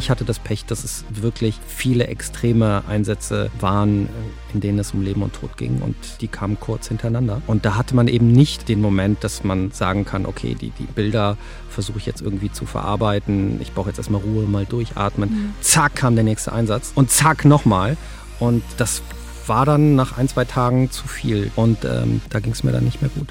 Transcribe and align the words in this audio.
Ich 0.00 0.08
hatte 0.08 0.24
das 0.24 0.38
Pech, 0.38 0.64
dass 0.64 0.82
es 0.82 1.04
wirklich 1.10 1.56
viele 1.66 2.06
extreme 2.06 2.84
Einsätze 2.88 3.50
waren, 3.60 4.08
in 4.54 4.60
denen 4.60 4.78
es 4.78 4.94
um 4.94 5.02
Leben 5.02 5.22
und 5.22 5.34
Tod 5.34 5.58
ging 5.58 5.82
und 5.82 5.94
die 6.22 6.26
kamen 6.26 6.58
kurz 6.58 6.88
hintereinander. 6.88 7.42
Und 7.46 7.66
da 7.66 7.76
hatte 7.76 7.94
man 7.94 8.08
eben 8.08 8.32
nicht 8.32 8.70
den 8.70 8.80
Moment, 8.80 9.22
dass 9.22 9.44
man 9.44 9.72
sagen 9.72 10.06
kann, 10.06 10.24
okay, 10.24 10.56
die, 10.58 10.70
die 10.70 10.84
Bilder 10.84 11.36
versuche 11.68 11.98
ich 11.98 12.06
jetzt 12.06 12.22
irgendwie 12.22 12.50
zu 12.50 12.64
verarbeiten. 12.64 13.60
Ich 13.60 13.74
brauche 13.74 13.90
jetzt 13.90 13.98
erstmal 13.98 14.22
Ruhe, 14.22 14.44
mal 14.44 14.64
durchatmen. 14.64 15.28
Mhm. 15.28 15.54
Zack 15.60 15.96
kam 15.96 16.14
der 16.14 16.24
nächste 16.24 16.54
Einsatz 16.54 16.92
und 16.94 17.10
zack 17.10 17.44
nochmal. 17.44 17.98
Und 18.38 18.62
das 18.78 19.02
war 19.46 19.66
dann 19.66 19.96
nach 19.96 20.16
ein, 20.16 20.28
zwei 20.28 20.46
Tagen 20.46 20.90
zu 20.90 21.06
viel 21.08 21.50
und 21.56 21.84
ähm, 21.84 22.22
da 22.30 22.40
ging 22.40 22.52
es 22.52 22.64
mir 22.64 22.72
dann 22.72 22.84
nicht 22.84 23.02
mehr 23.02 23.10
gut. 23.10 23.28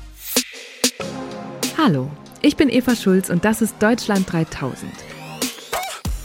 Hallo, 1.80 2.12
ich 2.44 2.58
bin 2.58 2.70
Eva 2.70 2.96
Schulz 2.96 3.32
und 3.32 3.44
das 3.44 3.64
ist 3.64 3.74
Deutschland 3.82 4.32
3000. 4.32 4.92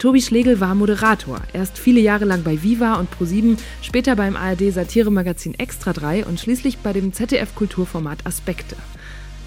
Tobi 0.00 0.22
Schlegel 0.22 0.60
war 0.60 0.74
Moderator, 0.74 1.42
erst 1.52 1.76
viele 1.76 2.00
Jahre 2.00 2.24
lang 2.24 2.42
bei 2.42 2.62
Viva 2.62 2.94
und 2.94 3.10
Pro7, 3.10 3.58
später 3.82 4.16
beim 4.16 4.34
ARD-Satiremagazin 4.34 5.52
Extra 5.58 5.92
3 5.92 6.24
und 6.24 6.40
schließlich 6.40 6.78
bei 6.78 6.94
dem 6.94 7.12
ZDF-Kulturformat 7.12 8.24
Aspekte. 8.24 8.76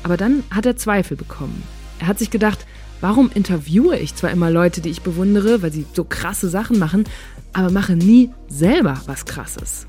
Aber 0.04 0.16
dann 0.16 0.44
hat 0.52 0.68
er 0.68 0.78
Zweifel 0.78 1.18
bekommen. 1.18 1.64
Er 1.98 2.06
hat 2.06 2.20
sich 2.20 2.30
gedacht, 2.30 2.68
warum 3.02 3.32
interviewe 3.34 3.98
ich 3.98 4.14
zwar 4.14 4.30
immer 4.30 4.52
Leute, 4.52 4.80
die 4.82 4.92
ich 4.92 5.02
bewundere, 5.02 5.64
weil 5.64 5.74
sie 5.74 5.88
so 5.92 6.04
krasse 6.04 6.50
Sachen 6.50 6.78
machen, 6.78 7.06
aber 7.54 7.72
mache 7.72 7.96
nie 7.96 8.30
selber 8.48 9.02
was 9.08 9.26
Krasses. 9.26 9.88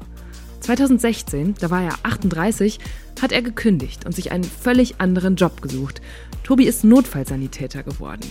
2016, 0.61 1.57
da 1.61 1.69
war 1.69 1.83
er 1.83 1.95
38, 2.05 2.79
hat 3.21 3.33
er 3.33 3.43
gekündigt 3.43 4.07
und 4.07 4.15
sich 4.15 4.33
einen 4.33 4.45
völlig 4.45 4.99
anderen 4.99 5.37
Job 5.37 5.61
gesucht. 5.61 6.01
Tobi 6.43 6.65
ist 6.65 6.85
Notfallsanitäter 6.85 7.83
geworden. 7.83 8.25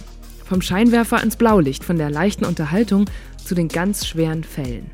Vom 0.46 0.62
Scheinwerfer 0.62 1.22
ins 1.24 1.36
Blaulicht, 1.36 1.84
von 1.84 1.98
der 1.98 2.10
leichten 2.10 2.46
Unterhaltung 2.46 3.06
zu 3.44 3.56
den 3.56 3.68
ganz 3.68 4.06
schweren 4.06 4.44
Fällen. 4.44 4.92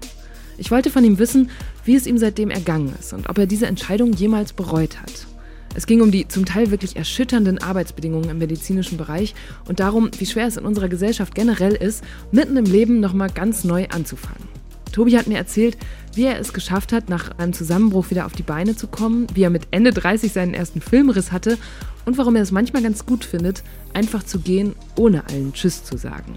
Ich 0.57 0.71
wollte 0.71 0.89
von 0.89 1.03
ihm 1.03 1.19
wissen, 1.19 1.49
wie 1.85 1.95
es 1.95 2.05
ihm 2.05 2.17
seitdem 2.17 2.49
ergangen 2.49 2.93
ist 2.99 3.13
und 3.13 3.29
ob 3.29 3.37
er 3.37 3.47
diese 3.47 3.67
Entscheidung 3.67 4.13
jemals 4.13 4.53
bereut 4.53 5.01
hat. 5.01 5.27
Es 5.75 5.87
ging 5.87 6.01
um 6.01 6.11
die 6.11 6.27
zum 6.27 6.45
Teil 6.45 6.71
wirklich 6.71 6.95
erschütternden 6.95 7.59
Arbeitsbedingungen 7.59 8.29
im 8.29 8.39
medizinischen 8.39 8.97
Bereich 8.97 9.35
und 9.67 9.79
darum, 9.79 10.09
wie 10.17 10.25
schwer 10.25 10.47
es 10.47 10.57
in 10.57 10.65
unserer 10.65 10.89
Gesellschaft 10.89 11.35
generell 11.35 11.73
ist, 11.73 12.03
mitten 12.31 12.57
im 12.57 12.65
Leben 12.65 12.99
nochmal 12.99 13.29
ganz 13.29 13.63
neu 13.63 13.87
anzufangen. 13.89 14.58
Tobi 14.91 15.17
hat 15.17 15.27
mir 15.27 15.37
erzählt, 15.37 15.77
wie 16.15 16.25
er 16.25 16.39
es 16.39 16.53
geschafft 16.53 16.91
hat, 16.91 17.09
nach 17.09 17.37
einem 17.37 17.53
Zusammenbruch 17.53 18.09
wieder 18.09 18.25
auf 18.25 18.33
die 18.33 18.43
Beine 18.43 18.75
zu 18.75 18.87
kommen, 18.87 19.27
wie 19.33 19.43
er 19.43 19.49
mit 19.49 19.67
Ende 19.71 19.91
30 19.91 20.31
seinen 20.31 20.53
ersten 20.53 20.81
Filmriss 20.81 21.31
hatte 21.31 21.57
und 22.05 22.17
warum 22.17 22.35
er 22.35 22.41
es 22.41 22.51
manchmal 22.51 22.83
ganz 22.83 23.05
gut 23.05 23.23
findet, 23.23 23.63
einfach 23.93 24.23
zu 24.23 24.39
gehen, 24.39 24.75
ohne 24.95 25.27
allen 25.27 25.53
Tschüss 25.53 25.83
zu 25.83 25.97
sagen. 25.97 26.35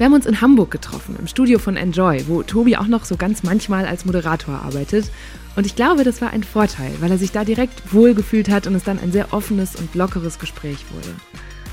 Wir 0.00 0.06
haben 0.06 0.14
uns 0.14 0.24
in 0.24 0.40
Hamburg 0.40 0.70
getroffen, 0.70 1.14
im 1.18 1.26
Studio 1.26 1.58
von 1.58 1.76
Enjoy, 1.76 2.24
wo 2.26 2.42
Tobi 2.42 2.78
auch 2.78 2.86
noch 2.86 3.04
so 3.04 3.16
ganz 3.16 3.42
manchmal 3.42 3.84
als 3.84 4.06
Moderator 4.06 4.54
arbeitet. 4.54 5.10
Und 5.56 5.66
ich 5.66 5.76
glaube, 5.76 6.04
das 6.04 6.22
war 6.22 6.30
ein 6.30 6.42
Vorteil, 6.42 6.90
weil 7.00 7.10
er 7.10 7.18
sich 7.18 7.32
da 7.32 7.44
direkt 7.44 7.92
wohlgefühlt 7.92 8.48
hat 8.48 8.66
und 8.66 8.74
es 8.74 8.84
dann 8.84 8.98
ein 8.98 9.12
sehr 9.12 9.34
offenes 9.34 9.76
und 9.76 9.94
lockeres 9.94 10.38
Gespräch 10.38 10.86
wurde. 10.94 11.14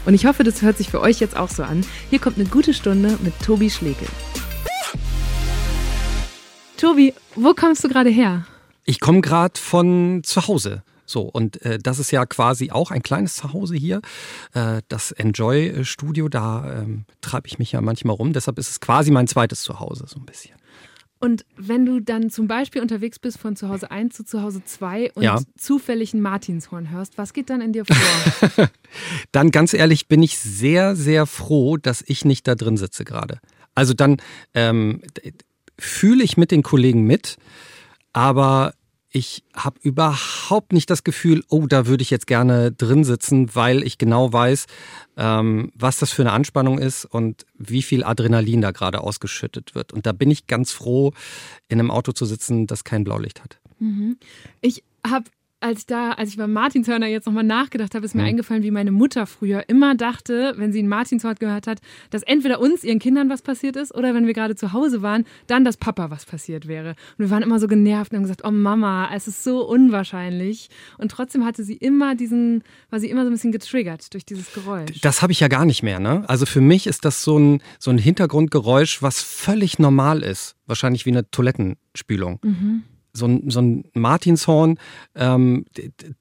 Und 0.06 0.14
ich 0.14 0.25
hoffe, 0.25 0.44
das 0.44 0.62
hört 0.62 0.78
sich 0.78 0.89
für 0.89 1.00
euch 1.00 1.22
jetzt 1.22 1.38
auch 1.38 1.50
so 1.50 1.64
an. 1.64 1.86
Hier 2.09 2.19
kommt 2.19 2.38
eine 2.38 2.50
gute 2.50 2.74
Stunde 2.74 3.18
mit 3.24 3.34
Tobi 3.40 3.69
Schlegel. 3.69 4.07
Tobi, 6.77 7.13
wo 7.35 7.53
kommst 7.53 7.83
du 7.83 7.89
gerade 7.89 8.09
her? 8.09 8.45
Ich 8.85 8.99
komme 8.99 9.21
gerade 9.21 9.59
von 9.59 10.21
zu 10.23 10.47
Hause. 10.47 10.83
So, 11.05 11.21
und 11.21 11.61
äh, 11.63 11.79
das 11.79 11.99
ist 11.99 12.11
ja 12.11 12.25
quasi 12.25 12.69
auch 12.69 12.91
ein 12.91 13.01
kleines 13.01 13.35
Zuhause 13.35 13.75
hier. 13.75 14.01
Äh, 14.53 14.81
das 14.89 15.11
Enjoy-Studio, 15.11 16.29
da 16.29 16.81
ähm, 16.81 17.05
treibe 17.21 17.47
ich 17.47 17.57
mich 17.59 17.71
ja 17.71 17.81
manchmal 17.81 18.15
rum. 18.15 18.33
Deshalb 18.33 18.59
ist 18.59 18.69
es 18.69 18.79
quasi 18.79 19.09
mein 19.09 19.27
zweites 19.27 19.63
Zuhause, 19.63 20.05
so 20.07 20.19
ein 20.19 20.25
bisschen. 20.25 20.55
Und 21.19 21.45
wenn 21.55 21.85
du 21.85 21.99
dann 21.99 22.29
zum 22.29 22.47
Beispiel 22.47 22.81
unterwegs 22.81 23.17
bist 23.17 23.39
von 23.39 23.55
zu 23.55 23.69
Hause 23.69 23.89
1 23.89 24.15
zu 24.15 24.23
zu 24.23 24.44
Hause 24.44 24.61
2 24.63 25.13
und 25.13 25.23
ja. 25.23 25.39
zufällig 25.57 26.13
ein 26.13 26.21
Martinshorn 26.21 26.91
hörst, 26.91 27.17
was 27.17 27.33
geht 27.33 27.49
dann 27.49 27.61
in 27.61 27.73
dir 27.73 27.85
vor? 27.85 28.69
dann 29.31 29.49
ganz 29.49 29.73
ehrlich 29.73 30.07
bin 30.07 30.21
ich 30.21 30.38
sehr, 30.38 30.95
sehr 30.95 31.25
froh, 31.25 31.77
dass 31.77 32.03
ich 32.05 32.23
nicht 32.23 32.47
da 32.47 32.53
drin 32.53 32.77
sitze 32.77 33.03
gerade. 33.03 33.39
Also 33.73 33.94
dann 33.94 34.17
ähm, 34.53 35.01
fühle 35.79 36.23
ich 36.23 36.38
mit 36.38 36.51
den 36.51 36.63
Kollegen 36.63 37.03
mit, 37.03 37.38
aber 38.13 38.73
ich 39.09 39.43
habe 39.55 39.79
überhaupt 39.81 40.73
nicht 40.73 40.89
das 40.89 41.03
Gefühl, 41.03 41.43
oh, 41.49 41.65
da 41.65 41.88
würde 41.88 42.01
ich 42.01 42.09
jetzt 42.09 42.27
gerne 42.27 42.71
drin 42.71 43.03
sitzen, 43.03 43.55
weil 43.55 43.83
ich 43.83 43.97
genau 43.97 44.31
weiß, 44.31 44.67
ähm, 45.15 45.71
was 45.75 45.97
das 45.97 46.11
für 46.11 46.23
eine 46.23 46.33
Anspannung 46.33 46.77
ist 46.77 47.05
und 47.05 47.45
wie 47.57 47.81
viel 47.81 48.03
Adrenalin 48.03 48.61
da 48.61 48.71
gerade 48.71 49.01
ausgeschüttet 49.01 49.75
wird. 49.75 49.93
Und 49.93 50.05
da 50.05 50.11
bin 50.11 50.29
ich 50.29 50.47
ganz 50.47 50.71
froh, 50.71 51.13
in 51.67 51.79
einem 51.79 51.89
Auto 51.89 52.11
zu 52.11 52.25
sitzen, 52.25 52.67
das 52.67 52.83
kein 52.83 53.05
Blaulicht 53.05 53.44
hat. 53.44 53.59
Mhm. 53.79 54.17
Ich 54.61 54.83
habe 55.05 55.29
als 55.59 55.79
ich 55.79 55.85
da, 55.88 56.12
als 56.12 56.29
ich 56.29 56.38
beim 56.38 56.53
Martinshörner 56.53 57.07
jetzt 57.07 57.25
nochmal 57.25 57.44
nachgedacht 57.44 57.95
habe, 57.95 58.06
ist 58.06 58.13
mir 58.13 58.22
mhm. 58.22 58.28
eingefallen, 58.28 58.63
wie 58.63 58.72
meine 58.72 58.91
Mutter 58.91 59.25
früher 59.25 59.68
immer 59.68 59.95
dachte, 59.95 60.53
wenn 60.57 60.72
sie 60.72 60.84
ein 60.84 60.88
Martinshorn 60.88 61.35
gehört 61.35 61.66
hat, 61.66 61.79
dass 62.12 62.22
entweder 62.23 62.59
uns, 62.59 62.84
ihren 62.84 63.00
Kindern 63.00 63.29
was 63.29 63.41
passiert 63.41 63.75
ist 63.75 63.94
oder 63.94 64.13
wenn 64.13 64.28
wir 64.28 64.34
gerade 64.34 64.56
zu 64.56 64.73
Hause 64.73 65.01
waren, 65.01 65.25
dann 65.47 65.66
dass 65.66 65.78
Papa 65.78 66.12
was 66.12 66.25
passiert 66.25 66.68
wäre. 66.68 66.90
Und 66.90 67.25
wir 67.25 67.29
waren 67.31 67.41
immer 67.41 67.59
so 67.59 67.68
genervt 67.68 68.12
und 68.12 68.18
haben 68.18 68.23
gesagt, 68.23 68.44
oh 68.45 68.51
Mama, 68.51 69.09
es 69.13 69.28
ist 69.28 69.44
so 69.44 69.68
unwahrscheinlich. 69.68 70.69
Und 71.00 71.12
trotzdem 71.12 71.44
hatte 71.44 71.63
sie 71.63 71.75
immer 71.75 72.16
diesen, 72.16 72.63
war 72.89 73.00
sie 73.00 73.09
immer 73.09 73.24
so 73.24 73.29
ein 73.29 73.34
bisschen 73.34 73.51
getriggert 73.51 74.13
durch 74.13 74.25
dieses 74.25 74.53
Geräusch. 74.53 75.01
Das 75.01 75.24
habe 75.24 75.31
ich 75.31 75.39
ja 75.39 75.47
gar 75.47 75.66
nicht 75.66 75.81
mehr, 75.81 76.00
ne? 76.00 76.24
Also 76.28 76.45
für 76.45 76.62
mich 76.62 76.85
ist 76.85 77.03
das 77.03 77.24
so 77.24 77.38
ein, 77.38 77.62
so 77.79 77.89
ein 77.89 77.97
Hintergrundgeräusch, 77.97 79.01
was 79.01 79.22
völlig 79.22 79.79
normal 79.79 80.22
ist. 80.22 80.56
Wahrscheinlich 80.68 81.06
wie 81.06 81.12
eine 81.12 81.29
Toilettenspülung. 81.31 82.39
Mhm 82.44 82.84
so 83.17 83.25
ein, 83.25 83.50
so 83.50 83.59
ein 83.59 83.83
Martinshorn 83.94 84.79
ähm, 85.16 85.66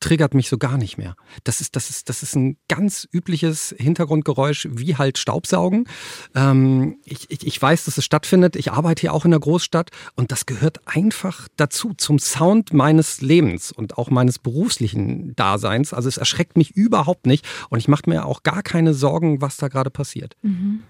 triggert 0.00 0.34
mich 0.34 0.48
so 0.48 0.58
gar 0.58 0.78
nicht 0.78 0.98
mehr. 0.98 1.14
Das 1.44 1.60
ist, 1.60 1.76
das, 1.76 1.90
ist, 1.90 2.08
das 2.08 2.22
ist 2.22 2.34
ein 2.34 2.56
ganz 2.68 3.06
übliches 3.12 3.74
Hintergrundgeräusch, 3.78 4.68
wie 4.70 4.96
halt 4.96 5.18
Staubsaugen. 5.18 5.86
Ähm, 6.34 6.96
ich, 7.04 7.30
ich, 7.30 7.46
ich 7.46 7.62
weiß, 7.62 7.84
dass 7.84 7.98
es 7.98 8.04
stattfindet. 8.04 8.56
Ich 8.56 8.72
arbeite 8.72 9.02
hier 9.02 9.14
auch 9.14 9.24
in 9.24 9.30
der 9.30 9.40
Großstadt 9.40 9.90
und 10.14 10.32
das 10.32 10.46
gehört 10.46 10.80
einfach 10.86 11.48
dazu, 11.56 11.92
zum 11.96 12.18
Sound 12.18 12.72
meines 12.72 13.20
Lebens 13.20 13.72
und 13.72 13.98
auch 13.98 14.10
meines 14.10 14.38
beruflichen 14.38 15.36
Daseins. 15.36 15.92
Also 15.92 16.08
es 16.08 16.16
erschreckt 16.16 16.56
mich 16.56 16.72
überhaupt 16.72 17.26
nicht 17.26 17.46
und 17.70 17.78
ich 17.78 17.88
mache 17.88 18.08
mir 18.08 18.24
auch 18.24 18.42
gar 18.42 18.62
keine 18.62 18.94
Sorgen, 18.94 19.40
was 19.40 19.56
da 19.56 19.68
gerade 19.68 19.90
passiert. 19.90 20.36
Mhm. 20.42 20.80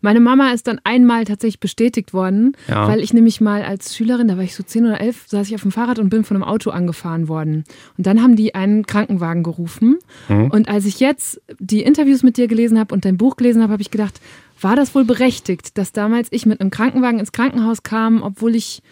Meine 0.00 0.20
Mama 0.20 0.52
ist 0.52 0.66
dann 0.66 0.80
einmal 0.84 1.24
tatsächlich 1.24 1.60
bestätigt 1.60 2.12
worden, 2.12 2.56
ja. 2.68 2.88
weil 2.88 3.00
ich 3.00 3.12
nämlich 3.12 3.40
mal 3.40 3.62
als 3.62 3.96
Schülerin, 3.96 4.28
da 4.28 4.36
war 4.36 4.44
ich 4.44 4.54
so 4.54 4.62
zehn 4.62 4.84
oder 4.84 5.00
elf, 5.00 5.24
saß 5.26 5.48
ich 5.48 5.54
auf 5.54 5.62
dem 5.62 5.72
Fahrrad 5.72 5.98
und 5.98 6.10
bin 6.10 6.24
von 6.24 6.36
einem 6.36 6.44
Auto 6.44 6.70
angefahren 6.70 7.28
worden. 7.28 7.64
Und 7.96 8.06
dann 8.06 8.22
haben 8.22 8.36
die 8.36 8.54
einen 8.54 8.86
Krankenwagen 8.86 9.42
gerufen. 9.42 9.98
Mhm. 10.28 10.50
Und 10.50 10.68
als 10.68 10.84
ich 10.86 11.00
jetzt 11.00 11.40
die 11.58 11.82
Interviews 11.82 12.22
mit 12.22 12.36
dir 12.36 12.48
gelesen 12.48 12.78
habe 12.78 12.94
und 12.94 13.04
dein 13.04 13.16
Buch 13.16 13.36
gelesen 13.36 13.62
habe, 13.62 13.72
habe 13.72 13.82
ich 13.82 13.90
gedacht, 13.90 14.20
war 14.60 14.76
das 14.76 14.94
wohl 14.94 15.04
berechtigt, 15.04 15.76
dass 15.78 15.92
damals 15.92 16.28
ich 16.30 16.46
mit 16.46 16.60
einem 16.60 16.70
Krankenwagen 16.70 17.20
ins 17.20 17.32
Krankenhaus 17.32 17.82
kam, 17.82 18.22
obwohl 18.22 18.54
ich 18.54 18.82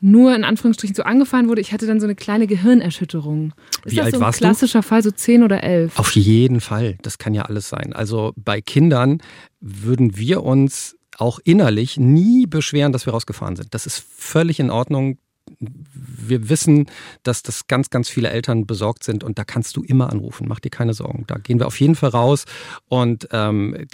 nur 0.00 0.34
in 0.34 0.44
Anführungsstrichen 0.44 0.96
so 0.96 1.02
angefahren 1.02 1.48
wurde, 1.48 1.60
ich 1.60 1.72
hatte 1.72 1.86
dann 1.86 2.00
so 2.00 2.06
eine 2.06 2.14
kleine 2.14 2.46
Gehirnerschütterung. 2.46 3.52
Ist 3.84 3.92
Wie 3.92 3.96
das 3.96 4.06
alt 4.06 4.14
so 4.14 4.18
ein 4.18 4.22
warst 4.22 4.38
klassischer 4.38 4.80
du? 4.80 4.86
Fall, 4.88 5.02
so 5.02 5.10
zehn 5.10 5.42
oder 5.42 5.62
elf? 5.62 5.98
Auf 5.98 6.16
jeden 6.16 6.60
Fall. 6.60 6.96
Das 7.02 7.18
kann 7.18 7.34
ja 7.34 7.42
alles 7.42 7.68
sein. 7.68 7.92
Also 7.92 8.32
bei 8.36 8.60
Kindern 8.60 9.18
würden 9.60 10.16
wir 10.16 10.42
uns 10.42 10.96
auch 11.18 11.38
innerlich 11.44 11.98
nie 11.98 12.46
beschweren, 12.46 12.92
dass 12.92 13.06
wir 13.06 13.12
rausgefahren 13.12 13.56
sind. 13.56 13.74
Das 13.74 13.86
ist 13.86 14.02
völlig 14.16 14.58
in 14.58 14.70
Ordnung. 14.70 15.18
Wir 15.58 16.48
wissen, 16.48 16.86
dass 17.22 17.42
das 17.42 17.66
ganz, 17.66 17.90
ganz 17.90 18.08
viele 18.08 18.30
Eltern 18.30 18.66
besorgt 18.66 19.04
sind 19.04 19.24
und 19.24 19.38
da 19.38 19.44
kannst 19.44 19.76
du 19.76 19.82
immer 19.82 20.10
anrufen. 20.10 20.46
Mach 20.48 20.60
dir 20.60 20.70
keine 20.70 20.94
Sorgen. 20.94 21.24
Da 21.26 21.36
gehen 21.36 21.58
wir 21.58 21.66
auf 21.66 21.78
jeden 21.80 21.96
Fall 21.96 22.10
raus. 22.10 22.44
Und 22.88 23.28
ähm, 23.32 23.86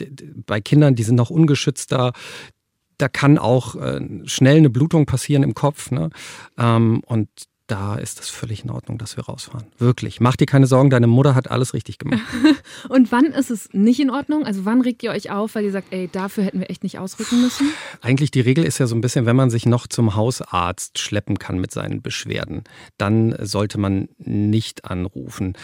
bei 0.46 0.60
Kindern, 0.60 0.94
die 0.94 1.02
sind 1.02 1.16
noch 1.16 1.30
ungeschützter, 1.30 2.12
da 2.98 3.08
kann 3.08 3.38
auch 3.38 3.76
äh, 3.76 4.00
schnell 4.24 4.58
eine 4.58 4.70
Blutung 4.70 5.06
passieren 5.06 5.42
im 5.42 5.54
Kopf. 5.54 5.90
Ne? 5.90 6.10
Ähm, 6.58 7.02
und 7.06 7.28
da 7.66 7.96
ist 7.96 8.20
es 8.20 8.28
völlig 8.28 8.62
in 8.62 8.70
Ordnung, 8.70 8.96
dass 8.96 9.16
wir 9.16 9.24
rausfahren. 9.24 9.66
Wirklich. 9.78 10.20
Mach 10.20 10.36
dir 10.36 10.46
keine 10.46 10.66
Sorgen, 10.66 10.88
deine 10.88 11.08
Mutter 11.08 11.34
hat 11.34 11.50
alles 11.50 11.74
richtig 11.74 11.98
gemacht. 11.98 12.22
Und 12.88 13.10
wann 13.10 13.26
ist 13.26 13.50
es 13.50 13.68
nicht 13.72 13.98
in 13.98 14.10
Ordnung? 14.10 14.44
Also 14.44 14.64
wann 14.64 14.82
regt 14.82 15.02
ihr 15.02 15.10
euch 15.10 15.30
auf, 15.32 15.56
weil 15.56 15.64
ihr 15.64 15.72
sagt, 15.72 15.88
ey, 15.92 16.08
dafür 16.10 16.44
hätten 16.44 16.60
wir 16.60 16.70
echt 16.70 16.84
nicht 16.84 17.00
ausrücken 17.00 17.42
müssen? 17.42 17.68
Eigentlich 18.02 18.30
die 18.30 18.40
Regel 18.40 18.64
ist 18.64 18.78
ja 18.78 18.86
so 18.86 18.94
ein 18.94 19.00
bisschen, 19.00 19.26
wenn 19.26 19.34
man 19.34 19.50
sich 19.50 19.66
noch 19.66 19.88
zum 19.88 20.14
Hausarzt 20.14 21.00
schleppen 21.00 21.40
kann 21.40 21.58
mit 21.58 21.72
seinen 21.72 22.02
Beschwerden, 22.02 22.62
dann 22.98 23.34
sollte 23.40 23.78
man 23.78 24.08
nicht 24.18 24.84
anrufen. 24.84 25.54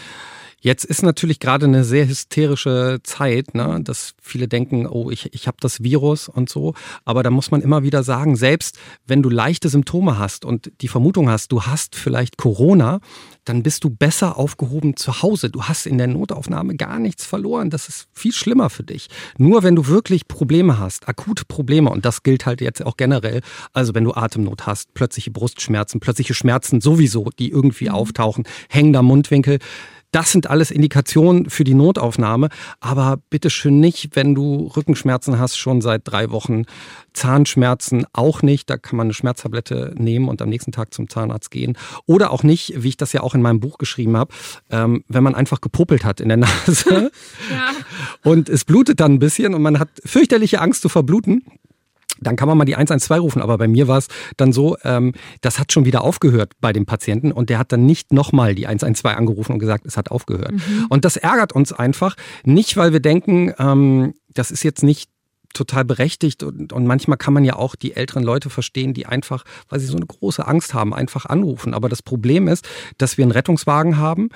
Jetzt 0.63 0.85
ist 0.85 1.03
natürlich 1.03 1.41
gerade 1.41 1.65
eine 1.65 1.83
sehr 1.83 2.07
hysterische 2.07 3.01
Zeit, 3.03 3.53
ne? 3.53 3.81
dass 3.83 4.15
viele 4.21 4.47
denken, 4.47 4.87
oh, 4.87 5.11
ich, 5.11 5.33
ich 5.33 5.45
habe 5.45 5.57
das 5.59 5.83
Virus 5.83 6.29
und 6.29 6.47
so. 6.47 6.73
Aber 7.03 7.21
da 7.21 7.31
muss 7.31 7.51
man 7.51 7.59
immer 7.61 7.83
wieder 7.83 8.01
sagen, 8.01 8.37
selbst 8.37 8.79
wenn 9.05 9.21
du 9.21 9.29
leichte 9.29 9.67
Symptome 9.67 10.17
hast 10.17 10.45
und 10.45 10.71
die 10.79 10.87
Vermutung 10.87 11.29
hast, 11.29 11.51
du 11.51 11.63
hast 11.63 11.97
vielleicht 11.97 12.37
Corona, 12.37 13.01
dann 13.43 13.61
bist 13.61 13.83
du 13.83 13.89
besser 13.89 14.37
aufgehoben 14.37 14.95
zu 14.95 15.21
Hause. 15.21 15.49
Du 15.49 15.63
hast 15.63 15.85
in 15.85 15.97
der 15.97 16.07
Notaufnahme 16.07 16.77
gar 16.77 16.97
nichts 16.97 17.25
verloren. 17.25 17.69
Das 17.69 17.89
ist 17.89 18.07
viel 18.13 18.31
schlimmer 18.31 18.69
für 18.69 18.83
dich. 18.83 19.09
Nur 19.37 19.63
wenn 19.63 19.75
du 19.75 19.87
wirklich 19.87 20.29
Probleme 20.29 20.79
hast, 20.79 21.09
akute 21.09 21.43
Probleme, 21.43 21.89
und 21.89 22.05
das 22.05 22.23
gilt 22.23 22.45
halt 22.45 22.61
jetzt 22.61 22.85
auch 22.85 22.95
generell, 22.95 23.41
also 23.73 23.93
wenn 23.95 24.05
du 24.05 24.13
Atemnot 24.13 24.65
hast, 24.65 24.93
plötzliche 24.93 25.31
Brustschmerzen, 25.31 25.99
plötzliche 25.99 26.33
Schmerzen 26.33 26.79
sowieso, 26.79 27.31
die 27.37 27.49
irgendwie 27.49 27.89
mhm. 27.89 27.95
auftauchen, 27.95 28.45
hängender 28.69 29.01
Mundwinkel, 29.01 29.59
das 30.13 30.31
sind 30.31 30.49
alles 30.49 30.71
Indikationen 30.71 31.49
für 31.49 31.63
die 31.63 31.73
Notaufnahme, 31.73 32.49
aber 32.79 33.17
bitteschön 33.29 33.79
nicht, 33.79 34.15
wenn 34.15 34.35
du 34.35 34.71
Rückenschmerzen 34.77 35.39
hast, 35.39 35.57
schon 35.57 35.81
seit 35.81 36.01
drei 36.05 36.29
Wochen, 36.29 36.63
Zahnschmerzen 37.13 38.05
auch 38.13 38.43
nicht, 38.43 38.69
da 38.69 38.77
kann 38.77 38.97
man 38.97 39.07
eine 39.07 39.13
Schmerztablette 39.13 39.95
nehmen 39.97 40.29
und 40.29 40.41
am 40.41 40.49
nächsten 40.49 40.71
Tag 40.71 40.93
zum 40.93 41.09
Zahnarzt 41.09 41.51
gehen. 41.51 41.77
Oder 42.05 42.31
auch 42.31 42.43
nicht, 42.43 42.73
wie 42.77 42.89
ich 42.89 42.97
das 42.97 43.11
ja 43.11 43.21
auch 43.21 43.33
in 43.33 43.41
meinem 43.41 43.59
Buch 43.59 43.79
geschrieben 43.79 44.15
habe, 44.15 44.33
ähm, 44.69 45.03
wenn 45.07 45.23
man 45.23 45.35
einfach 45.35 45.61
gepuppelt 45.61 46.05
hat 46.05 46.21
in 46.21 46.29
der 46.29 46.37
Nase. 46.37 47.11
Ja. 47.49 47.71
und 48.23 48.49
es 48.49 48.63
blutet 48.65 48.99
dann 48.99 49.13
ein 49.13 49.19
bisschen 49.19 49.53
und 49.53 49.61
man 49.61 49.79
hat 49.79 49.89
fürchterliche 50.05 50.61
Angst 50.61 50.81
zu 50.81 50.89
verbluten 50.89 51.43
dann 52.27 52.35
kann 52.35 52.47
man 52.47 52.57
mal 52.57 52.65
die 52.65 52.75
112 52.75 53.21
rufen. 53.21 53.41
Aber 53.41 53.57
bei 53.57 53.67
mir 53.67 53.87
war 53.87 53.97
es 53.97 54.07
dann 54.37 54.53
so, 54.53 54.77
ähm, 54.83 55.13
das 55.41 55.59
hat 55.59 55.71
schon 55.71 55.85
wieder 55.85 56.03
aufgehört 56.03 56.53
bei 56.59 56.73
dem 56.73 56.85
Patienten 56.85 57.31
und 57.31 57.49
der 57.49 57.59
hat 57.59 57.71
dann 57.71 57.85
nicht 57.85 58.13
nochmal 58.13 58.55
die 58.55 58.67
112 58.67 59.15
angerufen 59.15 59.53
und 59.53 59.59
gesagt, 59.59 59.85
es 59.85 59.97
hat 59.97 60.11
aufgehört. 60.11 60.53
Mhm. 60.53 60.87
Und 60.89 61.05
das 61.05 61.17
ärgert 61.17 61.53
uns 61.53 61.73
einfach, 61.73 62.15
nicht 62.43 62.77
weil 62.77 62.93
wir 62.93 62.99
denken, 62.99 63.53
ähm, 63.59 64.13
das 64.33 64.51
ist 64.51 64.63
jetzt 64.63 64.83
nicht 64.83 65.12
total 65.53 65.85
berechtigt 65.85 66.43
und, 66.43 66.73
und 66.73 66.85
manchmal 66.85 67.17
kann 67.17 67.33
man 67.33 67.45
ja 67.45 67.55
auch 67.55 67.75
die 67.75 67.95
älteren 67.95 68.23
Leute 68.23 68.49
verstehen, 68.49 68.93
die 68.93 69.05
einfach, 69.05 69.43
weil 69.69 69.79
sie 69.79 69.85
so 69.85 69.95
eine 69.95 70.05
große 70.05 70.45
Angst 70.47 70.73
haben, 70.73 70.93
einfach 70.93 71.25
anrufen. 71.25 71.73
Aber 71.73 71.89
das 71.89 72.01
Problem 72.01 72.47
ist, 72.47 72.67
dass 72.97 73.17
wir 73.17 73.23
einen 73.23 73.31
Rettungswagen 73.31 73.97
haben 73.97 74.29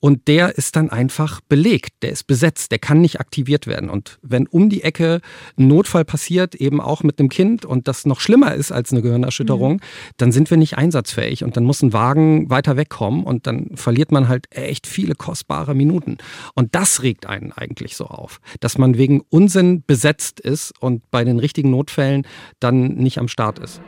und 0.00 0.28
der 0.28 0.56
ist 0.56 0.76
dann 0.76 0.90
einfach 0.90 1.40
belegt, 1.48 2.02
der 2.02 2.10
ist 2.10 2.26
besetzt, 2.26 2.72
der 2.72 2.78
kann 2.78 3.00
nicht 3.00 3.20
aktiviert 3.20 3.66
werden. 3.66 3.90
Und 3.90 4.18
wenn 4.22 4.46
um 4.46 4.70
die 4.70 4.82
Ecke 4.82 5.20
ein 5.58 5.68
Notfall 5.68 6.04
passiert, 6.04 6.54
eben 6.54 6.80
auch 6.80 7.02
mit 7.02 7.18
einem 7.18 7.28
Kind 7.28 7.64
und 7.64 7.88
das 7.88 8.06
noch 8.06 8.20
schlimmer 8.20 8.54
ist 8.54 8.72
als 8.72 8.92
eine 8.92 9.02
Gehirnerschütterung, 9.02 9.74
mhm. 9.74 9.80
dann 10.16 10.32
sind 10.32 10.50
wir 10.50 10.56
nicht 10.56 10.78
einsatzfähig 10.78 11.44
und 11.44 11.56
dann 11.56 11.64
muss 11.64 11.82
ein 11.82 11.92
Wagen 11.92 12.50
weiter 12.50 12.76
wegkommen 12.76 13.24
und 13.24 13.46
dann 13.46 13.70
verliert 13.74 14.12
man 14.12 14.28
halt 14.28 14.46
echt 14.50 14.86
viele 14.86 15.14
kostbare 15.14 15.74
Minuten. 15.74 16.18
Und 16.54 16.74
das 16.74 17.02
regt 17.02 17.26
einen 17.26 17.52
eigentlich 17.52 17.96
so 17.96 18.06
auf, 18.06 18.40
dass 18.60 18.78
man 18.78 18.96
wegen 18.96 19.22
Unsinn 19.28 19.82
besetzt 19.86 20.40
ist 20.40 20.61
ist 20.62 20.80
und 20.80 21.10
bei 21.10 21.24
den 21.24 21.38
richtigen 21.38 21.70
Notfällen 21.70 22.26
dann 22.60 22.94
nicht 22.94 23.18
am 23.18 23.28
Start 23.28 23.58
ist. 23.58 23.80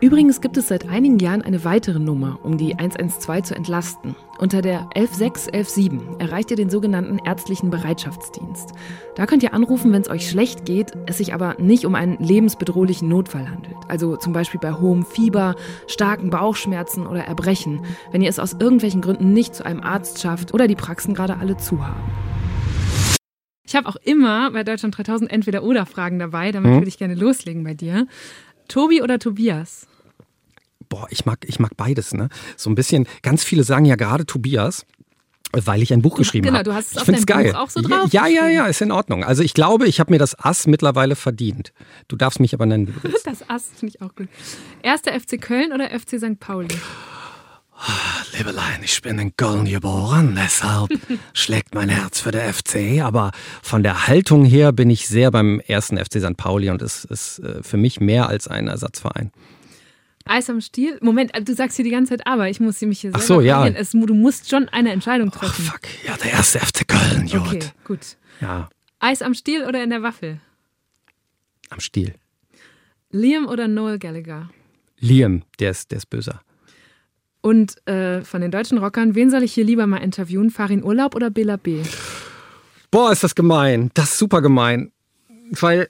Übrigens 0.00 0.40
gibt 0.40 0.56
es 0.56 0.68
seit 0.68 0.88
einigen 0.88 1.18
Jahren 1.18 1.42
eine 1.42 1.64
weitere 1.64 1.98
Nummer, 1.98 2.38
um 2.44 2.56
die 2.56 2.76
112 2.76 3.42
zu 3.46 3.56
entlasten. 3.56 4.14
Unter 4.38 4.62
der 4.62 4.88
11617 4.94 6.20
erreicht 6.20 6.52
ihr 6.52 6.56
den 6.56 6.70
sogenannten 6.70 7.18
ärztlichen 7.24 7.70
Bereitschaftsdienst. 7.70 8.74
Da 9.16 9.26
könnt 9.26 9.42
ihr 9.42 9.52
anrufen, 9.54 9.92
wenn 9.92 10.02
es 10.02 10.08
euch 10.08 10.30
schlecht 10.30 10.64
geht, 10.64 10.92
es 11.06 11.18
sich 11.18 11.34
aber 11.34 11.56
nicht 11.58 11.84
um 11.84 11.96
einen 11.96 12.16
lebensbedrohlichen 12.18 13.08
Notfall 13.08 13.50
handelt. 13.50 13.74
Also 13.88 14.16
zum 14.16 14.32
Beispiel 14.32 14.60
bei 14.60 14.72
hohem 14.72 15.04
Fieber, 15.04 15.56
starken 15.88 16.30
Bauchschmerzen 16.30 17.04
oder 17.04 17.24
Erbrechen, 17.24 17.80
wenn 18.12 18.22
ihr 18.22 18.30
es 18.30 18.38
aus 18.38 18.52
irgendwelchen 18.52 19.00
Gründen 19.00 19.32
nicht 19.32 19.56
zu 19.56 19.66
einem 19.66 19.80
Arzt 19.80 20.20
schafft 20.20 20.54
oder 20.54 20.68
die 20.68 20.76
Praxen 20.76 21.12
gerade 21.12 21.38
alle 21.38 21.56
zu 21.56 21.84
haben. 21.84 22.37
Ich 23.68 23.76
habe 23.76 23.86
auch 23.86 23.96
immer 23.96 24.50
bei 24.50 24.64
Deutschland 24.64 24.96
3000 24.96 25.30
entweder 25.30 25.62
oder 25.62 25.84
Fragen 25.84 26.18
dabei, 26.18 26.52
damit 26.52 26.70
mhm. 26.70 26.74
würde 26.76 26.88
ich 26.88 26.96
gerne 26.96 27.14
loslegen 27.14 27.64
bei 27.64 27.74
dir. 27.74 28.06
Tobi 28.66 29.02
oder 29.02 29.18
Tobias? 29.18 29.86
Boah, 30.88 31.06
ich 31.10 31.26
mag, 31.26 31.44
ich 31.46 31.60
mag 31.60 31.76
beides, 31.76 32.14
ne? 32.14 32.30
So 32.56 32.70
ein 32.70 32.74
bisschen, 32.74 33.06
ganz 33.20 33.44
viele 33.44 33.64
sagen 33.64 33.84
ja 33.84 33.96
gerade 33.96 34.24
Tobias. 34.24 34.86
Weil 35.52 35.82
ich 35.82 35.94
ein 35.94 36.02
Buch 36.02 36.16
geschrieben 36.16 36.46
habe. 36.46 36.58
Genau, 36.58 36.70
du 36.70 36.74
hast 36.74 36.88
es 36.88 36.92
ich 36.92 37.00
auf 37.00 37.06
deinem 37.06 37.24
geil. 37.24 37.52
Buch 37.52 37.58
auch 37.58 37.70
so 37.70 37.80
drauf. 37.80 38.12
Ja, 38.12 38.26
ja, 38.26 38.48
ja, 38.48 38.66
ist 38.66 38.82
in 38.82 38.92
Ordnung. 38.92 39.24
Also 39.24 39.42
ich 39.42 39.54
glaube, 39.54 39.86
ich 39.86 39.98
habe 39.98 40.12
mir 40.12 40.18
das 40.18 40.38
Ass 40.38 40.66
mittlerweile 40.66 41.16
verdient. 41.16 41.72
Du 42.06 42.16
darfst 42.16 42.38
mich 42.40 42.52
aber 42.52 42.66
nennen. 42.66 42.94
Das 43.24 43.48
Ass 43.48 43.70
finde 43.74 43.94
ich 43.94 44.02
auch 44.02 44.14
gut. 44.14 44.28
Erster 44.82 45.18
FC 45.18 45.40
Köln 45.40 45.72
oder 45.72 45.88
FC 45.88 46.18
St. 46.18 46.38
Pauli? 46.38 46.68
Liebelein, 48.36 48.82
ich 48.82 49.00
bin 49.02 49.18
in 49.18 49.36
Köln 49.36 49.64
geboren, 49.64 50.34
deshalb 50.36 50.90
schlägt 51.32 51.74
mein 51.74 51.88
Herz 51.88 52.20
für 52.20 52.30
der 52.30 52.52
FC. 52.52 53.00
Aber 53.02 53.32
von 53.62 53.82
der 53.82 54.06
Haltung 54.06 54.44
her 54.44 54.72
bin 54.72 54.90
ich 54.90 55.08
sehr 55.08 55.30
beim 55.30 55.60
ersten 55.60 55.96
FC 55.96 56.20
St. 56.20 56.36
Pauli 56.36 56.70
und 56.70 56.82
es 56.82 57.04
ist 57.04 57.38
äh, 57.40 57.62
für 57.62 57.76
mich 57.76 58.00
mehr 58.00 58.28
als 58.28 58.48
ein 58.48 58.68
Ersatzverein. 58.68 59.32
Eis 60.24 60.50
am 60.50 60.60
Stiel? 60.60 60.98
Moment, 61.00 61.32
du 61.42 61.54
sagst 61.54 61.76
hier 61.76 61.84
die 61.84 61.90
ganze 61.90 62.16
Zeit 62.16 62.26
aber, 62.26 62.48
ich 62.48 62.60
muss 62.60 62.80
mich 62.82 63.00
hier 63.00 63.12
Ach 63.14 63.20
so, 63.20 63.40
ja. 63.40 63.66
Es, 63.66 63.92
du 63.92 64.14
musst 64.14 64.50
schon 64.50 64.68
eine 64.68 64.92
Entscheidung 64.92 65.30
treffen. 65.30 65.64
Oh, 65.66 65.70
fuck, 65.72 65.80
ja, 66.06 66.16
der 66.16 66.32
erste 66.32 66.60
FC 66.60 66.86
Köln, 66.86 67.28
gut. 67.28 67.40
Okay, 67.40 67.60
gut. 67.84 68.16
Ja. 68.40 68.68
Eis 69.00 69.22
am 69.22 69.34
Stiel 69.34 69.64
oder 69.64 69.82
in 69.82 69.90
der 69.90 70.02
Waffel? 70.02 70.40
Am 71.70 71.80
Stiel. 71.80 72.14
Liam 73.10 73.46
oder 73.46 73.68
Noel 73.68 73.98
Gallagher? 73.98 74.50
Liam, 74.98 75.44
der 75.60 75.70
ist, 75.70 75.90
der 75.90 75.98
ist 75.98 76.10
böser. 76.10 76.42
Und 77.40 77.86
äh, 77.86 78.22
von 78.22 78.40
den 78.40 78.50
deutschen 78.50 78.78
Rockern, 78.78 79.14
wen 79.14 79.30
soll 79.30 79.42
ich 79.42 79.52
hier 79.52 79.64
lieber 79.64 79.86
mal 79.86 79.98
interviewen? 79.98 80.50
Farin 80.50 80.82
Urlaub 80.82 81.14
oder 81.14 81.30
Bela 81.30 81.56
B? 81.56 81.82
Boah, 82.90 83.12
ist 83.12 83.22
das 83.22 83.34
gemein. 83.34 83.90
Das 83.94 84.10
ist 84.10 84.18
super 84.18 84.42
gemein. 84.42 84.92
Weil, 85.50 85.88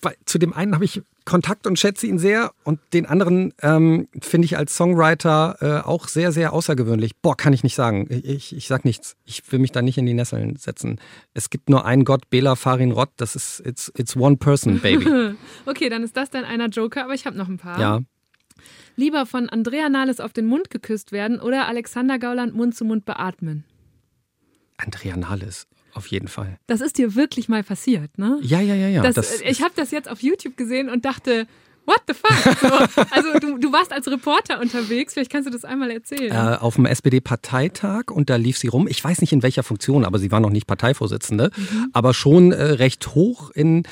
weil 0.00 0.16
zu 0.26 0.38
dem 0.38 0.52
einen 0.52 0.74
habe 0.74 0.84
ich 0.84 1.02
Kontakt 1.24 1.66
und 1.68 1.78
schätze 1.78 2.06
ihn 2.06 2.18
sehr 2.18 2.50
und 2.64 2.80
den 2.92 3.06
anderen 3.06 3.54
ähm, 3.62 4.08
finde 4.20 4.46
ich 4.46 4.56
als 4.56 4.76
Songwriter 4.76 5.56
äh, 5.60 5.86
auch 5.86 6.08
sehr, 6.08 6.32
sehr 6.32 6.52
außergewöhnlich. 6.52 7.16
Boah, 7.20 7.36
kann 7.36 7.52
ich 7.52 7.62
nicht 7.62 7.76
sagen. 7.76 8.08
Ich, 8.10 8.54
ich 8.54 8.66
sag 8.66 8.84
nichts. 8.84 9.16
Ich 9.24 9.50
will 9.52 9.60
mich 9.60 9.70
da 9.70 9.82
nicht 9.82 9.98
in 9.98 10.06
die 10.06 10.14
Nesseln 10.14 10.56
setzen. 10.56 11.00
Es 11.32 11.48
gibt 11.48 11.70
nur 11.70 11.86
einen 11.86 12.04
Gott, 12.04 12.28
Bela 12.28 12.56
Farin 12.56 12.90
Rott. 12.90 13.10
Das 13.16 13.36
ist, 13.36 13.64
it's, 13.64 13.92
it's 13.96 14.16
one 14.16 14.36
person, 14.36 14.80
baby. 14.80 15.34
okay, 15.66 15.88
dann 15.88 16.02
ist 16.02 16.16
das 16.16 16.30
dann 16.30 16.44
einer 16.44 16.66
Joker, 16.68 17.04
aber 17.04 17.14
ich 17.14 17.24
habe 17.24 17.38
noch 17.38 17.48
ein 17.48 17.58
paar. 17.58 17.80
Ja 17.80 18.00
lieber 18.96 19.26
von 19.26 19.48
Andrea 19.48 19.88
Nahles 19.88 20.20
auf 20.20 20.32
den 20.32 20.46
Mund 20.46 20.70
geküsst 20.70 21.12
werden 21.12 21.40
oder 21.40 21.66
Alexander 21.66 22.18
Gauland 22.18 22.54
Mund 22.54 22.74
zu 22.74 22.84
Mund 22.84 23.04
beatmen? 23.04 23.64
Andrea 24.76 25.16
Nahles. 25.16 25.66
Auf 25.94 26.06
jeden 26.06 26.28
Fall. 26.28 26.58
Das 26.66 26.80
ist 26.80 26.96
dir 26.96 27.14
wirklich 27.14 27.48
mal 27.48 27.62
passiert, 27.62 28.16
ne? 28.16 28.38
Ja, 28.42 28.60
ja, 28.60 28.74
ja, 28.74 28.88
ja. 28.88 29.02
Das, 29.02 29.14
das 29.14 29.40
ich 29.42 29.62
habe 29.62 29.74
das 29.76 29.90
jetzt 29.90 30.08
auf 30.08 30.22
YouTube 30.22 30.56
gesehen 30.56 30.88
und 30.88 31.04
dachte, 31.04 31.46
What 31.84 32.02
the 32.06 32.14
fuck? 32.14 32.58
So, 32.60 33.04
also 33.10 33.38
du, 33.40 33.58
du 33.58 33.72
warst 33.72 33.92
als 33.92 34.06
Reporter 34.06 34.60
unterwegs, 34.60 35.14
vielleicht 35.14 35.30
kannst 35.30 35.48
du 35.48 35.52
das 35.52 35.64
einmal 35.64 35.90
erzählen. 35.90 36.30
Äh, 36.30 36.58
auf 36.58 36.76
dem 36.76 36.86
SPD-Parteitag 36.86 38.10
und 38.10 38.30
da 38.30 38.36
lief 38.36 38.56
sie 38.56 38.68
rum. 38.68 38.86
Ich 38.88 39.02
weiß 39.02 39.20
nicht 39.20 39.32
in 39.32 39.42
welcher 39.42 39.62
Funktion, 39.62 40.04
aber 40.04 40.18
sie 40.18 40.30
war 40.30 40.40
noch 40.40 40.50
nicht 40.50 40.66
Parteivorsitzende, 40.66 41.50
mhm. 41.56 41.88
aber 41.92 42.14
schon 42.14 42.52
äh, 42.52 42.62
recht 42.62 43.14
hoch 43.14 43.50
in, 43.50 43.82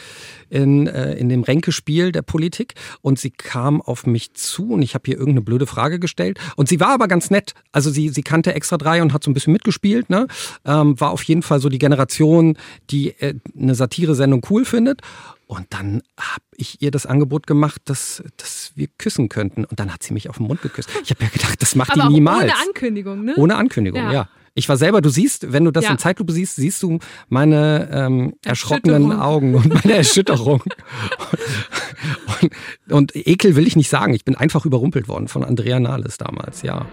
in, 0.50 0.86
äh, 0.86 1.14
in 1.14 1.28
dem 1.28 1.42
Ränkespiel 1.42 2.12
der 2.12 2.22
Politik. 2.22 2.74
Und 3.00 3.18
sie 3.18 3.30
kam 3.30 3.82
auf 3.82 4.06
mich 4.06 4.34
zu 4.34 4.70
und 4.70 4.82
ich 4.82 4.94
habe 4.94 5.10
ihr 5.10 5.16
irgendeine 5.16 5.42
blöde 5.42 5.66
Frage 5.66 5.98
gestellt. 5.98 6.38
Und 6.56 6.68
sie 6.68 6.80
war 6.80 6.90
aber 6.90 7.08
ganz 7.08 7.30
nett. 7.30 7.54
Also 7.72 7.90
sie, 7.90 8.08
sie 8.10 8.22
kannte 8.22 8.54
extra 8.54 8.76
drei 8.76 9.02
und 9.02 9.12
hat 9.12 9.24
so 9.24 9.30
ein 9.30 9.34
bisschen 9.34 9.52
mitgespielt. 9.52 10.10
Ne? 10.10 10.28
Ähm, 10.64 11.00
war 11.00 11.10
auf 11.10 11.22
jeden 11.24 11.42
Fall 11.42 11.60
so 11.60 11.68
die 11.68 11.78
Generation, 11.78 12.56
die 12.90 13.10
äh, 13.20 13.34
eine 13.58 13.74
Satire-Sendung 13.74 14.46
cool 14.50 14.64
findet. 14.64 15.02
Und 15.50 15.66
dann 15.70 16.02
habe 16.16 16.44
ich 16.56 16.80
ihr 16.80 16.92
das 16.92 17.06
Angebot 17.06 17.48
gemacht, 17.48 17.82
dass, 17.86 18.22
dass 18.36 18.70
wir 18.76 18.86
küssen 18.86 19.28
könnten. 19.28 19.64
Und 19.64 19.80
dann 19.80 19.92
hat 19.92 20.00
sie 20.04 20.14
mich 20.14 20.28
auf 20.28 20.36
den 20.36 20.46
Mund 20.46 20.62
geküsst. 20.62 20.88
Ich 21.02 21.10
habe 21.10 21.24
ja 21.24 21.28
gedacht, 21.28 21.60
das 21.60 21.74
macht 21.74 21.90
Aber 21.90 22.02
die 22.02 22.14
niemals. 22.14 22.44
Ohne 22.44 22.68
Ankündigung, 22.68 23.24
ne? 23.24 23.34
Ohne 23.36 23.56
Ankündigung, 23.56 24.00
ja. 24.00 24.12
ja. 24.12 24.28
Ich 24.54 24.68
war 24.68 24.76
selber, 24.76 25.00
du 25.00 25.08
siehst, 25.08 25.52
wenn 25.52 25.64
du 25.64 25.72
das 25.72 25.86
ja. 25.86 25.90
in 25.90 25.98
Zeitlupe 25.98 26.32
siehst, 26.32 26.54
siehst 26.54 26.84
du 26.84 27.00
meine 27.28 27.88
ähm, 27.92 28.34
erschrockenen 28.44 29.10
Augen 29.10 29.56
und 29.56 29.74
meine 29.74 29.94
Erschütterung. 29.94 30.62
und, 32.42 32.52
und, 32.92 33.16
Ekel 33.16 33.56
will 33.56 33.66
ich 33.66 33.74
nicht 33.74 33.90
sagen. 33.90 34.14
Ich 34.14 34.24
bin 34.24 34.36
einfach 34.36 34.64
überrumpelt 34.64 35.08
worden 35.08 35.26
von 35.26 35.42
Andrea 35.42 35.80
Nahles 35.80 36.16
damals, 36.16 36.62
ja. 36.62 36.86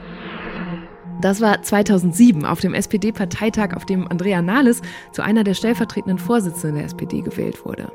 Das 1.21 1.41
war 1.41 1.63
2007 1.63 2.45
auf 2.45 2.59
dem 2.59 2.75
SPD-Parteitag, 2.75 3.75
auf 3.75 3.85
dem 3.85 4.07
Andrea 4.07 4.41
Nahles 4.41 4.81
zu 5.11 5.23
einer 5.23 5.43
der 5.43 5.55
stellvertretenden 5.55 6.19
Vorsitzenden 6.19 6.75
der 6.75 6.85
SPD 6.85 7.21
gewählt 7.21 7.65
wurde. 7.65 7.91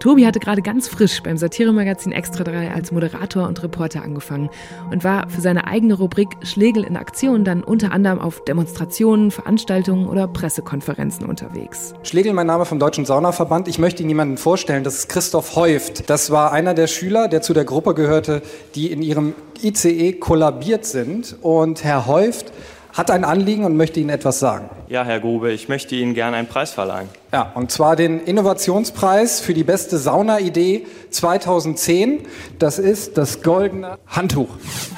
Tobi 0.00 0.26
hatte 0.26 0.38
gerade 0.38 0.62
ganz 0.62 0.86
frisch 0.86 1.24
beim 1.24 1.36
Satiremagazin 1.36 2.12
Extra 2.12 2.44
3 2.44 2.70
als 2.70 2.92
Moderator 2.92 3.48
und 3.48 3.60
Reporter 3.64 4.02
angefangen 4.02 4.48
und 4.92 5.02
war 5.02 5.28
für 5.28 5.40
seine 5.40 5.66
eigene 5.66 5.94
Rubrik 5.94 6.28
Schlegel 6.42 6.84
in 6.84 6.96
Aktion 6.96 7.44
dann 7.44 7.64
unter 7.64 7.90
anderem 7.90 8.20
auf 8.20 8.44
Demonstrationen, 8.44 9.32
Veranstaltungen 9.32 10.06
oder 10.06 10.28
Pressekonferenzen 10.28 11.26
unterwegs. 11.26 11.94
Schlegel, 12.04 12.32
mein 12.32 12.46
Name 12.46 12.64
vom 12.64 12.78
Deutschen 12.78 13.06
Saunaverband. 13.06 13.66
Ich 13.66 13.80
möchte 13.80 14.02
Ihnen 14.02 14.10
jemanden 14.10 14.36
vorstellen, 14.36 14.84
das 14.84 14.94
ist 14.94 15.08
Christoph 15.08 15.56
Heuft. 15.56 16.08
Das 16.08 16.30
war 16.30 16.52
einer 16.52 16.74
der 16.74 16.86
Schüler, 16.86 17.26
der 17.26 17.42
zu 17.42 17.52
der 17.52 17.64
Gruppe 17.64 17.94
gehörte, 17.94 18.42
die 18.76 18.92
in 18.92 19.02
ihrem 19.02 19.34
ICE 19.60 20.12
kollabiert 20.12 20.84
sind. 20.84 21.36
Und 21.42 21.82
Herr 21.82 22.06
Heuft 22.06 22.52
hat 22.98 23.12
ein 23.12 23.24
Anliegen 23.24 23.64
und 23.64 23.76
möchte 23.76 24.00
Ihnen 24.00 24.10
etwas 24.10 24.40
sagen. 24.40 24.68
Ja, 24.88 25.04
Herr 25.04 25.20
Grube, 25.20 25.52
ich 25.52 25.68
möchte 25.68 25.94
Ihnen 25.94 26.14
gerne 26.14 26.36
einen 26.36 26.48
Preis 26.48 26.72
verleihen. 26.72 27.08
Ja, 27.32 27.52
und 27.54 27.70
zwar 27.70 27.94
den 27.94 28.18
Innovationspreis 28.18 29.38
für 29.40 29.54
die 29.54 29.62
beste 29.62 29.98
Saunaidee 29.98 30.84
2010. 31.10 32.26
Das 32.58 32.80
ist 32.80 33.16
das 33.16 33.40
goldene 33.42 33.98
Handtuch. 34.08 34.48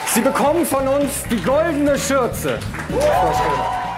Sie 0.06 0.22
bekommen 0.22 0.64
von 0.64 0.88
uns 0.88 1.10
die 1.30 1.42
goldene 1.42 1.98
Schürze. 1.98 2.58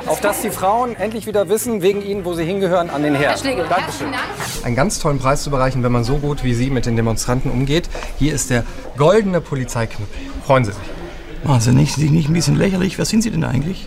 Auf 0.06 0.20
dass 0.20 0.42
die 0.42 0.50
Frauen 0.50 0.96
endlich 0.96 1.28
wieder 1.28 1.48
wissen, 1.48 1.80
wegen 1.80 2.02
Ihnen, 2.02 2.24
wo 2.24 2.34
sie 2.34 2.44
hingehören, 2.44 2.90
an 2.90 3.04
den 3.04 3.14
Herd. 3.14 3.34
Herr 3.34 3.38
Schlegel, 3.38 3.66
Dankeschön. 3.68 4.10
Dank. 4.10 4.24
Einen 4.64 4.74
ganz 4.74 4.98
tollen 4.98 5.20
Preis 5.20 5.44
zu 5.44 5.50
bereichen, 5.50 5.84
wenn 5.84 5.92
man 5.92 6.02
so 6.02 6.16
gut 6.16 6.42
wie 6.42 6.54
Sie 6.54 6.70
mit 6.70 6.86
den 6.86 6.96
Demonstranten 6.96 7.52
umgeht. 7.52 7.88
Hier 8.18 8.34
ist 8.34 8.50
der 8.50 8.64
goldene 8.96 9.40
Polizeiknüppel. 9.40 10.18
Freuen 10.44 10.64
Sie 10.64 10.72
sich. 10.72 11.01
Wahnsinnig, 11.44 11.92
Sie 11.94 12.10
nicht 12.10 12.28
ein 12.28 12.34
bisschen 12.34 12.56
lächerlich? 12.56 12.98
Wer 12.98 13.04
sind 13.04 13.22
Sie 13.22 13.30
denn 13.30 13.44
eigentlich? 13.44 13.86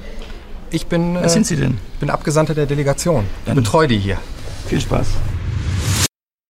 Ich 0.72 0.88
bin, 0.88 1.14
Wer 1.16 1.24
äh, 1.26 1.30
sind 1.30 1.46
Sie 1.46 1.56
denn? 1.56 1.78
bin 2.00 2.10
Abgesandter 2.10 2.54
der 2.54 2.66
Delegation. 2.66 3.24
Ich 3.40 3.46
Dann- 3.46 3.56
betreue 3.56 3.88
die 3.88 3.98
hier. 3.98 4.18
Viel 4.68 4.82
Spaß. 4.82 5.08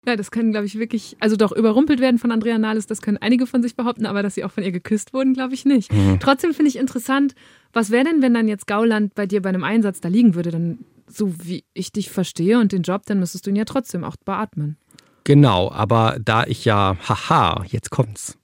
Ja, 0.06 0.16
das 0.16 0.32
können, 0.32 0.52
glaube 0.52 0.66
ich, 0.66 0.78
wirklich, 0.80 1.16
also 1.20 1.36
doch 1.36 1.52
überrumpelt 1.52 2.00
werden 2.00 2.18
von 2.18 2.32
Andrea 2.32 2.58
Nahles, 2.58 2.88
das 2.88 3.02
können 3.04 3.18
einige 3.18 3.46
von 3.46 3.62
sich 3.62 3.76
behaupten, 3.76 4.08
aber 4.08 4.24
dass 4.24 4.34
sie 4.34 4.44
auch 4.44 4.52
von 4.52 4.64
ihr 4.64 4.72
geküsst 4.72 5.14
wurden, 5.14 5.36
glaube 5.36 5.54
ich 5.54 5.64
nicht. 5.64 5.92
Trotzdem 6.20 6.56
finde 6.56 6.70
ich 6.70 6.78
interessant, 6.80 7.36
was 7.72 7.92
wäre 7.92 8.06
denn, 8.06 8.22
wenn 8.24 8.34
dann 8.34 8.48
jetzt 8.48 8.66
Gauland 8.66 9.14
bei 9.14 9.28
dir 9.28 9.44
bei 9.44 9.50
einem 9.50 9.64
Einsatz 9.64 10.02
da 10.02 10.10
liegen 10.10 10.34
würde? 10.34 10.50
Dann, 10.50 10.80
so 11.08 11.32
wie 11.44 11.66
ich 11.76 11.92
dich 11.92 12.10
verstehe 12.10 12.60
und 12.60 12.72
den 12.72 12.82
Job, 12.82 13.04
dann 13.06 13.20
müsstest 13.20 13.46
du 13.46 13.52
ihn 13.52 13.56
ja 13.56 13.66
trotzdem 13.66 14.04
auch 14.04 14.16
beatmen. 14.26 14.76
Genau, 15.24 15.72
aber 15.72 16.18
da 16.20 16.46
ich 16.46 16.66
ja, 16.66 16.98
haha, 17.08 17.64
jetzt 17.68 17.92
kommt's. 17.92 18.40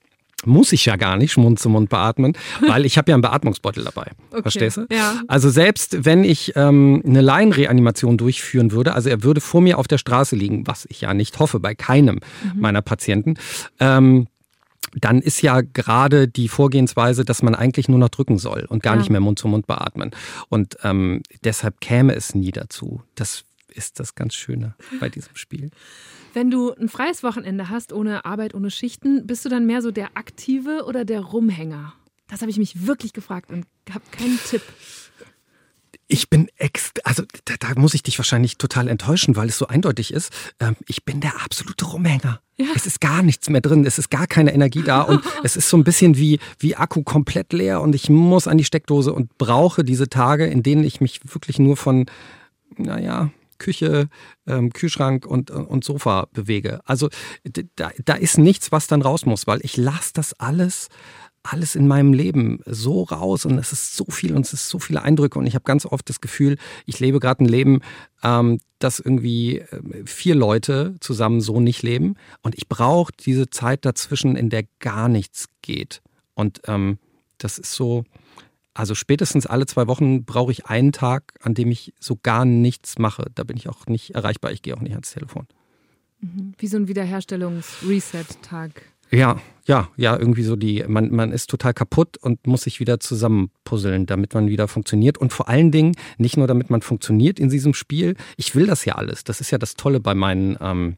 Muss 0.47 0.71
ich 0.73 0.85
ja 0.85 0.95
gar 0.95 1.17
nicht 1.17 1.37
Mund 1.37 1.59
zu 1.59 1.69
Mund 1.69 1.89
beatmen, 1.89 2.33
weil 2.67 2.85
ich 2.85 2.97
habe 2.97 3.11
ja 3.11 3.15
einen 3.15 3.21
Beatmungsbeutel 3.21 3.83
dabei. 3.83 4.11
Okay, 4.31 4.41
Verstehst 4.41 4.77
du? 4.77 4.87
ja. 4.91 5.21
Also 5.27 5.49
selbst 5.49 6.05
wenn 6.05 6.23
ich 6.23 6.53
ähm, 6.55 7.03
eine 7.05 7.21
Laienreanimation 7.21 8.17
durchführen 8.17 8.71
würde, 8.71 8.93
also 8.93 9.09
er 9.09 9.23
würde 9.23 9.41
vor 9.41 9.61
mir 9.61 9.77
auf 9.77 9.87
der 9.87 9.97
Straße 9.97 10.35
liegen, 10.35 10.65
was 10.67 10.85
ich 10.89 11.01
ja 11.01 11.13
nicht 11.13 11.37
hoffe 11.39 11.59
bei 11.59 11.75
keinem 11.75 12.19
meiner 12.55 12.81
Patienten, 12.81 13.35
ähm, 13.79 14.27
dann 14.95 15.19
ist 15.21 15.41
ja 15.41 15.61
gerade 15.61 16.27
die 16.29 16.47
Vorgehensweise, 16.47 17.25
dass 17.25 17.43
man 17.43 17.53
eigentlich 17.55 17.89
nur 17.89 17.99
noch 17.99 18.09
drücken 18.09 18.37
soll 18.37 18.65
und 18.69 18.81
gar 18.81 18.93
Ja. 18.93 18.99
nicht 18.99 19.09
mehr 19.09 19.19
Mund 19.19 19.37
zu 19.37 19.47
Mund 19.49 19.67
beatmen. 19.67 20.11
Und 20.49 20.77
ähm, 20.83 21.21
deshalb 21.43 21.81
käme 21.81 22.15
es 22.15 22.33
nie 22.33 22.51
dazu. 22.51 23.01
Das 23.15 23.43
ist 23.77 23.99
das 23.99 24.15
ganz 24.15 24.33
Schöne 24.33 24.75
bei 24.99 25.09
diesem 25.09 25.35
Spiel. 25.35 25.69
Wenn 26.33 26.51
du 26.51 26.73
ein 26.73 26.89
freies 26.89 27.23
Wochenende 27.23 27.69
hast, 27.69 27.93
ohne 27.93 28.25
Arbeit, 28.25 28.53
ohne 28.53 28.71
Schichten, 28.71 29.25
bist 29.25 29.45
du 29.45 29.49
dann 29.49 29.65
mehr 29.65 29.81
so 29.81 29.91
der 29.91 30.17
Aktive 30.17 30.85
oder 30.85 31.05
der 31.05 31.21
Rumhänger? 31.21 31.93
Das 32.27 32.41
habe 32.41 32.51
ich 32.51 32.57
mich 32.57 32.85
wirklich 32.85 33.13
gefragt 33.13 33.51
und 33.51 33.65
habe 33.89 34.03
keinen 34.11 34.39
Tipp. 34.45 34.61
Ich 36.09 36.29
bin 36.29 36.47
ex, 36.57 36.91
also 37.03 37.23
da, 37.45 37.55
da 37.59 37.79
muss 37.79 37.93
ich 37.93 38.01
dich 38.01 38.17
wahrscheinlich 38.17 38.57
total 38.57 38.87
enttäuschen, 38.87 39.35
weil 39.35 39.49
es 39.49 39.57
so 39.57 39.67
eindeutig 39.67 40.13
ist. 40.13 40.31
Ähm, 40.59 40.75
ich 40.87 41.03
bin 41.03 41.19
der 41.19 41.41
absolute 41.43 41.85
Rumhänger. 41.85 42.41
Es 42.75 42.85
ist 42.85 43.01
gar 43.01 43.23
nichts 43.23 43.49
mehr 43.49 43.61
drin, 43.61 43.85
es 43.85 43.99
ist 43.99 44.09
gar 44.09 44.25
keine 44.25 44.53
Energie 44.53 44.83
da 44.83 45.01
und 45.01 45.21
es 45.43 45.57
ist 45.57 45.69
so 45.69 45.77
ein 45.77 45.83
bisschen 45.83 46.17
wie, 46.17 46.39
wie 46.59 46.75
Akku 46.75 47.03
komplett 47.03 47.51
leer 47.53 47.81
und 47.81 47.93
ich 47.93 48.09
muss 48.09 48.47
an 48.47 48.57
die 48.57 48.63
Steckdose 48.63 49.13
und 49.13 49.37
brauche 49.37 49.83
diese 49.83 50.09
Tage, 50.09 50.45
in 50.45 50.63
denen 50.63 50.83
ich 50.83 51.01
mich 51.01 51.19
wirklich 51.23 51.59
nur 51.59 51.77
von, 51.77 52.05
naja, 52.77 53.31
Küche, 53.57 54.09
ähm, 54.45 54.71
Kühlschrank 54.71 55.25
und, 55.25 55.51
und 55.51 55.83
Sofa 55.83 56.27
bewege. 56.33 56.81
Also 56.85 57.09
da, 57.75 57.91
da 58.03 58.13
ist 58.13 58.37
nichts, 58.37 58.71
was 58.71 58.87
dann 58.87 59.01
raus 59.01 59.25
muss, 59.25 59.47
weil 59.47 59.59
ich 59.63 59.77
lasse 59.77 60.11
das 60.13 60.33
alles 60.39 60.89
alles 61.51 61.75
in 61.75 61.87
meinem 61.87 62.13
Leben 62.13 62.59
so 62.65 63.03
raus 63.03 63.45
und 63.45 63.57
es 63.57 63.71
ist 63.71 63.95
so 63.95 64.05
viel 64.09 64.35
und 64.35 64.45
es 64.45 64.53
ist 64.53 64.69
so 64.69 64.79
viele 64.79 65.01
Eindrücke 65.03 65.39
und 65.39 65.45
ich 65.45 65.55
habe 65.55 65.63
ganz 65.63 65.85
oft 65.85 66.09
das 66.09 66.21
Gefühl, 66.21 66.57
ich 66.85 66.99
lebe 66.99 67.19
gerade 67.19 67.43
ein 67.43 67.47
Leben, 67.47 67.81
ähm, 68.23 68.59
das 68.79 68.99
irgendwie 68.99 69.59
äh, 69.59 70.05
vier 70.05 70.35
Leute 70.35 70.95
zusammen 70.99 71.41
so 71.41 71.59
nicht 71.59 71.83
leben 71.83 72.15
und 72.41 72.55
ich 72.55 72.67
brauche 72.67 73.13
diese 73.13 73.49
Zeit 73.49 73.85
dazwischen, 73.85 74.35
in 74.35 74.49
der 74.49 74.65
gar 74.79 75.07
nichts 75.07 75.47
geht 75.61 76.01
und 76.33 76.61
ähm, 76.65 76.99
das 77.37 77.59
ist 77.59 77.73
so, 77.73 78.03
also 78.77 78.93
spätestens 78.93 79.47
alle 79.47 79.65
zwei 79.65 79.87
Wochen 79.87 80.23
brauche 80.23 80.51
ich 80.51 80.67
einen 80.67 80.91
Tag, 80.91 81.33
an 81.41 81.55
dem 81.55 81.71
ich 81.71 81.93
so 81.99 82.17
gar 82.21 82.45
nichts 82.45 82.99
mache. 82.99 83.31
Da 83.33 83.43
bin 83.43 83.57
ich 83.57 83.67
auch 83.69 83.87
nicht 83.87 84.11
erreichbar, 84.11 84.51
ich 84.51 84.61
gehe 84.61 84.75
auch 84.75 84.81
nicht 84.81 84.93
ans 84.93 85.11
Telefon. 85.11 85.47
Wie 86.57 86.67
so 86.67 86.77
ein 86.77 86.87
Wiederherstellungs-Reset-Tag. 86.87 88.83
Ja, 89.09 89.41
ja, 89.65 89.89
ja, 89.95 90.17
irgendwie 90.17 90.43
so 90.43 90.55
die, 90.55 90.83
man, 90.87 91.11
man 91.11 91.31
ist 91.31 91.49
total 91.49 91.73
kaputt 91.73 92.17
und 92.17 92.45
muss 92.45 92.63
sich 92.63 92.79
wieder 92.79 92.99
zusammenpuzzeln, 92.99 94.05
damit 94.05 94.33
man 94.33 94.47
wieder 94.47 94.67
funktioniert. 94.67 95.17
Und 95.17 95.33
vor 95.33 95.49
allen 95.49 95.71
Dingen, 95.71 95.95
nicht 96.17 96.37
nur 96.37 96.45
damit 96.45 96.69
man 96.69 96.81
funktioniert 96.81 97.39
in 97.39 97.49
diesem 97.49 97.73
Spiel, 97.73 98.15
ich 98.35 98.53
will 98.55 98.67
das 98.67 98.85
ja 98.85 98.95
alles. 98.95 99.23
Das 99.23 99.41
ist 99.41 99.49
ja 99.49 99.57
das 99.57 99.73
Tolle 99.75 99.99
bei 99.99 100.13
meinen 100.13 100.57
ähm, 100.61 100.97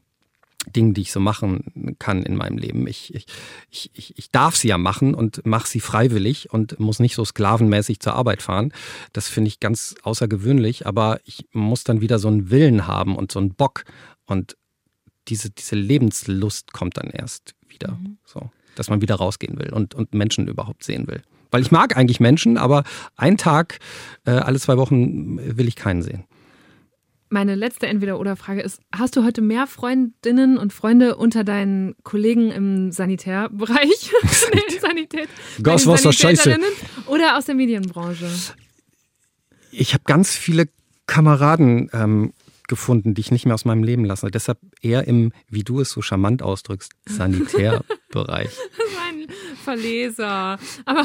Dingen, 0.66 0.92
die 0.94 1.00
ich 1.02 1.12
so 1.12 1.20
machen 1.20 1.96
kann 1.98 2.22
in 2.22 2.36
meinem 2.36 2.58
Leben. 2.58 2.86
Ich, 2.86 3.14
ich, 3.14 3.90
ich, 3.94 4.18
ich, 4.18 4.30
darf 4.30 4.56
sie 4.56 4.68
ja 4.68 4.78
machen 4.78 5.14
und 5.14 5.44
mache 5.46 5.66
sie 5.66 5.80
freiwillig 5.80 6.52
und 6.52 6.78
muss 6.78 7.00
nicht 7.00 7.14
so 7.14 7.24
sklavenmäßig 7.24 8.00
zur 8.00 8.14
Arbeit 8.14 8.42
fahren. 8.42 8.72
Das 9.12 9.28
finde 9.28 9.48
ich 9.48 9.60
ganz 9.60 9.94
außergewöhnlich, 10.02 10.86
aber 10.86 11.20
ich 11.24 11.46
muss 11.52 11.84
dann 11.84 12.02
wieder 12.02 12.18
so 12.18 12.28
einen 12.28 12.50
Willen 12.50 12.86
haben 12.86 13.16
und 13.16 13.32
so 13.32 13.38
einen 13.38 13.54
Bock. 13.54 13.84
Und 14.26 14.56
diese, 15.28 15.50
diese 15.50 15.76
Lebenslust 15.76 16.72
kommt 16.72 16.98
dann 16.98 17.08
erst 17.08 17.54
wieder. 17.68 17.98
So, 18.26 18.50
dass 18.74 18.90
man 18.90 19.00
wieder 19.00 19.14
rausgehen 19.14 19.58
will 19.58 19.72
und, 19.72 19.94
und 19.94 20.14
Menschen 20.14 20.46
überhaupt 20.46 20.84
sehen 20.84 21.06
will. 21.08 21.22
Weil 21.50 21.62
ich 21.62 21.70
mag 21.70 21.96
eigentlich 21.96 22.20
Menschen, 22.20 22.58
aber 22.58 22.84
einen 23.16 23.38
Tag, 23.38 23.78
äh, 24.24 24.32
alle 24.32 24.60
zwei 24.60 24.76
Wochen 24.76 25.38
will 25.56 25.66
ich 25.66 25.74
keinen 25.74 26.02
sehen. 26.02 26.24
Meine 27.32 27.54
letzte 27.54 27.86
Entweder-Oder-Frage 27.86 28.60
ist: 28.60 28.80
Hast 28.92 29.16
du 29.16 29.24
heute 29.24 29.40
mehr 29.40 29.68
Freundinnen 29.68 30.58
und 30.58 30.72
Freunde 30.72 31.16
unter 31.16 31.44
deinen 31.44 31.94
Kollegen 32.02 32.50
im 32.50 32.90
Sanitärbereich? 32.90 34.10
nee, 34.52 34.78
Sanität. 34.80 35.28
bei 35.58 35.62
Gas, 35.62 35.84
den 35.84 35.92
Wasser, 35.92 36.12
Scheiße. 36.12 36.58
Oder 37.06 37.38
aus 37.38 37.46
der 37.46 37.54
Medienbranche? 37.54 38.28
Ich 39.70 39.94
habe 39.94 40.02
ganz 40.04 40.34
viele 40.36 40.68
Kameraden 41.06 41.88
ähm, 41.92 42.32
gefunden, 42.66 43.14
die 43.14 43.20
ich 43.20 43.30
nicht 43.30 43.46
mehr 43.46 43.54
aus 43.54 43.64
meinem 43.64 43.84
Leben 43.84 44.04
lasse. 44.04 44.28
Deshalb 44.28 44.58
eher 44.82 45.06
im, 45.06 45.32
wie 45.48 45.62
du 45.62 45.80
es 45.80 45.90
so 45.90 46.02
charmant 46.02 46.42
ausdrückst, 46.42 46.92
Sanitärbereich. 47.06 48.50
Ein 49.08 49.28
Verleser. 49.62 50.58
Aber 50.84 51.04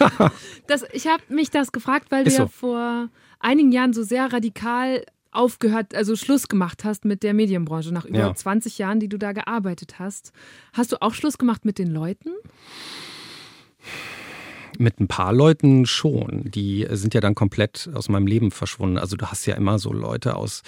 das, 0.66 0.84
ich 0.92 1.06
habe 1.06 1.22
mich 1.30 1.50
das 1.50 1.72
gefragt, 1.72 2.10
weil 2.10 2.24
du 2.24 2.28
Ist 2.28 2.38
ja 2.38 2.44
so. 2.44 2.52
vor 2.52 3.08
einigen 3.40 3.72
Jahren 3.72 3.94
so 3.94 4.02
sehr 4.02 4.30
radikal 4.30 5.04
aufgehört, 5.38 5.94
also 5.94 6.16
Schluss 6.16 6.48
gemacht 6.48 6.84
hast 6.84 7.04
mit 7.04 7.22
der 7.22 7.32
Medienbranche 7.32 7.92
nach 7.92 8.04
über 8.04 8.18
Ja. 8.18 8.34
20 8.34 8.78
Jahren, 8.78 9.00
die 9.00 9.08
du 9.08 9.18
da 9.18 9.32
gearbeitet 9.32 9.98
hast. 9.98 10.32
Hast 10.72 10.92
du 10.92 11.00
auch 11.00 11.14
Schluss 11.14 11.38
gemacht 11.38 11.64
mit 11.64 11.78
den 11.78 11.88
Leuten? 11.88 12.30
Mit 14.78 15.00
ein 15.00 15.08
paar 15.08 15.32
Leuten 15.32 15.86
schon. 15.86 16.50
Die 16.50 16.86
sind 16.90 17.14
ja 17.14 17.20
dann 17.20 17.34
komplett 17.34 17.88
aus 17.94 18.08
meinem 18.08 18.26
Leben 18.26 18.50
verschwunden. 18.50 18.98
Also 18.98 19.16
du 19.16 19.26
hast 19.26 19.46
ja 19.46 19.54
immer 19.54 19.78
so 19.78 19.92
Leute 19.92 20.36
aus, 20.36 20.62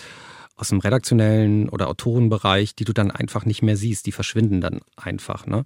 aus 0.57 0.69
dem 0.69 0.79
redaktionellen 0.81 1.69
oder 1.69 1.89
Autorenbereich, 1.89 2.75
die 2.75 2.85
du 2.85 2.93
dann 2.93 3.11
einfach 3.11 3.45
nicht 3.45 3.63
mehr 3.63 3.77
siehst. 3.77 4.07
Die 4.07 4.13
verschwinden 4.13 4.61
dann 4.61 4.81
einfach. 4.97 5.47
Ne? 5.47 5.65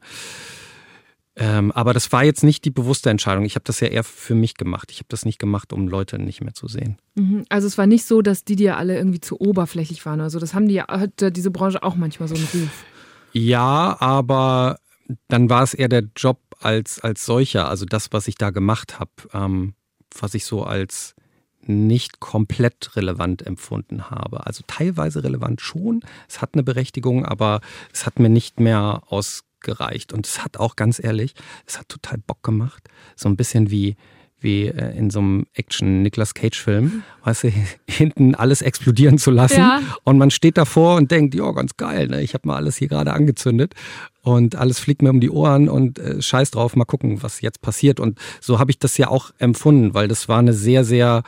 Ähm, 1.37 1.73
aber 1.73 1.93
das 1.93 2.13
war 2.13 2.25
jetzt 2.25 2.45
nicht 2.45 2.65
die 2.65 2.71
bewusste 2.71 3.11
Entscheidung. 3.11 3.45
Ich 3.45 3.57
habe 3.57 3.65
das 3.65 3.81
ja 3.81 3.89
eher 3.89 4.05
für 4.05 4.37
mich 4.37 4.55
gemacht. 4.55 4.91
Ich 4.93 4.99
habe 4.99 5.09
das 5.09 5.25
nicht 5.25 5.39
gemacht, 5.39 5.73
um 5.73 5.89
Leute 5.89 6.19
nicht 6.19 6.41
mehr 6.41 6.55
zu 6.55 6.69
sehen. 6.69 6.99
Mhm. 7.17 7.45
Also 7.49 7.67
es 7.67 7.77
war 7.77 7.87
nicht 7.87 8.05
so, 8.05 8.23
dass 8.23 8.45
die 8.45 8.57
dir 8.57 8.77
alle 8.77 8.97
irgendwie 8.97 9.21
zu 9.21 9.41
oberflächlich 9.41 10.07
waren. 10.07 10.21
Also 10.21 10.39
das 10.39 10.55
haben 10.55 10.69
die 10.69 10.75
ja, 10.75 10.87
hat 10.87 11.37
diese 11.37 11.51
Branche 11.51 11.83
auch 11.83 11.97
manchmal 11.97 12.29
so 12.29 12.37
einen 12.37 12.49
Ruf. 12.55 12.85
Ja, 13.33 13.97
aber 13.99 14.79
dann 15.27 15.51
war 15.51 15.65
es 15.65 15.75
eher 15.75 15.89
der 15.89 16.05
Job 16.17 16.39
als, 16.61 17.01
als 17.01 17.27
solcher, 17.27 17.69
also 17.69 17.85
das, 17.85 18.13
was 18.13 18.29
ich 18.29 18.37
da 18.37 18.51
gemacht 18.51 19.01
habe, 19.01 19.11
ähm, 19.33 19.75
was 20.19 20.35
ich 20.35 20.45
so 20.45 20.63
als 20.63 21.15
nicht 21.67 22.21
komplett 22.21 22.95
relevant 22.95 23.45
empfunden 23.45 24.11
habe. 24.11 24.47
Also 24.47 24.63
teilweise 24.67 25.25
relevant 25.25 25.61
schon, 25.61 26.01
es 26.29 26.41
hat 26.41 26.51
eine 26.53 26.63
Berechtigung, 26.63 27.25
aber 27.25 27.61
es 27.93 28.07
hat 28.07 28.19
mir 28.19 28.29
nicht 28.29 28.61
mehr 28.61 29.03
ausgereicht. 29.65 30.13
Und 30.13 30.27
es 30.27 30.45
hat 30.45 30.59
auch 30.59 30.77
ganz 30.77 31.03
ehrlich, 31.03 31.35
es 31.67 31.79
hat 31.79 31.89
total 31.89 32.19
Bock 32.19 32.43
gemacht. 32.43 32.89
So 33.17 33.29
ein 33.29 33.37
bisschen 33.37 33.71
wie, 33.71 33.97
wie 34.41 34.67
äh, 34.67 34.97
in 34.97 35.11
so 35.11 35.21
einem 35.21 35.47
Action-Nicolas 35.55 36.35
Cage-Film, 36.35 37.03
weißt 37.25 37.45
du, 37.45 37.53
hinten 37.89 38.35
alles 38.35 38.63
explodieren 38.63 39.19
zu 39.19 39.31
lassen. 39.31 39.61
Ja. 39.61 39.81
Und 40.05 40.19
man 40.19 40.31
steht 40.31 40.57
davor 40.57 40.97
und 40.97 41.11
denkt, 41.11 41.35
ja, 41.35 41.51
ganz 41.53 41.77
geil, 41.77 42.09
ne? 42.09 42.23
ich 42.23 42.35
habe 42.35 42.49
mal 42.49 42.57
alles 42.57 42.77
hier 42.77 42.89
gerade 42.89 43.13
angezündet 43.13 43.75
und 44.23 44.57
alles 44.57 44.79
fliegt 44.79 45.03
mir 45.03 45.11
um 45.11 45.21
die 45.21 45.31
Ohren 45.31 45.69
und 45.69 45.99
äh, 45.99 46.21
scheiß 46.21 46.51
drauf, 46.51 46.77
mal 46.77 46.85
gucken, 46.85 47.23
was 47.23 47.41
jetzt 47.41 47.63
passiert. 47.63 48.01
Und 48.01 48.19
so 48.41 48.59
habe 48.59 48.71
ich 48.71 48.79
das 48.79 48.97
ja 48.99 49.09
auch 49.09 49.33
empfunden, 49.39 49.95
weil 49.95 50.09
das 50.09 50.29
war 50.29 50.39
eine 50.39 50.53
sehr, 50.53 50.85
sehr 50.85 51.23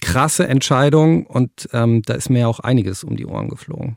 krasse 0.00 0.48
Entscheidung 0.48 1.26
und 1.26 1.68
ähm, 1.72 2.02
da 2.02 2.14
ist 2.14 2.28
mir 2.28 2.40
ja 2.40 2.46
auch 2.48 2.58
einiges 2.58 3.04
um 3.04 3.16
die 3.16 3.24
Ohren 3.24 3.48
geflogen. 3.48 3.96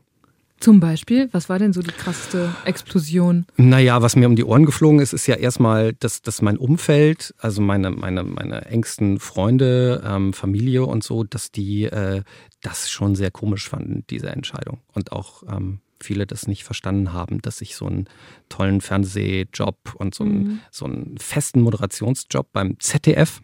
Zum 0.66 0.80
Beispiel, 0.80 1.30
was 1.32 1.48
war 1.48 1.60
denn 1.60 1.74
so 1.74 1.84
die 1.84 1.92
krasseste 1.92 2.50
Explosion? 2.66 3.46
Naja, 3.56 4.02
was 4.02 4.16
mir 4.16 4.28
um 4.28 4.36
die 4.36 4.44
Ohren 4.44 4.66
geflogen 4.66 4.98
ist, 5.00 5.14
ist 5.14 5.28
ja 5.28 5.36
erstmal, 5.36 5.94
dass, 5.94 6.24
dass 6.24 6.42
mein 6.42 6.58
Umfeld, 6.58 7.36
also 7.38 7.62
meine, 7.62 7.92
meine, 7.92 8.24
meine 8.24 8.66
engsten 8.66 9.20
Freunde, 9.20 10.02
ähm, 10.04 10.34
Familie 10.34 10.84
und 10.84 11.04
so, 11.04 11.24
dass 11.24 11.52
die 11.52 11.84
äh, 11.84 12.24
das 12.64 12.90
schon 12.90 13.14
sehr 13.14 13.30
komisch 13.30 13.70
fanden, 13.70 14.06
diese 14.10 14.30
Entscheidung. 14.30 14.80
Und 14.92 15.12
auch 15.12 15.44
ähm, 15.44 15.82
viele 16.02 16.26
das 16.26 16.48
nicht 16.48 16.64
verstanden 16.64 17.14
haben, 17.14 17.44
dass 17.44 17.62
ich 17.62 17.76
so 17.76 17.86
einen 17.86 18.10
tollen 18.50 18.82
Fernsehjob 18.82 19.94
und 20.00 20.16
so 20.16 20.24
einen, 20.24 20.38
mhm. 20.38 20.60
so 20.72 20.86
einen 20.86 21.16
festen 21.20 21.62
Moderationsjob 21.62 22.52
beim 22.52 22.80
ZDF 22.80 23.40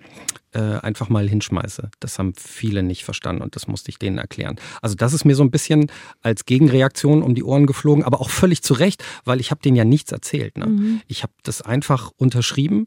äh, 0.53 0.59
einfach 0.59 1.09
mal 1.09 1.27
hinschmeiße. 1.27 1.89
Das 1.99 2.19
haben 2.19 2.33
viele 2.35 2.83
nicht 2.83 3.03
verstanden 3.03 3.41
und 3.41 3.55
das 3.55 3.67
musste 3.67 3.89
ich 3.89 3.99
denen 3.99 4.17
erklären. 4.17 4.57
Also 4.81 4.95
das 4.95 5.13
ist 5.13 5.25
mir 5.25 5.35
so 5.35 5.43
ein 5.43 5.51
bisschen 5.51 5.91
als 6.21 6.45
Gegenreaktion 6.45 7.23
um 7.23 7.35
die 7.35 7.43
Ohren 7.43 7.67
geflogen, 7.67 8.03
aber 8.03 8.21
auch 8.21 8.29
völlig 8.29 8.61
zu 8.61 8.73
Recht, 8.73 9.03
weil 9.25 9.39
ich 9.39 9.51
habe 9.51 9.61
denen 9.61 9.75
ja 9.77 9.85
nichts 9.85 10.11
erzählt. 10.11 10.57
Ne? 10.57 10.67
Mhm. 10.67 11.01
Ich 11.07 11.23
habe 11.23 11.33
das 11.43 11.61
einfach 11.61 12.11
unterschrieben 12.17 12.85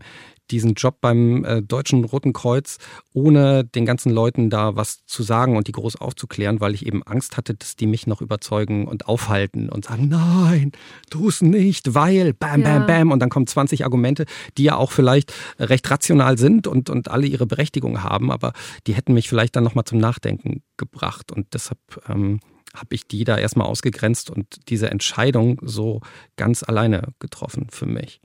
diesen 0.50 0.74
Job 0.74 0.98
beim 1.00 1.44
äh, 1.44 1.62
Deutschen 1.62 2.04
Roten 2.04 2.32
Kreuz, 2.32 2.78
ohne 3.12 3.64
den 3.64 3.86
ganzen 3.86 4.12
Leuten 4.12 4.50
da 4.50 4.76
was 4.76 5.04
zu 5.06 5.22
sagen 5.22 5.56
und 5.56 5.68
die 5.68 5.72
groß 5.72 5.96
aufzuklären, 5.96 6.60
weil 6.60 6.74
ich 6.74 6.86
eben 6.86 7.02
Angst 7.02 7.36
hatte, 7.36 7.54
dass 7.54 7.76
die 7.76 7.86
mich 7.86 8.06
noch 8.06 8.20
überzeugen 8.20 8.86
und 8.86 9.08
aufhalten 9.08 9.68
und 9.68 9.86
sagen, 9.86 10.08
nein, 10.08 10.72
tu 11.10 11.28
es 11.28 11.40
nicht, 11.40 11.94
weil, 11.94 12.34
bam, 12.34 12.62
bam, 12.62 12.82
ja. 12.82 12.86
bam. 12.86 13.10
Und 13.10 13.20
dann 13.20 13.30
kommen 13.30 13.46
20 13.46 13.84
Argumente, 13.84 14.26
die 14.58 14.64
ja 14.64 14.76
auch 14.76 14.92
vielleicht 14.92 15.32
recht 15.58 15.90
rational 15.90 16.38
sind 16.38 16.66
und, 16.66 16.90
und 16.90 17.08
alle 17.08 17.26
ihre 17.26 17.46
Berechtigung 17.46 18.02
haben, 18.02 18.30
aber 18.30 18.52
die 18.86 18.94
hätten 18.94 19.14
mich 19.14 19.28
vielleicht 19.28 19.56
dann 19.56 19.64
nochmal 19.64 19.84
zum 19.84 19.98
Nachdenken 19.98 20.62
gebracht. 20.76 21.32
Und 21.32 21.54
deshalb 21.54 21.78
ähm, 22.08 22.40
habe 22.74 22.94
ich 22.94 23.06
die 23.06 23.24
da 23.24 23.38
erstmal 23.38 23.66
ausgegrenzt 23.66 24.30
und 24.30 24.68
diese 24.68 24.90
Entscheidung 24.90 25.60
so 25.62 26.00
ganz 26.36 26.62
alleine 26.62 27.08
getroffen 27.18 27.68
für 27.70 27.86
mich. 27.86 28.20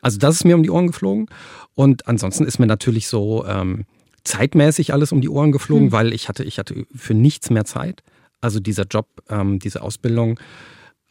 Also 0.00 0.18
das 0.18 0.36
ist 0.36 0.44
mir 0.44 0.56
um 0.56 0.62
die 0.62 0.70
Ohren 0.70 0.86
geflogen. 0.86 1.26
Und 1.74 2.06
ansonsten 2.06 2.44
ist 2.44 2.58
mir 2.58 2.66
natürlich 2.66 3.08
so 3.08 3.44
ähm, 3.46 3.84
zeitmäßig 4.24 4.92
alles 4.92 5.12
um 5.12 5.20
die 5.20 5.28
Ohren 5.28 5.52
geflogen, 5.52 5.86
hm. 5.86 5.92
weil 5.92 6.12
ich 6.12 6.28
hatte, 6.28 6.44
ich 6.44 6.58
hatte 6.58 6.86
für 6.94 7.14
nichts 7.14 7.50
mehr 7.50 7.64
Zeit. 7.64 8.02
Also 8.40 8.60
dieser 8.60 8.84
Job, 8.84 9.08
ähm, 9.28 9.58
diese 9.58 9.82
Ausbildung 9.82 10.38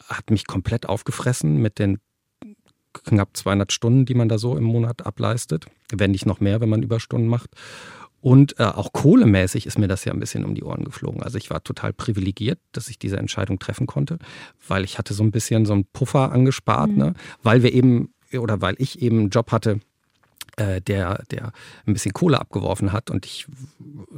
hat 0.06 0.30
mich 0.30 0.48
komplett 0.48 0.88
aufgefressen 0.88 1.58
mit 1.58 1.80
den 1.80 2.00
knapp 2.94 3.36
200 3.36 3.72
Stunden, 3.72 4.06
die 4.06 4.14
man 4.14 4.30
da 4.30 4.38
so 4.38 4.58
im 4.58 4.64
Monat 4.64 5.06
ableistet. 5.06 5.66
Wenn 5.92 6.12
nicht 6.12 6.26
noch 6.26 6.40
mehr, 6.40 6.62
wenn 6.62 6.70
man 6.70 6.84
Überstunden 6.84 7.28
macht. 7.28 7.52
Und 8.20 8.60
äh, 8.60 8.64
auch 8.64 8.94
kohlemäßig 8.94 9.68
ist 9.68 9.78
mir 9.78 9.88
das 9.88 10.04
ja 10.04 10.12
ein 10.12 10.20
bisschen 10.20 10.44
um 10.44 10.56
die 10.56 10.64
Ohren 10.64 10.84
geflogen. 10.84 11.22
Also 11.22 11.38
ich 11.38 11.50
war 11.50 11.64
total 11.64 11.94
privilegiert, 11.94 12.60
dass 12.72 12.90
ich 12.90 12.98
diese 12.98 13.18
Entscheidung 13.18 13.60
treffen 13.60 13.88
konnte, 13.88 14.18
weil 14.68 14.84
ich 14.84 14.98
hatte 14.98 15.14
so 15.14 15.24
ein 15.24 15.32
bisschen 15.32 15.66
so 15.66 15.74
einen 15.74 15.86
Puffer 15.86 16.32
angespart, 16.32 16.90
mhm. 16.90 16.98
ne? 16.98 17.14
weil 17.44 17.62
wir 17.62 17.74
eben 17.74 18.14
oder 18.34 18.62
weil 18.62 18.76
ich 18.78 19.02
eben 19.02 19.20
einen 19.20 19.30
Job 19.30 19.52
hatte, 19.52 19.80
äh, 20.58 20.82
der, 20.82 21.24
der 21.32 21.52
ein 21.86 21.94
bisschen 21.94 22.14
Kohle 22.14 22.40
abgeworfen 22.40 22.92
hat 22.92 23.10
und 23.12 23.26
ich 23.26 23.48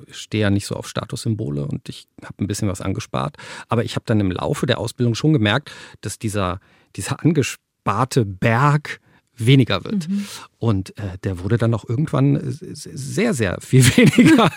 stehe 0.09 0.43
ja 0.43 0.49
nicht 0.49 0.65
so 0.65 0.75
auf 0.75 0.87
Statussymbole 0.87 1.65
und 1.65 1.89
ich 1.89 2.07
habe 2.23 2.43
ein 2.43 2.47
bisschen 2.47 2.69
was 2.69 2.81
angespart. 2.81 3.37
Aber 3.67 3.83
ich 3.83 3.95
habe 3.95 4.05
dann 4.05 4.19
im 4.19 4.31
Laufe 4.31 4.65
der 4.65 4.79
Ausbildung 4.79 5.15
schon 5.15 5.33
gemerkt, 5.33 5.71
dass 6.01 6.17
dieser, 6.17 6.59
dieser 6.95 7.23
angesparte 7.23 8.25
Berg 8.25 9.01
weniger 9.39 9.83
wird. 9.83 10.09
Mhm. 10.09 10.25
Und 10.57 10.97
äh, 10.97 11.17
der 11.23 11.39
wurde 11.39 11.57
dann 11.57 11.73
auch 11.73 11.87
irgendwann 11.87 12.39
sehr, 12.43 13.33
sehr 13.33 13.57
viel 13.61 13.85
weniger. 13.97 14.51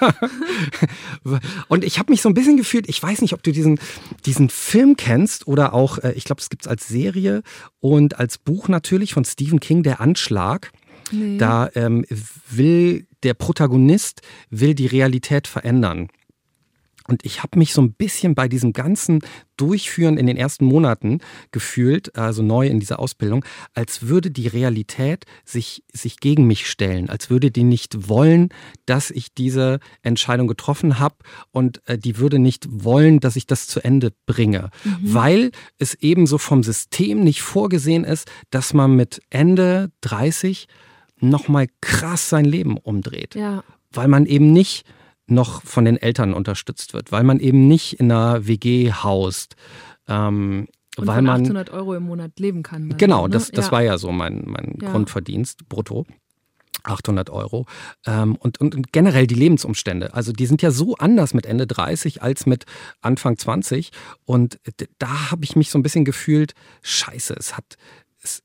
und 1.69 1.85
ich 1.85 1.99
habe 1.99 2.13
mich 2.13 2.23
so 2.23 2.29
ein 2.29 2.35
bisschen 2.35 2.57
gefühlt, 2.57 2.89
ich 2.89 3.03
weiß 3.03 3.23
nicht, 3.23 3.35
ob 3.35 3.43
du 3.43 3.53
diesen, 3.53 3.79
diesen 4.27 4.49
Film 4.51 4.97
kennst 4.97 5.47
oder 5.47 5.73
auch, 5.73 5.99
äh, 5.99 6.13
ich 6.13 6.25
glaube, 6.25 6.41
es 6.41 6.51
gibt 6.51 6.63
es 6.63 6.69
als 6.69 6.89
Serie 6.89 7.43
und 7.81 8.19
als 8.19 8.39
Buch 8.39 8.69
natürlich 8.69 9.15
von 9.15 9.25
Stephen 9.25 9.61
King, 9.61 9.83
Der 9.83 10.01
Anschlag. 10.01 10.73
Nee. 11.11 11.37
Da 11.37 11.69
ähm, 11.75 12.07
will 12.51 13.07
der 13.23 13.35
Protagonist 13.35 14.23
will 14.51 14.75
die 14.75 14.87
Realität 14.87 15.47
verändern. 15.47 16.09
Und 17.09 17.25
ich 17.25 17.43
habe 17.43 17.59
mich 17.59 17.73
so 17.73 17.83
ein 17.83 17.93
bisschen 17.93 18.35
bei 18.35 18.49
diesem 18.49 18.73
ganzen 18.73 19.21
Durchführen 19.57 20.17
in 20.17 20.27
den 20.27 20.37
ersten 20.37 20.65
Monaten 20.65 21.21
gefühlt, 21.51 22.17
also 22.17 22.43
neu 22.43 22.67
in 22.67 22.81
dieser 22.81 22.99
Ausbildung, 22.99 23.45
als 23.75 24.09
würde 24.09 24.31
die 24.31 24.49
Realität 24.49 25.25
sich, 25.45 25.85
sich 25.93 26.19
gegen 26.19 26.47
mich 26.47 26.69
stellen, 26.69 27.09
als 27.09 27.31
würde 27.31 27.51
die 27.51 27.65
nicht 27.65 28.09
wollen, 28.09 28.49
dass 28.87 29.11
ich 29.11 29.35
diese 29.35 29.79
Entscheidung 30.03 30.47
getroffen 30.47 30.99
habe 30.99 31.17
und 31.51 31.81
äh, 31.87 31.99
die 31.99 32.19
würde 32.19 32.39
nicht 32.39 32.67
wollen, 32.71 33.21
dass 33.21 33.37
ich 33.37 33.47
das 33.47 33.67
zu 33.67 33.81
Ende 33.85 34.13
bringe, 34.27 34.71
mhm. 34.85 34.99
weil 35.03 35.51
es 35.79 35.95
eben 35.95 36.27
so 36.27 36.39
vom 36.39 36.63
System 36.63 37.23
nicht 37.23 37.43
vorgesehen 37.43 38.05
ist, 38.05 38.31
dass 38.51 38.75
man 38.75 38.97
mit 38.97 39.23
Ende 39.31 39.91
30 40.01 40.67
nochmal 41.21 41.69
krass 41.81 42.29
sein 42.29 42.45
Leben 42.45 42.77
umdreht. 42.77 43.35
Ja. 43.35 43.63
Weil 43.93 44.09
man 44.09 44.27
eben 44.27 44.53
nicht 44.53 44.85
noch 45.27 45.63
von 45.63 45.85
den 45.85 45.97
Eltern 45.97 46.35
unterstützt 46.35 46.95
wird, 46.95 47.13
weil 47.13 47.25
man 47.25 47.41
eben 47.41 47.69
nicht 47.69 48.01
in 48.01 48.11
einer 48.11 48.47
WG 48.47 48.93
haust. 48.93 49.57
Ähm, 50.09 50.69
und 50.97 51.07
weil 51.07 51.17
von 51.17 51.25
man 51.25 51.43
800 51.43 51.71
Euro 51.71 51.95
im 51.95 52.03
Monat 52.05 52.39
leben 52.39 52.63
kann. 52.63 52.91
Dann, 52.91 52.99
genau, 52.99 53.27
ne? 53.27 53.33
das, 53.33 53.51
das 53.51 53.67
ja. 53.67 53.73
war 53.73 53.83
ja 53.83 53.99
so 53.99 54.13
mein, 54.13 54.45
mein 54.47 54.79
ja. 54.81 54.91
Grundverdienst 54.91 55.69
brutto. 55.69 56.07
800 56.85 57.31
Euro. 57.31 57.67
Ähm, 58.07 58.37
und, 58.37 58.61
und, 58.61 58.75
und, 58.75 58.93
generell 58.93 59.27
die 59.27 59.35
Lebensumstände. 59.35 60.15
Also 60.15 60.33
die 60.33 60.47
sind 60.47 60.63
ja 60.63 60.71
so 60.71 60.97
anders 60.97 61.35
mit 61.35 61.47
Ende 61.47 61.67
30 61.67 62.23
als 62.23 62.47
mit 62.47 62.65
Anfang 63.01 63.39
20. 63.39 63.91
Und 64.25 64.59
da 64.99 65.31
habe 65.31 65.45
ich 65.45 65.55
mich 65.55 65.71
so 65.71 65.79
ein 65.79 65.83
bisschen 65.83 66.05
gefühlt, 66.05 66.55
scheiße, 66.83 67.35
es 67.39 67.57
hat, 67.57 67.77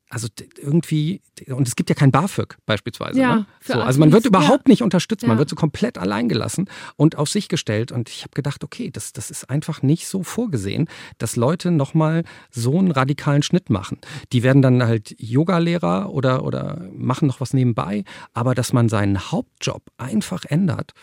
also 0.09 0.27
irgendwie, 0.57 1.21
und 1.47 1.67
es 1.67 1.75
gibt 1.75 1.89
ja 1.89 1.95
kein 1.95 2.11
BAföG 2.11 2.57
beispielsweise. 2.65 3.19
Ja, 3.19 3.35
ne? 3.35 3.45
so, 3.61 3.73
also 3.73 3.99
man 3.99 4.11
wird 4.11 4.25
überhaupt 4.25 4.67
ja. 4.67 4.71
nicht 4.71 4.81
unterstützt, 4.81 5.23
man 5.23 5.35
ja. 5.35 5.39
wird 5.39 5.49
so 5.49 5.55
komplett 5.55 5.97
allein 5.97 6.29
gelassen 6.29 6.69
und 6.95 7.17
auf 7.17 7.29
sich 7.29 7.47
gestellt. 7.47 7.91
Und 7.91 8.09
ich 8.09 8.23
habe 8.23 8.31
gedacht, 8.33 8.63
okay, 8.63 8.89
das, 8.89 9.13
das 9.13 9.29
ist 9.29 9.49
einfach 9.49 9.81
nicht 9.83 10.07
so 10.07 10.23
vorgesehen, 10.23 10.87
dass 11.17 11.35
Leute 11.35 11.71
nochmal 11.71 12.23
so 12.49 12.79
einen 12.79 12.91
radikalen 12.91 13.43
Schnitt 13.43 13.69
machen. 13.69 13.99
Die 14.31 14.43
werden 14.43 14.61
dann 14.61 14.81
halt 14.81 15.15
Yogalehrer 15.19 16.11
oder, 16.11 16.43
oder 16.43 16.89
machen 16.93 17.27
noch 17.27 17.39
was 17.39 17.53
nebenbei, 17.53 18.03
aber 18.33 18.55
dass 18.55 18.73
man 18.73 18.89
seinen 18.89 19.31
Hauptjob 19.31 19.83
einfach 19.97 20.45
ändert 20.45 20.93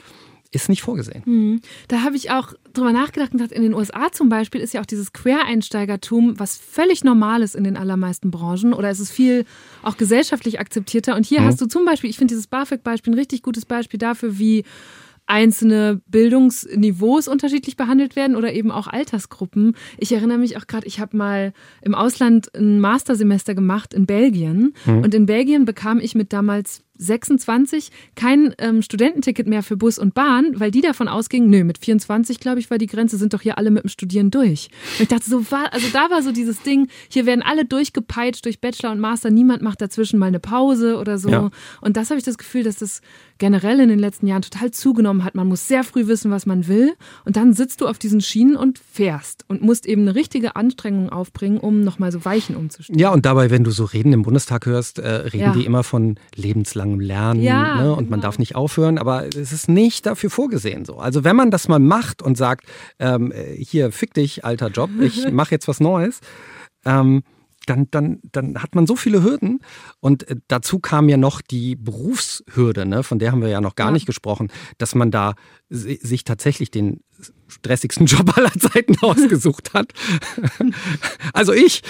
ist 0.55 0.69
nicht 0.69 0.83
vorgesehen. 0.83 1.23
Mhm. 1.25 1.61
Da 1.89 2.03
habe 2.03 2.17
ich 2.17 2.31
auch 2.31 2.55
drüber 2.73 2.93
nachgedacht 2.93 3.33
und 3.33 3.39
gesagt, 3.39 3.53
in 3.53 3.63
den 3.63 3.75
USA 3.75 4.11
zum 4.13 4.29
Beispiel 4.29 4.61
ist 4.61 4.75
ja 4.75 4.81
auch 4.81 4.87
dieses 4.87 5.13
Quereinsteigertum, 5.13 6.39
was 6.39 6.57
völlig 6.57 7.05
normal 7.05 7.43
ist 7.43 7.55
in 7.55 7.65
den 7.65 7.77
allermeisten 7.77 8.31
Branchen 8.31 8.73
oder 8.73 8.91
ist 8.91 9.01
es 9.01 9.11
viel 9.11 9.45
auch 9.83 9.97
gesellschaftlich 9.97 10.61
akzeptierter. 10.61 11.17
Und 11.17 11.27
hier 11.27 11.41
mhm. 11.41 11.47
hast 11.47 11.61
du 11.61 11.67
zum 11.67 11.85
Beispiel, 11.85 12.11
ich 12.11 12.19
finde 12.19 12.33
dieses 12.33 12.47
BAföG-Beispiel 12.47 13.13
ein 13.13 13.19
richtig 13.19 13.43
gutes 13.43 13.67
Beispiel 13.67 13.99
dafür, 13.99 14.39
wie 14.39 14.65
einzelne 15.27 16.01
Bildungsniveaus 16.07 17.29
unterschiedlich 17.29 17.77
behandelt 17.77 18.15
werden 18.17 18.37
oder 18.37 18.53
eben 18.53 18.71
auch 18.71 18.87
Altersgruppen. 18.87 19.75
Ich 19.97 20.13
erinnere 20.13 20.39
mich 20.39 20.57
auch 20.57 20.67
gerade, 20.67 20.87
ich 20.87 21.01
habe 21.01 21.17
mal 21.17 21.53
im 21.83 21.95
Ausland 21.95 22.55
ein 22.55 22.81
Mastersemester 22.81 23.55
gemacht 23.55 23.95
in 23.95 24.07
Belgien 24.07 24.75
mhm. 24.85 24.99
und 24.99 25.15
in 25.15 25.27
Belgien 25.27 25.65
bekam 25.65 25.99
ich 25.99 26.15
mit 26.15 26.33
damals 26.33 26.84
26 26.97 27.91
kein 28.15 28.55
ähm, 28.59 28.83
Studententicket 28.83 29.47
mehr 29.47 29.63
für 29.63 29.77
Bus 29.77 29.99
und 29.99 30.15
Bahn, 30.15 30.59
weil 30.59 30.71
die 30.71 30.81
davon 30.81 31.09
ausgingen, 31.09 31.51
nö, 31.51 31.65
mit 31.65 31.79
24, 31.79 32.41
glaube 32.41 32.61
ich, 32.61 32.71
war 32.71 32.79
die 32.79 32.87
Grenze, 32.87 33.17
sind 33.17 33.35
doch 33.35 33.41
hier 33.41 33.59
alle 33.59 33.71
mit 33.71 33.85
dem 33.85 33.89
Studieren 33.89 34.31
durch. 34.31 34.69
Und 34.99 35.03
ich 35.03 35.09
dachte 35.09 35.29
so, 35.29 35.51
war, 35.51 35.73
also 35.73 35.87
da 35.93 36.11
war 36.11 36.23
so 36.23 36.33
dieses 36.33 36.63
Ding, 36.63 36.89
hier 37.09 37.27
werden 37.27 37.43
alle 37.43 37.65
durchgepeitscht 37.65 38.45
durch 38.45 38.61
Bachelor 38.61 38.93
und 38.93 39.01
Master, 39.01 39.31
niemand 39.31 39.63
macht 39.63 39.81
dazwischen 39.81 40.19
mal 40.19 40.27
eine 40.27 40.41
Pause 40.41 40.99
oder 40.99 41.19
so. 41.19 41.29
Ja. 41.29 41.51
Und 41.81 41.97
das 41.97 42.11
habe 42.11 42.19
ich 42.19 42.25
das 42.25 42.39
Gefühl, 42.39 42.63
dass 42.63 42.77
das 42.77 43.01
generell 43.39 43.81
in 43.81 43.89
den 43.89 43.99
letzten 43.99 44.27
Jahren 44.27 44.43
total 44.43 44.71
zugenommen 44.71 45.25
hat. 45.25 45.35
Man 45.35 45.49
muss 45.49 45.67
sehr 45.67 45.85
früh 45.85 46.07
wissen, 46.07 46.31
was 46.31 46.47
man 46.47 46.69
will. 46.69 46.95
Und 47.25 47.37
dann 47.37 47.53
sitzt 47.53 47.81
du 47.81 47.89
auf 47.89 47.99
diesen 47.99 48.21
Schienen 48.21 48.57
und 48.57 48.79
fährst 48.79 49.45
und 49.49 49.63
musst 49.63 49.87
eben 49.87 50.03
eine 50.03 50.15
richtige 50.15 50.57
Anstrengung 50.57 51.11
aufbringen, 51.11 51.59
um 51.59 51.83
nochmal 51.83 52.13
so 52.13 52.25
Weichen 52.25 52.57
umzustellen. 52.57 52.99
Ja, 52.99 53.11
und 53.11 53.27
dabei, 53.27 53.51
wenn 53.51 53.65
du 53.65 53.71
so 53.71 53.85
Reden 53.85 54.13
im 54.13 54.23
Bundestag 54.23 54.67
hörst, 54.67 54.99
äh, 54.99 55.09
reden 55.09 55.39
ja. 55.39 55.53
die 55.53 55.65
immer 55.65 55.83
von 55.83 56.17
lebenslang 56.37 56.84
lebenslangem 56.85 57.01
Lernen 57.01 57.43
ja, 57.43 57.83
ne? 57.83 57.95
und 57.95 58.11
man 58.11 58.21
darf 58.21 58.39
nicht 58.39 58.55
aufhören, 58.55 58.99
aber 58.99 59.27
es 59.27 59.53
ist 59.53 59.69
nicht 59.69 60.07
dafür 60.07 60.31
vorgesehen 60.31 60.85
so. 60.85 60.99
Also 60.99 61.25
wenn 61.25 61.37
man 61.37 61.51
das 61.51 61.69
mal 61.69 61.79
macht 61.79 62.23
und 62.23 62.37
sagt, 62.37 62.67
ähm, 62.99 63.33
hier, 63.57 63.93
fick 63.93 64.15
dich, 64.15 64.45
alter 64.45 64.69
Job, 64.69 64.91
ich 65.01 65.29
mache 65.33 65.53
jetzt 65.53 65.69
was 65.69 65.81
Neues, 65.81 66.21
ähm, 66.85 67.23
dann, 67.67 67.89
dann, 67.91 68.21
dann 68.33 68.63
hat 68.63 68.75
man 68.75 68.87
so 68.87 68.97
viele 68.97 69.23
Hürden. 69.23 69.61
Und 70.01 70.29
äh, 70.29 70.37
dazu 70.49 70.79
kam 70.79 71.09
ja 71.09 71.17
noch 71.17 71.41
die 71.41 71.77
Berufshürde, 71.77 72.87
ne? 72.87 73.03
von 73.03 73.19
der 73.19 73.33
haben 73.33 73.43
wir 73.43 73.49
ja 73.49 73.61
noch 73.61 73.75
gar 73.75 73.89
ja. 73.89 73.93
nicht 73.93 74.07
gesprochen, 74.07 74.51
dass 74.79 74.95
man 74.95 75.11
da 75.11 75.35
sich 75.69 76.25
tatsächlich 76.25 76.71
den 76.71 77.01
stressigsten 77.49 78.07
Job 78.07 78.37
aller 78.37 78.53
Zeiten 78.53 78.97
ausgesucht 79.01 79.75
hat. 79.75 79.93
also 81.33 81.53
ich. 81.53 81.83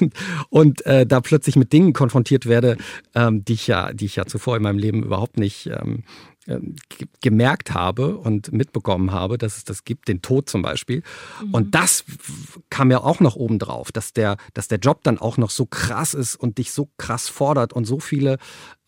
Und, 0.00 0.14
und 0.50 0.86
äh, 0.86 1.06
da 1.06 1.20
plötzlich 1.20 1.56
mit 1.56 1.72
Dingen 1.72 1.92
konfrontiert 1.92 2.46
werde, 2.46 2.76
ähm, 3.14 3.44
die, 3.44 3.54
ich 3.54 3.66
ja, 3.66 3.92
die 3.92 4.06
ich 4.06 4.16
ja 4.16 4.26
zuvor 4.26 4.56
in 4.56 4.62
meinem 4.62 4.78
Leben 4.78 5.02
überhaupt 5.02 5.38
nicht 5.38 5.66
ähm, 5.66 5.86
ähm, 5.86 6.04
gemerkt 7.20 7.74
habe 7.74 8.16
und 8.16 8.52
mitbekommen 8.52 9.10
habe, 9.10 9.38
dass 9.38 9.56
es 9.56 9.64
das 9.64 9.84
gibt, 9.84 10.08
den 10.08 10.22
Tod 10.22 10.48
zum 10.48 10.62
Beispiel. 10.62 11.02
Mhm. 11.42 11.54
Und 11.54 11.74
das 11.74 12.04
kam 12.70 12.90
ja 12.90 13.02
auch 13.02 13.20
noch 13.20 13.36
oben 13.36 13.58
drauf, 13.58 13.90
dass 13.92 14.12
der, 14.12 14.36
dass 14.54 14.68
der 14.68 14.78
Job 14.78 15.02
dann 15.02 15.18
auch 15.18 15.38
noch 15.38 15.50
so 15.50 15.66
krass 15.66 16.14
ist 16.14 16.36
und 16.36 16.58
dich 16.58 16.70
so 16.70 16.88
krass 16.98 17.28
fordert 17.28 17.72
und 17.72 17.84
so 17.84 17.98
viele 17.98 18.38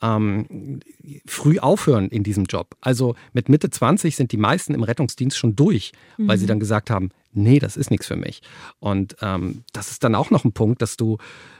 ähm, 0.01 0.81
früh 1.27 1.59
aufhören 1.59 2.09
in 2.09 2.23
diesem 2.23 2.44
Job. 2.44 2.77
Also 2.81 3.16
mit 3.33 3.49
Mitte 3.49 3.71
20 3.71 4.14
sind 4.14 4.33
die 4.33 4.37
meisten 4.37 4.75
im 4.75 4.83
Rettungsdienst 4.83 5.37
schon 5.37 5.57
durch, 5.57 5.92
mhm. 6.16 6.29
weil 6.29 6.38
sie 6.38 6.44
mhm. 6.44 6.49
dann 6.49 6.61
gesagt 6.61 6.90
haben, 6.90 7.11
nee, 7.33 7.59
das 7.59 7.77
ist 7.77 7.90
nichts 7.90 8.07
für 8.07 8.16
mich. 8.16 8.42
Und 8.79 9.16
ähm, 9.21 9.64
das 9.73 9.90
ist 9.90 10.05
dann 10.05 10.14
auch 10.14 10.31
noch 10.31 10.44
ein 10.44 10.53
Punkt, 10.53 10.83
dass 10.83 10.97
du 10.97 11.18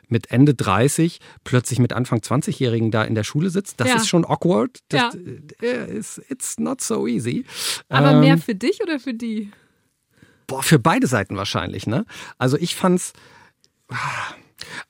mit 0.09 0.31
Ende 0.31 0.55
30 0.55 1.19
plötzlich 1.45 1.79
mit 1.79 1.93
Anfang 1.93 2.21
20-Jährigen 2.21 2.91
da 2.91 3.05
in 3.05 3.15
der 3.15 3.25
Schule 3.25 3.51
sitzt. 3.51 3.81
Das 3.81 3.89
ja. 3.89 3.97
ist 3.97 4.09
schon 4.09 4.25
awkward. 4.25 4.79
Das, 4.89 5.15
ja. 5.15 5.21
Äh, 5.63 5.97
it's, 5.97 6.21
it's 6.29 6.59
not 6.59 6.81
so 6.81 7.07
easy. 7.07 7.45
Aber 7.89 8.13
ähm, 8.13 8.21
mehr 8.21 8.39
für 8.39 8.55
dich 8.55 8.83
oder 8.83 8.99
für 8.99 9.15
die? 9.15 9.51
Boah, 10.47 10.63
für 10.63 10.79
beide 10.79 11.07
Seiten 11.07 11.37
wahrscheinlich. 11.37 11.87
Ne? 11.87 12.05
Also 12.39 12.57
ich 12.57 12.75
fand's. 12.75 13.13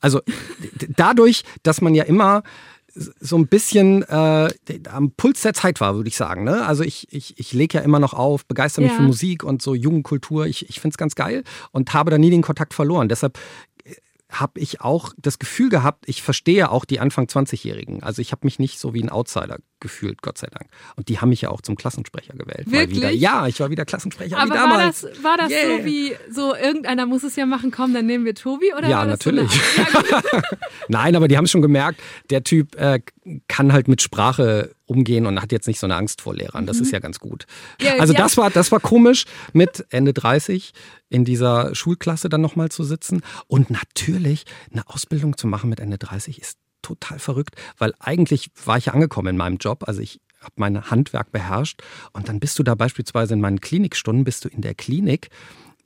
Also 0.01 0.23
dadurch, 0.97 1.43
dass 1.63 1.81
man 1.81 1.95
ja 1.95 2.05
immer 2.05 2.43
so 2.95 3.37
ein 3.37 3.47
bisschen 3.47 4.03
äh, 4.03 4.49
am 4.91 5.11
Puls 5.13 5.43
der 5.43 5.55
Zeit 5.55 5.81
war, 5.81 5.95
würde 5.97 6.09
ich 6.09 6.17
sagen. 6.17 6.45
Ne? 6.45 6.67
Also 6.67 6.83
ich, 6.83 7.07
ich, 7.13 7.39
ich 7.39 7.53
lege 7.53 7.79
ja 7.79 7.85
immer 7.85 8.01
noch 8.01 8.15
auf, 8.15 8.47
begeister 8.47 8.83
mich 8.83 8.91
ja. 8.91 8.97
für 8.97 9.03
Musik 9.03 9.45
und 9.45 9.63
so 9.63 9.75
Jugendkultur. 9.75 10.47
Ich, 10.47 10.69
ich 10.69 10.81
finde 10.81 10.95
es 10.95 10.99
ganz 10.99 11.15
geil 11.15 11.45
und 11.71 11.93
habe 11.95 12.11
da 12.11 12.19
nie 12.19 12.31
den 12.31 12.43
Kontakt 12.43 12.75
verloren. 12.75 13.09
Deshalb 13.09 13.39
habe 14.31 14.61
ich 14.61 14.83
auch 14.83 15.13
das 15.17 15.39
Gefühl 15.39 15.71
gehabt, 15.71 16.05
ich 16.07 16.23
verstehe 16.23 16.71
auch 16.71 16.85
die 16.85 17.01
Anfang 17.01 17.27
20-Jährigen. 17.27 18.03
Also 18.03 18.21
ich 18.21 18.33
habe 18.33 18.47
mich 18.47 18.59
nicht 18.59 18.79
so 18.79 18.93
wie 18.93 19.03
ein 19.03 19.09
Outsider 19.09 19.59
gefühlt, 19.81 20.21
Gott 20.21 20.37
sei 20.37 20.49
Dank. 20.49 20.69
Und 20.97 21.09
die 21.09 21.21
haben 21.21 21.31
mich 21.31 21.43
ja 21.43 21.51
auch 21.51 21.63
zum 21.63 21.77
Klassensprecher 21.77 22.35
gewählt. 22.35 22.71
Wirklich? 22.71 22.99
Wieder. 22.99 23.11
Ja, 23.11 23.47
ich 23.47 23.59
war 23.61 23.71
wieder 23.71 23.87
Klassensprecher 23.87 24.37
Aber 24.37 24.51
wie 24.51 24.55
damals. 24.55 25.05
War 25.05 25.11
das, 25.11 25.25
war 25.25 25.37
das 25.39 25.51
yeah. 25.51 25.79
so 25.79 25.85
wie, 25.85 26.17
so 26.31 26.55
irgendeiner 26.55 27.07
muss 27.07 27.23
es 27.23 27.37
ja 27.37 27.47
machen, 27.47 27.71
komm, 27.71 27.95
dann 27.95 28.05
nehmen 28.05 28.27
wir 28.27 28.35
Tobi? 28.35 28.75
Oder 28.77 28.89
ja, 28.89 29.05
natürlich. 29.07 29.51
So 29.51 29.83
Nein, 30.89 31.17
aber 31.17 31.29
die 31.29 31.37
haben 31.37 31.47
schon 31.47 31.63
gemerkt, 31.63 32.01
der 32.29 32.45
Typ 32.45 32.75
äh, 32.77 33.01
kann 33.49 33.73
halt 33.73 33.89
mit 33.89 34.03
Sprache 34.03 34.75
umgehen 34.89 35.27
und 35.27 35.41
hat 35.41 35.53
jetzt 35.53 35.69
nicht 35.69 35.79
so 35.79 35.87
eine 35.87 35.97
Angst 35.97 36.21
vor 36.21 36.35
Lehrern. 36.35 36.67
Das 36.67 36.79
mhm. 36.79 36.83
ist 36.85 36.93
ja 36.93 36.99
ganz 36.99 37.21
gut. 37.21 37.47
Ja, 37.81 37.97
also 37.99 38.13
ja. 38.13 38.19
das 38.19 38.37
war 38.37 38.51
das 38.51 38.73
war 38.73 38.81
komisch 38.81 39.25
mit 39.53 39.87
Ende 39.91 40.13
30 40.13 40.73
in 41.09 41.25
dieser 41.25 41.75
Schulklasse 41.75 42.29
dann 42.29 42.41
nochmal 42.41 42.71
zu 42.71 42.85
sitzen 42.85 43.23
und 43.47 43.71
natürlich 43.71 44.45
eine 44.73 44.89
Ausbildung 44.89 45.37
zu 45.37 45.47
machen 45.47 45.71
mit 45.71 45.81
Ende 45.81 45.99
30 45.99 46.41
ist 46.41 46.59
total 46.83 47.19
verrückt, 47.19 47.57
weil 47.77 47.93
eigentlich 47.99 48.51
war 48.65 48.79
ich 48.79 48.87
ja 48.87 48.95
angekommen 48.95 49.29
in 49.29 49.37
meinem 49.37 49.59
Job, 49.59 49.85
also 49.87 50.01
ich 50.01 50.21
habe 50.41 50.55
mein 50.57 50.91
Handwerk 50.91 51.33
beherrscht 51.33 51.83
und 52.13 52.29
dann 52.29 52.41
bist 52.41 52.59
du 52.59 52.63
da 52.63 52.75
beispielsweise 52.75 53.35
in 53.35 53.41
meinen 53.41 53.61
Klinikstunden 53.61 54.25
bist 54.25 54.45
du 54.45 54.49
in 54.49 54.63
der 54.63 54.75
Klinik 54.75 55.29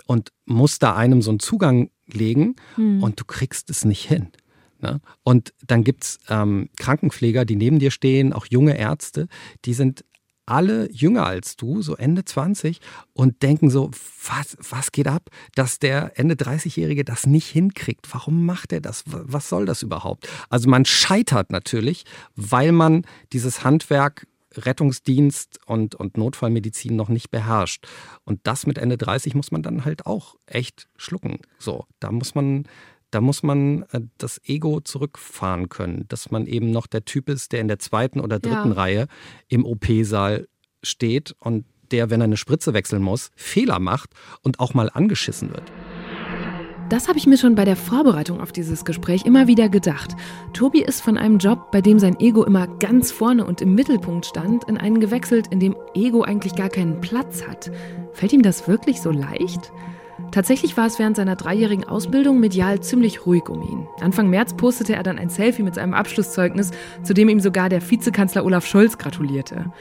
und 0.07 0.31
musst 0.45 0.83
da 0.83 0.95
einem 0.95 1.23
so 1.23 1.31
einen 1.31 1.41
Zugang 1.41 1.91
legen 2.07 2.57
hm. 2.75 3.03
und 3.03 3.19
du 3.19 3.25
kriegst 3.25 3.71
es 3.71 3.85
nicht 3.85 4.07
hin. 4.07 4.29
Ne? 4.83 5.01
Und 5.23 5.55
dann 5.67 5.85
gibt 5.85 6.05
es 6.05 6.19
ähm, 6.29 6.69
Krankenpfleger, 6.77 7.45
die 7.45 7.57
neben 7.57 7.79
dir 7.79 7.91
stehen, 7.91 8.33
auch 8.33 8.47
junge 8.47 8.77
Ärzte, 8.77 9.29
die 9.65 9.75
sind 9.75 10.05
alle 10.45 10.91
jünger 10.91 11.25
als 11.25 11.57
du, 11.57 11.83
so 11.83 11.97
Ende 11.97 12.25
20, 12.25 12.81
und 13.13 13.43
denken 13.43 13.71
so, 13.71 13.91
was, 14.27 14.57
was 14.59 14.93
geht 14.93 15.07
ab, 15.07 15.31
dass 15.55 15.79
der 15.79 16.19
Ende 16.19 16.35
30-Jährige 16.35 17.05
das 17.05 17.27
nicht 17.27 17.49
hinkriegt? 17.49 18.13
Warum 18.13 18.45
macht 18.45 18.73
er 18.73 18.81
das? 18.81 19.05
Was 19.07 19.49
soll 19.49 19.67
das 19.67 19.83
überhaupt? 19.83 20.29
Also 20.51 20.69
man 20.69 20.85
scheitert 20.85 21.53
natürlich, 21.53 22.05
weil 22.35 22.73
man 22.73 23.07
dieses 23.33 23.63
Handwerk 23.65 24.27
Rettungsdienst 24.55 25.61
und, 25.65 25.95
und 25.95 26.19
Notfallmedizin 26.19 26.95
noch 26.95 27.09
nicht 27.09 27.31
beherrscht. 27.31 27.87
Und 28.25 28.41
das 28.45 28.67
mit 28.67 28.77
Ende 28.77 28.99
30 28.99 29.35
muss 29.35 29.51
man 29.51 29.63
dann 29.63 29.85
halt 29.85 30.05
auch 30.05 30.37
echt 30.47 30.89
schlucken. 30.97 31.39
So, 31.59 31.87
da 32.01 32.13
muss 32.13 32.35
man 32.35 32.65
da 33.13 33.21
muss 33.21 33.45
man 33.45 33.85
äh, 33.93 34.01
das 34.19 34.41
Ego 34.45 34.81
zurückfahren 34.81 35.69
können, 35.69 36.07
dass 36.09 36.33
man 36.33 36.47
eben 36.47 36.73
noch 36.73 36.89
der 36.89 37.05
Typ 37.05 37.29
ist, 37.29 37.53
der 37.53 37.61
in 37.61 37.69
der 37.69 37.79
zweiten 37.79 38.19
oder 38.19 38.41
dritten 38.41 38.71
ja. 38.71 38.75
Reihe 38.75 39.07
im 39.49 39.65
OP-Saal 39.65 40.49
steht 40.83 41.37
und 41.39 41.65
der, 41.93 42.11
wenn 42.11 42.21
er 42.21 42.25
eine 42.25 42.39
Spritze 42.39 42.73
wechseln 42.73 43.03
muss, 43.03 43.31
Fehler 43.37 43.79
macht 43.79 44.11
und 44.43 44.59
auch 44.61 44.75
mal 44.75 44.91
angeschissen 44.93 45.51
wird. 45.51 45.71
Das 46.89 47.09
habe 47.09 47.19
ich 47.19 47.27
mir 47.27 47.39
schon 47.39 47.55
bei 47.55 47.65
der 47.65 47.77
Vorbereitung 47.77 48.41
auf 48.41 48.53
dieses 48.53 48.85
Gespräch 48.85 49.25
immer 49.25 49.47
wieder 49.47 49.69
gedacht. 49.69 50.15
Tobi 50.53 50.83
ist 50.83 51.01
von 51.01 51.17
einem 51.17 51.39
Job, 51.39 51.71
bei 51.71 51.81
dem 51.81 51.99
sein 51.99 52.19
Ego 52.21 52.45
immer 52.45 52.67
ganz 52.67 53.11
vorne 53.11 53.47
und 53.47 53.63
im 53.63 53.75
Mittelpunkt 53.75 54.27
stand, 54.27 54.65
in 54.65 54.77
einen 54.77 55.01
gewechselt, 55.01 55.47
in 55.51 55.61
dem 55.61 55.77
Ego 55.95 56.23
eigentlich 56.23 56.55
gar 56.55 56.69
keinen 56.69 57.01
Platz 57.01 57.47
hat. 57.47 57.71
Fällt 58.13 58.33
ihm 58.33 58.43
das 58.43 58.69
wirklich 58.69 59.01
so 59.01 59.11
leicht? 59.11 59.73
Tatsächlich 60.31 60.77
war 60.77 60.87
es 60.87 60.99
während 60.99 61.17
seiner 61.17 61.37
dreijährigen 61.37 61.85
Ausbildung 61.85 62.41
medial 62.41 62.81
ziemlich 62.81 63.27
ruhig 63.27 63.49
um 63.49 63.63
ihn. 63.63 63.87
Anfang 64.01 64.31
März 64.31 64.55
postete 64.55 64.95
er 64.95 65.03
dann 65.03 65.19
ein 65.19 65.29
Selfie 65.29 65.63
mit 65.63 65.75
seinem 65.75 65.95
Abschlusszeugnis, 65.95 66.71
zu 67.03 67.13
dem 67.13 67.29
ihm 67.29 67.41
sogar 67.41 67.69
der 67.69 67.91
Vizekanzler 67.91 68.45
Olaf 68.45 68.67
Scholz 68.67 68.97
gratulierte. 68.97 69.73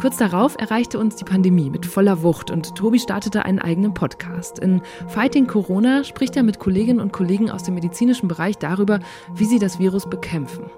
Kurz 0.00 0.16
darauf 0.16 0.54
erreichte 0.56 0.98
uns 1.00 1.16
die 1.16 1.24
Pandemie 1.24 1.70
mit 1.70 1.84
voller 1.84 2.22
Wucht 2.22 2.52
und 2.52 2.76
Tobi 2.76 3.00
startete 3.00 3.44
einen 3.44 3.58
eigenen 3.58 3.94
Podcast. 3.94 4.60
In 4.60 4.82
Fighting 5.08 5.48
Corona 5.48 6.04
spricht 6.04 6.36
er 6.36 6.44
mit 6.44 6.60
Kolleginnen 6.60 7.00
und 7.00 7.12
Kollegen 7.12 7.50
aus 7.50 7.64
dem 7.64 7.74
medizinischen 7.74 8.28
Bereich 8.28 8.58
darüber, 8.58 9.00
wie 9.34 9.46
sie 9.46 9.58
das 9.58 9.80
Virus 9.80 10.08
bekämpfen. 10.08 10.70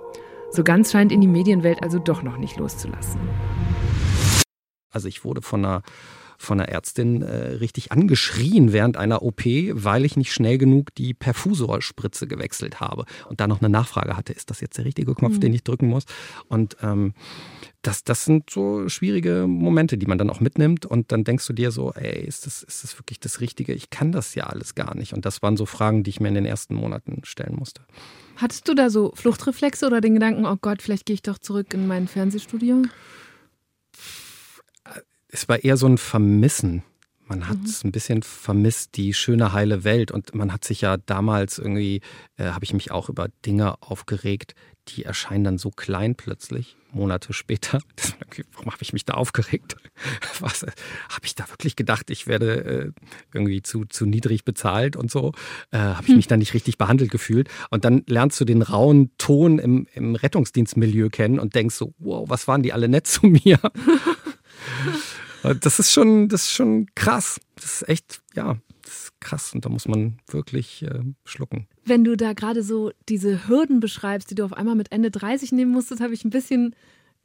So 0.50 0.64
ganz 0.64 0.90
scheint 0.90 1.12
ihn 1.12 1.20
die 1.20 1.28
Medienwelt 1.28 1.82
also 1.82 1.98
doch 1.98 2.22
noch 2.22 2.38
nicht 2.38 2.56
loszulassen. 2.56 3.20
Also 4.90 5.06
ich 5.06 5.24
wurde 5.24 5.42
von 5.42 5.64
einer 5.64 5.82
von 6.40 6.58
einer 6.58 6.70
Ärztin 6.70 7.20
äh, 7.20 7.48
richtig 7.56 7.92
angeschrien 7.92 8.72
während 8.72 8.96
einer 8.96 9.22
OP, 9.22 9.44
weil 9.44 10.06
ich 10.06 10.16
nicht 10.16 10.32
schnell 10.32 10.56
genug 10.56 10.94
die 10.94 11.12
Perfusorspritze 11.12 12.26
gewechselt 12.26 12.80
habe 12.80 13.04
und 13.28 13.40
da 13.40 13.46
noch 13.46 13.60
eine 13.60 13.68
Nachfrage 13.68 14.16
hatte, 14.16 14.32
ist 14.32 14.48
das 14.48 14.62
jetzt 14.62 14.78
der 14.78 14.86
richtige 14.86 15.14
Knopf, 15.14 15.34
mhm. 15.34 15.40
den 15.40 15.54
ich 15.54 15.64
drücken 15.64 15.88
muss? 15.88 16.04
Und 16.48 16.78
ähm, 16.82 17.12
das, 17.82 18.04
das 18.04 18.24
sind 18.24 18.48
so 18.48 18.88
schwierige 18.88 19.46
Momente, 19.46 19.98
die 19.98 20.06
man 20.06 20.16
dann 20.16 20.30
auch 20.30 20.40
mitnimmt 20.40 20.86
und 20.86 21.12
dann 21.12 21.24
denkst 21.24 21.46
du 21.46 21.52
dir 21.52 21.70
so, 21.70 21.92
ey, 21.92 22.24
ist 22.24 22.46
das, 22.46 22.62
ist 22.62 22.84
das 22.84 22.98
wirklich 22.98 23.20
das 23.20 23.40
Richtige? 23.40 23.74
Ich 23.74 23.90
kann 23.90 24.10
das 24.10 24.34
ja 24.34 24.44
alles 24.44 24.74
gar 24.74 24.96
nicht. 24.96 25.12
Und 25.12 25.26
das 25.26 25.42
waren 25.42 25.58
so 25.58 25.66
Fragen, 25.66 26.04
die 26.04 26.10
ich 26.10 26.20
mir 26.20 26.28
in 26.28 26.34
den 26.34 26.46
ersten 26.46 26.74
Monaten 26.74 27.20
stellen 27.24 27.56
musste. 27.56 27.82
Hattest 28.36 28.66
du 28.66 28.74
da 28.74 28.88
so 28.88 29.12
Fluchtreflexe 29.14 29.86
oder 29.86 30.00
den 30.00 30.14
Gedanken, 30.14 30.46
oh 30.46 30.56
Gott, 30.56 30.80
vielleicht 30.80 31.04
gehe 31.04 31.14
ich 31.14 31.22
doch 31.22 31.36
zurück 31.36 31.74
in 31.74 31.86
mein 31.86 32.08
Fernsehstudio? 32.08 32.84
Es 35.32 35.48
war 35.48 35.62
eher 35.62 35.76
so 35.76 35.86
ein 35.86 35.98
Vermissen. 35.98 36.82
Man 37.26 37.48
hat 37.48 37.58
es 37.64 37.84
mhm. 37.84 37.88
ein 37.88 37.92
bisschen 37.92 38.22
vermisst, 38.24 38.96
die 38.96 39.14
schöne, 39.14 39.52
heile 39.52 39.84
Welt. 39.84 40.10
Und 40.10 40.34
man 40.34 40.52
hat 40.52 40.64
sich 40.64 40.80
ja 40.80 40.96
damals 40.96 41.58
irgendwie, 41.58 42.00
äh, 42.36 42.46
habe 42.46 42.64
ich 42.64 42.72
mich 42.72 42.90
auch 42.90 43.08
über 43.08 43.28
Dinge 43.46 43.80
aufgeregt, 43.80 44.54
die 44.88 45.04
erscheinen 45.04 45.44
dann 45.44 45.58
so 45.58 45.70
klein 45.70 46.16
plötzlich, 46.16 46.76
Monate 46.90 47.32
später. 47.32 47.80
warum 48.52 48.72
habe 48.72 48.82
ich 48.82 48.92
mich 48.92 49.04
da 49.04 49.14
aufgeregt? 49.14 49.76
Was 50.40 50.62
habe 50.62 51.24
ich 51.24 51.36
da 51.36 51.48
wirklich 51.50 51.76
gedacht, 51.76 52.10
ich 52.10 52.26
werde 52.26 52.64
äh, 52.64 52.92
irgendwie 53.32 53.62
zu, 53.62 53.84
zu 53.84 54.06
niedrig 54.06 54.44
bezahlt 54.44 54.96
und 54.96 55.10
so? 55.10 55.32
Äh, 55.70 55.78
habe 55.78 56.02
ich 56.02 56.08
hm. 56.08 56.16
mich 56.16 56.26
da 56.26 56.36
nicht 56.36 56.54
richtig 56.54 56.78
behandelt 56.78 57.12
gefühlt? 57.12 57.48
Und 57.70 57.84
dann 57.84 58.02
lernst 58.06 58.40
du 58.40 58.44
den 58.44 58.62
rauen 58.62 59.12
Ton 59.18 59.60
im, 59.60 59.86
im 59.92 60.16
Rettungsdienstmilieu 60.16 61.10
kennen 61.10 61.38
und 61.38 61.54
denkst 61.54 61.76
so, 61.76 61.94
wow, 61.98 62.28
was 62.28 62.48
waren 62.48 62.64
die 62.64 62.72
alle 62.72 62.88
nett 62.88 63.06
zu 63.06 63.26
mir? 63.26 63.60
Das 65.42 65.78
ist 65.78 65.92
schon, 65.92 66.28
das 66.28 66.42
ist 66.42 66.52
schon 66.52 66.86
krass. 66.94 67.40
Das 67.54 67.82
ist 67.82 67.88
echt, 67.88 68.20
ja, 68.34 68.58
das 68.82 69.04
ist 69.04 69.20
krass. 69.20 69.54
Und 69.54 69.64
da 69.64 69.68
muss 69.68 69.88
man 69.88 70.18
wirklich 70.28 70.82
äh, 70.82 71.00
schlucken. 71.24 71.66
Wenn 71.84 72.04
du 72.04 72.16
da 72.16 72.34
gerade 72.34 72.62
so 72.62 72.92
diese 73.08 73.48
Hürden 73.48 73.80
beschreibst, 73.80 74.30
die 74.30 74.34
du 74.34 74.44
auf 74.44 74.52
einmal 74.52 74.74
mit 74.74 74.92
Ende 74.92 75.10
30 75.10 75.52
nehmen 75.52 75.72
musstest, 75.72 76.02
habe 76.02 76.14
ich 76.14 76.24
ein 76.24 76.30
bisschen 76.30 76.74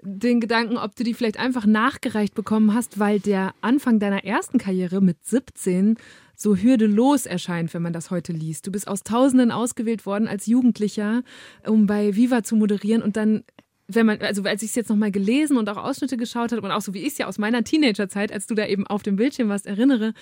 den 0.01 0.39
Gedanken, 0.39 0.77
ob 0.77 0.95
du 0.95 1.03
die 1.03 1.13
vielleicht 1.13 1.37
einfach 1.39 1.65
nachgereicht 1.65 2.35
bekommen 2.35 2.73
hast, 2.73 2.99
weil 2.99 3.19
der 3.19 3.53
Anfang 3.61 3.99
deiner 3.99 4.23
ersten 4.23 4.59
Karriere 4.59 5.01
mit 5.01 5.25
17 5.25 5.97
so 6.35 6.55
hürdelos 6.55 7.25
erscheint, 7.25 7.73
wenn 7.73 7.81
man 7.81 7.93
das 7.93 8.11
heute 8.11 8.33
liest. 8.33 8.67
Du 8.67 8.71
bist 8.71 8.87
aus 8.87 9.03
Tausenden 9.03 9.51
ausgewählt 9.51 10.05
worden 10.05 10.27
als 10.27 10.47
Jugendlicher, 10.47 11.23
um 11.65 11.87
bei 11.87 12.15
Viva 12.15 12.43
zu 12.43 12.55
moderieren 12.55 13.01
und 13.01 13.15
dann 13.15 13.43
wenn 13.87 14.05
man, 14.05 14.19
also 14.21 14.43
als 14.43 14.63
ich 14.63 14.69
es 14.69 14.75
jetzt 14.75 14.89
nochmal 14.89 15.11
gelesen 15.11 15.57
und 15.57 15.69
auch 15.69 15.77
Ausschnitte 15.77 16.17
geschaut 16.17 16.51
habe 16.51 16.61
und 16.61 16.71
auch 16.71 16.81
so 16.81 16.93
wie 16.93 17.01
ich 17.01 17.13
es 17.13 17.17
ja 17.17 17.27
aus 17.27 17.37
meiner 17.37 17.63
Teenagerzeit, 17.63 18.31
als 18.31 18.47
du 18.47 18.55
da 18.55 18.65
eben 18.65 18.87
auf 18.87 19.03
dem 19.03 19.15
Bildschirm 19.15 19.49
warst, 19.49 19.67
erinnere, 19.67 20.13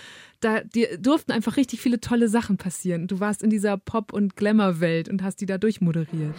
da 0.42 0.62
dir 0.62 0.98
durften 0.98 1.32
einfach 1.32 1.56
richtig 1.56 1.82
viele 1.82 2.00
tolle 2.00 2.28
Sachen 2.28 2.58
passieren. 2.58 3.08
Du 3.08 3.20
warst 3.20 3.42
in 3.42 3.50
dieser 3.50 3.78
Pop- 3.78 4.14
und 4.14 4.36
Glamour-Welt 4.36 5.08
und 5.08 5.24
hast 5.24 5.40
die 5.40 5.46
da 5.46 5.58
durchmoderiert. 5.58 6.36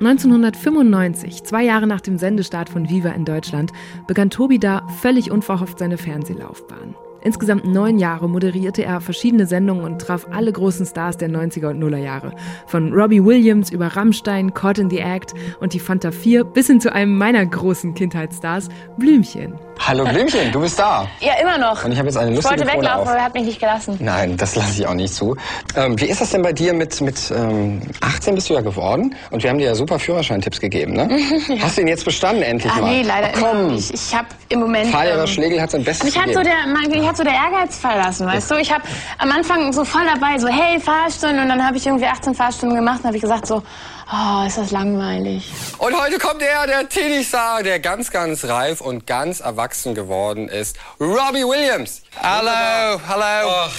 1995, 0.00 1.44
zwei 1.44 1.62
Jahre 1.62 1.86
nach 1.86 2.00
dem 2.00 2.18
Sendestart 2.18 2.68
von 2.70 2.88
Viva 2.88 3.10
in 3.10 3.24
Deutschland, 3.24 3.70
begann 4.08 4.30
Tobi 4.30 4.58
da 4.58 4.86
völlig 5.00 5.30
unverhofft 5.30 5.78
seine 5.78 5.98
Fernsehlaufbahn. 5.98 6.96
Insgesamt 7.24 7.64
neun 7.64 7.98
Jahre 7.98 8.28
moderierte 8.28 8.84
er 8.84 9.00
verschiedene 9.00 9.46
Sendungen 9.46 9.84
und 9.84 10.00
traf 10.00 10.26
alle 10.32 10.52
großen 10.52 10.86
Stars 10.86 11.16
der 11.16 11.28
90er 11.28 11.70
und 11.70 11.78
Nuller 11.78 11.98
Jahre. 11.98 12.32
Von 12.66 12.92
Robbie 12.92 13.24
Williams 13.24 13.70
über 13.70 13.86
Rammstein, 13.88 14.54
Caught 14.54 14.78
in 14.78 14.90
the 14.90 14.98
Act 14.98 15.34
und 15.60 15.72
die 15.72 15.80
Fanta 15.80 16.10
4 16.10 16.44
bis 16.44 16.66
hin 16.66 16.80
zu 16.80 16.92
einem 16.92 17.16
meiner 17.16 17.44
großen 17.46 17.94
Kindheitsstars, 17.94 18.68
Blümchen. 18.96 19.54
Hallo 19.78 20.04
Blümchen, 20.04 20.52
du 20.52 20.60
bist 20.60 20.78
da. 20.78 21.08
Ja, 21.20 21.32
immer 21.40 21.58
noch. 21.58 21.84
Und 21.84 21.92
ich 21.92 21.98
habe 21.98 22.08
jetzt 22.08 22.16
eine 22.16 22.30
Ich 22.30 22.36
lustige 22.36 22.60
wollte 22.60 22.70
Krone 22.70 22.82
weglaufen, 22.84 23.02
auf. 23.02 23.08
aber 23.08 23.18
er 23.18 23.24
hat 23.24 23.34
mich 23.34 23.44
nicht 23.44 23.58
gelassen. 23.60 23.96
Nein, 24.00 24.36
das 24.36 24.54
lasse 24.54 24.80
ich 24.80 24.86
auch 24.86 24.94
nicht 24.94 25.12
zu. 25.14 25.36
Ähm, 25.76 25.98
wie 26.00 26.06
ist 26.06 26.20
das 26.20 26.30
denn 26.30 26.42
bei 26.42 26.52
dir 26.52 26.72
mit, 26.74 27.00
mit 27.00 27.32
ähm, 27.36 27.80
18 28.00 28.34
bist 28.34 28.48
du 28.50 28.54
ja 28.54 28.60
geworden 28.60 29.14
und 29.30 29.42
wir 29.42 29.50
haben 29.50 29.58
dir 29.58 29.66
ja 29.66 29.74
super 29.74 29.98
Führerscheintipps 29.98 30.60
gegeben, 30.60 30.92
ne? 30.92 31.08
Hast 31.60 31.78
du 31.78 31.82
ihn 31.82 31.88
jetzt 31.88 32.04
bestanden 32.04 32.42
endlich 32.42 32.72
Ah, 32.72 32.80
mal? 32.80 32.90
nee, 32.90 33.02
leider 33.02 33.30
Ach, 33.34 33.40
komm. 33.40 33.74
nicht. 33.74 33.92
Ich 33.92 34.14
habe 34.14 34.28
im 34.50 34.60
Moment... 34.60 34.86
Fahrlehrer 34.90 35.22
ähm, 35.22 35.26
Schlegel 35.26 35.60
hat 35.60 35.70
sein 35.70 35.82
Bestes 35.84 36.04
mich 36.04 36.16
hat, 36.16 36.32
so 36.32 36.40
gegeben. 36.40 36.54
der, 36.64 36.72
mein- 36.72 36.90
hat 37.12 37.18
so 37.18 37.24
der 37.24 37.34
Ehrgeiz 37.34 37.76
verlassen, 37.76 38.26
weißt 38.26 38.50
du? 38.50 38.54
Ich 38.56 38.72
habe 38.72 38.84
am 39.18 39.30
Anfang 39.30 39.70
so 39.72 39.84
voll 39.84 40.04
dabei, 40.06 40.38
so 40.38 40.48
hey, 40.48 40.80
Fahrstunden. 40.80 41.40
Und 41.40 41.48
dann 41.50 41.64
habe 41.64 41.76
ich 41.76 41.86
irgendwie 41.86 42.06
18 42.06 42.34
Fahrstunden 42.34 42.76
gemacht 42.76 43.00
und 43.00 43.06
habe 43.06 43.16
ich 43.16 43.22
gesagt 43.22 43.46
so, 43.46 43.62
oh, 44.10 44.46
ist 44.46 44.56
das 44.56 44.70
langweilig. 44.70 45.52
Und 45.76 45.94
heute 46.00 46.18
kommt 46.18 46.40
er, 46.40 46.66
der 46.66 46.88
Teenie-Star, 46.88 47.62
der 47.62 47.80
ganz, 47.80 48.10
ganz 48.10 48.44
reif 48.44 48.80
und 48.80 49.06
ganz 49.06 49.40
erwachsen 49.40 49.94
geworden 49.94 50.48
ist. 50.48 50.76
Robbie 50.98 51.44
Williams. 51.44 52.02
Hallo, 52.22 52.98
hallo. 53.06 53.70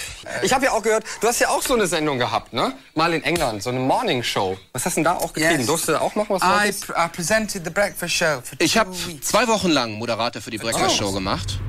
Ich 0.43 0.53
habe 0.53 0.65
ja 0.65 0.71
auch 0.71 0.83
gehört, 0.83 1.03
du 1.21 1.27
hast 1.27 1.39
ja 1.39 1.49
auch 1.49 1.61
so 1.63 1.73
eine 1.73 1.87
Sendung 1.87 2.19
gehabt, 2.19 2.53
ne? 2.53 2.73
Mal 2.93 3.13
in 3.13 3.23
England, 3.23 3.63
so 3.63 3.71
eine 3.71 3.79
Morning 3.79 4.21
Show. 4.21 4.57
Was 4.73 4.85
hast 4.85 4.95
du 4.97 5.03
denn 5.03 5.05
da 5.05 5.13
auch 5.15 5.33
getrieben? 5.33 5.59
Yes. 5.59 5.67
Durfst 5.67 5.87
du 5.87 5.93
da 5.93 6.01
auch 6.01 6.13
machen, 6.13 6.29
was 6.29 6.43
I? 6.43 6.69
I 6.69 7.07
presented 7.11 7.63
the 7.65 7.71
breakfast 7.71 8.13
show 8.13 8.41
for 8.43 8.57
Ich 8.59 8.73
two 8.73 8.79
habe 8.79 8.91
weeks. 9.07 9.27
zwei 9.27 9.47
Wochen 9.47 9.69
lang 9.69 9.93
Moderator 9.93 10.39
für 10.41 10.51
die 10.51 10.59
Breakfast 10.59 10.95
Show 10.97 11.11
gemacht. 11.11 11.59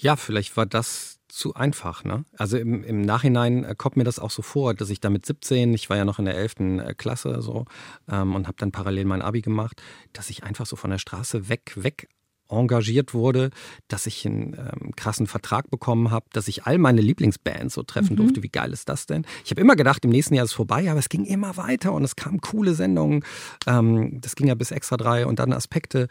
Ja, 0.00 0.16
vielleicht 0.16 0.56
war 0.56 0.66
das 0.66 1.18
zu 1.28 1.54
einfach. 1.54 2.04
Ne? 2.04 2.24
Also 2.36 2.56
im, 2.56 2.82
im 2.82 3.02
Nachhinein 3.02 3.64
äh, 3.64 3.74
kommt 3.76 3.96
mir 3.96 4.04
das 4.04 4.18
auch 4.18 4.30
so 4.30 4.42
vor, 4.42 4.74
dass 4.74 4.90
ich 4.90 5.00
da 5.00 5.10
mit 5.10 5.26
17, 5.26 5.72
ich 5.74 5.90
war 5.90 5.96
ja 5.96 6.04
noch 6.04 6.18
in 6.18 6.24
der 6.24 6.36
11. 6.36 6.60
äh, 6.60 6.94
Klasse 6.94 7.42
so 7.42 7.66
ähm, 8.10 8.34
und 8.34 8.46
habe 8.46 8.56
dann 8.58 8.72
parallel 8.72 9.04
mein 9.04 9.22
Abi 9.22 9.42
gemacht, 9.42 9.80
dass 10.12 10.30
ich 10.30 10.42
einfach 10.42 10.66
so 10.66 10.74
von 10.74 10.90
der 10.90 10.98
Straße 10.98 11.48
weg, 11.48 11.72
weg 11.76 12.08
engagiert 12.48 13.14
wurde, 13.14 13.50
dass 13.86 14.06
ich 14.06 14.26
einen 14.26 14.54
ähm, 14.54 14.90
krassen 14.96 15.28
Vertrag 15.28 15.70
bekommen 15.70 16.10
habe, 16.10 16.26
dass 16.32 16.48
ich 16.48 16.64
all 16.64 16.78
meine 16.78 17.00
Lieblingsbands 17.00 17.74
so 17.74 17.84
treffen 17.84 18.16
durfte. 18.16 18.42
Wie 18.42 18.48
geil 18.48 18.72
ist 18.72 18.88
das 18.88 19.06
denn? 19.06 19.24
Ich 19.44 19.52
habe 19.52 19.60
immer 19.60 19.76
gedacht, 19.76 20.04
im 20.04 20.10
nächsten 20.10 20.34
Jahr 20.34 20.44
ist 20.44 20.50
es 20.50 20.56
vorbei, 20.56 20.90
aber 20.90 20.98
es 20.98 21.08
ging 21.08 21.24
immer 21.24 21.56
weiter 21.56 21.92
und 21.92 22.02
es 22.02 22.16
kamen 22.16 22.40
coole 22.40 22.74
Sendungen. 22.74 23.24
Ähm, 23.68 24.20
das 24.20 24.34
ging 24.34 24.48
ja 24.48 24.56
bis 24.56 24.72
Extra 24.72 24.96
3 24.96 25.26
und 25.26 25.38
dann 25.38 25.52
Aspekte. 25.52 26.08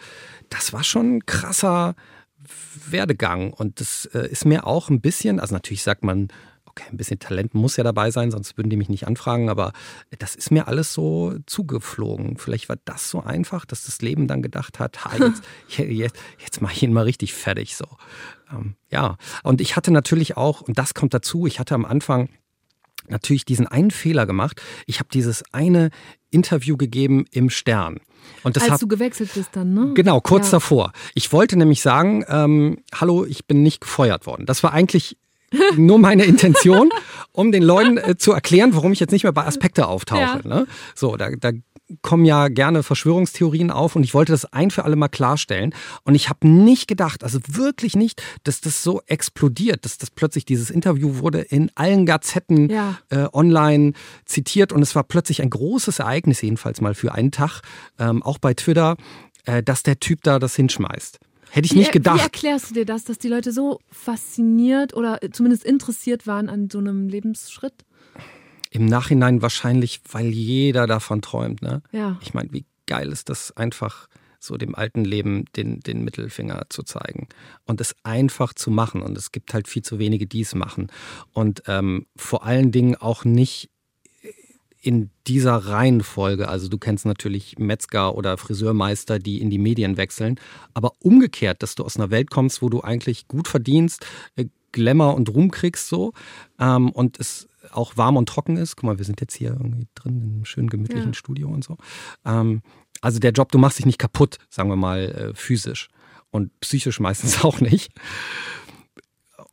Das 0.49 0.71
war 0.71 0.85
schon 0.85 1.17
ein 1.17 1.25
krasser 1.25 1.95
Werdegang 2.89 3.51
und 3.51 3.79
das 3.79 4.05
äh, 4.13 4.27
ist 4.27 4.45
mir 4.45 4.65
auch 4.65 4.89
ein 4.89 5.01
bisschen, 5.01 5.39
also 5.39 5.53
natürlich 5.53 5.83
sagt 5.83 6.03
man, 6.03 6.29
okay, 6.65 6.83
ein 6.89 6.97
bisschen 6.97 7.19
Talent 7.19 7.53
muss 7.53 7.77
ja 7.77 7.83
dabei 7.83 8.11
sein, 8.11 8.31
sonst 8.31 8.57
würden 8.57 8.69
die 8.69 8.77
mich 8.77 8.89
nicht 8.89 9.07
anfragen, 9.07 9.49
aber 9.49 9.73
das 10.17 10.35
ist 10.35 10.51
mir 10.51 10.67
alles 10.67 10.93
so 10.93 11.35
zugeflogen. 11.45 12.37
Vielleicht 12.37 12.69
war 12.69 12.77
das 12.85 13.09
so 13.09 13.21
einfach, 13.21 13.65
dass 13.65 13.85
das 13.85 14.01
Leben 14.01 14.27
dann 14.27 14.41
gedacht 14.41 14.79
hat, 14.79 15.05
ha, 15.05 15.11
jetzt, 15.19 15.43
jetzt, 15.77 16.15
jetzt 16.39 16.61
mache 16.61 16.73
ich 16.73 16.83
ihn 16.83 16.93
mal 16.93 17.03
richtig 17.03 17.33
fertig 17.33 17.75
so. 17.75 17.85
Ähm, 18.51 18.75
ja, 18.89 19.17
und 19.43 19.61
ich 19.61 19.75
hatte 19.75 19.91
natürlich 19.91 20.37
auch, 20.37 20.61
und 20.61 20.77
das 20.77 20.93
kommt 20.93 21.13
dazu, 21.13 21.45
ich 21.47 21.59
hatte 21.59 21.75
am 21.75 21.85
Anfang 21.85 22.29
natürlich 23.07 23.45
diesen 23.45 23.67
einen 23.67 23.91
Fehler 23.91 24.25
gemacht. 24.25 24.61
Ich 24.85 24.99
habe 24.99 25.09
dieses 25.11 25.43
eine 25.51 25.89
Interview 26.31 26.77
gegeben 26.77 27.25
im 27.31 27.49
Stern. 27.49 27.99
Und 28.43 28.55
das 28.55 28.63
Als 28.63 28.73
hat, 28.73 28.81
du 28.81 28.87
gewechselt 28.87 29.31
bist 29.33 29.49
dann, 29.53 29.73
ne? 29.73 29.91
Genau, 29.93 30.21
kurz 30.21 30.47
Ja. 30.47 30.51
davor. 30.57 30.91
Ich 31.15 31.31
wollte 31.33 31.57
nämlich 31.57 31.81
sagen, 31.81 32.23
ähm, 32.27 32.79
hallo, 32.93 33.25
ich 33.25 33.45
bin 33.45 33.63
nicht 33.63 33.81
gefeuert 33.81 34.25
worden. 34.25 34.45
Das 34.45 34.61
war 34.63 34.73
eigentlich 34.73 35.17
nur 35.77 35.97
meine 35.97 36.25
Intention, 36.25 36.89
um 37.31 37.51
den 37.51 37.63
Leuten 37.63 37.97
äh, 37.97 38.17
zu 38.17 38.31
erklären, 38.33 38.75
warum 38.75 38.91
ich 38.91 38.99
jetzt 38.99 39.11
nicht 39.11 39.23
mehr 39.23 39.31
bei 39.33 39.45
Aspekte 39.45 39.87
auftauche. 39.87 40.41
Ja. 40.43 40.47
Ne? 40.47 40.67
So, 40.95 41.17
da, 41.17 41.31
da 41.31 41.51
kommen 42.01 42.25
ja 42.25 42.47
gerne 42.49 42.83
Verschwörungstheorien 42.83 43.71
auf 43.71 43.95
und 43.95 44.03
ich 44.03 44.13
wollte 44.13 44.31
das 44.31 44.45
ein 44.45 44.71
für 44.71 44.85
alle 44.85 44.95
Mal 44.95 45.07
klarstellen. 45.07 45.73
Und 46.03 46.15
ich 46.15 46.29
habe 46.29 46.47
nicht 46.47 46.87
gedacht, 46.87 47.23
also 47.23 47.39
wirklich 47.47 47.95
nicht, 47.95 48.21
dass 48.43 48.61
das 48.61 48.83
so 48.83 49.01
explodiert, 49.07 49.85
dass 49.85 49.97
das 49.97 50.11
plötzlich 50.11 50.45
dieses 50.45 50.69
Interview 50.69 51.17
wurde 51.17 51.39
in 51.41 51.71
allen 51.75 52.05
Gazetten 52.05 52.69
Ja. 52.69 52.97
äh, 53.09 53.27
online 53.33 53.93
zitiert 54.25 54.71
und 54.71 54.81
es 54.81 54.95
war 54.95 55.03
plötzlich 55.03 55.41
ein 55.41 55.49
großes 55.49 55.99
Ereignis, 55.99 56.41
jedenfalls 56.41 56.81
mal 56.81 56.93
für 56.93 57.13
einen 57.13 57.31
Tag, 57.31 57.61
ähm, 57.97 58.21
auch 58.23 58.37
bei 58.37 58.53
Twitter, 58.53 58.95
äh, 59.45 59.63
dass 59.63 59.83
der 59.83 59.99
Typ 59.99 60.23
da 60.23 60.37
das 60.39 60.55
hinschmeißt. 60.55 61.19
Hätte 61.51 61.65
ich 61.65 61.73
Wie, 61.73 61.79
nicht 61.79 61.89
Wie 61.89 61.93
gedacht. 61.93 62.21
erklärst 62.21 62.69
du 62.69 62.73
dir 62.75 62.85
das, 62.85 63.05
dass 63.05 63.17
die 63.17 63.27
Leute 63.27 63.51
so 63.51 63.79
fasziniert 63.89 64.93
oder 64.93 65.19
zumindest 65.31 65.63
interessiert 65.63 66.27
waren 66.27 66.49
an 66.49 66.69
so 66.71 66.77
einem 66.77 67.07
Lebensschritt? 67.07 67.73
Im 68.69 68.85
Nachhinein 68.85 69.41
wahrscheinlich, 69.41 70.01
weil 70.11 70.27
jeder 70.27 70.87
davon 70.87 71.21
träumt. 71.21 71.61
Ne? 71.61 71.81
Ja. 71.91 72.17
Ich 72.21 72.33
meine, 72.33 72.51
wie 72.51 72.65
geil 72.85 73.11
ist 73.11 73.29
das 73.29 73.55
einfach, 73.55 74.07
so 74.39 74.55
dem 74.57 74.73
alten 74.73 75.03
Leben 75.03 75.45
den, 75.55 75.81
den 75.81 76.03
Mittelfinger 76.03 76.63
zu 76.69 76.83
zeigen 76.83 77.27
und 77.65 77.81
es 77.81 77.95
einfach 78.03 78.53
zu 78.53 78.71
machen. 78.71 79.01
Und 79.01 79.17
es 79.17 79.31
gibt 79.31 79.53
halt 79.53 79.67
viel 79.67 79.81
zu 79.81 79.99
wenige, 79.99 80.25
die 80.25 80.41
es 80.41 80.55
machen. 80.55 80.87
Und 81.33 81.63
ähm, 81.67 82.05
vor 82.15 82.45
allen 82.45 82.71
Dingen 82.71 82.95
auch 82.95 83.25
nicht 83.25 83.69
in 84.81 85.09
dieser 85.27 85.57
Reihenfolge. 85.57 86.47
Also 86.47 86.69
du 86.69 86.77
kennst 86.77 87.05
natürlich 87.05 87.59
Metzger 87.59 88.15
oder 88.15 88.37
Friseurmeister, 88.37 89.19
die 89.19 89.41
in 89.41 89.49
die 89.49 89.57
Medien 89.57 89.97
wechseln. 89.97 90.39
Aber 90.73 90.93
umgekehrt, 90.99 91.61
dass 91.61 91.75
du 91.75 91.83
aus 91.83 91.97
einer 91.97 92.11
Welt 92.11 92.29
kommst, 92.29 92.61
wo 92.61 92.69
du 92.69 92.81
eigentlich 92.81 93.27
gut 93.27 93.49
verdienst, 93.49 94.05
äh, 94.37 94.45
Glamour 94.71 95.15
und 95.15 95.29
Ruhm 95.29 95.51
kriegst 95.51 95.89
so 95.89 96.13
ähm, 96.59 96.91
und 96.91 97.19
es 97.19 97.48
auch 97.71 97.97
warm 97.97 98.17
und 98.17 98.27
trocken 98.29 98.57
ist. 98.57 98.75
Guck 98.75 98.85
mal, 98.85 98.97
wir 98.97 99.05
sind 99.05 99.21
jetzt 99.21 99.35
hier 99.35 99.51
irgendwie 99.51 99.87
drin 99.95 100.21
in 100.21 100.33
einem 100.33 100.45
schönen 100.45 100.69
gemütlichen 100.69 101.11
Ja. 101.11 101.13
Studio 101.13 101.49
und 101.49 101.63
so. 101.63 101.77
Ähm, 102.25 102.61
also 103.01 103.19
der 103.19 103.31
Job, 103.31 103.51
du 103.51 103.57
machst 103.57 103.79
dich 103.79 103.85
nicht 103.85 103.99
kaputt, 103.99 104.37
sagen 104.49 104.69
wir 104.69 104.75
mal, 104.75 104.99
äh, 104.99 105.33
physisch 105.35 105.89
und 106.31 106.57
psychisch 106.59 106.99
meistens 106.99 107.43
auch 107.43 107.59
nicht. 107.61 107.91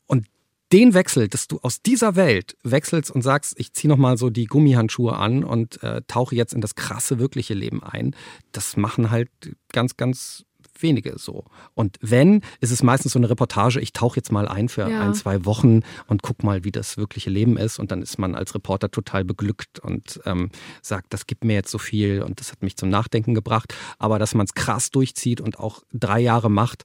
Und 0.06 0.26
den 0.72 0.94
Wechsel, 0.94 1.28
dass 1.28 1.46
du 1.46 1.60
aus 1.62 1.80
dieser 1.82 2.16
Welt 2.16 2.56
wechselst 2.64 3.10
und 3.10 3.22
sagst, 3.22 3.54
ich 3.58 3.72
ziehe 3.72 3.88
nochmal 3.88 4.16
so 4.16 4.30
die 4.30 4.46
Gummihandschuhe 4.46 5.14
an 5.14 5.44
und 5.44 5.82
äh, 5.82 6.02
tauche 6.08 6.34
jetzt 6.34 6.54
in 6.54 6.60
das 6.60 6.74
krasse, 6.74 7.18
wirkliche 7.18 7.54
Leben 7.54 7.84
ein, 7.84 8.16
das 8.52 8.76
machen 8.76 9.10
halt 9.10 9.30
ganz, 9.72 9.96
ganz 9.96 10.44
wenige 10.82 11.18
so. 11.18 11.44
Und 11.74 11.96
wenn, 12.00 12.42
ist 12.60 12.70
es 12.70 12.82
meistens 12.82 13.12
so 13.12 13.18
eine 13.18 13.28
Reportage, 13.30 13.80
ich 13.80 13.92
tauche 13.92 14.16
jetzt 14.16 14.32
mal 14.32 14.48
ein 14.48 14.68
für 14.68 14.88
Ja. 14.90 15.00
ein, 15.00 15.14
zwei 15.14 15.44
Wochen 15.44 15.80
und 16.06 16.22
guck 16.22 16.42
mal, 16.42 16.64
wie 16.64 16.72
das 16.72 16.96
wirkliche 16.96 17.30
Leben 17.30 17.56
ist. 17.56 17.78
Und 17.78 17.90
dann 17.90 18.02
ist 18.02 18.18
man 18.18 18.34
als 18.34 18.54
Reporter 18.54 18.90
total 18.90 19.24
beglückt 19.24 19.78
und 19.78 20.20
ähm, 20.24 20.50
sagt, 20.82 21.12
das 21.12 21.26
gibt 21.26 21.44
mir 21.44 21.54
jetzt 21.54 21.70
so 21.70 21.78
viel 21.78 22.22
und 22.22 22.40
das 22.40 22.52
hat 22.52 22.62
mich 22.62 22.76
zum 22.76 22.88
Nachdenken 22.88 23.34
gebracht. 23.34 23.74
Aber 23.98 24.18
dass 24.18 24.34
man 24.34 24.46
es 24.46 24.54
krass 24.54 24.90
durchzieht 24.90 25.40
und 25.40 25.58
auch 25.58 25.82
drei 25.92 26.20
Jahre 26.20 26.50
macht, 26.50 26.84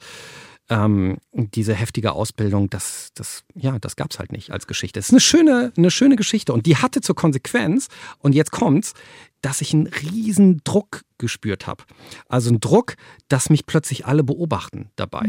ähm, 0.69 1.17
diese 1.33 1.73
heftige 1.73 2.13
Ausbildung, 2.13 2.69
das, 2.69 3.09
das, 3.13 3.43
ja, 3.55 3.77
das 3.79 3.97
gab's 3.97 4.19
halt 4.19 4.31
nicht 4.31 4.51
als 4.51 4.67
Geschichte. 4.67 4.99
Es 4.99 5.07
ist 5.07 5.11
eine 5.11 5.19
schöne, 5.19 5.73
eine 5.75 5.91
schöne 5.91 6.15
Geschichte 6.15 6.53
und 6.53 6.65
die 6.65 6.77
hatte 6.77 7.01
zur 7.01 7.15
Konsequenz, 7.15 7.89
und 8.19 8.33
jetzt 8.33 8.51
kommt's, 8.51 8.93
dass 9.41 9.61
ich 9.61 9.73
einen 9.73 9.87
riesen 9.87 10.61
Druck 10.63 11.01
gespürt 11.17 11.67
habe. 11.67 11.83
Also 12.29 12.51
ein 12.51 12.59
Druck, 12.59 12.95
dass 13.27 13.49
mich 13.49 13.65
plötzlich 13.65 14.05
alle 14.05 14.23
beobachten 14.23 14.89
dabei. 14.95 15.25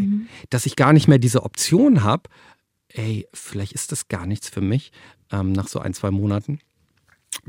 Dass 0.51 0.67
ich 0.67 0.77
gar 0.77 0.93
nicht 0.93 1.09
mehr 1.09 1.19
diese 1.19 1.43
Option 1.43 2.03
habe, 2.03 2.29
ey, 2.89 3.27
vielleicht 3.33 3.73
ist 3.73 3.93
das 3.93 4.09
gar 4.09 4.27
nichts 4.27 4.49
für 4.49 4.61
mich 4.61 4.93
ähm, 5.31 5.53
nach 5.53 5.69
so 5.69 5.79
ein, 5.79 5.95
zwei 5.95 6.11
Monaten, 6.11 6.59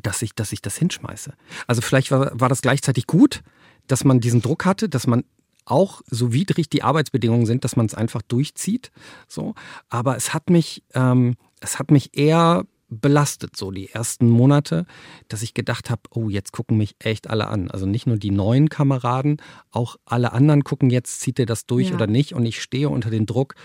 dass 0.01 0.21
ich, 0.21 0.33
dass 0.33 0.51
ich 0.51 0.61
das 0.61 0.77
hinschmeiße. 0.77 1.33
Also 1.67 1.81
vielleicht 1.81 2.11
war, 2.11 2.39
war 2.39 2.49
das 2.49 2.61
gleichzeitig 2.61 3.07
gut, 3.07 3.43
dass 3.87 4.03
man 4.05 4.19
diesen 4.19 4.41
Druck 4.41 4.65
hatte, 4.65 4.87
dass 4.87 5.07
man 5.07 5.23
auch 5.65 6.01
so 6.07 6.33
widrig 6.33 6.69
die 6.69 6.83
Arbeitsbedingungen 6.83 7.45
sind, 7.45 7.63
dass 7.63 7.75
man 7.75 7.85
es 7.85 7.95
einfach 7.95 8.21
durchzieht. 8.21 8.91
So, 9.27 9.55
aber 9.89 10.17
es 10.17 10.33
hat 10.33 10.49
mich, 10.49 10.83
ähm, 10.93 11.35
es 11.61 11.79
hat 11.79 11.91
mich 11.91 12.17
eher 12.17 12.65
belastet, 12.89 13.55
so 13.55 13.71
die 13.71 13.89
ersten 13.89 14.29
Monate, 14.29 14.85
dass 15.27 15.41
ich 15.41 15.53
gedacht 15.53 15.89
habe, 15.89 16.01
oh, 16.11 16.29
jetzt 16.29 16.51
gucken 16.51 16.77
mich 16.77 16.95
echt 16.99 17.29
alle 17.29 17.47
an. 17.47 17.71
Also 17.71 17.85
nicht 17.85 18.05
nur 18.07 18.17
die 18.17 18.31
neuen 18.31 18.69
Kameraden, 18.69 19.37
auch 19.71 19.95
alle 20.05 20.31
anderen 20.33 20.63
gucken 20.63 20.89
jetzt, 20.89 21.21
zieht 21.21 21.39
er 21.39 21.45
das 21.45 21.65
durch 21.65 21.89
Ja. 21.89 21.95
oder 21.95 22.07
nicht. 22.07 22.33
Und 22.33 22.45
ich 22.45 22.61
stehe 22.61 22.89
unter 22.89 23.09
dem 23.09 23.25
Druck, 23.25 23.55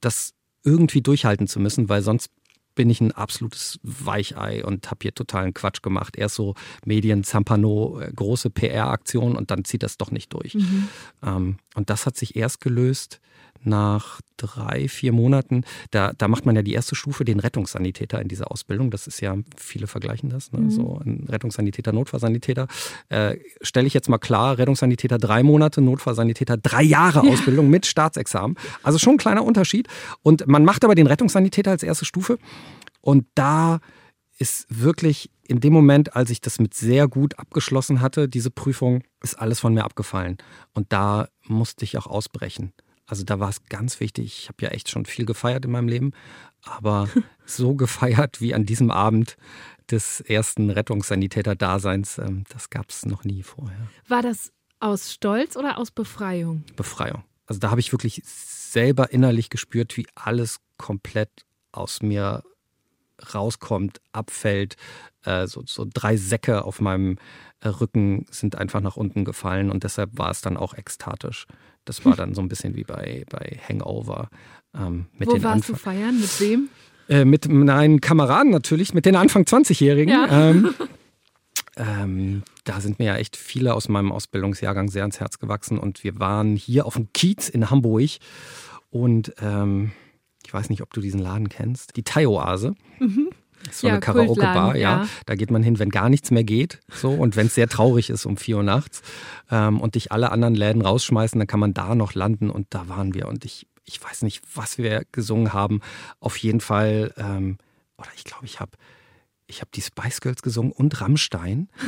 das 0.00 0.32
irgendwie 0.64 1.02
durchhalten 1.02 1.46
zu 1.48 1.60
müssen, 1.60 1.88
weil 1.88 2.02
sonst 2.02 2.30
bin 2.74 2.88
ich 2.88 3.00
ein 3.02 3.12
absolutes 3.12 3.78
Weichei 3.82 4.64
und 4.64 4.90
habe 4.90 5.00
hier 5.02 5.14
totalen 5.14 5.52
Quatsch 5.52 5.82
gemacht. 5.82 6.16
Erst 6.16 6.36
so 6.36 6.54
Medien, 6.86 7.22
Zampano, 7.22 8.00
äh, 8.00 8.10
große 8.14 8.48
PR-Aktion 8.48 9.36
und 9.36 9.50
dann 9.50 9.64
zieht 9.64 9.82
das 9.82 9.98
doch 9.98 10.10
nicht 10.10 10.32
durch. 10.32 10.54
Mhm. 10.54 10.88
Ähm, 11.22 11.56
und 11.74 11.90
das 11.90 12.06
hat 12.06 12.16
sich 12.16 12.36
erst 12.36 12.60
gelöst 12.60 13.20
nach 13.64 14.20
drei, 14.36 14.88
vier 14.88 15.12
Monaten, 15.12 15.64
da, 15.90 16.12
da 16.16 16.28
macht 16.28 16.46
man 16.46 16.56
ja 16.56 16.62
die 16.62 16.72
erste 16.72 16.94
Stufe, 16.94 17.24
den 17.24 17.40
Rettungssanitäter 17.40 18.20
in 18.20 18.28
dieser 18.28 18.50
Ausbildung. 18.50 18.90
Das 18.90 19.06
ist 19.06 19.20
ja, 19.20 19.36
viele 19.56 19.86
vergleichen 19.86 20.30
das, 20.30 20.52
ne? 20.52 20.60
mhm. 20.60 20.70
so 20.70 21.00
ein 21.04 21.26
Rettungssanitäter, 21.28 21.92
Notfallsanitäter. 21.92 22.66
Äh, 23.08 23.36
Stelle 23.60 23.86
ich 23.86 23.94
jetzt 23.94 24.08
mal 24.08 24.18
klar, 24.18 24.58
Rettungssanitäter 24.58 25.18
drei 25.18 25.42
Monate, 25.42 25.80
Notfallsanitäter 25.80 26.56
drei 26.56 26.82
Jahre 26.82 27.24
ja. 27.24 27.32
Ausbildung 27.32 27.70
mit 27.70 27.86
Staatsexamen. 27.86 28.56
Also 28.82 28.98
schon 28.98 29.14
ein 29.14 29.18
kleiner 29.18 29.44
Unterschied. 29.44 29.88
Und 30.22 30.46
man 30.46 30.64
macht 30.64 30.84
aber 30.84 30.94
den 30.94 31.06
Rettungssanitäter 31.06 31.70
als 31.70 31.82
erste 31.82 32.04
Stufe. 32.04 32.38
Und 33.00 33.26
da 33.34 33.80
ist 34.38 34.66
wirklich 34.68 35.30
in 35.46 35.60
dem 35.60 35.72
Moment, 35.72 36.16
als 36.16 36.30
ich 36.30 36.40
das 36.40 36.58
mit 36.58 36.74
sehr 36.74 37.08
gut 37.08 37.38
abgeschlossen 37.38 38.00
hatte, 38.00 38.28
diese 38.28 38.50
Prüfung, 38.50 39.02
ist 39.22 39.38
alles 39.38 39.60
von 39.60 39.74
mir 39.74 39.84
abgefallen. 39.84 40.38
Und 40.72 40.92
da 40.92 41.28
musste 41.46 41.84
ich 41.84 41.98
auch 41.98 42.06
ausbrechen. 42.06 42.72
Also 43.06 43.24
da 43.24 43.40
war 43.40 43.48
es 43.48 43.64
ganz 43.64 44.00
wichtig. 44.00 44.38
Ich 44.38 44.48
habe 44.48 44.62
ja 44.62 44.68
echt 44.68 44.88
schon 44.88 45.04
viel 45.04 45.26
gefeiert 45.26 45.64
in 45.64 45.70
meinem 45.70 45.88
Leben, 45.88 46.12
aber 46.62 47.08
so 47.44 47.74
gefeiert 47.74 48.40
wie 48.40 48.54
an 48.54 48.64
diesem 48.64 48.90
Abend 48.90 49.36
des 49.90 50.20
ersten 50.20 50.70
Rettungssanitäter-Daseins, 50.70 52.18
ähm, 52.18 52.44
das 52.48 52.70
gab 52.70 52.90
es 52.90 53.04
noch 53.04 53.24
nie 53.24 53.42
vorher. 53.42 53.88
War 54.08 54.22
das 54.22 54.52
aus 54.80 55.12
Stolz 55.12 55.56
oder 55.56 55.78
aus 55.78 55.90
Befreiung? 55.90 56.64
Befreiung. 56.76 57.24
Also 57.46 57.60
da 57.60 57.70
habe 57.70 57.80
ich 57.80 57.92
wirklich 57.92 58.22
selber 58.24 59.12
innerlich 59.12 59.50
gespürt, 59.50 59.96
wie 59.96 60.06
alles 60.14 60.60
komplett 60.78 61.30
aus 61.72 62.02
mir 62.02 62.42
rauskommt, 63.34 64.00
abfällt. 64.12 64.76
Äh, 65.24 65.46
so, 65.46 65.62
so 65.66 65.86
drei 65.92 66.16
Säcke 66.16 66.64
auf 66.64 66.80
meinem 66.80 67.18
äh, 67.60 67.68
Rücken 67.68 68.26
sind 68.30 68.56
einfach 68.56 68.80
nach 68.80 68.96
unten 68.96 69.24
gefallen 69.24 69.70
und 69.70 69.84
deshalb 69.84 70.18
war 70.18 70.30
es 70.30 70.40
dann 70.40 70.56
auch 70.56 70.74
ekstatisch. 70.74 71.46
Das 71.84 72.04
war 72.04 72.14
dann 72.14 72.34
so 72.34 72.40
ein 72.40 72.48
bisschen 72.48 72.76
wie 72.76 72.84
bei, 72.84 73.24
bei 73.28 73.58
Hangover. 73.68 74.28
Ähm, 74.74 75.06
mit 75.18 75.28
Wo 75.28 75.34
den 75.34 75.42
warst 75.42 75.56
Anfang 75.56 75.74
du 75.74 75.80
feiern? 75.80 76.20
Mit 76.20 76.40
wem? 76.40 76.68
Äh, 77.08 77.24
mit 77.24 77.48
meinen 77.48 78.00
Kameraden 78.00 78.50
natürlich, 78.50 78.94
mit 78.94 79.06
den 79.06 79.16
Anfang 79.16 79.42
20-Jährigen. 79.42 80.12
Ja. 80.12 80.50
Ähm, 80.50 80.74
ähm, 81.76 82.42
da 82.64 82.80
sind 82.80 82.98
mir 82.98 83.06
ja 83.06 83.16
echt 83.16 83.36
viele 83.36 83.74
aus 83.74 83.88
meinem 83.88 84.12
Ausbildungsjahrgang 84.12 84.88
sehr 84.88 85.02
ans 85.02 85.20
Herz 85.20 85.38
gewachsen 85.38 85.78
und 85.78 86.04
wir 86.04 86.20
waren 86.20 86.54
hier 86.56 86.86
auf 86.86 86.94
dem 86.94 87.12
Kiez 87.12 87.48
in 87.48 87.70
Hamburg 87.70 88.10
und 88.90 89.34
ähm, 89.40 89.92
ich 90.46 90.54
weiß 90.54 90.70
nicht, 90.70 90.82
ob 90.82 90.92
du 90.92 91.00
diesen 91.00 91.20
Laden 91.20 91.48
kennst, 91.48 91.96
die 91.96 92.02
Thai-Oase. 92.02 92.74
Mhm. 93.00 93.30
So 93.70 93.86
ja, 93.86 93.94
eine 93.94 94.00
Karaoke-Bar, 94.00 94.76
ja. 94.76 95.02
ja. 95.02 95.08
Da 95.26 95.34
geht 95.34 95.50
man 95.50 95.62
hin, 95.62 95.78
wenn 95.78 95.90
gar 95.90 96.08
nichts 96.08 96.30
mehr 96.30 96.44
geht. 96.44 96.80
So, 96.92 97.10
und 97.10 97.36
wenn 97.36 97.46
es 97.46 97.54
sehr 97.54 97.68
traurig 97.68 98.10
ist 98.10 98.26
um 98.26 98.36
vier 98.36 98.58
Uhr 98.58 98.62
nachts 98.62 99.02
ähm, 99.50 99.80
und 99.80 99.94
dich 99.94 100.12
alle 100.12 100.30
anderen 100.32 100.54
Läden 100.54 100.82
rausschmeißen, 100.82 101.38
dann 101.38 101.46
kann 101.46 101.60
man 101.60 101.74
da 101.74 101.94
noch 101.94 102.14
landen. 102.14 102.50
Und 102.50 102.66
da 102.70 102.88
waren 102.88 103.14
wir. 103.14 103.28
Und 103.28 103.44
ich, 103.44 103.66
ich 103.84 104.02
weiß 104.02 104.22
nicht, 104.22 104.42
was 104.54 104.78
wir 104.78 105.04
gesungen 105.12 105.52
haben. 105.52 105.80
Auf 106.20 106.36
jeden 106.36 106.60
Fall, 106.60 107.14
ähm, 107.16 107.58
oder 107.96 108.08
ich 108.16 108.24
glaube, 108.24 108.46
ich 108.46 108.60
habe 108.60 108.72
ich 109.46 109.60
hab 109.60 109.70
die 109.72 109.82
Spice 109.82 110.20
Girls 110.20 110.42
gesungen 110.42 110.72
und 110.72 111.00
Rammstein. 111.00 111.68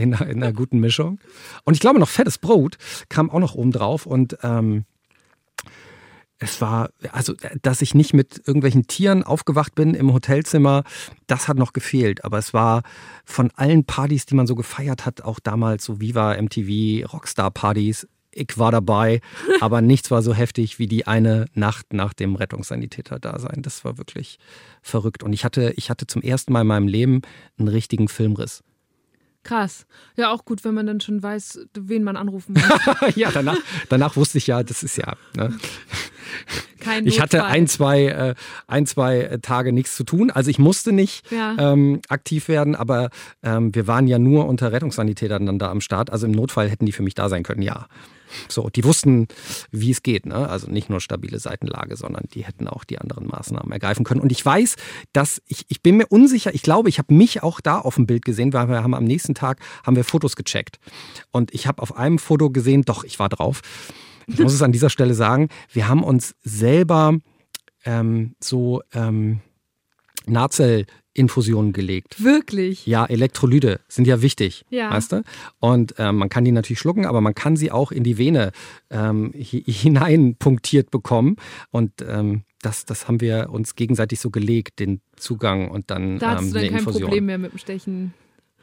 in, 0.00 0.12
in, 0.12 0.42
einer 0.42 0.52
guten 0.52 0.80
Mischung. 0.80 1.20
Und 1.64 1.74
ich 1.74 1.80
glaube 1.80 1.98
noch 1.98 2.08
Fettes 2.08 2.38
Brot 2.38 2.78
kam 3.08 3.30
auch 3.30 3.38
noch 3.38 3.54
oben 3.54 3.70
drauf. 3.70 4.06
Und 4.06 4.38
ähm, 4.42 4.84
es 6.40 6.60
war, 6.60 6.90
also, 7.12 7.34
dass 7.60 7.82
ich 7.82 7.94
nicht 7.94 8.14
mit 8.14 8.38
irgendwelchen 8.46 8.86
Tieren 8.86 9.22
aufgewacht 9.22 9.74
bin 9.74 9.94
im 9.94 10.12
Hotelzimmer, 10.12 10.84
das 11.26 11.48
hat 11.48 11.58
noch 11.58 11.74
gefehlt. 11.74 12.24
Aber 12.24 12.38
es 12.38 12.54
war 12.54 12.82
von 13.24 13.50
allen 13.54 13.84
Partys, 13.84 14.24
die 14.24 14.34
man 14.34 14.46
so 14.46 14.54
gefeiert 14.54 15.04
hat, 15.04 15.22
auch 15.22 15.38
damals 15.38 15.84
so 15.84 16.00
Viva, 16.00 16.40
MTV, 16.40 17.12
Rockstar-Partys, 17.12 18.08
ich 18.32 18.58
war 18.58 18.72
dabei, 18.72 19.20
aber 19.60 19.82
nichts 19.82 20.10
war 20.10 20.22
so 20.22 20.32
heftig 20.32 20.78
wie 20.78 20.86
die 20.86 21.06
eine 21.06 21.46
Nacht 21.54 21.92
nach 21.92 22.14
dem 22.14 22.36
Rettungssanitäter-Dasein. 22.36 23.62
Das 23.62 23.84
war 23.84 23.98
wirklich 23.98 24.38
verrückt. 24.80 25.22
Und 25.22 25.34
ich 25.34 25.44
hatte, 25.44 25.74
ich 25.76 25.90
hatte 25.90 26.06
zum 26.06 26.22
ersten 26.22 26.52
Mal 26.52 26.62
in 26.62 26.68
meinem 26.68 26.88
Leben 26.88 27.20
einen 27.58 27.68
richtigen 27.68 28.08
Filmriss. 28.08 28.62
Krass. 29.42 29.86
Ja, 30.16 30.32
auch 30.32 30.44
gut, 30.44 30.64
wenn 30.64 30.74
man 30.74 30.86
dann 30.86 31.00
schon 31.00 31.22
weiß, 31.22 31.66
wen 31.74 32.02
man 32.02 32.16
anrufen 32.16 32.54
muss. 32.54 33.14
ja, 33.16 33.30
danach, 33.30 33.56
danach 33.88 34.16
wusste 34.16 34.38
ich 34.38 34.46
ja, 34.46 34.62
das 34.62 34.82
ist 34.82 34.96
ja. 34.96 35.14
Ne? 35.36 35.56
Kein 36.80 37.06
ich 37.06 37.20
hatte 37.20 37.44
ein, 37.44 37.66
zwei, 37.66 38.06
äh, 38.06 38.34
ein, 38.66 38.86
zwei 38.86 39.38
Tage 39.42 39.72
nichts 39.72 39.96
zu 39.96 40.04
tun. 40.04 40.30
Also 40.30 40.50
ich 40.50 40.58
musste 40.58 40.92
nicht 40.92 41.30
ja. 41.30 41.56
ähm, 41.58 42.00
aktiv 42.08 42.48
werden, 42.48 42.74
aber 42.74 43.10
ähm, 43.42 43.74
wir 43.74 43.86
waren 43.86 44.06
ja 44.06 44.18
nur 44.18 44.46
unter 44.46 44.72
Rettungssanitätern 44.72 45.44
dann 45.46 45.58
da 45.58 45.70
am 45.70 45.80
Start. 45.80 46.10
Also 46.10 46.26
im 46.26 46.32
Notfall 46.32 46.70
hätten 46.70 46.86
die 46.86 46.92
für 46.92 47.02
mich 47.02 47.14
da 47.14 47.28
sein 47.28 47.42
können, 47.42 47.62
ja. 47.62 47.86
So, 48.48 48.68
die 48.68 48.84
wussten, 48.84 49.28
wie 49.70 49.90
es 49.90 50.02
geht. 50.02 50.26
Ne? 50.26 50.48
Also 50.48 50.70
nicht 50.70 50.90
nur 50.90 51.00
stabile 51.00 51.38
Seitenlage, 51.38 51.96
sondern 51.96 52.24
die 52.32 52.44
hätten 52.44 52.68
auch 52.68 52.84
die 52.84 52.98
anderen 52.98 53.26
Maßnahmen 53.26 53.72
ergreifen 53.72 54.04
können. 54.04 54.20
Und 54.20 54.32
ich 54.32 54.44
weiß, 54.44 54.76
dass 55.12 55.42
ich, 55.46 55.66
ich 55.68 55.82
bin 55.82 55.96
mir 55.96 56.06
unsicher, 56.06 56.54
ich 56.54 56.62
glaube, 56.62 56.88
ich 56.88 56.98
habe 56.98 57.12
mich 57.14 57.42
auch 57.42 57.60
da 57.60 57.78
auf 57.78 57.96
dem 57.96 58.06
Bild 58.06 58.24
gesehen, 58.24 58.52
weil 58.52 58.68
wir 58.68 58.82
haben 58.82 58.94
am 58.94 59.04
nächsten 59.04 59.34
Tag 59.34 59.60
haben 59.84 59.96
wir 59.96 60.04
Fotos 60.04 60.36
gecheckt. 60.36 60.78
Und 61.30 61.52
ich 61.52 61.66
habe 61.66 61.82
auf 61.82 61.96
einem 61.96 62.18
Foto 62.18 62.50
gesehen, 62.50 62.82
doch, 62.82 63.04
ich 63.04 63.18
war 63.18 63.28
drauf. 63.28 63.62
Ich 64.32 64.38
muss 64.38 64.54
es 64.54 64.62
an 64.62 64.72
dieser 64.72 64.90
Stelle 64.90 65.14
sagen, 65.14 65.48
wir 65.72 65.88
haben 65.88 66.02
uns 66.02 66.34
selber 66.42 67.18
ähm, 67.84 68.34
so 68.40 68.82
ähm, 68.92 69.40
Nazel 70.26 70.86
Infusionen 71.12 71.72
gelegt. 71.72 72.22
Wirklich? 72.22 72.86
Ja, 72.86 73.04
Elektrolyte 73.04 73.80
sind 73.88 74.06
ja 74.06 74.22
wichtig, 74.22 74.64
ja. 74.70 74.90
weißt 74.90 75.12
du? 75.12 75.22
Und 75.58 75.94
ähm, 75.98 76.16
man 76.16 76.28
kann 76.28 76.44
die 76.44 76.52
natürlich 76.52 76.78
schlucken, 76.78 77.04
aber 77.04 77.20
man 77.20 77.34
kann 77.34 77.56
sie 77.56 77.72
auch 77.72 77.90
in 77.90 78.04
die 78.04 78.16
Vene 78.16 78.52
ähm, 78.90 79.32
hinein 79.34 80.36
punktiert 80.36 80.90
bekommen. 80.90 81.36
Und 81.70 81.92
ähm, 82.06 82.42
das, 82.62 82.84
das 82.84 83.08
haben 83.08 83.20
wir 83.20 83.50
uns 83.50 83.74
gegenseitig 83.74 84.20
so 84.20 84.30
gelegt, 84.30 84.78
den 84.78 85.00
Zugang 85.16 85.68
und 85.68 85.90
dann 85.90 86.18
da 86.18 86.36
hast 86.36 86.42
ähm, 86.42 86.52
du 86.52 86.54
dann 86.54 86.68
kein 86.68 86.78
Infusion. 86.78 87.02
Problem 87.02 87.26
mehr 87.26 87.38
mit 87.38 87.52
dem 87.52 87.58
Stechen. 87.58 88.14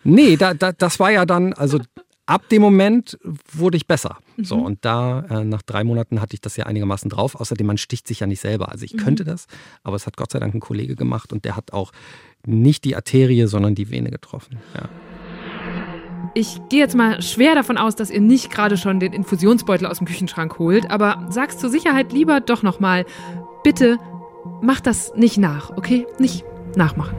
Nee, 0.04 0.38
da, 0.38 0.54
da, 0.54 0.72
das 0.72 1.00
war 1.00 1.12
ja 1.12 1.26
dann, 1.26 1.52
also 1.54 1.80
ab 2.28 2.48
dem 2.50 2.62
Moment 2.62 3.18
wurde 3.52 3.78
ich 3.78 3.88
besser. 3.88 4.18
Mhm. 4.36 4.46
So, 4.46 4.58
und 4.58 4.86
da, 4.86 5.22
äh, 5.30 5.44
nach 5.44 5.64
drei 5.64 5.84
Monaten 5.84 6.22
hatte 6.22 6.36
ich 6.36 6.42
das 6.42 6.56
ja 6.58 6.66
einigermaßen 6.66 7.10
drauf. 7.10 7.36
Außerdem, 7.36 7.66
man 7.66 7.78
sticht 7.78 8.08
sich 8.08 8.20
ja 8.20 8.28
nicht 8.28 8.42
selber. 8.42 8.72
Also 8.72 8.86
ich 8.86 8.94
mhm. 8.94 8.98
könnte 9.00 9.24
das, 9.24 9.48
aber 9.84 9.96
es 9.96 10.06
hat 10.06 10.18
Gott 10.18 10.32
sei 10.32 10.40
Dank 10.40 10.54
ein 10.54 10.60
Kollege 10.60 10.96
gemacht 10.96 11.34
und 11.34 11.46
der 11.46 11.56
hat 11.56 11.74
auch 11.74 11.92
nicht 12.46 12.86
die 12.86 12.96
Arterie, 12.96 13.48
sondern 13.48 13.74
die 13.74 13.90
Vene 13.90 14.12
getroffen. 14.12 14.58
Ja. 14.76 14.90
Ich 16.34 16.60
gehe 16.70 16.80
jetzt 16.80 16.96
mal 16.96 17.22
schwer 17.22 17.56
davon 17.56 17.78
aus, 17.78 17.96
dass 17.96 18.12
ihr 18.12 18.22
nicht 18.22 18.52
gerade 18.52 18.78
schon 18.78 19.00
den 19.00 19.14
Infusionsbeutel 19.14 19.88
aus 19.88 19.98
dem 19.98 20.06
Küchenschrank 20.06 20.60
holt, 20.60 20.92
aber 20.92 21.26
sag's 21.30 21.58
zur 21.58 21.70
Sicherheit 21.70 22.14
lieber 22.14 22.42
doch 22.42 22.62
nochmal, 22.62 23.06
bitte 23.64 23.98
macht 24.62 24.86
das 24.86 25.14
nicht 25.16 25.38
nach, 25.38 25.72
okay? 25.76 26.06
Nicht 26.20 26.44
nachmachen. 26.76 27.16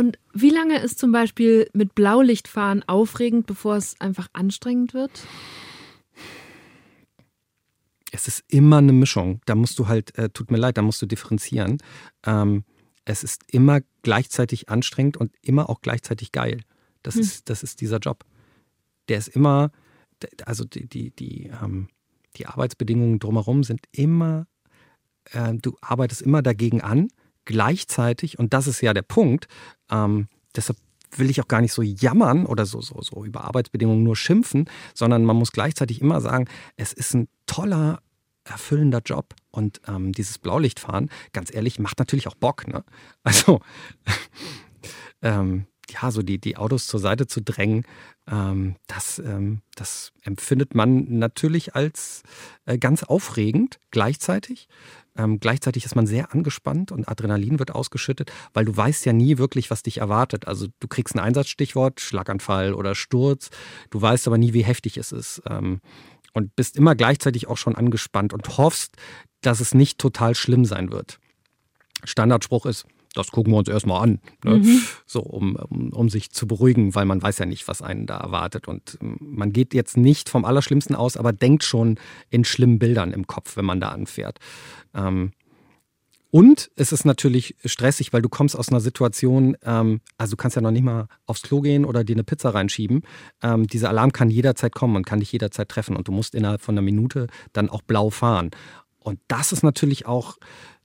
Und 0.00 0.18
wie 0.32 0.48
lange 0.48 0.78
ist 0.78 0.98
zum 0.98 1.12
Beispiel 1.12 1.68
mit 1.74 1.94
Blaulichtfahren 1.94 2.82
aufregend, 2.88 3.46
bevor 3.46 3.76
es 3.76 4.00
einfach 4.00 4.28
anstrengend 4.32 4.94
wird? 4.94 5.10
Es 8.10 8.26
ist 8.26 8.42
immer 8.48 8.78
eine 8.78 8.94
Mischung. 8.94 9.42
Da 9.44 9.54
musst 9.54 9.78
du 9.78 9.88
halt, 9.88 10.16
äh, 10.16 10.30
tut 10.30 10.50
mir 10.50 10.56
leid, 10.56 10.78
da 10.78 10.82
musst 10.82 11.02
du 11.02 11.06
differenzieren. 11.06 11.82
Ähm, 12.24 12.64
es 13.04 13.22
ist 13.24 13.42
immer 13.52 13.80
gleichzeitig 14.00 14.70
anstrengend 14.70 15.18
und 15.18 15.34
immer 15.42 15.68
auch 15.68 15.82
gleichzeitig 15.82 16.32
geil. 16.32 16.62
Das, 17.02 17.16
hm. 17.16 17.20
ist, 17.20 17.50
das 17.50 17.62
ist 17.62 17.82
dieser 17.82 17.98
Job. 17.98 18.24
Der 19.10 19.18
ist 19.18 19.28
immer, 19.28 19.70
also 20.46 20.64
die, 20.64 20.88
die, 20.88 21.10
die, 21.10 21.50
ähm, 21.62 21.88
die 22.38 22.46
Arbeitsbedingungen 22.46 23.18
drumherum 23.18 23.64
sind 23.64 23.82
immer, 23.92 24.46
äh, 25.32 25.52
du 25.52 25.76
arbeitest 25.82 26.22
immer 26.22 26.40
dagegen 26.40 26.80
an, 26.80 27.08
gleichzeitig, 27.50 28.38
und 28.38 28.54
das 28.54 28.68
ist 28.68 28.80
ja 28.80 28.94
der 28.94 29.02
Punkt, 29.02 29.48
ähm, 29.90 30.28
deshalb 30.54 30.78
will 31.16 31.28
ich 31.28 31.40
auch 31.40 31.48
gar 31.48 31.60
nicht 31.60 31.72
so 31.72 31.82
jammern 31.82 32.46
oder 32.46 32.64
so, 32.64 32.80
so, 32.80 33.02
so 33.02 33.24
über 33.24 33.42
Arbeitsbedingungen 33.42 34.04
nur 34.04 34.14
schimpfen, 34.14 34.70
sondern 34.94 35.24
man 35.24 35.34
muss 35.34 35.50
gleichzeitig 35.50 36.00
immer 36.00 36.20
sagen, 36.20 36.46
es 36.76 36.92
ist 36.92 37.12
ein 37.14 37.26
toller, 37.46 38.02
erfüllender 38.44 39.02
Job. 39.04 39.34
Und 39.50 39.80
ähm, 39.88 40.12
dieses 40.12 40.38
Blaulichtfahren, 40.38 41.10
ganz 41.32 41.52
ehrlich, 41.52 41.80
macht 41.80 41.98
natürlich 41.98 42.28
auch 42.28 42.36
Bock. 42.36 42.68
Ne? 42.68 42.84
Also, 43.24 43.60
ähm, 45.22 45.66
ja, 45.92 46.10
so 46.10 46.22
die, 46.22 46.38
die 46.38 46.56
Autos 46.56 46.86
zur 46.86 47.00
Seite 47.00 47.26
zu 47.26 47.40
drängen, 47.40 47.84
ähm, 48.28 48.76
das, 48.86 49.18
ähm, 49.18 49.62
das 49.74 50.12
empfindet 50.22 50.74
man 50.74 51.18
natürlich 51.18 51.74
als 51.74 52.22
äh, 52.66 52.78
ganz 52.78 53.02
aufregend 53.02 53.78
gleichzeitig. 53.90 54.68
Ähm, 55.16 55.40
gleichzeitig 55.40 55.84
ist 55.84 55.96
man 55.96 56.06
sehr 56.06 56.32
angespannt 56.32 56.92
und 56.92 57.08
Adrenalin 57.08 57.58
wird 57.58 57.72
ausgeschüttet, 57.72 58.32
weil 58.54 58.64
du 58.64 58.76
weißt 58.76 59.04
ja 59.06 59.12
nie 59.12 59.38
wirklich, 59.38 59.70
was 59.70 59.82
dich 59.82 59.98
erwartet. 59.98 60.46
Also 60.46 60.68
du 60.78 60.88
kriegst 60.88 61.14
ein 61.14 61.20
Einsatzstichwort, 61.20 62.00
Schlaganfall 62.00 62.74
oder 62.74 62.94
Sturz, 62.94 63.50
du 63.90 64.00
weißt 64.00 64.26
aber 64.26 64.38
nie, 64.38 64.52
wie 64.52 64.64
heftig 64.64 64.96
es 64.96 65.12
ist. 65.12 65.42
Ähm, 65.48 65.80
und 66.32 66.54
bist 66.54 66.76
immer 66.76 66.94
gleichzeitig 66.94 67.48
auch 67.48 67.56
schon 67.56 67.74
angespannt 67.74 68.32
und 68.32 68.56
hoffst, 68.56 68.96
dass 69.40 69.60
es 69.60 69.74
nicht 69.74 69.98
total 69.98 70.34
schlimm 70.34 70.64
sein 70.64 70.92
wird. 70.92 71.18
Standardspruch 72.04 72.66
ist, 72.66 72.86
das 73.14 73.30
gucken 73.30 73.52
wir 73.52 73.58
uns 73.58 73.68
erstmal 73.68 74.02
an. 74.02 74.20
Ne? 74.44 74.58
Mhm. 74.58 74.82
So, 75.06 75.20
um, 75.20 75.56
um, 75.56 75.92
um, 75.92 76.08
sich 76.08 76.30
zu 76.30 76.46
beruhigen, 76.46 76.94
weil 76.94 77.06
man 77.06 77.20
weiß 77.20 77.38
ja 77.38 77.46
nicht, 77.46 77.66
was 77.66 77.82
einen 77.82 78.06
da 78.06 78.18
erwartet. 78.18 78.68
Und 78.68 78.98
ähm, 79.00 79.16
man 79.20 79.52
geht 79.52 79.74
jetzt 79.74 79.96
nicht 79.96 80.28
vom 80.28 80.44
Allerschlimmsten 80.44 80.94
aus, 80.94 81.16
aber 81.16 81.32
denkt 81.32 81.64
schon 81.64 81.98
in 82.30 82.44
schlimmen 82.44 82.78
Bildern 82.78 83.12
im 83.12 83.26
Kopf, 83.26 83.56
wenn 83.56 83.64
man 83.64 83.80
da 83.80 83.88
anfährt. 83.88 84.38
Ähm, 84.94 85.32
und 86.32 86.70
es 86.76 86.92
ist 86.92 87.04
natürlich 87.04 87.56
stressig, 87.64 88.12
weil 88.12 88.22
du 88.22 88.28
kommst 88.28 88.56
aus 88.56 88.68
einer 88.68 88.80
Situation, 88.80 89.56
ähm, 89.64 90.00
also 90.16 90.32
du 90.32 90.36
kannst 90.36 90.54
ja 90.54 90.62
noch 90.62 90.70
nicht 90.70 90.84
mal 90.84 91.08
aufs 91.26 91.42
Klo 91.42 91.60
gehen 91.60 91.84
oder 91.84 92.04
dir 92.04 92.14
eine 92.14 92.22
Pizza 92.22 92.54
reinschieben. 92.54 93.02
Ähm, 93.42 93.66
dieser 93.66 93.88
Alarm 93.88 94.12
kann 94.12 94.30
jederzeit 94.30 94.72
kommen 94.72 94.94
und 94.94 95.04
kann 95.04 95.18
dich 95.18 95.32
jederzeit 95.32 95.68
treffen 95.68 95.96
und 95.96 96.06
du 96.06 96.12
musst 96.12 96.36
innerhalb 96.36 96.60
von 96.60 96.74
einer 96.74 96.82
Minute 96.82 97.26
dann 97.52 97.68
auch 97.68 97.82
blau 97.82 98.10
fahren. 98.10 98.50
Und 99.00 99.18
das 99.26 99.50
ist 99.50 99.64
natürlich 99.64 100.06
auch 100.06 100.36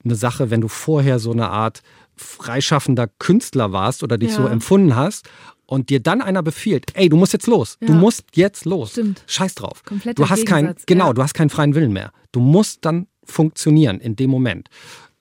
eine 0.03 0.15
Sache, 0.15 0.49
wenn 0.49 0.61
du 0.61 0.67
vorher 0.67 1.19
so 1.19 1.31
eine 1.31 1.49
Art 1.49 1.81
freischaffender 2.17 3.07
Künstler 3.19 3.71
warst 3.71 4.03
oder 4.03 4.17
dich 4.17 4.31
ja. 4.31 4.37
so 4.37 4.47
empfunden 4.47 4.95
hast 4.95 5.29
und 5.65 5.89
dir 5.89 5.99
dann 5.99 6.21
einer 6.21 6.43
befiehlt, 6.43 6.85
ey, 6.95 7.09
du 7.09 7.17
musst 7.17 7.33
jetzt 7.33 7.47
los, 7.47 7.77
ja. 7.81 7.87
du 7.87 7.93
musst 7.93 8.25
jetzt 8.33 8.65
los. 8.65 8.91
Stimmt. 8.91 9.23
Scheiß 9.27 9.55
drauf. 9.55 9.83
Komplett 9.83 10.19
du 10.19 10.29
hast 10.29 10.45
keinen, 10.45 10.75
genau, 10.85 11.07
ja. 11.07 11.13
du 11.13 11.23
hast 11.23 11.33
keinen 11.33 11.49
freien 11.49 11.75
Willen 11.75 11.93
mehr. 11.93 12.11
Du 12.31 12.39
musst 12.39 12.85
dann 12.85 13.07
funktionieren 13.23 13.99
in 13.99 14.15
dem 14.15 14.29
Moment. 14.29 14.69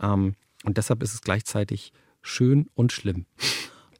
Ähm, 0.00 0.34
und 0.64 0.76
deshalb 0.76 1.02
ist 1.02 1.14
es 1.14 1.20
gleichzeitig 1.20 1.92
schön 2.22 2.68
und 2.74 2.92
schlimm. 2.92 3.26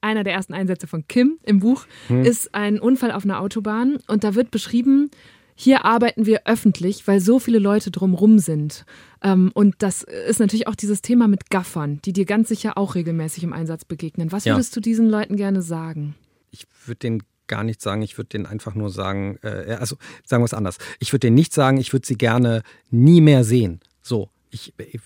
Einer 0.00 0.24
der 0.24 0.34
ersten 0.34 0.52
Einsätze 0.52 0.86
von 0.86 1.06
Kim 1.08 1.38
im 1.42 1.60
Buch 1.60 1.86
hm. 2.08 2.24
ist 2.24 2.54
ein 2.54 2.78
Unfall 2.78 3.10
auf 3.10 3.24
einer 3.24 3.40
Autobahn 3.40 3.98
und 4.06 4.22
da 4.22 4.34
wird 4.34 4.50
beschrieben, 4.50 5.10
hier 5.56 5.84
arbeiten 5.84 6.26
wir 6.26 6.42
öffentlich, 6.46 7.06
weil 7.06 7.20
so 7.20 7.38
viele 7.38 7.58
Leute 7.58 7.90
drumrum 7.90 8.38
sind. 8.38 8.84
Ähm, 9.24 9.50
und 9.54 9.76
das 9.78 10.02
ist 10.02 10.38
natürlich 10.38 10.68
auch 10.68 10.74
dieses 10.74 11.02
Thema 11.02 11.26
mit 11.26 11.50
Gaffern, 11.50 12.00
die 12.04 12.12
dir 12.12 12.26
ganz 12.26 12.48
sicher 12.48 12.76
auch 12.78 12.94
regelmäßig 12.94 13.42
im 13.42 13.52
Einsatz 13.52 13.84
begegnen. 13.84 14.30
Was 14.30 14.44
würdest 14.44 14.72
ja. 14.72 14.74
du 14.76 14.80
diesen 14.82 15.08
Leuten 15.08 15.36
gerne 15.36 15.62
sagen? 15.62 16.14
Ich 16.50 16.66
würde 16.84 16.98
denen 16.98 17.22
gar 17.46 17.64
nicht 17.64 17.80
sagen, 17.80 18.02
ich 18.02 18.16
würde 18.18 18.28
denen 18.28 18.46
einfach 18.46 18.74
nur 18.74 18.90
sagen, 18.90 19.38
äh, 19.42 19.76
also 19.80 19.96
sagen 20.24 20.42
wir 20.42 20.46
es 20.46 20.54
anders. 20.54 20.78
Ich 20.98 21.12
würde 21.12 21.26
denen 21.26 21.34
nicht 21.34 21.54
sagen, 21.54 21.78
ich 21.78 21.92
würde 21.92 22.06
sie 22.06 22.16
gerne 22.16 22.62
nie 22.90 23.20
mehr 23.20 23.44
sehen. 23.44 23.80
So, 24.02 24.28
ich, 24.50 24.74
ich 24.78 25.00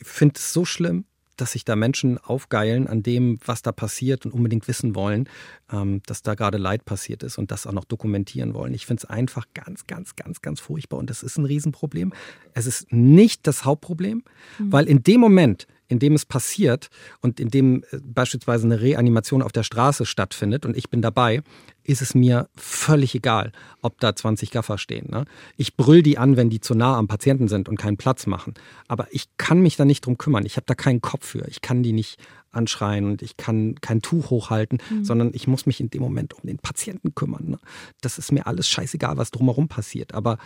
finde 0.00 0.34
es 0.36 0.52
so 0.52 0.64
schlimm, 0.64 1.04
dass 1.36 1.52
sich 1.52 1.64
da 1.64 1.76
Menschen 1.76 2.18
aufgeilen 2.18 2.86
an 2.86 3.02
dem, 3.02 3.38
was 3.44 3.62
da 3.62 3.72
passiert 3.72 4.24
und 4.24 4.32
unbedingt 4.32 4.68
wissen 4.68 4.94
wollen, 4.94 5.28
ähm, 5.72 6.02
dass 6.06 6.22
da 6.22 6.34
gerade 6.34 6.58
Leid 6.58 6.84
passiert 6.84 7.22
ist 7.22 7.38
und 7.38 7.50
das 7.50 7.66
auch 7.66 7.72
noch 7.72 7.84
dokumentieren 7.84 8.54
wollen. 8.54 8.74
Ich 8.74 8.86
finde 8.86 9.02
es 9.02 9.10
einfach 9.10 9.46
ganz, 9.54 9.86
ganz, 9.86 10.16
ganz, 10.16 10.42
ganz 10.42 10.60
furchtbar 10.60 10.98
und 10.98 11.10
das 11.10 11.22
ist 11.22 11.38
ein 11.38 11.44
Riesenproblem. 11.44 12.12
Es 12.54 12.66
ist 12.66 12.92
nicht 12.92 13.46
das 13.46 13.64
Hauptproblem, 13.64 14.22
mhm. 14.58 14.72
weil 14.72 14.88
in 14.88 15.02
dem 15.02 15.20
Moment, 15.20 15.66
in 15.94 15.98
dem 16.00 16.14
es 16.14 16.26
passiert 16.26 16.90
und 17.20 17.40
in 17.40 17.48
dem 17.50 17.84
äh, 17.90 17.98
beispielsweise 18.02 18.66
eine 18.66 18.80
Reanimation 18.80 19.42
auf 19.42 19.52
der 19.52 19.62
Straße 19.62 20.04
stattfindet 20.04 20.66
und 20.66 20.76
ich 20.76 20.90
bin 20.90 21.00
dabei, 21.00 21.42
ist 21.84 22.02
es 22.02 22.14
mir 22.14 22.48
völlig 22.56 23.14
egal, 23.14 23.52
ob 23.82 24.00
da 24.00 24.16
20 24.16 24.50
Gaffer 24.50 24.78
stehen. 24.78 25.10
Ne? 25.10 25.24
Ich 25.56 25.76
brüll 25.76 26.02
die 26.02 26.18
an, 26.18 26.36
wenn 26.36 26.50
die 26.50 26.60
zu 26.60 26.74
nah 26.74 26.96
am 26.96 27.06
Patienten 27.06 27.46
sind 27.46 27.68
und 27.68 27.76
keinen 27.76 27.96
Platz 27.98 28.26
machen. 28.26 28.54
Aber 28.88 29.06
ich 29.10 29.26
kann 29.36 29.60
mich 29.60 29.76
da 29.76 29.84
nicht 29.84 30.04
drum 30.06 30.18
kümmern. 30.18 30.46
Ich 30.46 30.56
habe 30.56 30.66
da 30.66 30.74
keinen 30.74 31.02
Kopf 31.02 31.26
für. 31.26 31.46
Ich 31.48 31.60
kann 31.60 31.82
die 31.82 31.92
nicht 31.92 32.18
anschreien 32.50 33.04
und 33.04 33.22
ich 33.22 33.36
kann 33.36 33.74
kein 33.80 34.00
Tuch 34.00 34.30
hochhalten, 34.30 34.78
mhm. 34.90 35.04
sondern 35.04 35.30
ich 35.34 35.46
muss 35.46 35.66
mich 35.66 35.80
in 35.80 35.90
dem 35.90 36.02
Moment 36.02 36.34
um 36.34 36.46
den 36.46 36.58
Patienten 36.58 37.14
kümmern. 37.14 37.50
Ne? 37.50 37.58
Das 38.00 38.18
ist 38.18 38.32
mir 38.32 38.46
alles 38.46 38.68
scheißegal, 38.68 39.18
was 39.18 39.30
drumherum 39.30 39.68
passiert. 39.68 40.14
Aber 40.14 40.38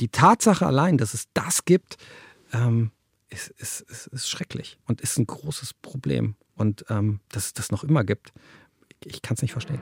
die 0.00 0.08
Tatsache 0.08 0.66
allein, 0.66 0.98
dass 0.98 1.14
es 1.14 1.26
das 1.34 1.64
gibt, 1.64 1.96
ähm, 2.52 2.90
ist, 3.30 3.48
ist, 3.58 3.80
ist, 3.82 4.06
ist 4.08 4.28
schrecklich 4.28 4.78
und 4.86 5.00
ist 5.00 5.18
ein 5.18 5.26
großes 5.26 5.74
Problem. 5.74 6.34
Und 6.56 6.84
ähm, 6.90 7.20
dass 7.30 7.46
es 7.46 7.54
das 7.54 7.70
noch 7.70 7.84
immer 7.84 8.04
gibt, 8.04 8.32
ich 9.04 9.22
kann 9.22 9.34
es 9.34 9.42
nicht 9.42 9.52
verstehen. 9.52 9.80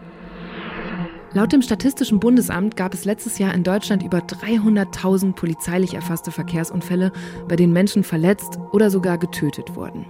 Laut 1.35 1.53
dem 1.53 1.61
Statistischen 1.61 2.21
Bundesamt 2.21 2.77
gab 2.77 2.95
es 2.95 3.05
letztes 3.05 3.39
Jahr 3.39 3.53
in 3.53 3.63
Deutschland 3.63 4.03
über 4.03 4.19
300.000 4.19 5.35
polizeilich 5.35 5.95
erfasste 5.95 6.31
Verkehrsunfälle, 6.31 7.13
bei 7.49 7.57
denen 7.57 7.73
Menschen 7.73 8.03
verletzt 8.03 8.59
oder 8.73 8.91
sogar 8.91 9.19
getötet 9.19 9.77
wurden. 9.77 10.07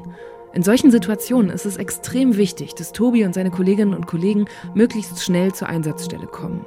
In 0.55 0.62
solchen 0.62 0.91
Situationen 0.91 1.51
ist 1.51 1.66
es 1.66 1.76
extrem 1.76 2.36
wichtig, 2.36 2.74
dass 2.74 2.93
Tobi 2.93 3.24
und 3.24 3.34
seine 3.34 3.51
Kolleginnen 3.51 3.95
und 3.95 4.07
Kollegen 4.07 4.47
möglichst 4.74 5.22
schnell 5.22 5.53
zur 5.53 5.68
Einsatzstelle 5.68 6.26
kommen. 6.26 6.64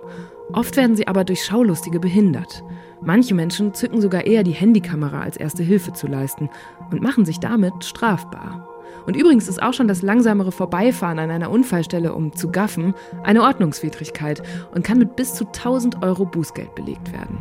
Oft 0.53 0.75
werden 0.75 0.95
sie 0.97 1.07
aber 1.07 1.23
durch 1.23 1.43
Schaulustige 1.45 1.99
behindert. 1.99 2.63
Manche 3.03 3.33
Menschen 3.33 3.73
zücken 3.73 3.99
sogar 3.99 4.25
eher 4.25 4.43
die 4.43 4.51
Handykamera 4.51 5.21
als 5.21 5.35
erste 5.35 5.63
Hilfe 5.63 5.91
zu 5.93 6.05
leisten 6.05 6.49
und 6.91 7.01
machen 7.01 7.25
sich 7.25 7.39
damit 7.39 7.83
strafbar. 7.83 8.67
Und 9.07 9.15
übrigens 9.15 9.47
ist 9.47 9.61
auch 9.61 9.73
schon 9.73 9.87
das 9.87 10.03
langsamere 10.03 10.51
Vorbeifahren 10.51 11.17
an 11.17 11.31
einer 11.31 11.49
Unfallstelle, 11.49 12.13
um 12.13 12.35
zu 12.35 12.51
gaffen, 12.51 12.93
eine 13.23 13.41
Ordnungswidrigkeit 13.41 14.43
und 14.75 14.83
kann 14.83 14.99
mit 14.99 15.15
bis 15.15 15.33
zu 15.33 15.47
1000 15.47 16.03
Euro 16.03 16.25
Bußgeld 16.25 16.75
belegt 16.75 17.11
werden. 17.11 17.39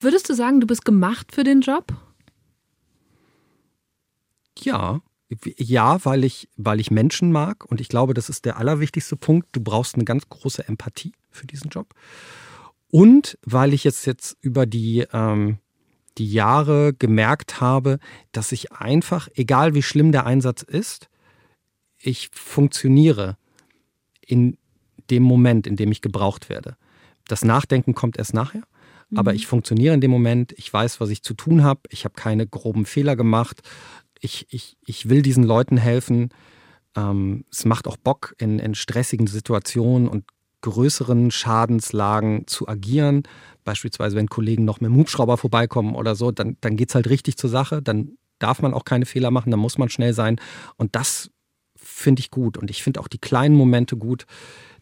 Würdest 0.00 0.28
du 0.28 0.34
sagen, 0.34 0.60
du 0.60 0.66
bist 0.66 0.84
gemacht 0.84 1.30
für 1.32 1.44
den 1.44 1.60
Job? 1.60 1.92
Ja, 4.58 5.00
ja, 5.56 6.04
weil 6.04 6.24
ich, 6.24 6.48
weil 6.56 6.80
ich 6.80 6.90
Menschen 6.90 7.30
mag 7.30 7.64
und 7.64 7.80
ich 7.80 7.88
glaube, 7.88 8.14
das 8.14 8.28
ist 8.28 8.44
der 8.46 8.56
allerwichtigste 8.56 9.14
Punkt. 9.14 9.48
Du 9.52 9.60
brauchst 9.60 9.94
eine 9.94 10.04
ganz 10.04 10.28
große 10.28 10.66
Empathie 10.66 11.12
für 11.30 11.46
diesen 11.46 11.70
Job. 11.70 11.94
Und 12.90 13.38
weil 13.42 13.72
ich 13.72 13.84
jetzt, 13.84 14.06
jetzt 14.06 14.36
über 14.40 14.66
die, 14.66 15.06
ähm, 15.12 15.58
die 16.18 16.30
Jahre 16.30 16.92
gemerkt 16.92 17.60
habe, 17.60 17.98
dass 18.32 18.52
ich 18.52 18.72
einfach, 18.72 19.28
egal 19.34 19.74
wie 19.74 19.82
schlimm 19.82 20.12
der 20.12 20.26
Einsatz 20.26 20.62
ist, 20.62 21.08
ich 21.98 22.30
funktioniere 22.32 23.36
in 24.20 24.58
dem 25.10 25.22
Moment, 25.22 25.66
in 25.66 25.76
dem 25.76 25.92
ich 25.92 26.02
gebraucht 26.02 26.48
werde. 26.48 26.76
Das 27.26 27.44
Nachdenken 27.44 27.94
kommt 27.94 28.16
erst 28.16 28.34
nachher, 28.34 28.62
mhm. 29.10 29.18
aber 29.18 29.34
ich 29.34 29.46
funktioniere 29.46 29.94
in 29.94 30.00
dem 30.00 30.10
Moment, 30.10 30.52
ich 30.56 30.72
weiß, 30.72 31.00
was 31.00 31.10
ich 31.10 31.22
zu 31.22 31.34
tun 31.34 31.62
habe, 31.62 31.80
ich 31.90 32.04
habe 32.04 32.14
keine 32.14 32.46
groben 32.46 32.86
Fehler 32.86 33.16
gemacht, 33.16 33.62
ich, 34.20 34.46
ich, 34.50 34.76
ich 34.84 35.08
will 35.08 35.22
diesen 35.22 35.44
Leuten 35.44 35.76
helfen. 35.76 36.30
Ähm, 36.96 37.44
es 37.50 37.64
macht 37.64 37.86
auch 37.86 37.96
Bock, 37.96 38.34
in, 38.38 38.58
in 38.58 38.74
stressigen 38.74 39.26
Situationen 39.26 40.08
und 40.08 40.24
größeren 40.62 41.30
Schadenslagen 41.30 42.46
zu 42.46 42.68
agieren. 42.68 43.22
Beispielsweise, 43.64 44.16
wenn 44.16 44.28
Kollegen 44.28 44.64
noch 44.64 44.80
mit 44.80 44.90
dem 44.90 44.96
Hubschrauber 44.96 45.36
vorbeikommen 45.36 45.94
oder 45.94 46.14
so, 46.14 46.30
dann, 46.30 46.56
dann 46.60 46.76
geht 46.76 46.90
es 46.90 46.94
halt 46.94 47.08
richtig 47.08 47.36
zur 47.36 47.50
Sache. 47.50 47.82
Dann 47.82 48.16
darf 48.38 48.62
man 48.62 48.74
auch 48.74 48.84
keine 48.84 49.06
Fehler 49.06 49.30
machen, 49.30 49.50
dann 49.50 49.60
muss 49.60 49.78
man 49.78 49.88
schnell 49.88 50.12
sein. 50.12 50.40
Und 50.76 50.96
das 50.96 51.30
finde 51.76 52.20
ich 52.20 52.30
gut. 52.30 52.58
Und 52.58 52.70
ich 52.70 52.82
finde 52.82 53.00
auch 53.00 53.08
die 53.08 53.18
kleinen 53.18 53.54
Momente 53.54 53.96
gut, 53.96 54.26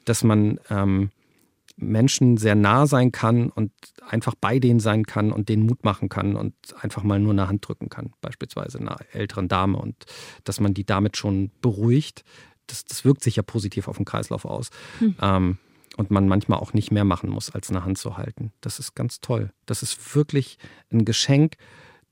dass 0.05 0.25
man 0.25 0.59
ähm, 0.71 1.11
Menschen 1.77 2.37
sehr 2.37 2.55
nah 2.55 2.87
sein 2.87 3.13
kann 3.13 3.51
und 3.51 3.73
einfach 4.07 4.35
bei 4.35 4.59
denen 4.59 4.81
sein 4.81 5.05
kann 5.05 5.33
und 5.33 5.49
denen 5.49 5.67
Mut 5.67 5.85
machen 5.85 6.09
kann 6.09 6.35
und 6.35 6.55
einfach 6.81 7.03
mal 7.03 7.21
nur 7.21 7.33
eine 7.33 7.49
Hand 7.49 7.67
drücken 7.67 7.89
kann, 7.89 8.13
beispielsweise 8.21 8.79
einer 8.79 8.97
älteren 9.13 9.49
Dame 9.49 9.79
und 9.79 9.95
dass 10.45 10.61
man 10.61 10.75
die 10.75 10.85
damit 10.85 11.17
schon 11.17 11.51
beruhigt. 11.61 12.25
Das, 12.67 12.85
das 12.85 13.05
wirkt 13.05 13.23
sich 13.23 13.37
ja 13.37 13.43
positiv 13.43 13.89
auf 13.89 13.97
den 13.97 14.05
Kreislauf 14.05 14.45
aus. 14.45 14.71
Hm. 14.99 15.17
Ähm, 15.21 15.59
und 15.99 16.13
man 16.13 16.29
manchmal 16.29 16.61
auch 16.61 16.73
nicht 16.73 16.93
mehr 16.93 17.05
machen 17.05 17.29
muss, 17.29 17.51
als 17.51 17.71
eine 17.71 17.85
Hand 17.85 17.99
zu 17.99 18.17
halten. 18.17 18.53
Das 18.61 18.79
ist 18.79 18.95
ganz 18.95 19.21
toll. 19.21 19.51
Das 19.67 19.83
ist 19.83 20.15
wirklich 20.15 20.59
ein 20.93 21.05
Geschenk, 21.05 21.57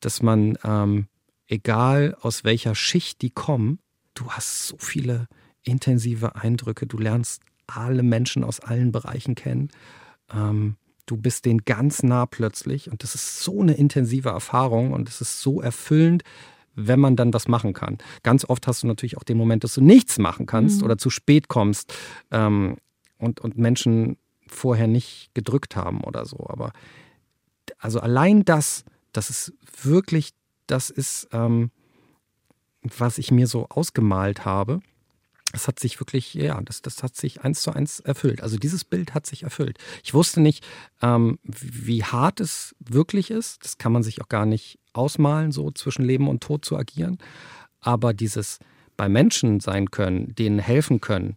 dass 0.01 0.23
man, 0.23 0.59
ähm, 0.65 1.07
egal 1.47 2.17
aus 2.21 2.43
welcher 2.43 2.75
Schicht 2.75 3.23
die 3.23 3.31
kommen, 3.31 3.79
du 4.15 4.31
hast 4.33 4.67
so 4.67 4.77
viele 4.79 5.29
intensive 5.63 6.35
Eindrücke, 6.35 6.87
du 6.87 6.99
lernst 6.99 7.43
alle 7.69 8.03
Menschen 8.03 8.43
aus 8.43 8.59
allen 8.59 8.91
Bereichen 8.91 9.37
kennen. 9.37 9.71
Ähm, 10.33 10.77
du 11.07 11.17
bist 11.17 11.45
denen 11.45 11.65
ganz 11.65 12.03
nah 12.03 12.27
plötzlich 12.27 12.91
und 12.91 13.05
das 13.05 13.15
ist 13.15 13.45
so 13.45 13.61
eine 13.61 13.75
intensive 13.75 14.31
Erfahrung 14.31 14.93
und 14.93 15.09
es 15.09 15.21
ist 15.21 15.41
so 15.41 15.61
erfüllend, 15.61 16.25
wenn 16.75 16.99
man 16.99 17.15
dann 17.15 17.33
was 17.33 17.47
machen 17.47 17.73
kann. 17.73 17.99
Ganz 18.25 18.45
oft 18.45 18.67
hast 18.67 18.83
du 18.83 18.89
natürlich 18.89 19.17
auch 19.17 19.23
den 19.23 19.39
Moment, 19.39 19.63
dass 19.63 19.75
du 19.75 19.81
nichts 19.81 20.19
machen 20.19 20.47
kannst 20.47 20.81
mhm. 20.81 20.87
oder 20.87 20.99
zu 20.99 21.09
spät 21.09 21.47
kommst 21.47 21.95
ähm, 22.33 22.79
und, 23.19 23.41
und 23.41 23.59
Menschen 23.59 24.19
vorher 24.47 24.87
nicht 24.87 25.31
gedrückt 25.35 25.77
haben 25.77 26.03
oder 26.03 26.25
so. 26.25 26.47
Aber 26.49 26.73
also 27.79 28.01
allein 28.01 28.45
das, 28.45 28.85
das 29.13 29.31
ist 29.31 29.53
wirklich, 29.83 30.33
das 30.67 30.91
ist, 30.91 31.29
ähm, 31.33 31.71
was 32.83 33.19
ich 33.19 33.31
mir 33.31 33.47
so 33.47 33.67
ausgemalt 33.69 34.45
habe 34.45 34.81
das 35.53 35.69
hat 35.69 35.79
sich 35.79 36.01
wirklich, 36.01 36.35
ja, 36.35 36.61
das, 36.61 36.83
das 36.83 37.03
hat 37.03 37.17
sich 37.17 37.43
eins 37.43 37.63
zu 37.63 37.73
eins 37.73 38.01
erfüllt. 38.01 38.43
Also 38.43 38.59
dieses 38.59 38.85
Bild 38.85 39.15
hat 39.15 39.27
sich 39.27 39.45
erfüllt. 39.45 39.79
Ich 40.05 40.13
wusste 40.13 40.41
nicht, 40.41 40.67
ähm, 41.01 41.39
wie 41.45 42.05
hart 42.05 42.41
es 42.41 42.75
wirklich 42.79 43.31
ist. 43.31 43.65
Das 43.65 43.79
kann 43.79 43.93
man 43.93 44.03
sich 44.03 44.21
auch 44.21 44.29
gar 44.29 44.45
nicht 44.45 44.79
ausmalen, 44.93 45.53
so 45.53 45.71
zwischen 45.71 46.05
Leben 46.05 46.29
und 46.29 46.43
Tod 46.43 46.65
zu 46.65 46.77
agieren. 46.77 47.19
Aber 47.81 48.13
dieses 48.13 48.59
bei 48.97 49.09
Menschen 49.09 49.61
sein 49.61 49.91
können, 49.91 50.35
denen 50.35 50.59
helfen 50.59 51.01
können 51.01 51.37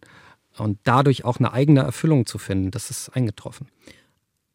und 0.60 0.78
dadurch 0.84 1.24
auch 1.24 1.38
eine 1.38 1.52
eigene 1.52 1.80
Erfüllung 1.80 2.26
zu 2.26 2.38
finden, 2.38 2.70
das 2.70 2.90
ist 2.90 3.10
eingetroffen. 3.10 3.68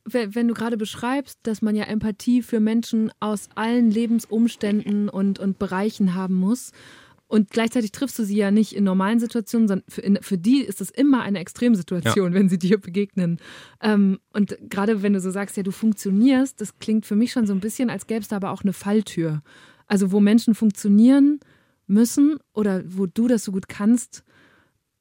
wenn 0.06 0.48
du 0.48 0.54
gerade 0.54 0.78
beschreibst, 0.78 1.40
dass 1.44 1.62
man 1.62 1.76
ja 1.76 1.86
Empathie 1.86 2.44
für 2.44 2.60
Menschen 2.60 3.12
aus 3.20 3.50
allen 3.56 3.90
Lebensumständen 3.90 5.10
und, 5.10 5.40
und 5.40 5.58
Bereichen 5.58 6.14
haben 6.14 6.36
muss. 6.36 6.72
Und 7.28 7.50
gleichzeitig 7.50 7.92
triffst 7.92 8.20
du 8.20 8.24
sie 8.24 8.38
ja 8.38 8.52
nicht 8.52 8.76
in 8.76 8.84
normalen 8.84 9.20
Situationen, 9.20 9.68
sondern 9.68 9.86
für, 9.90 10.02
in, 10.02 10.20
für 10.22 10.38
die 10.38 10.62
ist 10.62 10.80
es 10.80 10.92
immer 10.92 11.24
eine 11.24 11.40
Extremsituation, 11.40 12.34
ja. 12.34 12.40
wenn 12.40 12.50
sie 12.50 12.60
dir 12.60 12.78
begegnen. 12.78 13.40
Ähm, 13.82 14.20
und 14.32 14.56
gerade 14.70 15.02
wenn 15.02 15.14
du 15.14 15.20
so 15.20 15.32
sagst, 15.32 15.58
ja, 15.58 15.64
du 15.64 15.72
funktionierst, 15.72 16.62
das 16.62 16.78
klingt 16.78 17.06
für 17.08 17.16
mich 17.16 17.32
schon 17.32 17.48
so 17.48 17.54
ein 17.54 17.62
bisschen, 17.62 17.90
als 17.90 18.06
gäbe 18.06 18.22
es 18.22 18.28
da 18.28 18.36
aber 18.36 18.52
auch 18.52 18.62
eine 18.62 18.74
Falltür. 18.74 19.42
Also 19.88 20.12
wo 20.12 20.20
Menschen 20.20 20.54
funktionieren 20.54 21.40
müssen 21.88 22.38
oder 22.54 22.84
wo 22.88 23.06
du 23.06 23.28
das 23.28 23.44
so 23.44 23.52
gut 23.52 23.68
kannst, 23.68 24.24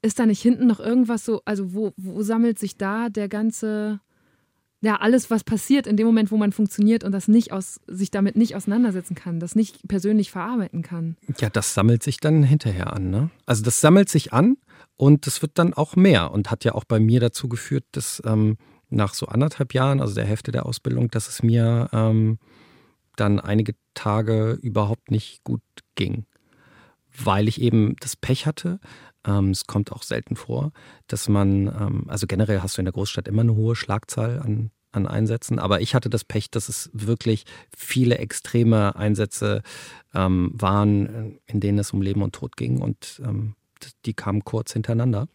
ist 0.05 0.19
da 0.19 0.25
nicht 0.25 0.41
hinten 0.41 0.67
noch 0.67 0.79
irgendwas 0.79 1.25
so, 1.25 1.41
also 1.45 1.73
wo, 1.73 1.91
wo 1.97 2.21
sammelt 2.21 2.59
sich 2.59 2.77
da 2.77 3.09
der 3.09 3.27
ganze 3.27 3.99
ja, 4.81 4.97
alles, 4.97 5.31
was 5.31 5.43
passiert 5.43 5.87
in 5.87 5.97
dem 5.97 6.05
Moment, 6.05 6.31
wo 6.31 6.37
man 6.37 6.51
funktioniert 6.51 7.03
und 7.03 7.11
das 7.11 7.27
nicht 7.27 7.51
aus, 7.51 7.79
sich 7.87 8.11
damit 8.11 8.35
nicht 8.35 8.55
auseinandersetzen 8.55 9.15
kann, 9.15 9.39
das 9.39 9.55
nicht 9.55 9.87
persönlich 9.87 10.29
verarbeiten 10.29 10.83
kann. 10.83 11.17
Ja, 11.39 11.49
das 11.49 11.73
sammelt 11.73 12.03
sich 12.03 12.17
dann 12.17 12.43
hinterher 12.43 12.93
an, 12.93 13.09
ne? 13.09 13.31
Also 13.47 13.63
das 13.63 13.81
sammelt 13.81 14.09
sich 14.09 14.31
an 14.31 14.57
und 14.95 15.25
das 15.25 15.41
wird 15.41 15.53
dann 15.55 15.73
auch 15.73 15.95
mehr 15.95 16.31
und 16.31 16.51
hat 16.51 16.65
ja 16.65 16.75
auch 16.75 16.83
bei 16.83 16.99
mir 16.99 17.19
dazu 17.19 17.49
geführt, 17.49 17.85
dass 17.93 18.21
ähm, 18.25 18.57
nach 18.89 19.15
so 19.15 19.25
anderthalb 19.25 19.73
Jahren, 19.73 20.01
also 20.01 20.13
der 20.13 20.25
Hälfte 20.25 20.51
der 20.51 20.67
Ausbildung, 20.67 21.09
dass 21.09 21.29
es 21.29 21.41
mir 21.41 21.89
ähm, 21.91 22.37
dann 23.15 23.39
einige 23.39 23.73
Tage 23.95 24.59
überhaupt 24.61 25.09
nicht 25.09 25.43
gut 25.43 25.63
ging, 25.95 26.25
weil 27.23 27.47
ich 27.47 27.59
eben 27.59 27.95
das 28.01 28.15
Pech 28.15 28.45
hatte, 28.45 28.79
ähm, 29.25 29.51
es 29.51 29.67
kommt 29.67 29.91
auch 29.91 30.03
selten 30.03 30.35
vor, 30.35 30.71
dass 31.07 31.29
man, 31.29 31.67
ähm, 31.67 32.03
also 32.07 32.27
generell 32.27 32.61
hast 32.61 32.77
du 32.77 32.81
in 32.81 32.85
der 32.85 32.93
Großstadt 32.93 33.27
immer 33.27 33.41
eine 33.41 33.55
hohe 33.55 33.75
Schlagzahl 33.75 34.39
an, 34.39 34.71
an 34.91 35.07
Einsätzen, 35.07 35.59
aber 35.59 35.81
ich 35.81 35.95
hatte 35.95 36.09
das 36.09 36.23
Pech, 36.23 36.49
dass 36.51 36.69
es 36.69 36.89
wirklich 36.93 37.45
viele 37.75 38.17
extreme 38.17 38.95
Einsätze 38.95 39.61
ähm, 40.13 40.51
waren, 40.53 41.39
in 41.45 41.59
denen 41.59 41.79
es 41.79 41.91
um 41.91 42.01
Leben 42.01 42.21
und 42.21 42.33
Tod 42.33 42.55
ging 42.55 42.81
und 42.81 43.21
ähm, 43.23 43.55
die 44.05 44.13
kamen 44.13 44.43
kurz 44.43 44.73
hintereinander. 44.73 45.27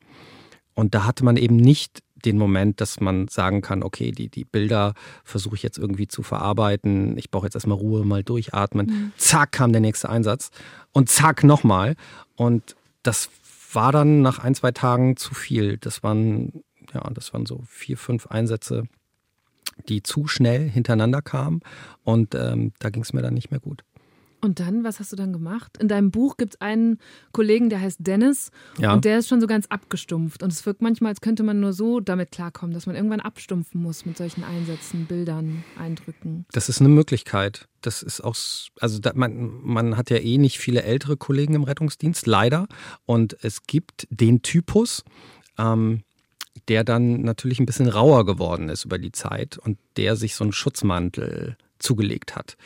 Und 0.75 0.95
da 0.95 1.05
hatte 1.05 1.25
man 1.25 1.37
eben 1.37 1.57
nicht 1.57 2.01
den 2.25 2.39
Moment, 2.39 2.81
dass 2.81 3.01
man 3.01 3.29
sagen 3.29 3.61
kann, 3.63 3.83
okay, 3.83 4.13
die, 4.13 4.29
die 4.29 4.45
Bilder 4.45 4.95
versuche 5.25 5.57
ich 5.57 5.63
jetzt 5.63 5.79
irgendwie 5.79 6.09
zu 6.09 6.23
verarbeiten, 6.23 7.17
ich 7.19 7.31
brauche 7.31 7.47
jetzt 7.47 7.55
erstmal 7.55 7.79
Ruhe, 7.79 8.05
mal 8.05 8.23
durchatmen. 8.23 8.87
Mhm. 8.87 9.13
Zack, 9.17 9.53
kam 9.53 9.73
der 9.73 9.81
nächste 9.81 10.09
Einsatz 10.09 10.51
und 10.93 11.09
zack, 11.09 11.45
nochmal. 11.45 11.97
Und 12.37 12.77
das 13.03 13.31
war 13.73 13.93
dann 13.93 14.23
nach 14.23 14.39
ein, 14.39 14.55
zwei 14.55 14.73
Tagen 14.73 15.17
zu 15.17 15.35
viel. 15.35 15.77
Das 15.79 16.03
waren, 16.03 16.65
ja, 16.93 17.09
das 17.11 17.33
waren 17.33 17.47
so 17.47 17.63
vier, 17.67 17.97
fünf 17.97 18.27
Einsätze, 18.27 18.85
die 19.89 20.03
zu 20.03 20.27
schnell 20.27 20.69
hintereinander 20.69 21.23
kamen 21.23 21.61
und 22.03 22.35
ähm, 22.35 22.73
da 22.79 22.91
ging 22.91 23.03
es 23.03 23.13
mir 23.13 23.23
dann 23.23 23.35
nicht 23.35 23.51
mehr 23.51 23.61
gut. 23.61 23.85
Und 24.41 24.61
dann, 24.61 24.85
was 24.85 25.01
hast 25.01 25.13
du 25.13 25.17
dann 25.17 25.33
gemacht? 25.33 25.77
In 25.79 25.89
deinem 25.89 26.11
Buch 26.11 26.37
gibt 26.37 26.55
es 26.55 26.61
einen 26.61 26.99
Kollegen, 27.33 27.69
der 27.69 27.81
heißt 27.81 27.99
Dennis 28.01 28.51
ja. 28.79 28.95
und 28.95 29.05
der 29.05 29.19
ist 29.19 29.29
schon 29.29 29.41
so 29.41 29.47
ganz 29.47 29.67
abgestumpft. 29.67 30.43
Und 30.43 30.53
es 30.53 30.65
wirkt 30.65 30.81
manchmal, 30.81 31.11
als 31.11 31.21
könnte 31.21 31.43
man 31.43 31.61
nur 31.61 31.73
so 31.73 32.01
damit 32.01 32.31
klarkommen, 32.33 32.73
dass 32.73 32.87
man 32.87 32.97
irgendwann 32.97 33.21
abstumpfen 33.21 33.83
muss 33.83 34.07
mit 34.07 34.17
solchen 34.17 34.43
Einsätzen, 34.45 35.07
Bildern, 35.07 35.65
Eindrücken. 35.79 36.47
Das 36.53 36.69
ist 36.69 36.81
eine 36.81 36.89
Möglichkeit. 36.89 37.69
Das 37.83 38.03
ist 38.03 38.23
auch, 38.23 38.37
also 38.81 38.99
da, 38.99 39.13
man, 39.15 39.61
man 39.63 39.97
hat 39.97 40.11
ja 40.11 40.19
eh 40.19 40.39
nicht 40.39 40.59
viele 40.59 40.83
ältere 40.83 41.17
Kollegen 41.17 41.55
im 41.55 41.65
Rettungsdienst, 41.65 42.27
leider. 42.27 42.67
Und 43.05 43.37
es 43.43 43.65
gibt 43.65 44.07
den 44.11 44.43
Typus, 44.43 45.05
ähm, 45.59 46.03
der 46.69 46.85
dann 46.85 47.23
natürlich 47.23 47.61
ein 47.61 47.67
bisschen 47.67 47.89
rauer 47.89 48.25
geworden 48.25 48.69
ist 48.69 48.85
über 48.85 48.99
die 48.99 49.13
Zeit 49.13 49.59
und 49.59 49.79
der 49.97 50.17
sich 50.17 50.35
so 50.35 50.45
einen 50.45 50.53
Schutzmantel 50.53 51.57
zugelegt 51.79 52.37
hat. 52.37 52.57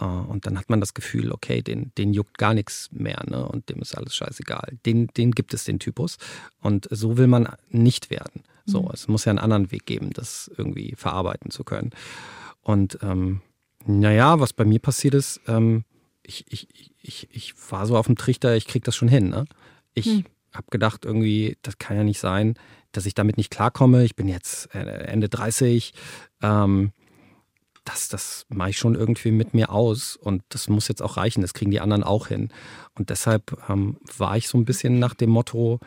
Äh, 0.00 0.04
und 0.04 0.46
dann 0.46 0.58
hat 0.58 0.70
man 0.70 0.80
das 0.80 0.94
Gefühl, 0.94 1.32
okay, 1.32 1.62
den, 1.62 1.92
den 1.96 2.12
juckt 2.12 2.38
gar 2.38 2.54
nichts 2.54 2.88
mehr 2.92 3.22
ne? 3.26 3.46
und 3.46 3.68
dem 3.68 3.80
ist 3.80 3.96
alles 3.96 4.14
scheißegal. 4.14 4.78
Den, 4.84 5.08
den 5.16 5.32
gibt 5.32 5.54
es, 5.54 5.64
den 5.64 5.78
Typus. 5.78 6.18
Und 6.60 6.88
so 6.90 7.16
will 7.16 7.26
man 7.26 7.48
nicht 7.70 8.10
werden. 8.10 8.42
So, 8.66 8.82
mhm. 8.82 8.90
es 8.92 9.08
muss 9.08 9.24
ja 9.24 9.30
einen 9.30 9.38
anderen 9.38 9.70
Weg 9.70 9.86
geben, 9.86 10.10
das 10.12 10.50
irgendwie 10.56 10.94
verarbeiten 10.96 11.50
zu 11.50 11.64
können. 11.64 11.90
Und 12.62 12.98
ähm, 13.02 13.40
naja, 13.86 14.40
was 14.40 14.52
bei 14.52 14.64
mir 14.64 14.80
passiert 14.80 15.14
ist, 15.14 15.40
ähm, 15.46 15.84
ich, 16.22 16.44
ich, 16.48 16.92
ich, 17.00 17.28
ich 17.30 17.54
war 17.70 17.86
so 17.86 17.96
auf 17.96 18.06
dem 18.06 18.16
Trichter, 18.16 18.56
ich 18.56 18.66
krieg 18.66 18.82
das 18.82 18.96
schon 18.96 19.08
hin. 19.08 19.28
Ne? 19.30 19.44
Ich 19.94 20.06
mhm. 20.06 20.24
habe 20.52 20.66
gedacht, 20.70 21.04
irgendwie, 21.04 21.56
das 21.62 21.78
kann 21.78 21.96
ja 21.96 22.02
nicht 22.02 22.18
sein, 22.18 22.54
dass 22.90 23.06
ich 23.06 23.14
damit 23.14 23.36
nicht 23.36 23.50
klarkomme. 23.50 24.04
Ich 24.04 24.16
bin 24.16 24.26
jetzt 24.26 24.74
äh, 24.74 24.80
Ende 24.80 25.28
30. 25.28 25.92
Ähm, 26.42 26.90
das, 27.86 28.08
das 28.08 28.46
mache 28.48 28.70
ich 28.70 28.78
schon 28.78 28.94
irgendwie 28.94 29.30
mit 29.30 29.54
mir 29.54 29.70
aus 29.70 30.16
und 30.16 30.42
das 30.50 30.68
muss 30.68 30.88
jetzt 30.88 31.02
auch 31.02 31.16
reichen, 31.16 31.40
das 31.40 31.54
kriegen 31.54 31.70
die 31.70 31.80
anderen 31.80 32.02
auch 32.02 32.26
hin. 32.26 32.50
Und 32.94 33.10
deshalb 33.10 33.56
ähm, 33.68 33.96
war 34.18 34.36
ich 34.36 34.48
so 34.48 34.58
ein 34.58 34.64
bisschen 34.64 34.98
nach 34.98 35.14
dem 35.14 35.30
Motto 35.30 35.80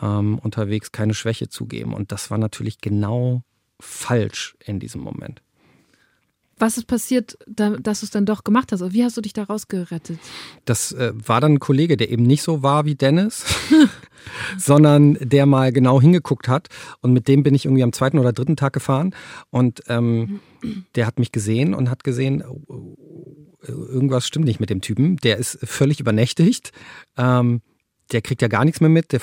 ähm, 0.00 0.38
unterwegs, 0.38 0.92
keine 0.92 1.14
Schwäche 1.14 1.48
zugeben. 1.48 1.94
Und 1.94 2.12
das 2.12 2.30
war 2.30 2.38
natürlich 2.38 2.78
genau 2.78 3.42
falsch 3.80 4.56
in 4.64 4.80
diesem 4.80 5.00
Moment. 5.00 5.42
Was 6.58 6.78
ist 6.78 6.86
passiert, 6.86 7.36
dass 7.46 8.00
du 8.00 8.06
es 8.06 8.10
dann 8.10 8.26
doch 8.26 8.44
gemacht 8.44 8.70
hast? 8.72 8.92
Wie 8.92 9.04
hast 9.04 9.16
du 9.16 9.20
dich 9.20 9.32
da 9.32 9.44
rausgerettet? 9.44 10.18
Das 10.64 10.92
äh, 10.92 11.12
war 11.14 11.40
dann 11.40 11.54
ein 11.54 11.58
Kollege, 11.58 11.96
der 11.96 12.10
eben 12.10 12.22
nicht 12.22 12.42
so 12.42 12.62
war 12.62 12.84
wie 12.84 12.94
Dennis, 12.94 13.44
sondern 14.58 15.14
der 15.20 15.46
mal 15.46 15.72
genau 15.72 16.00
hingeguckt 16.00 16.48
hat. 16.48 16.68
Und 17.00 17.12
mit 17.12 17.28
dem 17.28 17.42
bin 17.42 17.54
ich 17.54 17.64
irgendwie 17.64 17.82
am 17.82 17.92
zweiten 17.92 18.18
oder 18.18 18.32
dritten 18.32 18.56
Tag 18.56 18.72
gefahren. 18.72 19.14
Und 19.50 19.82
ähm, 19.88 20.40
der 20.94 21.06
hat 21.06 21.18
mich 21.18 21.32
gesehen 21.32 21.74
und 21.74 21.90
hat 21.90 22.04
gesehen, 22.04 22.44
oh, 22.48 22.62
oh, 22.68 22.96
oh, 22.98 23.46
irgendwas 23.66 24.26
stimmt 24.26 24.44
nicht 24.44 24.60
mit 24.60 24.70
dem 24.70 24.80
Typen. 24.80 25.16
Der 25.18 25.38
ist 25.38 25.58
völlig 25.62 26.00
übernächtigt. 26.00 26.72
Ähm, 27.16 27.62
der 28.12 28.22
kriegt 28.22 28.42
ja 28.42 28.48
gar 28.48 28.64
nichts 28.64 28.80
mehr 28.80 28.90
mit, 28.90 29.12
der 29.12 29.20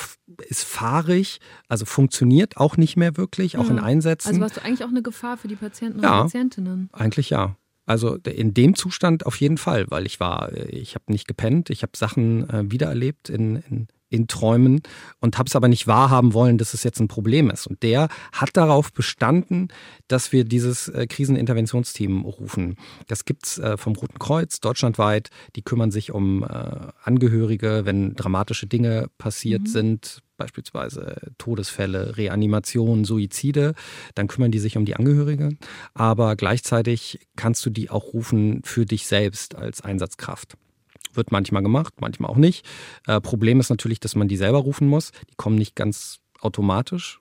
ist 0.48 0.64
fahrig, 0.64 1.40
also 1.68 1.86
funktioniert 1.86 2.58
auch 2.58 2.78
nicht 2.78 2.98
mehr 2.98 3.18
wirklich, 3.18 3.58
auch 3.58 3.66
ja. 3.66 3.72
in 3.72 3.80
Einsätzen. 3.80 4.30
Also 4.30 4.42
warst 4.42 4.58
du 4.58 4.64
eigentlich 4.64 4.84
auch 4.84 4.90
eine 4.90 5.02
Gefahr 5.02 5.38
für 5.38 5.48
die 5.48 5.56
Patienten 5.56 6.00
und 6.00 6.04
ja, 6.04 6.24
Patientinnen? 6.24 6.90
Eigentlich 6.94 7.30
ja. 7.30 7.56
Also 7.86 8.16
in 8.16 8.54
dem 8.54 8.76
Zustand 8.76 9.26
auf 9.26 9.36
jeden 9.38 9.58
Fall, 9.58 9.90
weil 9.90 10.06
ich 10.06 10.20
war, 10.20 10.54
ich 10.54 10.96
habe 10.96 11.06
nicht 11.10 11.28
gepennt, 11.28 11.70
ich 11.70 11.82
habe 11.82 11.92
Sachen 11.96 12.50
äh, 12.50 12.72
wiedererlebt 12.72 13.28
in, 13.28 13.58
in, 13.70 13.88
in 14.08 14.28
Träumen 14.28 14.82
und 15.20 15.38
habe 15.38 15.48
es 15.48 15.56
aber 15.56 15.68
nicht 15.68 15.88
wahrhaben 15.88 16.34
wollen, 16.34 16.58
dass 16.58 16.74
es 16.74 16.84
jetzt 16.84 17.00
ein 17.00 17.08
Problem 17.08 17.50
ist. 17.50 17.66
Und 17.66 17.82
der 17.82 18.10
hat 18.34 18.52
darauf 18.54 18.94
bestanden, 18.94 19.70
dass 20.08 20.32
wir 20.32 20.44
dieses 20.44 20.90
äh, 20.90 21.08
Kriseninterventionsteam 21.08 22.22
rufen. 22.22 22.76
Das 23.08 23.26
gibt's 23.26 23.58
äh, 23.58 23.78
vom 23.78 23.96
Roten 23.96 24.20
Kreuz 24.20 24.60
deutschlandweit. 24.60 25.30
Die 25.56 25.64
kümmern 25.64 25.92
sich 25.92 26.12
um 26.12 26.44
äh, 26.44 26.48
Angehörige, 27.04 27.82
wenn 27.86 28.14
dramatische 28.16 28.68
Dinge 28.68 29.08
passiert 29.18 29.64
mhm. 29.64 29.68
sind, 29.68 30.22
beispielsweise 30.42 31.34
Todesfälle, 31.38 32.18
Reanimation, 32.18 33.06
Suizide, 33.06 33.76
dann 34.16 34.28
kümmern 34.28 34.52
die 34.52 34.60
sich 34.60 34.76
um 34.76 34.86
die 34.86 34.96
Angehörigen. 34.96 35.60
Aber 35.94 36.36
gleichzeitig 36.36 37.20
kannst 37.36 37.64
du 37.66 37.70
die 37.70 37.92
auch 37.92 38.14
rufen 38.14 38.62
für 38.64 38.86
dich 38.86 39.06
selbst 39.06 39.56
als 39.56 39.82
Einsatzkraft. 39.82 40.58
Wird 41.14 41.32
manchmal 41.32 41.62
gemacht, 41.62 41.94
manchmal 42.00 42.32
auch 42.32 42.38
nicht. 42.38 42.66
Äh, 43.06 43.22
Problem 43.22 43.60
ist 43.60 43.70
natürlich, 43.70 44.00
dass 44.00 44.16
man 44.16 44.28
die 44.28 44.38
selber 44.38 44.60
rufen 44.60 44.88
muss. 44.88 45.12
Die 45.30 45.36
kommen 45.36 45.58
nicht 45.58 45.76
ganz 45.76 46.20
automatisch 46.40 47.20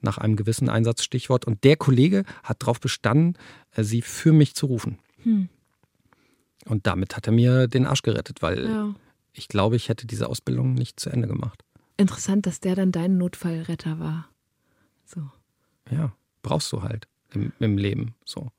nach 0.00 0.18
einem 0.18 0.36
gewissen 0.36 0.68
Einsatzstichwort. 0.68 1.46
Und 1.46 1.64
der 1.64 1.76
Kollege 1.76 2.24
hat 2.44 2.62
darauf 2.62 2.78
bestanden, 2.78 3.34
äh, 3.74 3.82
sie 3.82 4.02
für 4.02 4.32
mich 4.32 4.54
zu 4.54 4.66
rufen. 4.66 4.98
Hm. 5.22 5.48
Und 6.66 6.86
damit 6.86 7.16
hat 7.16 7.26
er 7.26 7.32
mir 7.32 7.66
den 7.66 7.86
Arsch 7.86 8.02
gerettet, 8.02 8.42
weil 8.42 8.64
ja. 8.66 8.94
ich 9.32 9.48
glaube, 9.48 9.74
ich 9.74 9.88
hätte 9.88 10.06
diese 10.06 10.28
Ausbildung 10.28 10.74
nicht 10.74 11.00
zu 11.00 11.10
Ende 11.10 11.26
gemacht. 11.26 11.64
Interessant, 12.00 12.46
dass 12.46 12.60
der 12.60 12.74
dann 12.74 12.92
dein 12.92 13.18
Notfallretter 13.18 13.98
war. 14.00 14.28
So. 15.04 15.20
Ja, 15.90 16.12
brauchst 16.42 16.72
du 16.72 16.82
halt 16.82 17.08
im, 17.32 17.52
im 17.60 17.76
Leben. 17.76 18.14
So. 18.24 18.50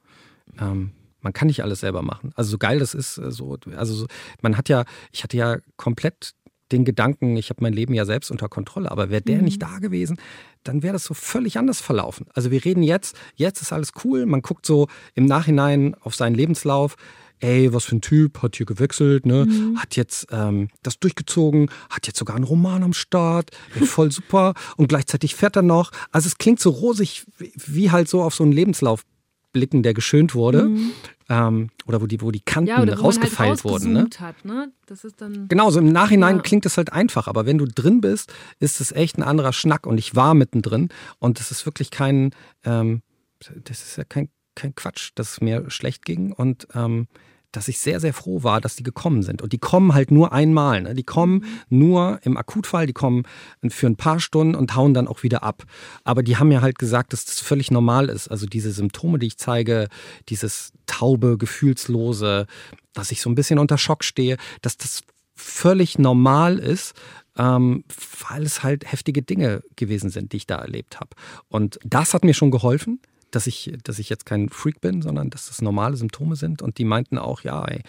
Ähm, 0.59 0.91
man 1.21 1.33
kann 1.33 1.47
nicht 1.47 1.63
alles 1.63 1.79
selber 1.79 2.01
machen. 2.01 2.31
Also 2.35 2.51
so 2.51 2.57
geil 2.57 2.79
das 2.79 2.93
ist, 2.93 3.17
äh, 3.17 3.31
so, 3.31 3.57
also 3.75 3.93
so, 3.93 4.07
man 4.41 4.57
hat 4.57 4.69
ja, 4.69 4.85
ich 5.11 5.23
hatte 5.23 5.37
ja 5.37 5.57
komplett 5.77 6.33
den 6.71 6.85
Gedanken, 6.85 7.35
ich 7.35 7.49
habe 7.49 7.63
mein 7.63 7.73
Leben 7.73 7.93
ja 7.93 8.05
selbst 8.05 8.31
unter 8.31 8.47
Kontrolle, 8.47 8.91
aber 8.91 9.09
wäre 9.09 9.21
der 9.21 9.39
mhm. 9.39 9.45
nicht 9.45 9.61
da 9.61 9.79
gewesen, 9.79 10.17
dann 10.63 10.83
wäre 10.83 10.93
das 10.93 11.03
so 11.03 11.13
völlig 11.13 11.57
anders 11.57 11.81
verlaufen. 11.81 12.27
Also 12.33 12.51
wir 12.51 12.63
reden 12.63 12.83
jetzt, 12.83 13.17
jetzt 13.35 13.61
ist 13.61 13.73
alles 13.73 13.91
cool, 14.03 14.25
man 14.25 14.41
guckt 14.41 14.65
so 14.65 14.87
im 15.13 15.25
Nachhinein 15.25 15.95
auf 15.95 16.15
seinen 16.15 16.35
Lebenslauf, 16.35 16.95
ey, 17.41 17.73
was 17.73 17.85
für 17.85 17.97
ein 17.97 18.01
Typ, 18.01 18.41
hat 18.41 18.55
hier 18.55 18.65
gewechselt, 18.65 19.25
ne? 19.25 19.45
Mhm. 19.45 19.79
hat 19.79 19.95
jetzt 19.95 20.27
ähm, 20.31 20.69
das 20.83 20.99
durchgezogen, 20.99 21.69
hat 21.89 22.07
jetzt 22.07 22.17
sogar 22.17 22.35
einen 22.35 22.45
Roman 22.45 22.83
am 22.83 22.93
Start, 22.93 23.51
ey, 23.75 23.85
voll 23.85 24.11
super 24.11 24.53
und 24.77 24.87
gleichzeitig 24.87 25.35
fährt 25.35 25.55
er 25.55 25.61
noch. 25.61 25.91
Also 26.11 26.27
es 26.27 26.37
klingt 26.37 26.59
so 26.59 26.69
rosig, 26.69 27.25
wie 27.37 27.91
halt 27.91 28.07
so 28.07 28.21
auf 28.21 28.35
so 28.35 28.43
einen 28.43 28.53
Lebenslauf 28.53 29.03
blicken, 29.51 29.83
der 29.83 29.93
geschönt 29.93 30.35
wurde. 30.35 30.63
Mhm. 30.63 30.91
Ähm, 31.29 31.69
oder 31.85 32.01
wo 32.01 32.07
die, 32.07 32.21
wo 32.21 32.31
die 32.31 32.41
Kanten 32.41 32.69
ja, 32.69 32.81
oder 32.81 32.99
rausgefeilt 32.99 33.49
halt 33.49 33.63
wurden. 33.63 33.93
Ne? 33.93 34.09
Hat, 34.19 34.43
ne? 34.43 34.71
Das 34.85 35.03
ist 35.03 35.21
dann, 35.21 35.47
genau, 35.47 35.69
so 35.71 35.79
im 35.79 35.91
Nachhinein 35.91 36.37
ja. 36.37 36.41
klingt 36.41 36.65
es 36.65 36.77
halt 36.77 36.91
einfach, 36.91 37.27
aber 37.27 37.45
wenn 37.45 37.57
du 37.57 37.65
drin 37.65 38.01
bist, 38.01 38.33
ist 38.59 38.81
es 38.81 38.91
echt 38.91 39.17
ein 39.17 39.23
anderer 39.23 39.53
Schnack 39.53 39.85
und 39.87 39.97
ich 39.97 40.15
war 40.15 40.33
mittendrin 40.33 40.89
und 41.19 41.39
es 41.39 41.51
ist 41.51 41.65
wirklich 41.65 41.91
kein, 41.91 42.31
ähm, 42.65 43.01
das 43.39 43.81
ist 43.81 43.97
ja 43.97 44.03
kein, 44.03 44.29
kein 44.55 44.75
Quatsch, 44.75 45.11
dass 45.15 45.33
es 45.33 45.41
mir 45.41 45.69
schlecht 45.69 46.05
ging 46.05 46.33
und 46.33 46.67
ähm, 46.75 47.07
dass 47.51 47.67
ich 47.67 47.79
sehr, 47.79 47.99
sehr 47.99 48.13
froh 48.13 48.43
war, 48.43 48.61
dass 48.61 48.75
die 48.75 48.83
gekommen 48.83 49.23
sind. 49.23 49.41
Und 49.41 49.53
die 49.53 49.57
kommen 49.57 49.93
halt 49.93 50.11
nur 50.11 50.31
einmal. 50.31 50.81
Ne? 50.81 50.95
Die 50.95 51.03
kommen 51.03 51.45
nur 51.69 52.19
im 52.23 52.37
Akutfall, 52.37 52.87
die 52.87 52.93
kommen 52.93 53.23
für 53.67 53.87
ein 53.87 53.97
paar 53.97 54.19
Stunden 54.19 54.55
und 54.55 54.75
hauen 54.75 54.93
dann 54.93 55.07
auch 55.07 55.23
wieder 55.23 55.43
ab. 55.43 55.63
Aber 56.03 56.23
die 56.23 56.37
haben 56.37 56.47
mir 56.47 56.61
halt 56.61 56.79
gesagt, 56.79 57.13
dass 57.13 57.25
das 57.25 57.39
völlig 57.39 57.71
normal 57.71 58.09
ist. 58.09 58.29
Also 58.29 58.45
diese 58.45 58.71
Symptome, 58.71 59.19
die 59.19 59.27
ich 59.27 59.37
zeige, 59.37 59.87
dieses 60.29 60.71
taube, 60.85 61.37
gefühlslose, 61.37 62.47
dass 62.93 63.11
ich 63.11 63.21
so 63.21 63.29
ein 63.29 63.35
bisschen 63.35 63.59
unter 63.59 63.77
Schock 63.77 64.03
stehe, 64.03 64.37
dass 64.61 64.77
das 64.77 65.01
völlig 65.35 65.97
normal 65.97 66.59
ist, 66.59 66.93
ähm, 67.37 67.83
weil 68.29 68.43
es 68.43 68.63
halt 68.63 68.91
heftige 68.91 69.21
Dinge 69.21 69.63
gewesen 69.75 70.09
sind, 70.09 70.33
die 70.33 70.37
ich 70.37 70.47
da 70.47 70.57
erlebt 70.57 70.99
habe. 70.99 71.09
Und 71.47 71.79
das 71.83 72.13
hat 72.13 72.23
mir 72.23 72.33
schon 72.33 72.51
geholfen 72.51 72.99
dass 73.31 73.47
ich, 73.47 73.73
dass 73.83 73.99
ich 73.99 74.09
jetzt 74.09 74.25
kein 74.25 74.49
Freak 74.49 74.81
bin, 74.81 75.01
sondern 75.01 75.29
dass 75.29 75.47
das 75.47 75.61
normale 75.61 75.97
Symptome 75.97 76.35
sind. 76.35 76.61
Und 76.61 76.77
die 76.77 76.85
meinten 76.85 77.17
auch, 77.17 77.41
ja, 77.41 77.65
ey, 77.65 77.81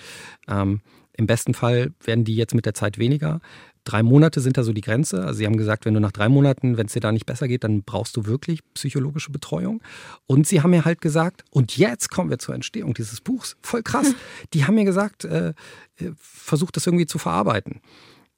ähm, 0.48 0.80
im 1.14 1.26
besten 1.26 1.54
Fall 1.54 1.92
werden 2.02 2.24
die 2.24 2.36
jetzt 2.36 2.54
mit 2.54 2.64
der 2.64 2.74
Zeit 2.74 2.98
weniger. 2.98 3.40
Drei 3.84 4.02
Monate 4.02 4.40
sind 4.40 4.56
da 4.56 4.62
so 4.62 4.72
die 4.72 4.80
Grenze. 4.80 5.24
Also 5.24 5.38
sie 5.38 5.46
haben 5.46 5.56
gesagt, 5.56 5.84
wenn 5.84 5.94
du 5.94 6.00
nach 6.00 6.12
drei 6.12 6.28
Monaten, 6.28 6.76
wenn 6.76 6.86
es 6.86 6.92
dir 6.92 7.00
da 7.00 7.12
nicht 7.12 7.26
besser 7.26 7.48
geht, 7.48 7.64
dann 7.64 7.82
brauchst 7.82 8.16
du 8.16 8.26
wirklich 8.26 8.60
psychologische 8.74 9.32
Betreuung. 9.32 9.82
Und 10.26 10.46
sie 10.46 10.62
haben 10.62 10.70
mir 10.70 10.84
halt 10.84 11.00
gesagt, 11.00 11.44
und 11.50 11.76
jetzt 11.76 12.10
kommen 12.10 12.30
wir 12.30 12.38
zur 12.38 12.54
Entstehung 12.54 12.94
dieses 12.94 13.20
Buchs. 13.20 13.56
Voll 13.60 13.82
krass. 13.82 14.14
Die 14.54 14.64
haben 14.64 14.76
mir 14.76 14.84
gesagt, 14.84 15.24
äh, 15.24 15.52
äh 15.96 16.12
versuch 16.16 16.70
das 16.70 16.86
irgendwie 16.86 17.06
zu 17.06 17.18
verarbeiten. 17.18 17.80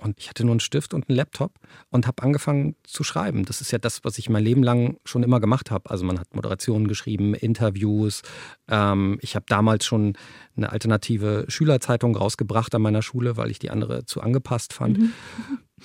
Und 0.05 0.21
ich 0.21 0.29
hatte 0.29 0.45
nur 0.45 0.53
einen 0.53 0.61
Stift 0.61 0.93
und 0.93 1.09
einen 1.09 1.17
Laptop 1.17 1.55
und 1.89 2.07
habe 2.07 2.23
angefangen 2.23 2.77
zu 2.85 3.05
schreiben. 3.05 3.47
Das 3.47 3.63
ist 3.63 3.73
ja 3.73 3.79
das, 3.79 4.05
was 4.05 4.19
ich 4.19 4.29
mein 4.29 4.45
Leben 4.45 4.63
lang 4.63 4.99
schon 5.07 5.23
immer 5.23 5.41
gemacht 5.41 5.71
habe. 5.71 5.89
Also 5.89 6.05
man 6.05 6.21
hat 6.21 6.35
Moderationen 6.35 6.89
geschrieben, 6.89 7.33
Interviews. 7.33 8.21
Ähm, 8.69 9.19
ich 9.23 9.35
habe 9.35 9.47
damals 9.49 9.87
schon 9.87 10.13
eine 10.59 10.71
alternative 10.71 11.47
Schülerzeitung 11.49 12.15
rausgebracht 12.17 12.75
an 12.75 12.83
meiner 12.83 13.01
Schule, 13.01 13.39
weil 13.39 13.51
ich 13.51 13.59
die 13.59 13.71
andere 13.71 14.05
zu 14.05 14.21
angepasst 14.21 14.75
fand. 14.75 14.99
Mhm. 14.99 15.13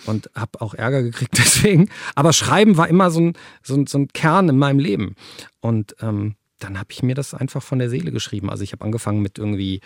Und 0.05 0.29
habe 0.35 0.59
auch 0.59 0.73
Ärger 0.73 1.01
gekriegt 1.01 1.33
deswegen. 1.37 1.89
Aber 2.13 2.33
Schreiben 2.33 2.75
war 2.75 2.89
immer 2.89 3.11
so 3.11 3.21
ein, 3.21 3.33
so 3.63 3.75
ein, 3.75 3.87
so 3.87 3.99
ein 3.99 4.09
Kern 4.09 4.49
in 4.49 4.57
meinem 4.57 4.79
Leben. 4.79 5.15
Und 5.61 5.95
ähm, 6.01 6.35
dann 6.59 6.77
habe 6.77 6.91
ich 6.91 7.03
mir 7.03 7.15
das 7.15 7.33
einfach 7.33 7.63
von 7.63 7.79
der 7.79 7.89
Seele 7.89 8.11
geschrieben. 8.11 8.49
Also 8.49 8.65
ich 8.65 8.73
habe 8.73 8.83
angefangen 8.83 9.21
mit 9.21 9.37
irgendwie 9.37 9.79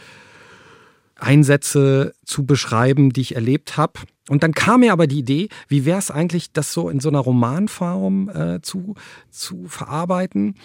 Einsätze 1.15 2.13
zu 2.25 2.45
beschreiben, 2.45 3.11
die 3.11 3.21
ich 3.21 3.35
erlebt 3.35 3.77
habe. 3.77 4.01
Und 4.29 4.43
dann 4.43 4.53
kam 4.53 4.81
mir 4.81 4.93
aber 4.93 5.07
die 5.07 5.19
Idee, 5.19 5.49
wie 5.67 5.85
wäre 5.85 5.99
es 5.99 6.11
eigentlich, 6.11 6.53
das 6.53 6.73
so 6.73 6.89
in 6.89 6.99
so 6.99 7.09
einer 7.09 7.19
Romanform 7.19 8.29
äh, 8.29 8.61
zu, 8.61 8.95
zu 9.29 9.65
verarbeiten 9.67 10.55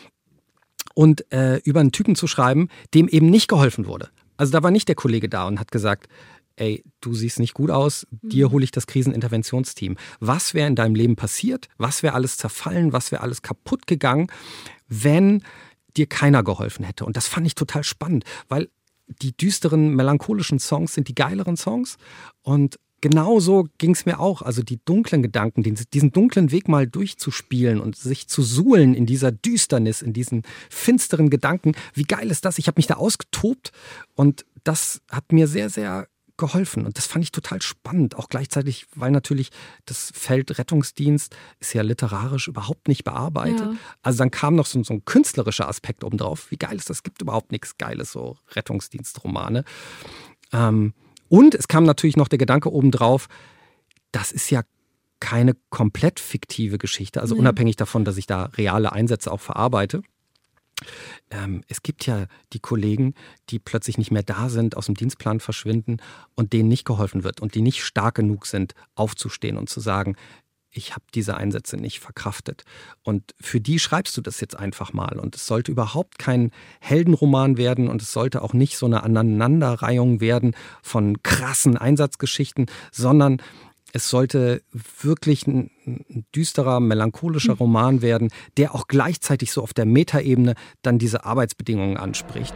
und 0.95 1.31
äh, 1.33 1.59
über 1.65 1.81
einen 1.81 1.93
Typen 1.93 2.15
zu 2.15 2.27
schreiben, 2.27 2.69
dem 2.95 3.09
eben 3.09 3.31
nicht 3.31 3.49
geholfen 3.49 3.87
wurde. 3.87 4.11
Also 4.37 4.53
da 4.53 4.63
war 4.63 4.71
nicht 4.71 4.89
der 4.89 4.95
Kollege 4.95 5.29
da 5.29 5.47
und 5.47 5.59
hat 5.59 5.73
gesagt, 5.73 6.09
ey, 6.57 6.85
du 7.01 7.15
siehst 7.15 7.41
nicht 7.41 7.55
gut 7.55 7.71
aus, 7.71 8.07
dir 8.11 8.49
mhm. 8.49 8.53
hole 8.53 8.65
ich 8.65 8.71
das 8.71 8.87
Kriseninterventionsteam. 8.87 9.97
Was 10.21 10.55
wäre 10.55 10.69
in 10.69 10.77
deinem 10.77 10.95
Leben 10.95 11.17
passiert? 11.17 11.69
Was 11.79 12.03
wäre 12.03 12.15
alles 12.15 12.37
zerfallen? 12.37 12.93
Was 12.93 13.13
wäre 13.13 13.23
alles 13.23 13.43
kaputt 13.43 13.87
gegangen, 13.87 14.29
wenn 14.89 15.43
dir 15.97 16.07
keiner 16.07 16.43
geholfen 16.43 16.85
hätte? 16.85 17.05
Und 17.05 17.17
das 17.17 17.29
fand 17.29 17.47
ich 17.47 17.55
total 17.55 17.85
spannend, 17.85 18.25
weil 18.49 18.69
die 19.23 19.37
düsteren, 19.37 19.95
melancholischen 19.95 20.59
Songs 20.59 20.95
sind 20.95 21.09
die 21.09 21.15
geileren 21.15 21.57
Songs. 21.57 21.97
Und 22.43 22.79
genauso 23.01 23.67
ging 23.79 23.93
es 23.93 24.07
mir 24.07 24.21
auch. 24.21 24.43
Also 24.43 24.63
die 24.63 24.81
dunklen 24.85 25.23
Gedanken, 25.23 25.63
diesen 25.63 26.13
dunklen 26.13 26.51
Weg 26.51 26.69
mal 26.69 26.87
durchzuspielen 26.87 27.81
und 27.81 27.97
sich 27.97 28.29
zu 28.29 28.43
suhlen 28.43 28.95
in 28.95 29.07
dieser 29.07 29.33
Düsternis, 29.33 30.03
in 30.03 30.13
diesen 30.13 30.43
finsteren 30.71 31.31
Gedanken. 31.31 31.73
Wie 31.95 32.05
geil 32.05 32.31
ist 32.31 32.45
das? 32.45 32.59
Ich 32.59 32.67
habe 32.67 32.79
mich 32.79 32.87
da 32.87 32.95
ausgetobt 32.95 33.73
und 34.15 34.45
das 34.65 35.01
hat 35.11 35.33
mir 35.33 35.47
sehr, 35.47 35.71
sehr 35.71 36.09
geholfen. 36.39 36.86
Und 36.86 36.97
das 36.97 37.07
fand 37.07 37.24
ich 37.24 37.32
total 37.32 37.61
spannend. 37.61 38.16
Auch 38.16 38.28
gleichzeitig, 38.28 38.86
weil 38.95 39.11
natürlich 39.11 39.51
das 39.84 40.11
Feld 40.14 40.59
Rettungsdienst 40.59 41.36
ist 41.61 41.74
ja 41.74 41.82
literarisch 41.82 42.49
überhaupt 42.49 42.89
nicht 42.89 43.05
bearbeitet. 43.05 43.61
Ja. 43.61 43.76
Also 44.03 44.18
dann 44.18 44.30
kam 44.30 44.55
noch 44.55 44.66
so, 44.66 44.82
so, 44.82 44.95
ein 44.95 45.05
künstlerischer 45.05 45.68
Aspekt 45.68 46.05
obendrauf. 46.05 46.51
Wie 46.51 46.57
geil 46.57 46.76
ist 46.76 46.89
das? 46.89 46.99
Es 46.99 47.03
gibt 47.03 47.20
überhaupt 47.20 47.53
nichts 47.53 47.76
Geiles, 47.76 48.12
so 48.12 48.39
Rettungsdienstromane. 48.53 49.64
Ähm, 50.53 50.95
und 51.28 51.55
es 51.55 51.68
kam 51.68 51.84
natürlich 51.84 52.16
noch 52.16 52.28
der 52.28 52.39
Gedanke 52.39 52.72
obendrauf, 52.72 53.28
das 54.12 54.32
ist 54.32 54.51
ja 54.51 54.62
keine 55.20 55.55
komplett 55.68 56.20
fiktive 56.20 56.78
Geschichte. 56.78 57.20
Also 57.20 57.34
nee. 57.34 57.41
unabhängig 57.41 57.76
davon, 57.76 58.05
dass 58.05 58.16
ich 58.16 58.26
da 58.26 58.45
reale 58.57 58.93
Einsätze 58.93 59.30
auch 59.30 59.41
verarbeite 59.41 60.03
ähm, 61.31 61.62
es 61.68 61.83
gibt 61.83 62.07
ja 62.07 62.26
die 62.53 62.61
Kollegen, 62.61 63.14
die 63.51 63.59
plötzlich 63.59 63.99
nicht 63.99 64.11
mehr 64.11 64.22
da 64.22 64.49
sind, 64.49 64.76
aus 64.76 64.87
dem 64.87 64.95
Dienstplan 64.95 65.41
verschwinden 65.41 65.99
und 66.35 66.53
denen 66.53 66.68
nicht 66.68 66.85
geholfen 66.85 67.24
wird 67.24 67.41
und 67.41 67.55
die 67.55 67.62
nicht 67.62 67.85
stark 67.85 68.16
genug 68.16 68.47
sind, 68.47 68.74
aufzustehen 68.95 69.57
und 69.57 69.68
zu 69.68 69.81
sagen, 69.81 70.16
ich 70.70 70.93
habe 70.93 71.05
diese 71.14 71.37
Einsätze 71.37 71.76
nicht 71.76 72.01
verkraftet. 72.01 72.64
Und 73.03 73.35
für 73.41 73.61
die 73.61 73.79
schreibst 73.79 74.16
du 74.16 74.20
das 74.20 74.41
jetzt 74.41 74.57
einfach 74.57 74.93
mal. 74.93 75.18
Und 75.18 75.35
es 75.35 75.47
sollte 75.47 75.72
überhaupt 75.72 76.18
kein 76.18 76.51
Heldenroman 76.81 77.57
werden 77.57 77.89
und 77.89 78.03
es 78.03 78.12
sollte 78.12 78.43
auch 78.43 78.53
nicht 78.53 78.76
so 78.76 78.87
eine 78.87 79.03
Aneinanderreihung 79.03 80.20
werden 80.20 80.55
von 80.83 81.22
krassen 81.22 81.76
Einsatzgeschichten, 81.76 82.66
sondern 82.93 83.43
es 83.93 84.11
sollte 84.11 84.62
wirklich 85.01 85.47
ein, 85.47 85.70
ein 85.86 86.26
düsterer, 86.34 86.80
melancholischer 86.80 87.53
hm. 87.53 87.59
Roman 87.59 88.03
werden, 88.03 88.30
der 88.57 88.74
auch 88.74 88.86
gleichzeitig 88.89 89.53
so 89.53 89.62
auf 89.62 89.72
der 89.72 89.86
Metaebene 89.86 90.55
dann 90.82 90.99
diese 90.99 91.24
Arbeitsbedingungen 91.24 91.97
anspricht. 91.97 92.55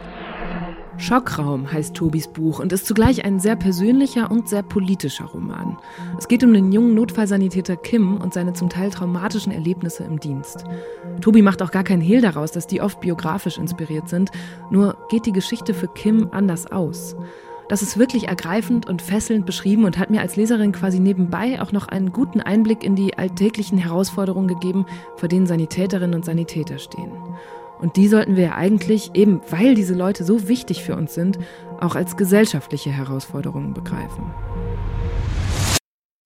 Schockraum 0.97 1.71
heißt 1.71 1.95
Tobis 1.95 2.27
Buch 2.27 2.59
und 2.59 2.71
ist 2.71 2.85
zugleich 2.85 3.25
ein 3.25 3.39
sehr 3.39 3.55
persönlicher 3.55 4.29
und 4.29 4.47
sehr 4.47 4.61
politischer 4.61 5.25
Roman. 5.25 5.77
Es 6.19 6.27
geht 6.27 6.43
um 6.43 6.53
den 6.53 6.71
jungen 6.71 6.93
Notfallsanitäter 6.93 7.77
Kim 7.77 8.17
und 8.17 8.33
seine 8.33 8.53
zum 8.53 8.69
Teil 8.69 8.91
traumatischen 8.91 9.51
Erlebnisse 9.51 10.03
im 10.03 10.19
Dienst. 10.19 10.65
Tobi 11.19 11.41
macht 11.41 11.61
auch 11.63 11.71
gar 11.71 11.83
keinen 11.83 12.01
Hehl 12.01 12.21
daraus, 12.21 12.51
dass 12.51 12.67
die 12.67 12.81
oft 12.81 12.99
biografisch 13.01 13.57
inspiriert 13.57 14.07
sind, 14.07 14.29
nur 14.69 14.95
geht 15.09 15.25
die 15.25 15.31
Geschichte 15.31 15.73
für 15.73 15.87
Kim 15.87 16.29
anders 16.31 16.71
aus. 16.71 17.15
Das 17.73 17.81
ist 17.81 17.97
wirklich 17.97 18.27
ergreifend 18.27 18.87
und 18.87 19.01
fesselnd 19.01 19.47
beschrieben 19.47 19.83
und 19.85 19.97
hat 19.97 20.11
mir 20.11 20.21
als 20.21 20.35
Leserin 20.35 20.73
quasi 20.73 20.99
nebenbei 20.99 21.59
auch 21.59 21.71
noch 21.71 21.87
einen 21.87 22.11
guten 22.11 22.39
Einblick 22.39 22.83
in 22.83 22.95
die 22.95 23.17
alltäglichen 23.17 23.79
Herausforderungen 23.79 24.47
gegeben, 24.47 24.85
vor 25.15 25.27
denen 25.27 25.47
Sanitäterinnen 25.47 26.13
und 26.13 26.23
Sanitäter 26.23 26.77
stehen. 26.77 27.11
Und 27.79 27.97
die 27.97 28.07
sollten 28.07 28.35
wir 28.35 28.43
ja 28.43 28.53
eigentlich, 28.53 29.15
eben 29.15 29.41
weil 29.49 29.73
diese 29.73 29.95
Leute 29.95 30.23
so 30.23 30.47
wichtig 30.47 30.83
für 30.83 30.95
uns 30.95 31.15
sind, 31.15 31.39
auch 31.79 31.95
als 31.95 32.15
gesellschaftliche 32.15 32.91
Herausforderungen 32.91 33.73
begreifen. 33.73 34.31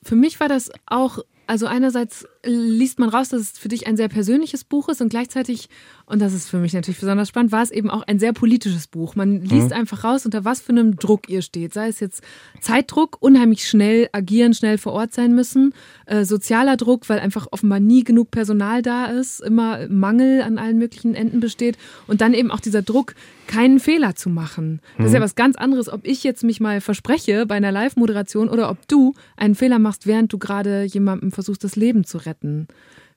Für 0.04 0.18
mich 0.18 0.42
war 0.42 0.50
das 0.50 0.70
auch 0.86 1.20
also 1.48 1.66
einerseits 1.66 2.28
liest 2.48 3.00
man 3.00 3.10
raus, 3.10 3.30
dass 3.30 3.42
es 3.42 3.52
für 3.52 3.68
dich 3.68 3.88
ein 3.88 3.98
sehr 3.98 4.08
persönliches 4.08 4.64
Buch 4.64 4.90
ist 4.90 5.02
und 5.02 5.10
gleichzeitig, 5.10 5.70
und 6.06 6.22
das 6.22 6.34
ist 6.34 6.50
für 6.50 6.58
mich 6.58 6.74
natürlich 6.74 7.00
besonders 7.00 7.28
spannend, 7.28 7.52
war 7.52 7.62
es 7.62 7.72
eben 7.72 7.90
auch 7.90 8.04
ein 8.04 8.20
sehr 8.20 8.34
politisches 8.34 8.88
Buch. 8.88 9.16
Man 9.16 9.42
liest 9.42 9.68
mhm. 9.68 9.74
einfach 9.74 10.04
raus, 10.04 10.26
unter 10.26 10.46
was 10.46 10.62
für 10.62 10.72
einem 10.72 10.96
Druck 10.96 11.30
ihr 11.30 11.42
steht. 11.42 11.74
Sei 11.74 11.88
es 11.88 12.00
jetzt 12.00 12.24
Zeitdruck, 12.62 13.18
unheimlich 13.20 13.68
schnell 13.68 14.10
agieren, 14.12 14.54
schnell 14.54 14.78
vor 14.78 14.94
Ort 14.94 15.14
sein 15.14 15.36
müssen, 15.36 15.74
äh, 16.06 16.24
sozialer 16.24 16.78
Druck, 16.78 17.10
weil 17.10 17.20
einfach 17.20 17.48
offenbar 17.52 17.80
nie 17.80 18.04
genug 18.04 18.32
Personal 18.32 18.82
da 18.82 19.06
ist, 19.06 19.42
immer 19.42 19.88
Mangel 19.90 20.42
an 20.42 20.58
allen 20.58 20.78
möglichen 20.78 21.16
Enden 21.16 21.40
besteht 21.40 21.78
und 22.08 22.22
dann 22.22 22.34
eben 22.34 22.52
auch 22.52 22.60
dieser 22.60 22.82
Druck, 22.82 23.14
keinen 23.48 23.80
Fehler 23.80 24.16
zu 24.16 24.30
machen. 24.30 24.82
Das 24.98 25.00
mhm. 25.00 25.06
ist 25.06 25.14
ja 25.14 25.20
mhm. 25.20 25.24
was 25.24 25.36
ganz 25.36 25.56
anderes, 25.56 25.90
ob 25.90 26.06
ich 26.06 26.24
jetzt 26.24 26.44
mich 26.44 26.60
mal 26.60 26.82
verspreche 26.82 27.46
bei 27.46 27.56
einer 27.56 27.72
Live-Moderation 27.72 28.50
oder 28.50 28.70
ob 28.70 28.88
du 28.88 29.14
einen 29.36 29.56
Fehler 29.56 29.80
machst, 29.80 30.06
während 30.06 30.32
du 30.32 30.38
gerade 30.38 30.84
jemandem 30.84 31.32
versuchst, 31.32 31.64
das 31.64 31.76
Leben 31.76 32.04
zu 32.04 32.20
retten. 32.20 32.37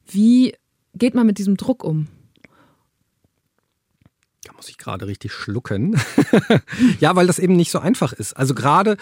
Wie 0.06 0.54
geht 0.94 1.14
man 1.14 1.26
mit 1.26 1.38
diesem 1.38 1.56
Druck 1.56 1.84
um? 1.84 2.08
Da 4.44 4.54
muss 4.54 4.68
ich 4.68 4.78
gerade 4.78 5.06
richtig 5.06 5.32
schlucken. 5.32 6.00
ja, 7.00 7.14
weil 7.14 7.26
das 7.26 7.38
eben 7.38 7.56
nicht 7.56 7.70
so 7.70 7.78
einfach 7.78 8.12
ist. 8.12 8.32
Also 8.34 8.54
gerade 8.54 8.96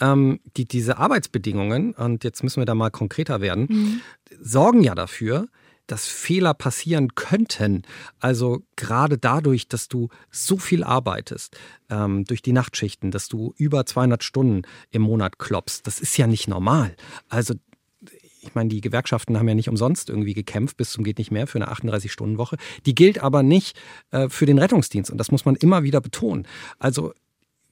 ähm, 0.00 0.40
die, 0.56 0.64
diese 0.64 0.98
Arbeitsbedingungen, 0.98 1.94
und 1.94 2.24
jetzt 2.24 2.42
müssen 2.42 2.60
wir 2.60 2.66
da 2.66 2.74
mal 2.74 2.90
konkreter 2.90 3.40
werden, 3.40 3.66
mhm. 3.70 4.00
sorgen 4.40 4.82
ja 4.82 4.96
dafür, 4.96 5.46
dass 5.86 6.06
Fehler 6.06 6.54
passieren 6.54 7.14
könnten. 7.14 7.82
Also 8.20 8.62
gerade 8.76 9.18
dadurch, 9.18 9.68
dass 9.68 9.88
du 9.88 10.08
so 10.30 10.56
viel 10.56 10.84
arbeitest, 10.84 11.56
ähm, 11.88 12.24
durch 12.24 12.42
die 12.42 12.52
Nachtschichten, 12.52 13.10
dass 13.10 13.28
du 13.28 13.54
über 13.56 13.86
200 13.86 14.22
Stunden 14.22 14.62
im 14.90 15.02
Monat 15.02 15.38
klopfst, 15.38 15.82
das 15.84 16.00
ist 16.00 16.16
ja 16.16 16.26
nicht 16.26 16.46
normal. 16.46 16.94
Also 17.28 17.54
ich 18.40 18.54
meine, 18.54 18.68
die 18.68 18.80
Gewerkschaften 18.80 19.38
haben 19.38 19.48
ja 19.48 19.54
nicht 19.54 19.68
umsonst 19.68 20.08
irgendwie 20.08 20.34
gekämpft 20.34 20.76
bis 20.76 20.90
zum 20.90 21.04
geht 21.04 21.18
nicht 21.18 21.30
mehr 21.30 21.46
für 21.46 21.58
eine 21.58 21.70
38-Stunden-Woche. 21.72 22.56
Die 22.86 22.94
gilt 22.94 23.22
aber 23.22 23.42
nicht 23.42 23.78
äh, 24.10 24.28
für 24.28 24.46
den 24.46 24.58
Rettungsdienst 24.58 25.10
und 25.10 25.18
das 25.18 25.30
muss 25.30 25.44
man 25.44 25.56
immer 25.56 25.82
wieder 25.82 26.00
betonen. 26.00 26.46
Also 26.78 27.12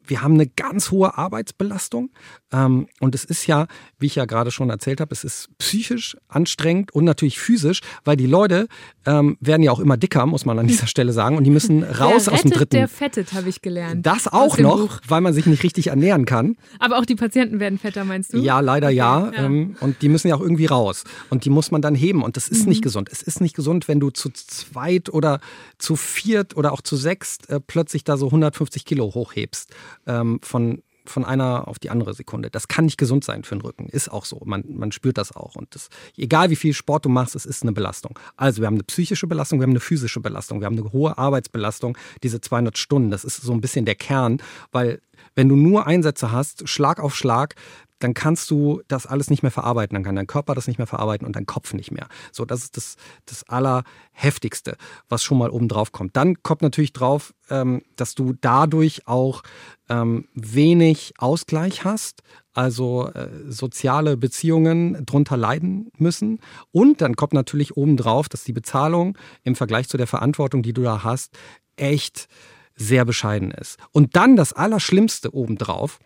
wir 0.09 0.23
haben 0.23 0.35
eine 0.35 0.47
ganz 0.47 0.91
hohe 0.91 1.17
Arbeitsbelastung. 1.17 2.11
Ähm, 2.53 2.89
und 3.01 3.15
es 3.15 3.25
ist 3.25 3.47
ja, 3.47 3.67
wie 3.99 4.07
ich 4.07 4.15
ja 4.15 4.25
gerade 4.25 4.51
schon 4.51 4.71
erzählt 4.71 5.01
habe, 5.01 5.13
es 5.13 5.25
ist 5.25 5.49
psychisch 5.59 6.17
anstrengend 6.29 6.93
und 6.93 7.05
natürlich 7.05 7.39
physisch, 7.39 7.81
weil 8.05 8.17
die 8.17 8.27
Leute 8.27 8.69
ähm, 9.07 9.37
werden 9.41 9.63
ja 9.63 9.71
auch 9.73 9.81
immer 9.81 9.97
dicker, 9.97 10.25
muss 10.27 10.45
man 10.47 10.59
an 10.59 10.67
dieser 10.67 10.87
Stelle 10.89 11.13
sagen. 11.13 11.37
Und 11.37 11.45
die 11.45 11.51
müssen 11.51 11.83
raus 11.85 12.25
der 12.25 12.35
aus 12.35 12.43
dem 12.43 12.51
dritten. 12.51 12.77
Der 12.77 12.89
fettet, 12.89 13.33
habe 13.35 13.49
ich 13.49 13.63
gelernt. 13.63 14.05
Das 14.07 14.27
auch 14.29 14.59
noch, 14.59 14.79
Buch. 14.79 15.01
weil 15.07 15.21
man 15.21 15.33
sich 15.35 15.47
nicht 15.47 15.63
richtig 15.63 15.89
ernähren 15.89 16.25
kann. 16.25 16.57
Aber 16.79 16.99
auch 16.99 17.05
die 17.07 17.15
Patienten 17.17 17.61
werden 17.61 17.79
fetter, 17.79 18.05
meinst 18.05 18.33
du? 18.33 18.39
Ja, 18.39 18.61
leider 18.61 18.91
ja. 18.91 19.31
ja. 19.35 19.45
Ähm, 19.45 19.77
und 19.81 20.01
die 20.03 20.09
müssen 20.09 20.29
ja 20.29 20.35
auch 20.37 20.41
irgendwie 20.41 20.67
raus. 20.67 21.05
Und 21.31 21.45
die 21.45 21.51
muss 21.51 21.71
man 21.71 21.83
dann 21.83 21.95
heben. 21.95 22.23
Und 22.23 22.37
das 22.37 22.49
ist 22.49 22.63
Mhm. 22.63 22.69
nicht 22.71 22.83
gesund. 22.83 23.09
Es 23.13 23.23
ist 23.23 23.41
nicht 23.41 23.55
gesund, 23.55 23.89
wenn 23.89 24.01
du 24.01 24.11
zu 24.11 24.31
zweit 24.31 25.11
oder 25.11 25.41
zu 25.79 25.97
viert 25.97 26.57
oder 26.57 26.73
auch 26.73 26.81
zu 26.81 26.97
sechst 26.97 27.49
äh, 27.51 27.61
plötzlich 27.61 28.05
da 28.05 28.17
so 28.17 28.27
150 28.27 28.85
Kilo 28.85 29.13
hochhebst. 29.15 29.71
Ähm, 30.09 30.41
von, 30.43 30.83
von 31.09 31.25
einer 31.25 31.69
auf 31.69 31.79
die 31.79 31.91
andere 31.91 32.15
Sekunde. 32.15 32.51
Das 32.51 32.69
kann 32.69 32.85
nicht 32.85 32.99
gesund 32.99 33.25
sein 33.25 33.45
für 33.45 33.55
den 33.55 33.63
Rücken. 33.63 33.89
Ist 33.89 34.11
auch 34.11 34.25
so. 34.25 34.43
Man, 34.45 34.65
man 34.69 34.93
spürt 34.93 35.19
das 35.19 35.35
auch. 35.35 35.57
Und 35.57 35.75
das, 35.75 35.89
egal 36.17 36.51
wie 36.51 36.57
viel 36.57 36.75
Sport 36.75 37.05
du 37.05 37.09
machst, 37.09 37.35
es 37.35 37.47
ist 37.47 37.63
eine 37.63 37.73
Belastung. 37.73 38.19
Also 38.37 38.61
wir 38.61 38.67
haben 38.67 38.75
eine 38.75 38.85
psychische 38.85 39.27
Belastung, 39.27 39.61
wir 39.61 39.65
haben 39.65 39.71
eine 39.71 39.81
physische 39.81 40.21
Belastung, 40.21 40.61
wir 40.61 40.67
haben 40.67 40.79
eine 40.79 40.93
hohe 40.93 41.17
Arbeitsbelastung, 41.17 41.97
diese 42.23 42.41
200 42.41 42.77
Stunden. 42.77 43.11
Das 43.11 43.25
ist 43.25 43.37
so 43.37 43.53
ein 43.53 43.61
bisschen 43.61 43.85
der 43.85 43.95
Kern, 43.95 44.43
weil 44.73 45.01
wenn 45.35 45.49
du 45.49 45.57
nur 45.57 45.87
Einsätze 45.87 46.33
hast, 46.33 46.69
Schlag 46.69 47.01
auf 47.01 47.15
Schlag, 47.15 47.55
dann 47.99 48.15
kannst 48.15 48.51
du 48.51 48.83
das 48.89 49.07
alles 49.07 49.31
nicht 49.31 49.43
mehr 49.43 49.51
verarbeiten. 49.51 49.95
Dann 49.95 50.05
kann 50.05 50.17
dein 50.17 50.27
Körper 50.27 50.55
das 50.55 50.67
nicht 50.67 50.79
mehr 50.79 50.87
verarbeiten 50.87 51.27
und 51.27 51.37
dein 51.37 51.47
Kopf 51.47 51.75
nicht 51.75 51.91
mehr. 51.91 52.09
So, 52.33 52.45
das 52.45 52.65
ist 52.65 52.77
das, 52.77 52.97
das 53.27 53.49
Allerheftigste, 53.49 54.77
was 55.09 55.23
schon 55.23 55.39
mal 55.39 55.51
oben 55.51 55.69
drauf 55.69 55.93
kommt. 55.93 56.17
Dann 56.17 56.43
kommt 56.43 56.63
natürlich 56.63 56.93
drauf, 56.93 57.35
ähm, 57.51 57.83
dass 57.97 58.15
du 58.15 58.35
dadurch 58.41 59.07
auch 59.07 59.43
ähm, 59.89 60.29
wenig 60.35 61.15
Ausgleich 61.19 61.85
hast, 61.85 62.23
also 62.53 63.09
äh, 63.09 63.29
soziale 63.49 64.17
Beziehungen 64.17 65.05
drunter 65.07 65.37
leiden 65.37 65.91
müssen. 65.97 66.41
Und 66.73 67.01
dann 67.01 67.17
kommt 67.17 67.33
natürlich 67.33 67.77
oben 67.77 67.97
drauf, 67.97 68.29
dass 68.29 68.45
die 68.45 68.53
Bezahlung 68.53 69.17
im 69.45 69.55
Vergleich 69.55 69.89
zu 69.89 69.97
der 69.97 70.07
Verantwortung, 70.07 70.63
die 70.63 70.73
du 70.73 70.83
da 70.83 71.03
hast, 71.05 71.37
echt 71.77 72.29
sehr 72.75 73.05
bescheiden 73.05 73.51
ist. 73.51 73.79
Und 73.91 74.15
dann 74.17 74.37
das 74.37 74.53
Allerschlimmste 74.53 75.35
obendrauf, 75.35 75.99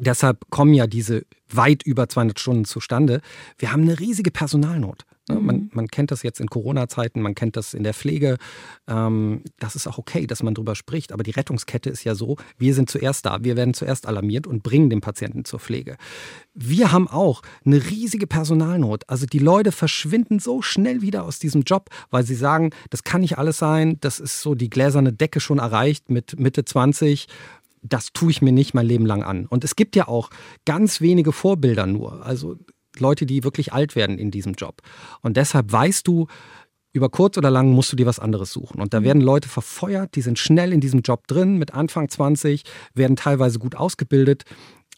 Deshalb 0.00 0.50
kommen 0.50 0.72
ja 0.74 0.86
diese 0.86 1.24
weit 1.50 1.82
über 1.82 2.08
200 2.08 2.40
Stunden 2.40 2.64
zustande. 2.64 3.20
Wir 3.58 3.72
haben 3.72 3.82
eine 3.82 3.98
riesige 4.00 4.30
Personalnot. 4.30 5.04
Ne? 5.28 5.40
Man, 5.40 5.70
man 5.72 5.88
kennt 5.88 6.10
das 6.10 6.22
jetzt 6.22 6.40
in 6.40 6.48
Corona-Zeiten, 6.48 7.20
man 7.20 7.34
kennt 7.34 7.56
das 7.56 7.74
in 7.74 7.82
der 7.82 7.94
Pflege. 7.94 8.36
Ähm, 8.88 9.42
das 9.58 9.76
ist 9.76 9.86
auch 9.86 9.98
okay, 9.98 10.26
dass 10.26 10.42
man 10.42 10.54
drüber 10.54 10.74
spricht. 10.74 11.12
Aber 11.12 11.22
die 11.22 11.30
Rettungskette 11.30 11.90
ist 11.90 12.04
ja 12.04 12.14
so, 12.14 12.36
wir 12.58 12.74
sind 12.74 12.90
zuerst 12.90 13.26
da, 13.26 13.42
wir 13.42 13.56
werden 13.56 13.74
zuerst 13.74 14.06
alarmiert 14.06 14.46
und 14.46 14.62
bringen 14.62 14.90
den 14.90 15.00
Patienten 15.00 15.44
zur 15.44 15.60
Pflege. 15.60 15.96
Wir 16.54 16.92
haben 16.92 17.08
auch 17.08 17.42
eine 17.64 17.90
riesige 17.90 18.26
Personalnot. 18.26 19.08
Also 19.08 19.26
die 19.26 19.38
Leute 19.38 19.72
verschwinden 19.72 20.38
so 20.38 20.62
schnell 20.62 21.02
wieder 21.02 21.24
aus 21.24 21.38
diesem 21.38 21.62
Job, 21.62 21.90
weil 22.10 22.24
sie 22.24 22.34
sagen, 22.34 22.70
das 22.90 23.04
kann 23.04 23.20
nicht 23.20 23.38
alles 23.38 23.58
sein, 23.58 23.98
das 24.00 24.18
ist 24.18 24.40
so 24.40 24.54
die 24.54 24.70
gläserne 24.70 25.12
Decke 25.12 25.40
schon 25.40 25.58
erreicht 25.58 26.10
mit 26.10 26.38
Mitte 26.40 26.64
20 26.64 27.28
das 27.82 28.12
tue 28.12 28.30
ich 28.30 28.42
mir 28.42 28.52
nicht 28.52 28.74
mein 28.74 28.86
Leben 28.86 29.06
lang 29.06 29.22
an. 29.22 29.46
Und 29.46 29.64
es 29.64 29.76
gibt 29.76 29.96
ja 29.96 30.08
auch 30.08 30.30
ganz 30.64 31.00
wenige 31.00 31.32
Vorbilder 31.32 31.86
nur. 31.86 32.24
Also 32.24 32.56
Leute, 32.98 33.26
die 33.26 33.44
wirklich 33.44 33.72
alt 33.72 33.96
werden 33.96 34.18
in 34.18 34.30
diesem 34.30 34.54
Job. 34.54 34.82
Und 35.22 35.36
deshalb 35.36 35.72
weißt 35.72 36.06
du, 36.06 36.26
über 36.92 37.08
kurz 37.08 37.38
oder 37.38 37.50
lang 37.50 37.70
musst 37.70 37.92
du 37.92 37.96
dir 37.96 38.06
was 38.06 38.18
anderes 38.18 38.52
suchen. 38.52 38.80
Und 38.80 38.92
da 38.92 39.04
werden 39.04 39.22
Leute 39.22 39.48
verfeuert, 39.48 40.16
die 40.16 40.22
sind 40.22 40.38
schnell 40.38 40.72
in 40.72 40.80
diesem 40.80 41.02
Job 41.02 41.26
drin, 41.28 41.56
mit 41.56 41.72
Anfang 41.72 42.08
20, 42.08 42.64
werden 42.94 43.16
teilweise 43.16 43.60
gut 43.60 43.76
ausgebildet 43.76 44.44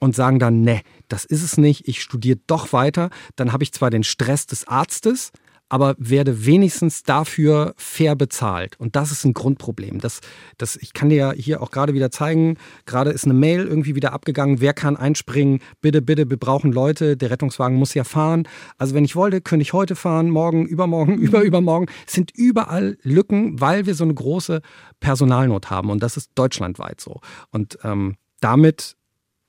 und 0.01 0.16
sagen 0.16 0.39
dann, 0.39 0.62
ne, 0.62 0.80
das 1.09 1.24
ist 1.24 1.43
es 1.43 1.59
nicht, 1.59 1.87
ich 1.87 2.03
studiere 2.03 2.41
doch 2.47 2.72
weiter. 2.72 3.11
Dann 3.37 3.53
habe 3.53 3.62
ich 3.62 3.72
zwar 3.72 3.91
den 3.91 4.05
Stress 4.05 4.47
des 4.47 4.66
Arztes, 4.66 5.33
aber 5.73 5.95
werde 5.97 6.45
wenigstens 6.45 7.03
dafür 7.03 7.73
fair 7.79 8.14
bezahlt. 8.14 8.79
Und 8.79 8.95
das 8.95 9.11
ist 9.11 9.25
ein 9.25 9.33
Grundproblem. 9.33 10.01
Das, 10.01 10.20
das, 10.59 10.77
ich 10.77 10.93
kann 10.93 11.09
dir 11.09 11.16
ja 11.16 11.33
hier 11.33 11.62
auch 11.62 11.70
gerade 11.70 11.95
wieder 11.95 12.11
zeigen, 12.11 12.59
gerade 12.85 13.11
ist 13.11 13.25
eine 13.25 13.33
Mail 13.33 13.66
irgendwie 13.66 13.95
wieder 13.95 14.12
abgegangen, 14.12 14.61
wer 14.61 14.75
kann 14.75 14.99
einspringen, 14.99 15.61
bitte, 15.81 16.03
bitte, 16.03 16.29
wir 16.29 16.37
brauchen 16.37 16.73
Leute, 16.73 17.16
der 17.16 17.31
Rettungswagen 17.31 17.79
muss 17.79 17.95
ja 17.95 18.05
fahren. 18.05 18.47
Also 18.77 18.95
wenn 18.95 19.07
ich 19.07 19.16
wollte, 19.16 19.41
könnte 19.41 19.62
ich 19.62 19.73
heute 19.73 19.97
fahren, 19.97 20.29
morgen, 20.29 20.66
übermorgen, 20.66 21.16
überübermorgen. 21.18 21.89
Es 22.07 22.12
sind 22.12 22.33
überall 22.37 22.99
Lücken, 23.01 23.59
weil 23.59 23.87
wir 23.87 23.95
so 23.95 24.05
eine 24.05 24.12
große 24.12 24.61
Personalnot 25.01 25.70
haben. 25.70 25.89
Und 25.89 26.03
das 26.03 26.18
ist 26.18 26.33
deutschlandweit 26.35 27.01
so. 27.01 27.23
Und 27.51 27.79
ähm, 27.83 28.16
damit 28.41 28.97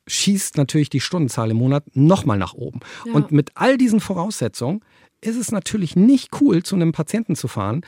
schießt 0.07 0.57
natürlich 0.57 0.89
die 0.89 1.01
Stundenzahl 1.01 1.51
im 1.51 1.57
Monat 1.57 1.83
nochmal 1.95 2.37
nach 2.37 2.53
oben. 2.53 2.79
Ja. 3.05 3.13
Und 3.13 3.31
mit 3.31 3.51
all 3.55 3.77
diesen 3.77 3.99
Voraussetzungen 3.99 4.81
ist 5.23 5.37
es 5.37 5.51
natürlich 5.51 5.95
nicht 5.95 6.41
cool, 6.41 6.63
zu 6.63 6.75
einem 6.75 6.91
Patienten 6.91 7.35
zu 7.35 7.47
fahren, 7.47 7.81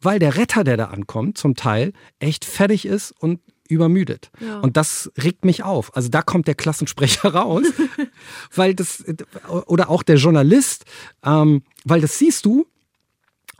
weil 0.00 0.18
der 0.18 0.36
Retter, 0.36 0.64
der 0.64 0.76
da 0.76 0.86
ankommt, 0.86 1.38
zum 1.38 1.54
Teil 1.54 1.92
echt 2.18 2.44
fertig 2.44 2.86
ist 2.86 3.12
und 3.12 3.40
übermüdet. 3.68 4.30
Ja. 4.40 4.60
Und 4.60 4.76
das 4.76 5.12
regt 5.22 5.44
mich 5.44 5.62
auf. 5.62 5.94
Also 5.94 6.08
da 6.08 6.22
kommt 6.22 6.46
der 6.46 6.54
Klassensprecher 6.54 7.28
raus, 7.34 7.66
weil 8.54 8.74
das, 8.74 9.04
oder 9.66 9.90
auch 9.90 10.02
der 10.02 10.16
Journalist, 10.16 10.84
ähm, 11.24 11.62
weil 11.84 12.00
das 12.00 12.18
siehst 12.18 12.46
du 12.46 12.66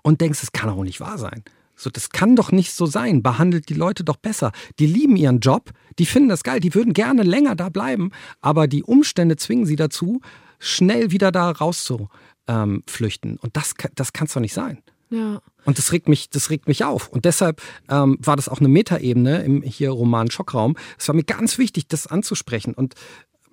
und 0.03 0.20
denkst, 0.20 0.41
das 0.41 0.53
kann 0.53 0.70
doch 0.70 0.83
nicht 0.83 1.01
wahr 1.01 1.18
sein. 1.18 1.45
So, 1.76 1.91
das 1.91 2.11
kann 2.11 2.35
doch 2.35 2.51
nicht 2.51 2.72
so 2.72 2.87
sein. 2.87 3.22
Behandelt 3.22 3.68
die 3.68 3.74
Leute 3.74 4.03
doch 4.03 4.16
besser. 4.16 4.51
Die 4.81 4.87
lieben 4.87 5.14
ihren 5.14 5.39
Job, 5.39 5.70
die 6.01 6.07
finden 6.07 6.29
das 6.29 6.43
geil, 6.43 6.59
die 6.59 6.74
würden 6.74 6.93
gerne 6.93 7.22
länger 7.22 7.55
da 7.55 7.68
bleiben, 7.68 8.11
aber 8.41 8.66
die 8.66 8.83
Umstände 8.83 9.37
zwingen 9.37 9.66
sie 9.66 9.76
dazu, 9.76 10.20
schnell 10.59 11.12
wieder 11.12 11.31
da 11.31 11.51
rauszuflüchten. 11.51 12.09
Ähm, 12.49 12.82
flüchten. 12.86 13.36
und 13.36 13.57
das, 13.57 13.74
das 13.94 14.12
kann 14.12 14.26
es 14.26 14.32
doch 14.32 14.40
nicht 14.40 14.55
sein. 14.55 14.82
Ja. 15.11 15.40
Und 15.64 15.78
das 15.78 15.92
regt 15.92 16.09
mich, 16.09 16.30
das 16.30 16.51
regt 16.51 16.68
mich 16.68 16.84
auf. 16.84 17.09
Und 17.09 17.24
deshalb 17.24 17.62
ähm, 17.88 18.18
war 18.20 18.36
das 18.36 18.49
auch 18.49 18.59
eine 18.59 18.68
Metaebene 18.68 19.42
im 19.42 19.62
hier 19.62 19.90
Roman 19.90 20.30
Schockraum. 20.30 20.76
Es 20.99 21.09
war 21.09 21.14
mir 21.14 21.24
ganz 21.24 21.59
wichtig, 21.59 21.88
das 21.88 22.07
anzusprechen. 22.07 22.74
Und 22.74 22.94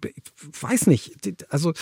ich 0.04 0.24
weiß 0.62 0.88
nicht, 0.88 1.36
also 1.50 1.74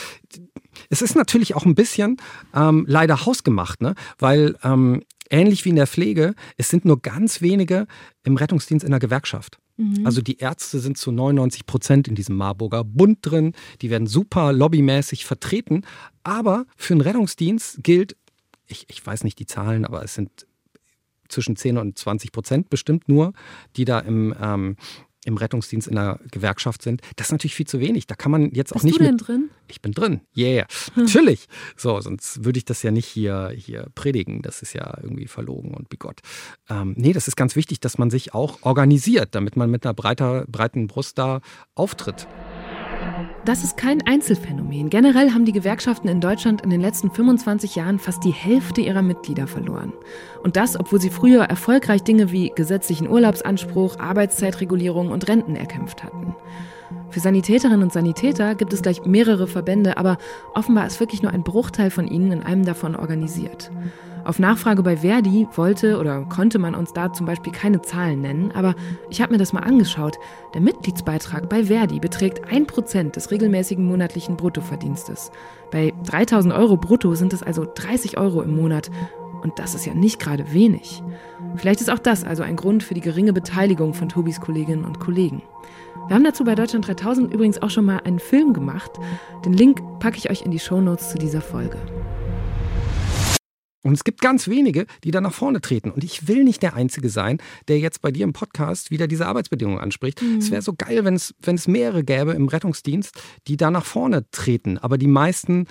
es 0.90 1.02
ist 1.02 1.16
natürlich 1.16 1.56
auch 1.56 1.66
ein 1.66 1.76
bisschen 1.76 2.18
ähm, 2.54 2.86
leider 2.88 3.26
hausgemacht, 3.26 3.82
ne? 3.82 3.96
weil 4.18 4.56
ähm, 4.64 5.04
ähnlich 5.30 5.66
wie 5.66 5.70
in 5.70 5.76
der 5.76 5.88
Pflege, 5.88 6.36
es 6.58 6.70
sind 6.70 6.86
nur 6.86 7.02
ganz 7.02 7.42
wenige 7.42 7.88
im 8.24 8.38
Rettungsdienst 8.38 8.86
in 8.86 8.92
der 8.92 9.00
Gewerkschaft. 9.00 9.60
Mhm. 9.78 10.06
Also 10.06 10.22
die 10.22 10.38
Ärzte 10.38 10.80
sind 10.80 10.98
zu 10.98 11.12
99 11.12 11.66
Prozent 11.66 12.08
in 12.08 12.16
diesem 12.16 12.36
Marburger 12.36 12.84
Bund 12.84 13.20
drin, 13.22 13.54
die 13.82 13.90
werden 13.90 14.08
super 14.08 14.54
lobbymäßig 14.54 15.26
vertreten, 15.26 15.86
aber 16.24 16.66
für 16.76 16.94
einen 16.94 17.02
Rettungsdienst 17.02 17.84
gilt, 17.84 18.16
ich, 18.68 18.86
ich 18.90 19.06
weiß 19.06 19.24
nicht 19.24 19.40
die 19.40 19.46
Zahlen, 19.46 19.86
aber 19.86 20.04
es 20.04 20.14
sind 20.14 20.48
zwischen 21.28 21.56
10 21.56 21.78
und 21.78 21.98
20 21.98 22.32
Prozent 22.32 22.70
bestimmt 22.70 23.10
nur, 23.10 23.34
die 23.76 23.86
da 23.86 24.00
im, 24.00 24.36
ähm, 24.40 24.78
im 25.26 25.38
Rettungsdienst 25.38 25.88
in 25.88 25.96
der 25.96 26.20
Gewerkschaft 26.32 26.82
sind. 26.82 27.02
Das 27.16 27.28
ist 27.28 27.32
natürlich 27.32 27.56
viel 27.56 27.68
zu 27.68 27.80
wenig. 27.80 28.08
Da 28.08 28.16
kann 28.16 28.32
man 28.32 28.52
jetzt 28.52 28.72
auch 28.72 28.76
Bist 28.76 28.86
nicht 28.86 29.00
du 29.00 29.04
denn 29.04 29.18
drin? 29.18 29.50
ich 29.68 29.82
bin 29.82 29.92
drin. 29.92 30.22
Yeah. 30.38 30.68
Natürlich. 30.96 31.48
So, 31.78 32.00
sonst 32.02 32.44
würde 32.46 32.58
ich 32.58 32.66
das 32.66 32.84
ja 32.84 32.92
nicht 32.92 33.08
hier, 33.08 33.52
hier 33.56 33.88
predigen. 33.96 34.42
Das 34.42 34.62
ist 34.62 34.74
ja 34.74 34.98
irgendwie 35.02 35.28
verlogen 35.28 35.74
und 35.74 35.90
bigott. 35.90 36.20
Ähm, 36.70 36.94
nee, 36.98 37.14
das 37.14 37.28
ist 37.28 37.36
ganz 37.36 37.56
wichtig, 37.56 37.80
dass 37.80 37.98
man 37.98 38.10
sich 38.10 38.34
auch 38.34 38.60
organisiert, 38.62 39.36
damit 39.36 39.56
man 39.56 39.70
mit 39.70 39.86
einer 39.86 39.94
breiter, 39.94 40.46
breiten 40.48 40.88
Brust 40.88 41.18
da 41.18 41.42
auftritt. 41.76 42.28
Das 43.46 43.66
ist 43.66 43.76
kein 43.76 44.02
Einzelfenomen. 44.08 44.90
Generell 44.90 45.32
haben 45.32 45.44
die 45.44 45.52
Gewerkschaften 45.52 46.08
in 46.08 46.22
Deutschland 46.22 46.62
in 46.62 46.70
den 46.70 46.80
letzten 46.80 47.12
25 47.12 47.76
Jahren 47.76 48.00
fast 48.00 48.24
die 48.24 48.32
Hälfte 48.32 48.80
ihrer 48.80 49.02
Mitglieder 49.02 49.48
verloren. 49.48 49.92
Und 50.44 50.56
das, 50.56 50.80
obwohl 50.80 51.02
sie 51.02 51.10
früher 51.10 51.44
erfolgreich 51.44 52.04
Dinge 52.04 52.32
wie 52.32 52.54
gesetzlichen 52.56 53.10
Urlaubsanspruch, 53.10 54.00
Arbeitszeitregulierung 54.00 55.12
und 55.12 55.28
Renten 55.28 55.58
erkämpft 55.58 56.06
hatten. 56.06 56.36
Für 57.10 57.20
Sanitäterinnen 57.20 57.84
und 57.84 57.92
Sanitäter 57.92 58.56
gibt 58.56 58.72
es 58.72 58.82
gleich 58.82 59.06
mehrere 59.06 59.48
Verbände, 59.48 59.98
aber 59.98 60.20
offenbar 60.54 60.88
ist 60.88 61.02
wirklich 61.02 61.22
nur 61.22 61.34
ein 61.34 61.44
Bruchteil 61.44 61.90
von 61.90 62.08
ihnen 62.08 62.32
in 62.32 62.44
einem 62.44 62.64
davon 62.64 62.96
organisiert. 62.96 63.72
Auf 64.26 64.40
Nachfrage 64.40 64.84
bei 64.84 64.98
Verdi 64.98 65.48
wollte 65.56 66.00
oder 66.00 66.22
konnte 66.24 66.58
man 66.58 66.76
uns 66.76 66.94
da 66.94 67.12
zum 67.12 67.26
Beispiel 67.26 67.52
keine 67.52 67.82
Zahlen 67.82 68.22
nennen, 68.22 68.52
aber 68.54 68.74
ich 69.10 69.22
habe 69.22 69.34
mir 69.34 69.38
das 69.38 69.52
mal 69.52 69.62
angeschaut. 69.62 70.18
Der 70.54 70.62
Mitgliedsbeitrag 70.62 71.50
bei 71.50 71.66
Verdi 71.66 72.00
beträgt 72.00 72.48
1% 72.48 73.12
des 73.12 73.32
regelmäßigen 73.32 73.86
monatlichen 73.86 74.38
Bruttoverdienstes. 74.38 75.32
Bei 75.72 75.94
3000 76.06 76.54
Euro 76.54 76.78
brutto 76.78 77.16
sind 77.16 77.34
es 77.34 77.44
also 77.44 77.68
30 77.76 78.18
Euro 78.18 78.42
im 78.42 78.56
Monat. 78.56 78.90
Und 79.42 79.60
das 79.60 79.76
ist 79.76 79.86
ja 79.86 79.94
nicht 79.94 80.22
gerade 80.22 80.54
wenig. 80.54 81.04
Vielleicht 81.58 81.82
ist 81.82 81.90
auch 81.90 82.00
das 82.00 82.24
also 82.24 82.44
ein 82.44 82.56
Grund 82.56 82.82
für 82.82 82.94
die 82.94 83.02
geringe 83.02 83.34
Beteiligung 83.34 83.94
von 83.94 84.08
Tobis 84.08 84.40
Kolleginnen 84.40 84.86
und 84.86 85.02
Kollegen. 85.02 85.42
Wir 86.08 86.16
haben 86.16 86.24
dazu 86.24 86.46
bei 86.46 86.56
Deutschland 86.56 86.88
3000 86.88 87.34
übrigens 87.34 87.62
auch 87.62 87.70
schon 87.70 87.86
mal 87.86 88.00
einen 88.06 88.20
Film 88.20 88.54
gemacht. 88.54 88.92
Den 89.44 89.52
Link 89.52 89.82
packe 90.00 90.18
ich 90.18 90.30
euch 90.30 90.44
in 90.44 90.52
die 90.52 90.60
Shownotes 90.60 91.10
zu 91.10 91.18
dieser 91.18 91.42
Folge. 91.42 91.78
Und 93.84 93.94
es 93.94 94.04
gibt 94.04 94.22
ganz 94.22 94.48
wenige, 94.48 94.86
die 95.04 95.12
da 95.12 95.22
nach 95.22 95.34
vorne 95.34 95.62
treten. 95.62 95.92
Und 95.92 96.04
ich 96.04 96.28
will 96.28 96.44
nicht 96.44 96.64
der 96.64 96.74
Einzige 96.74 97.10
sein, 97.10 97.40
der 97.68 97.80
jetzt 97.80 98.02
bei 98.02 98.12
dir 98.12 98.24
im 98.24 98.34
Podcast 98.34 98.92
wieder 98.92 99.08
diese 99.08 99.28
Arbeitsbedingungen 99.28 99.80
anspricht. 99.80 100.22
Mhm. 100.22 100.38
Es 100.38 100.52
wäre 100.52 100.62
so 100.62 100.74
geil, 100.74 101.04
wenn 101.04 101.16
es, 101.16 101.36
wenn 101.42 101.56
es 101.56 101.68
mehrere 101.68 102.04
gäbe 102.04 102.32
im 102.32 102.48
Rettungsdienst, 102.48 103.22
die 103.48 103.58
da 103.58 103.70
nach 103.70 103.86
vorne 103.86 104.26
treten. 104.32 104.78
Aber 104.78 104.98
die 104.98 105.08
meisten 105.08 105.68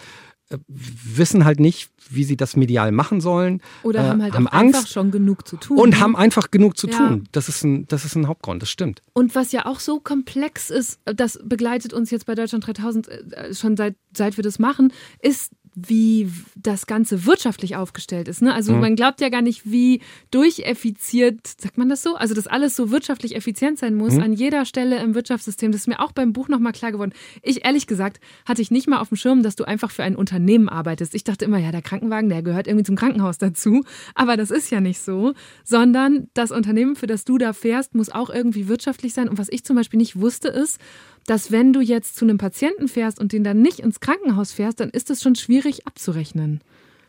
äh, 0.50 0.58
wissen 0.68 1.46
halt 1.46 1.58
nicht, 1.58 1.90
wie 2.10 2.24
sie 2.24 2.36
das 2.36 2.54
medial 2.54 2.92
machen 2.92 3.22
sollen. 3.22 3.62
Oder 3.82 4.00
äh, 4.00 4.08
haben 4.08 4.22
halt 4.22 4.34
haben 4.34 4.48
Angst 4.48 4.76
einfach 4.76 4.88
schon 4.88 5.10
genug 5.10 5.48
zu 5.48 5.56
tun. 5.56 5.78
Und 5.78 5.90
ne? 5.90 6.00
haben 6.00 6.14
einfach 6.14 6.50
genug 6.50 6.76
zu 6.76 6.88
ja. 6.88 6.96
tun. 6.96 7.28
Das 7.32 7.48
ist, 7.48 7.64
ein, 7.64 7.86
das 7.88 8.04
ist 8.04 8.14
ein 8.14 8.28
Hauptgrund, 8.28 8.60
das 8.60 8.68
stimmt. 8.68 9.02
Und 9.14 9.34
was 9.34 9.52
ja 9.52 9.64
auch 9.64 9.80
so 9.80 10.00
komplex 10.00 10.68
ist, 10.68 11.00
das 11.04 11.38
begleitet 11.42 11.94
uns 11.94 12.10
jetzt 12.10 12.26
bei 12.26 12.34
Deutschland 12.34 12.66
3000 12.66 13.08
äh, 13.08 13.54
schon 13.54 13.76
seit, 13.76 13.96
seit 14.14 14.36
wir 14.36 14.44
das 14.44 14.58
machen, 14.58 14.92
ist 15.20 15.52
wie 15.74 16.30
das 16.54 16.86
Ganze 16.86 17.24
wirtschaftlich 17.24 17.76
aufgestellt 17.76 18.28
ist. 18.28 18.42
Ne? 18.42 18.52
Also 18.52 18.74
mhm. 18.74 18.80
man 18.80 18.96
glaubt 18.96 19.20
ja 19.20 19.30
gar 19.30 19.40
nicht, 19.40 19.70
wie 19.70 20.00
durcheffiziert, 20.30 21.46
sagt 21.46 21.78
man 21.78 21.88
das 21.88 22.02
so? 22.02 22.14
Also 22.14 22.34
dass 22.34 22.46
alles 22.46 22.76
so 22.76 22.90
wirtschaftlich 22.90 23.34
effizient 23.34 23.78
sein 23.78 23.94
muss 23.94 24.14
mhm. 24.14 24.22
an 24.22 24.32
jeder 24.34 24.66
Stelle 24.66 25.02
im 25.02 25.14
Wirtschaftssystem. 25.14 25.72
Das 25.72 25.82
ist 25.82 25.86
mir 25.86 26.00
auch 26.00 26.12
beim 26.12 26.34
Buch 26.34 26.48
nochmal 26.48 26.72
klar 26.72 26.92
geworden. 26.92 27.12
Ich 27.42 27.64
ehrlich 27.64 27.86
gesagt 27.86 28.20
hatte 28.44 28.60
ich 28.60 28.70
nicht 28.70 28.86
mal 28.86 29.00
auf 29.00 29.08
dem 29.08 29.16
Schirm, 29.16 29.42
dass 29.42 29.56
du 29.56 29.64
einfach 29.64 29.90
für 29.90 30.02
ein 30.02 30.14
Unternehmen 30.14 30.68
arbeitest. 30.68 31.14
Ich 31.14 31.24
dachte 31.24 31.46
immer, 31.46 31.58
ja, 31.58 31.72
der 31.72 31.82
Krankenwagen, 31.82 32.28
der 32.28 32.42
gehört 32.42 32.66
irgendwie 32.66 32.84
zum 32.84 32.96
Krankenhaus 32.96 33.38
dazu. 33.38 33.84
Aber 34.14 34.36
das 34.36 34.50
ist 34.50 34.70
ja 34.70 34.80
nicht 34.80 35.00
so, 35.00 35.32
sondern 35.64 36.28
das 36.34 36.50
Unternehmen, 36.50 36.96
für 36.96 37.06
das 37.06 37.24
du 37.24 37.38
da 37.38 37.54
fährst, 37.54 37.94
muss 37.94 38.10
auch 38.10 38.28
irgendwie 38.28 38.68
wirtschaftlich 38.68 39.14
sein. 39.14 39.28
Und 39.28 39.38
was 39.38 39.48
ich 39.50 39.64
zum 39.64 39.76
Beispiel 39.76 39.98
nicht 39.98 40.20
wusste, 40.20 40.48
ist, 40.48 40.78
dass 41.26 41.50
wenn 41.50 41.72
du 41.72 41.80
jetzt 41.80 42.16
zu 42.16 42.24
einem 42.24 42.38
Patienten 42.38 42.88
fährst 42.88 43.20
und 43.20 43.32
den 43.32 43.44
dann 43.44 43.62
nicht 43.62 43.80
ins 43.80 44.00
Krankenhaus 44.00 44.52
fährst, 44.52 44.80
dann 44.80 44.90
ist 44.90 45.10
das 45.10 45.22
schon 45.22 45.34
schwierig 45.34 45.86
abzurechnen. 45.86 46.60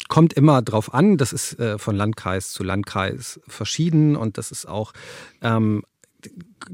Kommt 0.09 0.33
immer 0.33 0.61
drauf 0.61 0.93
an, 0.93 1.17
das 1.17 1.33
ist 1.33 1.59
äh, 1.59 1.77
von 1.77 1.95
Landkreis 1.95 2.51
zu 2.51 2.63
Landkreis 2.63 3.39
verschieden 3.47 4.15
und 4.15 4.37
das 4.37 4.51
ist 4.51 4.67
auch 4.67 4.93
ähm, 5.41 5.83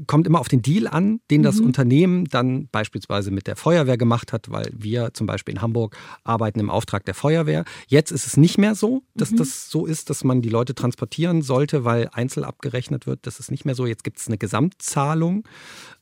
kommt 0.06 0.26
immer 0.26 0.40
auf 0.40 0.48
den 0.48 0.62
Deal 0.62 0.86
an, 0.86 1.20
den 1.30 1.42
das 1.42 1.60
mhm. 1.60 1.66
Unternehmen 1.66 2.24
dann 2.26 2.68
beispielsweise 2.68 3.30
mit 3.30 3.46
der 3.46 3.56
Feuerwehr 3.56 3.96
gemacht 3.96 4.32
hat, 4.32 4.50
weil 4.50 4.70
wir 4.72 5.12
zum 5.14 5.26
Beispiel 5.26 5.54
in 5.54 5.62
Hamburg 5.62 5.96
arbeiten 6.24 6.60
im 6.60 6.70
Auftrag 6.70 7.04
der 7.04 7.14
Feuerwehr. 7.14 7.64
Jetzt 7.86 8.10
ist 8.10 8.26
es 8.26 8.36
nicht 8.36 8.58
mehr 8.58 8.74
so, 8.74 9.02
dass 9.14 9.30
mhm. 9.32 9.36
das 9.36 9.70
so 9.70 9.86
ist, 9.86 10.10
dass 10.10 10.24
man 10.24 10.42
die 10.42 10.48
Leute 10.48 10.74
transportieren 10.74 11.42
sollte, 11.42 11.84
weil 11.84 12.08
einzeln 12.12 12.44
abgerechnet 12.44 13.06
wird. 13.06 13.26
Das 13.26 13.40
ist 13.40 13.50
nicht 13.50 13.64
mehr 13.64 13.74
so. 13.74 13.86
Jetzt 13.86 14.04
gibt 14.04 14.18
es 14.18 14.26
eine 14.26 14.38
Gesamtzahlung. 14.38 15.44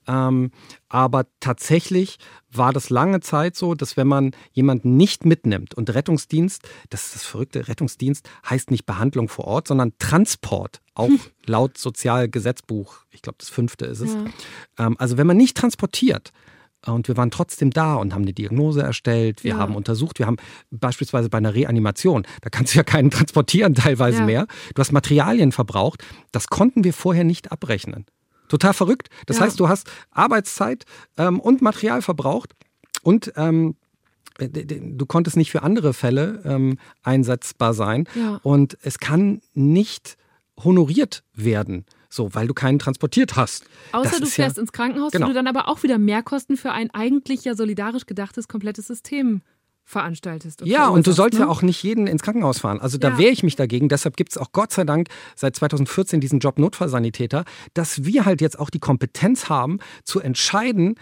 Ähm, 0.09 0.51
aber 0.89 1.27
tatsächlich 1.41 2.19
war 2.51 2.73
das 2.73 2.89
lange 2.89 3.21
Zeit 3.21 3.57
so, 3.57 3.75
dass 3.75 3.99
wenn 3.99 4.09
man 4.09 4.31
jemanden 4.53 4.97
nicht 4.97 5.27
mitnimmt 5.27 5.75
und 5.75 5.95
Rettungsdienst, 5.95 6.67
das 6.89 7.07
ist 7.07 7.15
das 7.17 7.25
verrückte, 7.25 7.69
Rettungsdienst 7.69 8.29
heißt 8.49 8.71
nicht 8.71 8.87
Behandlung 8.87 9.29
vor 9.29 9.45
Ort, 9.45 9.69
sondern 9.69 9.93
Transport, 9.99 10.81
auch 10.95 11.11
laut 11.47 11.77
Sozialgesetzbuch, 11.77 13.05
ich 13.11 13.21
glaube 13.21 13.37
das 13.39 13.51
fünfte 13.51 13.78
ist 13.87 14.01
es. 14.01 14.15
Ja. 14.15 14.87
Ähm, 14.87 14.97
also 14.99 15.17
wenn 15.17 15.27
man 15.27 15.37
nicht 15.37 15.57
transportiert, 15.57 16.33
und 16.87 17.09
wir 17.09 17.17
waren 17.17 17.31
trotzdem 17.31 17.71
da 17.71 17.95
und 17.95 18.15
haben 18.15 18.23
eine 18.23 18.33
Diagnose 18.33 18.83
erstellt, 18.83 19.43
wir 19.43 19.53
ja. 19.53 19.59
haben 19.59 19.75
untersucht, 19.75 20.19
wir 20.19 20.27
haben 20.27 20.37
beispielsweise 20.71 21.29
bei 21.29 21.39
einer 21.39 21.55
Reanimation, 21.55 22.25
da 22.41 22.51
kannst 22.51 22.75
du 22.75 22.79
ja 22.79 22.85
keinen 22.85 23.11
transportieren 23.11 23.75
teilweise 23.75 24.19
ja. 24.19 24.25
mehr. 24.25 24.47
Du 24.75 24.81
hast 24.81 24.93
Materialien 24.93 25.53
verbraucht, 25.53 26.05
das 26.31 26.47
konnten 26.47 26.85
wir 26.85 26.93
vorher 26.93 27.25
nicht 27.25 27.51
abrechnen. 27.51 28.07
Total 28.49 28.73
verrückt. 28.73 29.09
Das 29.27 29.39
ja. 29.39 29.45
heißt, 29.45 29.61
du 29.61 29.69
hast 29.69 29.91
Arbeitszeit 30.11 30.85
ähm, 31.17 31.41
und 31.41 31.63
Material 31.63 32.01
verbraucht 32.01 32.55
und 33.03 33.33
ähm, 33.37 33.77
du 34.39 35.05
konntest 35.07 35.37
nicht 35.37 35.51
für 35.51 35.63
andere 35.63 35.93
Fälle 35.93 36.41
ähm, 36.45 36.79
einsetzbar 37.03 37.75
sein. 37.75 38.07
Und 38.45 38.79
es 38.83 39.01
kann 39.01 39.41
nicht 39.55 40.17
honoriert 40.63 41.25
werden. 41.35 41.85
So, 42.09 42.35
weil 42.35 42.47
du 42.47 42.55
keinen 42.55 42.79
transportiert 42.79 43.37
hast. 43.37 43.65
Außer 43.93 44.11
das 44.11 44.21
du 44.21 44.27
fährst 44.27 44.57
ja, 44.57 44.63
ins 44.63 44.73
Krankenhaus, 44.73 45.13
genau. 45.13 45.27
wo 45.27 45.29
du 45.29 45.35
dann 45.35 45.47
aber 45.47 45.69
auch 45.69 45.83
wieder 45.83 45.99
Mehrkosten 45.99 46.57
für 46.57 46.73
ein 46.73 46.91
eigentlich 46.93 47.45
ja 47.45 47.55
solidarisch 47.55 48.07
gedachtes 48.07 48.49
komplettes 48.49 48.87
System 48.87 49.43
veranstaltest. 49.89 50.63
Und 50.63 50.69
ja, 50.69 50.89
und 50.89 51.07
du 51.07 51.13
sollst 51.13 51.39
ne? 51.39 51.47
ja 51.47 51.51
auch 51.51 51.63
nicht 51.63 51.83
jeden 51.83 52.07
ins 52.07 52.23
Krankenhaus 52.23 52.59
fahren. 52.59 52.79
Also 52.79 52.99
da 52.99 53.11
ja. 53.11 53.19
wehre 53.19 53.31
ich 53.31 53.43
mich 53.43 53.57
dagegen. 53.57 53.89
Deshalb 53.89 54.17
gibt 54.19 54.33
es 54.33 54.39
auch 54.39 54.53
Gott 54.53 54.71
sei 54.71 54.85
Dank 54.85 55.09
seit 55.35 55.57
2014 55.57 56.21
diesen 56.21 56.41
Job 56.41 56.59
Notfallsanitäter, 56.59 57.45
dass 57.73 58.05
wir 58.05 58.27
halt 58.27 58.43
jetzt 58.43 58.59
auch 58.59 58.69
die 58.69 58.81
Kompetenz 58.81 59.49
haben, 59.49 59.79
zu 60.05 60.21
entscheiden, 60.21 60.97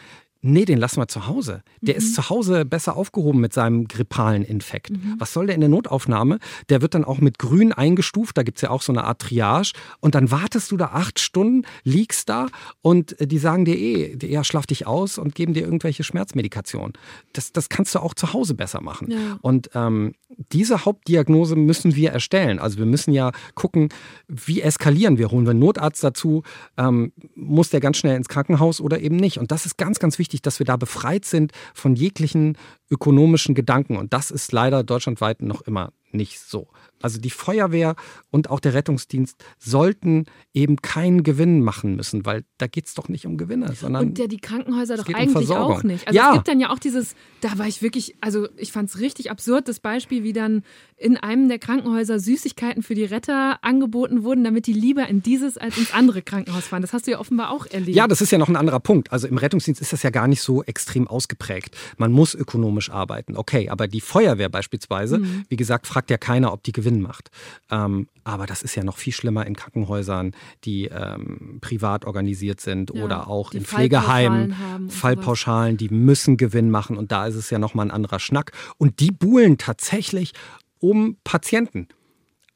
Nee, 0.49 0.65
den 0.65 0.79
lassen 0.79 1.01
wir 1.01 1.09
zu 1.09 1.27
Hause. 1.27 1.63
Der 1.81 1.95
mhm. 1.95 1.99
ist 1.99 2.15
zu 2.15 2.31
Hause 2.31 2.65
besser 2.65 2.97
aufgehoben 2.97 3.41
mit 3.41 3.53
seinem 3.53 3.89
grippalen 3.89 4.45
Infekt. 4.45 4.91
Mhm. 4.91 5.17
Was 5.19 5.33
soll 5.33 5.47
der 5.47 5.57
in 5.57 5.61
der 5.61 5.69
Notaufnahme? 5.69 6.39
Der 6.69 6.83
wird 6.83 6.95
dann 6.95 7.05
auch 7.05 7.19
mit 7.19 7.41
grün 7.41 7.73
eingestuft. 7.73 8.39
Da 8.39 8.45
gibt 8.45 8.59
es 8.59 8.63
ja 8.63 8.71
auch 8.71 8.83
so 8.83 8.93
eine 8.93 9.05
Art 9.05 9.21
Triage. 9.21 9.73
Und 9.99 10.15
dann 10.15 10.31
wartest 10.31 10.71
du 10.71 10.77
da 10.77 10.87
acht 10.87 11.19
Stunden, 11.19 11.67
liegst 11.83 12.29
da 12.29 12.47
und 12.81 13.21
äh, 13.21 13.27
die 13.27 13.39
sagen 13.39 13.65
dir 13.65 13.77
eh, 13.77 14.17
ja, 14.23 14.45
schlaf 14.45 14.67
dich 14.67 14.87
aus 14.87 15.19
und 15.19 15.35
geben 15.35 15.53
dir 15.53 15.65
irgendwelche 15.65 16.05
Schmerzmedikation. 16.05 16.93
Das, 17.33 17.53
das 17.53 17.69
kannst 17.69 17.95
du 17.97 17.99
auch 17.99 18.15
zu 18.15 18.33
Hause 18.33 18.55
besser 18.55 18.81
machen. 18.81 19.11
Ja. 19.11 19.39
Und 19.43 19.71
ähm, 19.75 20.15
diese 20.53 20.85
Hauptdiagnose 20.85 21.57
müssen 21.57 21.97
wir 21.97 22.13
erstellen. 22.13 22.61
Also 22.61 22.79
wir 22.79 22.87
müssen 22.87 23.13
ja 23.13 23.33
gucken, 23.55 23.89
wie 24.29 24.61
eskalieren 24.61 25.19
wir. 25.19 25.31
Holen 25.31 25.45
wir 25.45 25.51
einen 25.51 25.61
Notarzt 25.61 26.05
dazu? 26.05 26.43
Ähm, 26.77 27.13
muss 27.35 27.71
der 27.71 27.81
ganz 27.81 27.97
schnell 27.97 28.17
ins 28.17 28.29
Krankenhaus 28.29 28.81
oder 28.81 29.01
eben 29.01 29.17
nicht? 29.17 29.39
Und 29.39 29.51
das 29.51 29.67
ist 29.67 29.77
ganz, 29.77 29.99
ganz 29.99 30.19
wichtig 30.19 30.36
wichtig, 30.37 30.43
dass 30.43 30.59
wir 30.59 30.67
da 30.67 30.77
befreit 30.77 31.25
sind 31.25 31.53
von 31.75 31.97
jeglichen 31.97 32.57
ökonomischen 32.91 33.55
Gedanken. 33.55 33.97
Und 33.97 34.13
das 34.13 34.31
ist 34.31 34.53
leider 34.53 34.85
deutschlandweit 34.85 35.43
noch 35.43 35.63
immer 35.63 35.93
nicht 36.13 36.41
so. 36.41 36.69
Also 37.03 37.21
die 37.21 37.31
Feuerwehr 37.31 37.97
und 38.31 38.51
auch 38.51 38.61
der 38.61 38.75
Rettungsdienst 38.75 39.37
sollten 39.59 40.27
eben 40.55 40.77
keinen 40.77 41.23
Gewinn 41.23 41.63
machen 41.63 41.97
müssen, 41.97 42.25
weil 42.25 42.45
da 42.59 42.67
geht 42.67 42.87
es 42.87 42.95
doch 42.95 43.09
nicht 43.09 43.27
um 43.27 43.37
Gewinne, 43.37 43.75
sondern. 43.75 44.09
Und 44.09 44.19
ja, 44.19 44.27
die 44.27 44.39
Krankenhäuser 44.39 44.97
doch 44.97 45.09
eigentlich 45.09 45.51
um 45.51 45.57
auch 45.57 45.83
nicht. 45.83 46.07
Also 46.07 46.17
ja. 46.17 46.31
es 46.31 46.35
gibt 46.35 46.49
dann 46.49 46.61
ja 46.61 46.71
auch 46.71 46.79
dieses, 46.79 47.15
da 47.41 47.59
war 47.59 47.67
ich 47.67 47.83
wirklich, 47.83 48.17
also 48.21 48.49
ich 48.57 48.73
fand 48.73 48.89
es 48.89 48.99
richtig 48.99 49.31
absurd, 49.31 49.69
das 49.69 49.81
Beispiel, 49.81 50.23
wie 50.23 50.33
dann 50.33 50.63
in 50.97 51.19
einem 51.19 51.49
der 51.49 51.59
Krankenhäuser 51.59 52.19
Süßigkeiten 52.19 52.83
für 52.83 52.95
die 52.95 53.05
Retter 53.05 53.63
angeboten 53.63 54.23
wurden, 54.23 54.45
damit 54.45 54.67
die 54.67 54.73
lieber 54.73 55.07
in 55.07 55.23
dieses 55.23 55.59
als 55.59 55.77
ins 55.77 55.93
andere 55.93 56.23
Krankenhaus 56.23 56.67
fahren. 56.67 56.81
Das 56.81 56.95
hast 56.95 57.07
du 57.07 57.11
ja 57.11 57.19
offenbar 57.19 57.51
auch 57.51 57.67
erlebt. 57.67 57.97
Ja, 57.97 58.09
das 58.09 58.23
ist 58.23 58.33
ja 58.33 58.39
noch 58.39 58.49
ein 58.49 58.57
anderer 58.57 58.81
Punkt. 58.81 59.13
Also 59.13 59.29
im 59.29 59.37
Rettungsdienst 59.37 59.83
ist 59.83 59.93
das 59.93 60.03
ja 60.03 60.11
gar 60.11 60.27
nicht 60.27 60.41
so 60.41 60.63
extrem 60.63 61.07
ausgeprägt. 61.07 61.77
Man 61.99 62.13
muss 62.13 62.35
ökonomisch 62.35 62.91
arbeiten. 62.91 63.37
Okay, 63.37 63.69
aber 63.69 63.89
die 63.89 64.01
Feuerwehr 64.01 64.49
beispielsweise, 64.49 65.19
mhm. 65.19 65.45
wie 65.49 65.57
gesagt, 65.57 65.87
fragt 65.87 66.11
ja 66.11 66.17
keiner, 66.17 66.53
ob 66.53 66.63
die 66.63 66.73
Gewinn 66.87 67.01
macht. 67.01 67.31
Ähm, 67.71 68.09
aber 68.25 68.47
das 68.47 68.63
ist 68.63 68.75
ja 68.75 68.85
noch 68.85 68.97
viel 68.97 69.13
schlimmer 69.13 69.47
in 69.47 69.57
Krankenhäusern, 69.57 70.33
die 70.65 70.87
ähm, 70.87 71.59
privat 71.61 72.05
organisiert 72.05 72.61
sind 72.61 72.93
ja, 72.95 73.05
oder 73.05 73.29
auch 73.29 73.53
in 73.53 73.65
Pflegeheimen. 73.65 74.55
Fallpauschalen, 74.89 75.77
die 75.77 75.89
müssen 75.89 76.37
Gewinn 76.37 76.71
machen 76.71 76.97
und 76.97 77.13
da 77.13 77.27
ist 77.27 77.35
es 77.35 77.51
ja 77.51 77.59
nochmal 77.59 77.87
ein 77.87 77.91
anderer 77.91 78.21
Schnack. 78.21 78.53
Und 78.79 79.01
die 79.01 79.11
buhlen 79.11 79.59
tatsächlich 79.59 80.33
um 80.79 81.17
Patienten. 81.25 81.89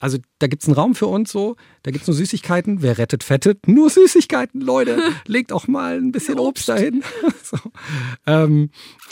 Also 0.01 0.19
da 0.39 0.47
gibt 0.47 0.63
es 0.63 0.69
einen 0.69 0.75
Raum 0.75 0.95
für 0.95 1.07
uns 1.07 1.31
so, 1.31 1.57
da 1.83 1.91
gibt 1.91 2.03
es 2.03 2.09
nur 2.09 2.17
Süßigkeiten. 2.17 2.83
Wer 2.83 2.99
rettet, 2.99 3.23
fettet. 3.23 3.69
Nur 3.69 3.91
Süßigkeiten, 3.91 4.61
Leute. 4.61 4.99
Legt 5.27 5.53
auch 5.53 5.69
mal 5.69 5.99
ein 5.99 6.11
bisschen 6.11 6.39
Obst, 6.39 6.69
Obst 6.69 6.69
dahin. 6.71 7.05
so. 7.43 7.59
ähm, 8.27 8.71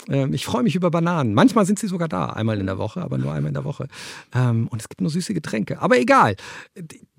ähm, 0.09 0.33
ich 0.33 0.45
freue 0.45 0.63
mich 0.63 0.75
über 0.75 0.89
Bananen. 0.89 1.33
Manchmal 1.33 1.65
sind 1.65 1.79
sie 1.79 1.87
sogar 1.87 2.07
da, 2.07 2.25
einmal 2.27 2.59
in 2.59 2.65
der 2.65 2.79
Woche, 2.79 3.01
aber 3.01 3.17
nur 3.17 3.31
einmal 3.31 3.49
in 3.49 3.53
der 3.53 3.63
Woche. 3.63 3.87
Ähm, 4.33 4.67
und 4.67 4.81
es 4.81 4.89
gibt 4.89 5.01
nur 5.01 5.11
süße 5.11 5.33
Getränke. 5.33 5.79
Aber 5.79 5.99
egal. 5.99 6.35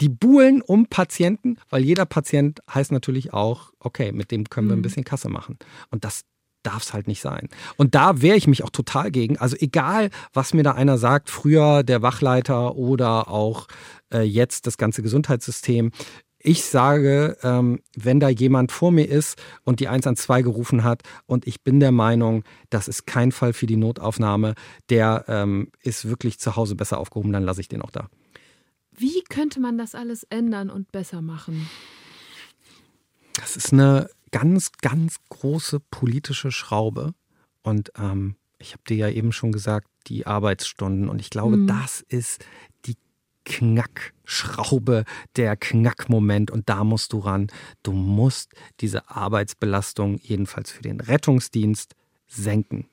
Die 0.01 0.09
buhlen 0.09 0.63
um 0.63 0.87
Patienten, 0.87 1.57
weil 1.69 1.85
jeder 1.85 2.07
Patient 2.07 2.61
heißt 2.75 2.91
natürlich 2.91 3.33
auch, 3.33 3.73
okay, 3.79 4.11
mit 4.11 4.33
dem 4.33 4.51
können 4.51 4.69
wir 4.69 4.75
ein 4.75 4.81
mhm. 4.81 4.83
bisschen 4.83 5.05
Kasse 5.05 5.29
machen. 5.29 5.59
Und 5.91 6.05
das 6.05 6.23
darf 6.63 6.83
es 6.83 6.93
halt 6.93 7.07
nicht 7.09 7.21
sein. 7.21 7.49
Und 7.77 7.95
da 7.95 8.23
wehre 8.23 8.37
ich 8.37 8.47
mich 8.47 8.65
auch 8.65 8.71
total 8.71 9.11
gegen. 9.11 9.39
Also 9.39 9.57
egal, 9.59 10.11
was 10.33 10.55
mir 10.55 10.63
da 10.63 10.73
einer 10.73 10.99
sagt, 10.99 11.31
früher 11.31 11.83
der 11.83 12.03
Wachleiter 12.03 12.77
oder 12.77 13.29
auch 13.29 13.67
äh, 14.13 14.23
jetzt 14.23 14.67
das 14.67 14.77
ganze 14.77 15.03
Gesundheitssystem. 15.03 15.93
Ich 16.43 16.65
sage, 16.65 17.37
ähm, 17.43 17.81
wenn 17.95 18.19
da 18.19 18.31
jemand 18.31 18.73
vor 18.73 18.93
mir 18.93 19.05
ist 19.05 19.39
und 19.65 19.79
die 19.81 19.89
112 19.89 20.43
gerufen 20.43 20.85
hat 20.85 21.03
und 21.27 21.47
ich 21.47 21.63
bin 21.63 21.81
der 21.81 21.93
Meinung, 21.93 22.45
das 22.71 22.89
ist 22.89 23.07
kein 23.07 23.31
Fall 23.31 23.53
für 23.53 23.67
die 23.67 23.77
Notaufnahme, 23.77 24.55
der 24.89 25.27
ähm, 25.29 25.71
ist 25.83 26.09
wirklich 26.09 26.39
zu 26.39 26.57
Hause 26.57 26.77
besser 26.77 26.99
aufgehoben, 26.99 27.33
dann 27.33 27.45
lasse 27.45 27.61
ich 27.61 27.69
den 27.69 27.83
auch 27.83 27.91
da. 27.91 28.09
Wie 28.91 29.23
könnte 29.29 29.61
man 29.61 29.77
das 29.77 29.95
alles 29.95 30.25
ändern 30.25 30.71
und 30.71 30.91
besser 30.93 31.21
machen? 31.21 31.69
Das 33.35 33.57
ist 33.57 33.73
eine 33.73 34.09
ganz, 34.31 34.73
ganz 34.73 35.17
große 35.29 35.81
politische 35.91 36.53
Schraube. 36.53 37.15
Und 37.63 37.93
ähm, 37.99 38.37
ich 38.59 38.73
habe 38.73 38.83
dir 38.89 38.97
ja 38.97 39.09
eben 39.09 39.33
schon 39.33 39.53
gesagt, 39.53 39.89
die 40.07 40.27
Arbeitsstunden. 40.27 41.09
Und 41.09 41.21
ich 41.21 41.31
glaube, 41.31 41.57
mhm. 41.57 41.67
das 41.67 42.01
ist 42.09 42.45
die 42.87 42.97
Knackschraube, 43.45 45.05
der 45.37 45.57
Knackmoment. 45.57 46.51
Und 46.51 46.69
da 46.69 46.85
musst 46.85 47.13
du 47.13 47.19
ran. 47.19 47.49
Du 47.83 47.93
musst 47.93 48.53
diese 48.81 49.11
Arbeitsbelastung 49.11 50.19
jedenfalls 50.23 50.71
für 50.71 50.83
den 50.83 51.01
Rettungsdienst 51.01 51.95
senken. 52.27 52.87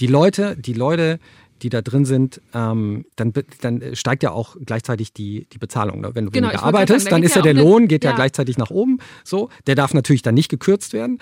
Die 0.00 0.06
Leute, 0.06 0.56
die 0.56 0.72
Leute, 0.72 1.18
die 1.62 1.68
da 1.70 1.82
drin 1.82 2.04
sind, 2.04 2.40
ähm, 2.54 3.04
dann, 3.16 3.32
dann 3.60 3.94
steigt 3.94 4.22
ja 4.22 4.30
auch 4.32 4.56
gleichzeitig 4.64 5.12
die, 5.12 5.46
die 5.52 5.58
Bezahlung. 5.58 6.00
Ne? 6.00 6.10
Wenn 6.14 6.26
du 6.26 6.30
Genau, 6.30 6.48
weniger 6.48 6.62
arbeitest, 6.64 7.04
sagen, 7.04 7.10
da 7.10 7.16
dann 7.16 7.22
ist 7.22 7.36
ja 7.36 7.42
der 7.42 7.54
auch 7.54 7.58
Lohn, 7.66 7.88
geht 7.88 8.04
ja. 8.04 8.10
ja. 8.10 8.16
gleichzeitig 8.16 8.58
nach 8.58 8.70
oben. 8.70 8.98
So, 9.24 9.48
der 9.66 9.74
darf 9.74 9.94
natürlich 9.94 10.22
dann 10.22 10.34
nicht 10.34 10.48
gekürzt 10.48 10.92
werden. 10.92 11.18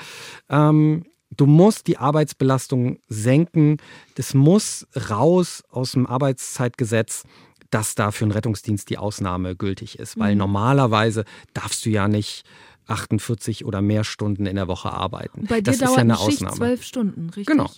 Ähm, 0.48 1.04
du 1.36 1.46
musst 1.46 1.86
die 1.86 1.98
Arbeitsbelastung 1.98 2.98
senken. 3.08 3.76
Das 4.16 4.34
muss 4.34 4.86
raus 5.10 5.62
aus 5.70 5.92
dem 5.92 6.06
Arbeitszeitgesetz, 6.06 7.24
dass 7.70 7.94
da 7.94 8.10
für 8.10 8.24
einen 8.24 8.32
Rettungsdienst 8.32 8.90
die 8.90 8.98
Ausnahme 8.98 9.54
gültig 9.54 9.98
ist. 9.98 10.18
Weil 10.18 10.32
Mhm. 10.34 10.38
normalerweise 10.38 11.24
darfst 11.54 11.84
du 11.86 11.90
ja 11.90 12.08
nicht 12.08 12.44
48 12.88 13.64
oder 13.64 13.80
mehr 13.82 14.02
Stunden 14.02 14.46
in 14.46 14.56
der 14.56 14.66
Woche 14.66 14.90
arbeiten. 14.92 15.46
Bei 15.48 15.60
dir 15.60 15.70
das 15.70 15.78
dauert 15.78 15.90
ist 15.92 15.96
ja 15.96 16.02
eine 16.02 16.14
eine 16.18 16.24
Schicht 16.24 16.38
Ausnahme. 16.38 16.56
zwölf 16.56 16.82
Stunden, 16.82 17.26
richtig? 17.30 17.46
Genau. 17.46 17.70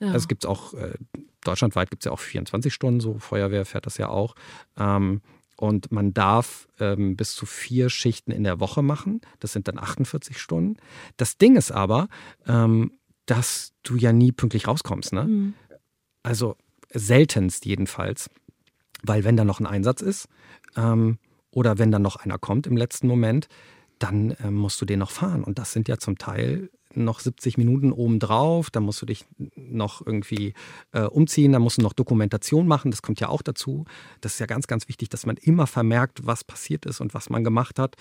Ja. 0.00 0.08
Also 0.08 0.18
es 0.18 0.28
gibt 0.28 0.46
auch, 0.46 0.74
äh, 0.74 0.94
deutschlandweit 1.42 1.90
gibt 1.90 2.02
es 2.02 2.06
ja 2.06 2.12
auch 2.12 2.18
24 2.18 2.72
Stunden, 2.72 3.00
so 3.00 3.18
Feuerwehr 3.18 3.64
fährt 3.64 3.86
das 3.86 3.98
ja 3.98 4.08
auch. 4.08 4.34
Ähm, 4.76 5.20
und 5.56 5.92
man 5.92 6.14
darf 6.14 6.68
ähm, 6.78 7.16
bis 7.16 7.34
zu 7.34 7.44
vier 7.44 7.90
Schichten 7.90 8.32
in 8.32 8.44
der 8.44 8.60
Woche 8.60 8.82
machen. 8.82 9.20
Das 9.40 9.52
sind 9.52 9.68
dann 9.68 9.78
48 9.78 10.38
Stunden. 10.38 10.78
Das 11.18 11.36
Ding 11.36 11.54
ist 11.56 11.70
aber, 11.70 12.08
ähm, 12.46 12.92
dass 13.26 13.74
du 13.82 13.96
ja 13.96 14.12
nie 14.12 14.32
pünktlich 14.32 14.66
rauskommst. 14.66 15.12
Ne? 15.12 15.24
Mhm. 15.24 15.54
Also 16.22 16.56
seltenst 16.92 17.66
jedenfalls. 17.66 18.30
Weil 19.02 19.24
wenn 19.24 19.36
da 19.36 19.44
noch 19.44 19.60
ein 19.60 19.66
Einsatz 19.66 20.00
ist 20.00 20.28
ähm, 20.76 21.18
oder 21.50 21.78
wenn 21.78 21.90
dann 21.90 22.02
noch 22.02 22.16
einer 22.16 22.38
kommt 22.38 22.66
im 22.66 22.78
letzten 22.78 23.06
Moment, 23.06 23.48
dann 23.98 24.34
ähm, 24.42 24.54
musst 24.54 24.80
du 24.80 24.86
den 24.86 24.98
noch 24.98 25.10
fahren. 25.10 25.44
Und 25.44 25.58
das 25.58 25.72
sind 25.72 25.88
ja 25.88 25.98
zum 25.98 26.16
Teil 26.16 26.70
noch 26.94 27.20
70 27.20 27.56
Minuten 27.58 27.92
obendrauf. 27.92 28.70
Da 28.70 28.80
musst 28.80 29.00
du 29.02 29.06
dich 29.06 29.24
noch 29.56 30.04
irgendwie 30.06 30.54
äh, 30.92 31.02
umziehen, 31.02 31.52
da 31.52 31.58
musst 31.58 31.78
du 31.78 31.82
noch 31.82 31.92
Dokumentation 31.92 32.66
machen. 32.66 32.90
Das 32.90 33.02
kommt 33.02 33.20
ja 33.20 33.28
auch 33.28 33.42
dazu. 33.42 33.84
Das 34.20 34.34
ist 34.34 34.38
ja 34.40 34.46
ganz, 34.46 34.66
ganz 34.66 34.88
wichtig, 34.88 35.08
dass 35.08 35.26
man 35.26 35.36
immer 35.36 35.66
vermerkt, 35.66 36.26
was 36.26 36.44
passiert 36.44 36.86
ist 36.86 37.00
und 37.00 37.14
was 37.14 37.30
man 37.30 37.44
gemacht 37.44 37.78
hat. 37.78 37.96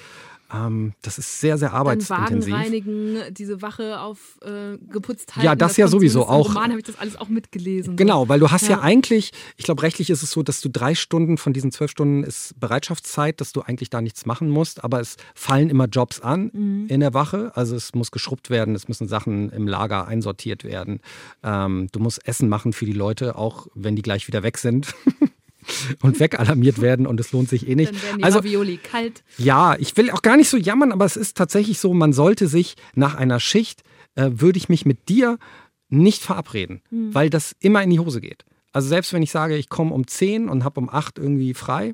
Ähm, 0.52 0.94
das 1.04 1.20
ist 1.20 1.40
sehr, 1.42 1.58
sehr 1.60 1.70
Dann 1.70 1.78
Wagen 1.86 1.90
arbeitsintensiv. 1.90 2.54
reinigen, 2.56 3.18
diese 3.34 3.62
Wache 3.62 4.00
auf 4.00 4.40
äh, 4.42 4.78
geputzt 4.90 5.36
halten. 5.36 5.46
Ja, 5.46 5.56
das 5.56 5.78
ja 5.78 5.86
kommt 5.86 5.92
sowieso 5.92 6.24
zumindest 6.24 6.48
im 6.48 6.52
auch. 6.52 6.56
Roman 6.56 6.70
habe 6.72 6.80
ich 6.80 6.86
das 6.86 6.98
alles 6.98 7.16
auch 7.18 7.30
mitgelesen. 7.30 7.96
Genau, 7.96 8.28
weil 8.30 8.40
du 8.40 8.50
hast 8.50 8.64
ja. 8.64 8.78
Ja. 8.78 8.82
eigentlich, 8.82 9.32
ich 9.58 9.66
glaube, 9.66 9.84
rechtlich 9.84 10.10
ist 10.10 10.24
es 10.24 10.32
so, 10.32 10.42
dass 10.42 10.62
du 10.62 10.70
drei 10.70 10.96
Stunden 10.96 11.38
von 11.38 11.54
diesen 11.54 11.72
zwölf 11.72 11.92
Stunden 11.92 12.24
ist 12.24 12.60
Bereitschaftszeit, 12.60 13.40
dass 13.42 13.52
du 13.52 13.62
eigentlich 13.62 13.90
da 13.92 14.02
nichts 14.02 14.26
machen 14.26 14.50
musst, 14.50 14.84
aber 14.84 15.00
es 15.00 15.18
fallen 15.36 15.70
immer 15.70 15.86
Jobs 15.86 16.20
an 16.20 16.50
Mhm. 16.54 16.88
in 16.88 17.00
der 17.00 17.14
Wache. 17.14 17.52
Also 17.56 17.76
es 17.76 17.94
muss 17.94 18.10
geschrubbt 18.12 18.50
werden, 18.50 18.74
es 18.80 18.88
müssen 18.88 19.08
Sachen 19.08 19.50
im 19.52 19.68
Lager 19.68 20.08
einsortiert 20.08 20.64
werden. 20.64 21.00
Ähm, 21.44 21.88
du 21.92 22.00
musst 22.00 22.28
Essen 22.28 22.50
machen 22.50 22.74
für 22.74 22.86
die 22.86 22.94
Leute, 22.94 23.36
auch 23.38 23.68
wenn 23.76 23.96
die 23.96 24.02
gleich 24.02 24.28
wieder 24.28 24.44
weg 24.44 24.58
sind. 24.58 24.94
und 26.02 26.20
wegalarmiert 26.20 26.82
werden 26.82 27.06
und 27.06 27.20
es 27.20 27.32
lohnt 27.32 27.50
sich 27.50 27.68
eh 27.68 27.76
nicht. 27.76 27.92
Dann 27.94 28.02
werden 28.02 28.18
die 28.20 28.24
Also 28.24 28.40
Ravioli 28.40 28.78
kalt. 28.78 29.24
ja, 29.38 29.76
ich 29.78 29.96
will 29.98 30.10
auch 30.10 30.22
gar 30.24 30.36
nicht 30.38 30.50
so 30.50 30.58
jammern, 30.58 30.92
aber 30.92 31.06
es 31.06 31.16
ist 31.16 31.38
tatsächlich 31.38 31.80
so, 31.80 31.94
man 31.94 32.12
sollte 32.14 32.48
sich 32.48 32.76
nach 32.96 33.14
einer 33.16 33.40
Schicht, 33.40 33.84
äh, 34.16 34.30
würde 34.34 34.58
ich 34.58 34.70
mich 34.70 34.86
mit 34.86 35.10
dir 35.10 35.38
nicht 35.90 36.24
verabreden, 36.24 36.82
Hm. 36.90 37.14
weil 37.14 37.30
das 37.30 37.56
immer 37.60 37.84
in 37.84 37.90
die 37.92 38.00
Hose 38.00 38.22
geht. 38.22 38.46
Also 38.72 38.88
selbst 38.88 39.14
wenn 39.14 39.22
ich 39.22 39.32
sage, 39.32 39.58
ich 39.58 39.70
komme 39.70 39.94
um 39.94 40.08
10 40.08 40.50
und 40.50 40.64
habe 40.64 40.80
um 40.80 40.90
8 40.90 41.18
irgendwie 41.20 41.54
frei 41.54 41.94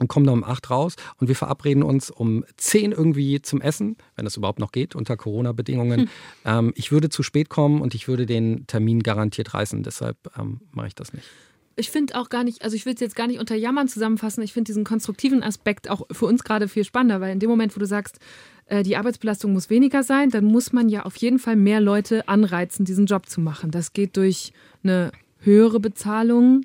und 0.00 0.08
komme 0.08 0.26
dann 0.26 0.34
um 0.34 0.44
8 0.44 0.70
raus 0.70 0.96
und 1.18 1.28
wir 1.28 1.36
verabreden 1.36 1.82
uns 1.82 2.10
um 2.10 2.44
10 2.56 2.92
irgendwie 2.92 3.40
zum 3.42 3.60
Essen, 3.60 3.96
wenn 4.16 4.24
das 4.24 4.36
überhaupt 4.36 4.58
noch 4.58 4.72
geht 4.72 4.94
unter 4.94 5.16
Corona-Bedingungen. 5.16 6.00
Hm. 6.00 6.08
Ähm, 6.44 6.72
ich 6.74 6.90
würde 6.90 7.10
zu 7.10 7.22
spät 7.22 7.48
kommen 7.48 7.80
und 7.80 7.94
ich 7.94 8.08
würde 8.08 8.26
den 8.26 8.66
Termin 8.66 9.02
garantiert 9.02 9.54
reißen, 9.54 9.82
deshalb 9.82 10.16
ähm, 10.38 10.60
mache 10.72 10.88
ich 10.88 10.94
das 10.94 11.12
nicht. 11.12 11.26
Ich 11.76 11.90
finde 11.90 12.14
auch 12.16 12.28
gar 12.28 12.44
nicht, 12.44 12.62
also 12.62 12.76
ich 12.76 12.86
will 12.86 12.94
es 12.94 13.00
jetzt 13.00 13.16
gar 13.16 13.26
nicht 13.26 13.40
unter 13.40 13.56
Jammern 13.56 13.88
zusammenfassen. 13.88 14.42
Ich 14.44 14.52
finde 14.52 14.68
diesen 14.68 14.84
konstruktiven 14.84 15.42
Aspekt 15.42 15.90
auch 15.90 16.06
für 16.12 16.26
uns 16.26 16.44
gerade 16.44 16.68
viel 16.68 16.84
spannender, 16.84 17.20
weil 17.20 17.32
in 17.32 17.40
dem 17.40 17.50
Moment, 17.50 17.74
wo 17.74 17.80
du 17.80 17.86
sagst, 17.86 18.20
äh, 18.66 18.84
die 18.84 18.96
Arbeitsbelastung 18.96 19.52
muss 19.52 19.70
weniger 19.70 20.02
sein, 20.04 20.30
dann 20.30 20.44
muss 20.44 20.72
man 20.72 20.88
ja 20.88 21.04
auf 21.04 21.16
jeden 21.16 21.40
Fall 21.40 21.56
mehr 21.56 21.80
Leute 21.80 22.28
anreizen, 22.28 22.84
diesen 22.84 23.06
Job 23.06 23.28
zu 23.28 23.40
machen. 23.40 23.72
Das 23.72 23.92
geht 23.92 24.16
durch 24.16 24.52
eine 24.84 25.10
höhere 25.40 25.80
Bezahlung, 25.80 26.64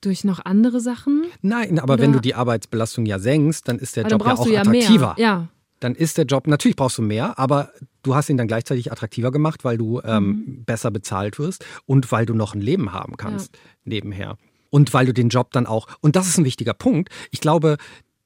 durch 0.00 0.24
noch 0.24 0.44
andere 0.44 0.80
Sachen. 0.80 1.24
Nein, 1.42 1.78
aber 1.78 1.94
Oder- 1.94 2.02
wenn 2.02 2.12
du 2.12 2.20
die 2.20 2.34
Arbeitsbelastung 2.34 3.06
ja 3.06 3.18
senkst, 3.18 3.68
dann 3.68 3.78
ist 3.78 3.96
der 3.96 4.04
Aber 4.06 4.10
dann 4.10 4.18
Job 4.20 4.26
ja 4.28 4.34
auch 4.34 4.44
du 4.46 4.52
ja 4.52 4.60
attraktiver. 4.60 5.14
mehr. 5.16 5.24
Ja. 5.26 5.48
Dann 5.80 5.94
ist 5.94 6.18
der 6.18 6.26
Job, 6.26 6.46
natürlich 6.46 6.76
brauchst 6.76 6.98
du 6.98 7.02
mehr, 7.02 7.38
aber 7.38 7.70
du 8.02 8.14
hast 8.14 8.28
ihn 8.28 8.36
dann 8.36 8.48
gleichzeitig 8.48 8.92
attraktiver 8.92 9.30
gemacht, 9.32 9.64
weil 9.64 9.78
du 9.78 10.00
ähm, 10.04 10.26
Mhm. 10.26 10.64
besser 10.64 10.90
bezahlt 10.90 11.38
wirst 11.38 11.64
und 11.86 12.10
weil 12.12 12.26
du 12.26 12.34
noch 12.34 12.54
ein 12.54 12.60
Leben 12.60 12.92
haben 12.92 13.16
kannst 13.16 13.56
nebenher. 13.84 14.36
Und 14.68 14.92
weil 14.94 15.06
du 15.06 15.14
den 15.14 15.30
Job 15.30 15.52
dann 15.52 15.66
auch, 15.66 15.88
und 16.00 16.16
das 16.16 16.28
ist 16.28 16.38
ein 16.38 16.44
wichtiger 16.44 16.74
Punkt, 16.74 17.08
ich 17.30 17.40
glaube, 17.40 17.76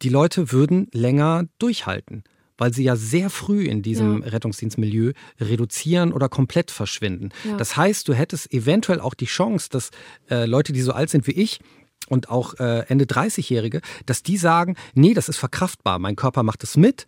die 0.03 0.09
Leute 0.09 0.51
würden 0.53 0.89
länger 0.93 1.45
durchhalten, 1.59 2.25
weil 2.59 2.73
sie 2.73 2.85
ja 2.85 2.97
sehr 2.97 3.31
früh 3.31 3.65
in 3.65 3.83
diesem 3.83 4.23
Ja. 4.23 4.29
Rettungsdienstmilieu 4.29 5.13
reduzieren 5.41 6.13
oder 6.13 6.29
komplett 6.29 6.71
verschwinden. 6.71 7.31
Ja. 7.45 7.57
Das 7.57 7.77
heißt, 7.77 8.07
du 8.09 8.15
hättest 8.15 8.53
eventuell 8.53 9.01
auch 9.01 9.15
die 9.15 9.27
Chance, 9.27 9.69
dass 9.71 9.91
äh, 10.31 10.47
Leute, 10.47 10.73
die 10.73 10.83
so 10.83 10.93
alt 10.93 11.11
sind 11.11 11.27
wie 11.27 11.33
ich, 11.33 11.61
und 12.09 12.29
auch 12.29 12.55
äh, 12.59 12.81
Ende 12.89 13.07
30-Jährige, 13.07 13.81
dass 14.05 14.23
die 14.23 14.37
sagen, 14.37 14.77
nee, 14.95 15.15
das 15.15 15.31
ist 15.31 15.39
verkraftbar, 15.39 15.99
mein 15.99 16.17
Körper 16.17 16.43
macht 16.43 16.63
es 16.63 16.77
mit. 16.77 17.07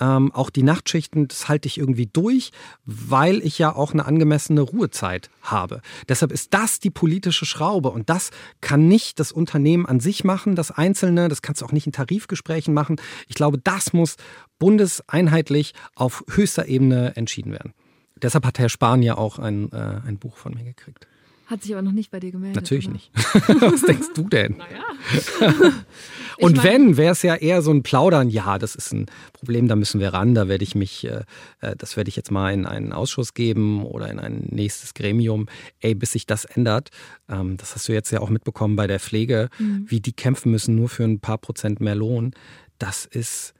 Ähm, 0.00 0.32
auch 0.32 0.48
die 0.48 0.62
Nachtschichten, 0.62 1.26
das 1.28 1.48
halte 1.48 1.66
ich 1.66 1.76
irgendwie 1.76 2.06
durch, 2.06 2.52
weil 2.84 3.44
ich 3.44 3.58
ja 3.58 3.74
auch 3.74 3.92
eine 3.92 4.06
angemessene 4.06 4.60
Ruhezeit 4.60 5.28
habe. 5.42 5.82
Deshalb 6.08 6.30
ist 6.30 6.54
das 6.54 6.78
die 6.78 6.90
politische 6.90 7.44
Schraube 7.46 7.90
und 7.90 8.08
das 8.08 8.30
kann 8.60 8.86
nicht 8.86 9.18
das 9.18 9.32
Unternehmen 9.32 9.86
an 9.86 9.98
sich 9.98 10.22
machen, 10.22 10.54
das 10.54 10.70
Einzelne, 10.70 11.28
das 11.28 11.42
kannst 11.42 11.60
du 11.60 11.66
auch 11.66 11.72
nicht 11.72 11.86
in 11.86 11.92
Tarifgesprächen 11.92 12.72
machen. 12.72 13.00
Ich 13.26 13.34
glaube, 13.34 13.58
das 13.58 13.92
muss 13.92 14.16
bundeseinheitlich 14.58 15.74
auf 15.94 16.24
höchster 16.30 16.66
Ebene 16.66 17.16
entschieden 17.16 17.52
werden. 17.52 17.72
Deshalb 18.20 18.44
hat 18.44 18.58
Herr 18.58 18.68
Spahn 18.68 19.02
ja 19.02 19.16
auch 19.16 19.38
ein, 19.38 19.70
äh, 19.72 20.00
ein 20.06 20.18
Buch 20.18 20.36
von 20.36 20.54
mir 20.54 20.64
gekriegt. 20.64 21.06
Hat 21.46 21.62
sich 21.62 21.72
aber 21.72 21.80
noch 21.80 21.92
nicht 21.92 22.10
bei 22.10 22.20
dir 22.20 22.30
gemeldet. 22.30 22.56
Natürlich 22.56 22.86
oder? 22.88 22.92
nicht. 22.94 23.10
Was 23.62 23.80
denkst 23.82 24.08
du 24.14 24.28
denn? 24.28 24.56
Naja. 24.58 24.82
Und 26.38 26.56
mein- 26.58 26.64
wenn, 26.64 26.96
wäre 26.98 27.12
es 27.12 27.22
ja 27.22 27.36
eher 27.36 27.62
so 27.62 27.70
ein 27.70 27.82
Plaudern, 27.82 28.28
ja, 28.28 28.58
das 28.58 28.74
ist 28.74 28.92
ein 28.92 29.06
Problem, 29.32 29.66
da 29.66 29.74
müssen 29.74 29.98
wir 29.98 30.12
ran, 30.12 30.34
da 30.34 30.46
werde 30.46 30.62
ich 30.62 30.74
mich, 30.74 31.04
äh, 31.06 31.22
äh, 31.60 31.74
das 31.76 31.96
werde 31.96 32.08
ich 32.10 32.16
jetzt 32.16 32.30
mal 32.30 32.52
in 32.52 32.66
einen 32.66 32.92
Ausschuss 32.92 33.32
geben 33.32 33.82
oder 33.86 34.10
in 34.10 34.18
ein 34.18 34.46
nächstes 34.50 34.92
Gremium, 34.92 35.46
ey, 35.80 35.94
bis 35.94 36.12
sich 36.12 36.26
das 36.26 36.44
ändert. 36.44 36.90
Ähm, 37.30 37.56
das 37.56 37.74
hast 37.74 37.88
du 37.88 37.92
jetzt 37.92 38.10
ja 38.10 38.20
auch 38.20 38.28
mitbekommen 38.30 38.76
bei 38.76 38.86
der 38.86 39.00
Pflege, 39.00 39.48
Mhm. 39.58 39.86
wie 39.88 40.00
die 40.00 40.12
kämpfen 40.12 40.50
müssen 40.52 40.74
nur 40.74 40.88
für 40.90 41.04
ein 41.04 41.18
paar 41.20 41.38
Prozent 41.38 41.80
mehr 41.80 41.94
Lohn. 41.94 42.32
Das 42.78 43.06
ist 43.06 43.54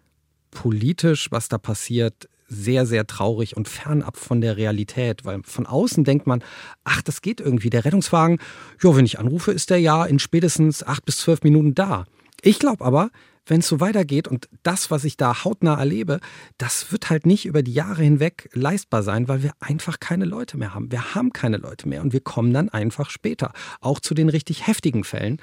politisch, 0.50 1.30
was 1.30 1.48
da 1.48 1.58
passiert, 1.58 2.28
sehr, 2.48 2.86
sehr 2.86 3.06
traurig 3.06 3.56
und 3.56 3.68
fernab 3.68 4.16
von 4.16 4.40
der 4.40 4.56
Realität, 4.56 5.24
weil 5.24 5.40
von 5.44 5.66
außen 5.66 6.04
denkt 6.04 6.26
man, 6.26 6.42
ach, 6.84 7.02
das 7.02 7.20
geht 7.20 7.40
irgendwie. 7.40 7.70
Der 7.70 7.84
Rettungswagen, 7.84 8.38
ja, 8.82 8.96
wenn 8.96 9.04
ich 9.04 9.18
anrufe, 9.18 9.52
ist 9.52 9.70
der 9.70 9.80
ja 9.80 10.04
in 10.06 10.18
spätestens 10.18 10.82
acht 10.82 11.04
bis 11.04 11.18
zwölf 11.18 11.42
Minuten 11.42 11.74
da. 11.74 12.06
Ich 12.40 12.58
glaube 12.58 12.84
aber, 12.84 13.10
wenn 13.48 13.60
es 13.60 13.68
so 13.68 13.80
weitergeht 13.80 14.28
und 14.28 14.48
das, 14.62 14.90
was 14.90 15.04
ich 15.04 15.16
da 15.16 15.44
hautnah 15.44 15.78
erlebe, 15.78 16.20
das 16.58 16.92
wird 16.92 17.10
halt 17.10 17.26
nicht 17.26 17.46
über 17.46 17.62
die 17.62 17.72
Jahre 17.72 18.02
hinweg 18.02 18.50
leistbar 18.52 19.02
sein, 19.02 19.26
weil 19.28 19.42
wir 19.42 19.52
einfach 19.60 20.00
keine 20.00 20.26
Leute 20.26 20.58
mehr 20.58 20.74
haben. 20.74 20.92
Wir 20.92 21.14
haben 21.14 21.32
keine 21.32 21.56
Leute 21.56 21.88
mehr 21.88 22.02
und 22.02 22.12
wir 22.12 22.20
kommen 22.20 22.52
dann 22.52 22.68
einfach 22.68 23.10
später, 23.10 23.52
auch 23.80 24.00
zu 24.00 24.14
den 24.14 24.28
richtig 24.28 24.66
heftigen 24.66 25.04
Fällen. 25.04 25.40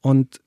Und 0.00 0.40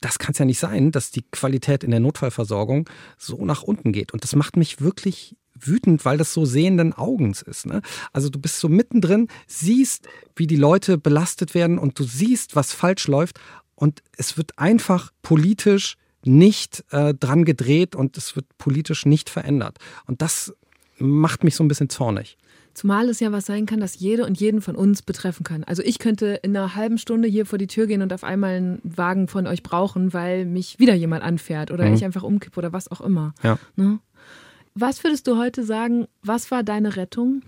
das 0.00 0.18
kann 0.18 0.32
es 0.32 0.38
ja 0.38 0.44
nicht 0.44 0.58
sein, 0.58 0.92
dass 0.92 1.10
die 1.10 1.24
Qualität 1.30 1.84
in 1.84 1.90
der 1.90 2.00
Notfallversorgung 2.00 2.88
so 3.18 3.44
nach 3.44 3.62
unten 3.62 3.92
geht. 3.92 4.12
Und 4.12 4.24
das 4.24 4.34
macht 4.34 4.56
mich 4.56 4.80
wirklich 4.80 5.36
wütend, 5.54 6.04
weil 6.04 6.16
das 6.16 6.32
so 6.32 6.44
sehenden 6.44 6.92
Augens 6.92 7.42
ist. 7.42 7.66
Ne? 7.66 7.82
Also 8.12 8.30
du 8.30 8.38
bist 8.38 8.58
so 8.60 8.68
mittendrin, 8.68 9.28
siehst, 9.46 10.08
wie 10.36 10.46
die 10.46 10.56
Leute 10.56 10.96
belastet 10.96 11.54
werden 11.54 11.78
und 11.78 11.98
du 11.98 12.04
siehst, 12.04 12.56
was 12.56 12.72
falsch 12.72 13.08
läuft. 13.08 13.38
Und 13.74 14.02
es 14.16 14.36
wird 14.36 14.58
einfach 14.58 15.12
politisch 15.22 15.96
nicht 16.24 16.84
äh, 16.90 17.14
dran 17.14 17.44
gedreht 17.44 17.94
und 17.94 18.16
es 18.16 18.36
wird 18.36 18.46
politisch 18.58 19.06
nicht 19.06 19.30
verändert. 19.30 19.78
Und 20.06 20.22
das 20.22 20.54
macht 20.98 21.44
mich 21.44 21.56
so 21.56 21.64
ein 21.64 21.68
bisschen 21.68 21.88
zornig. 21.88 22.36
Zumal 22.72 23.08
es 23.08 23.20
ja 23.20 23.32
was 23.32 23.46
sein 23.46 23.66
kann, 23.66 23.80
das 23.80 23.98
jede 23.98 24.24
und 24.24 24.40
jeden 24.40 24.60
von 24.62 24.76
uns 24.76 25.02
betreffen 25.02 25.44
kann. 25.44 25.64
Also 25.64 25.82
ich 25.82 25.98
könnte 25.98 26.38
in 26.42 26.56
einer 26.56 26.74
halben 26.76 26.98
Stunde 26.98 27.28
hier 27.28 27.44
vor 27.44 27.58
die 27.58 27.66
Tür 27.66 27.86
gehen 27.86 28.00
und 28.00 28.12
auf 28.12 28.24
einmal 28.24 28.56
einen 28.56 28.80
Wagen 28.84 29.26
von 29.28 29.46
euch 29.46 29.62
brauchen, 29.62 30.12
weil 30.12 30.46
mich 30.46 30.78
wieder 30.78 30.94
jemand 30.94 31.22
anfährt 31.24 31.70
oder 31.72 31.86
Mhm. 31.86 31.94
ich 31.94 32.04
einfach 32.04 32.22
umkippe 32.22 32.58
oder 32.58 32.72
was 32.72 32.90
auch 32.90 33.00
immer. 33.00 33.34
Ja. 33.42 33.58
Ne? 33.76 33.98
Was 34.74 35.02
würdest 35.02 35.26
du 35.26 35.36
heute 35.36 35.64
sagen, 35.64 36.06
was 36.22 36.50
war 36.52 36.62
deine 36.62 36.96
Rettung? 36.96 37.42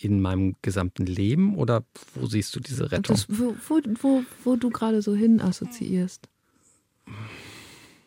In 0.00 0.20
meinem 0.20 0.54
gesamten 0.62 1.06
Leben 1.06 1.56
oder 1.56 1.84
wo 2.14 2.26
siehst 2.26 2.54
du 2.54 2.60
diese 2.60 2.90
Rettung? 2.92 3.16
Das, 3.16 3.26
wo, 3.28 3.54
wo, 3.68 3.80
wo, 4.00 4.22
wo 4.44 4.56
du 4.56 4.70
gerade 4.70 5.02
so 5.02 5.14
hin 5.14 5.40
assoziierst. 5.40 6.28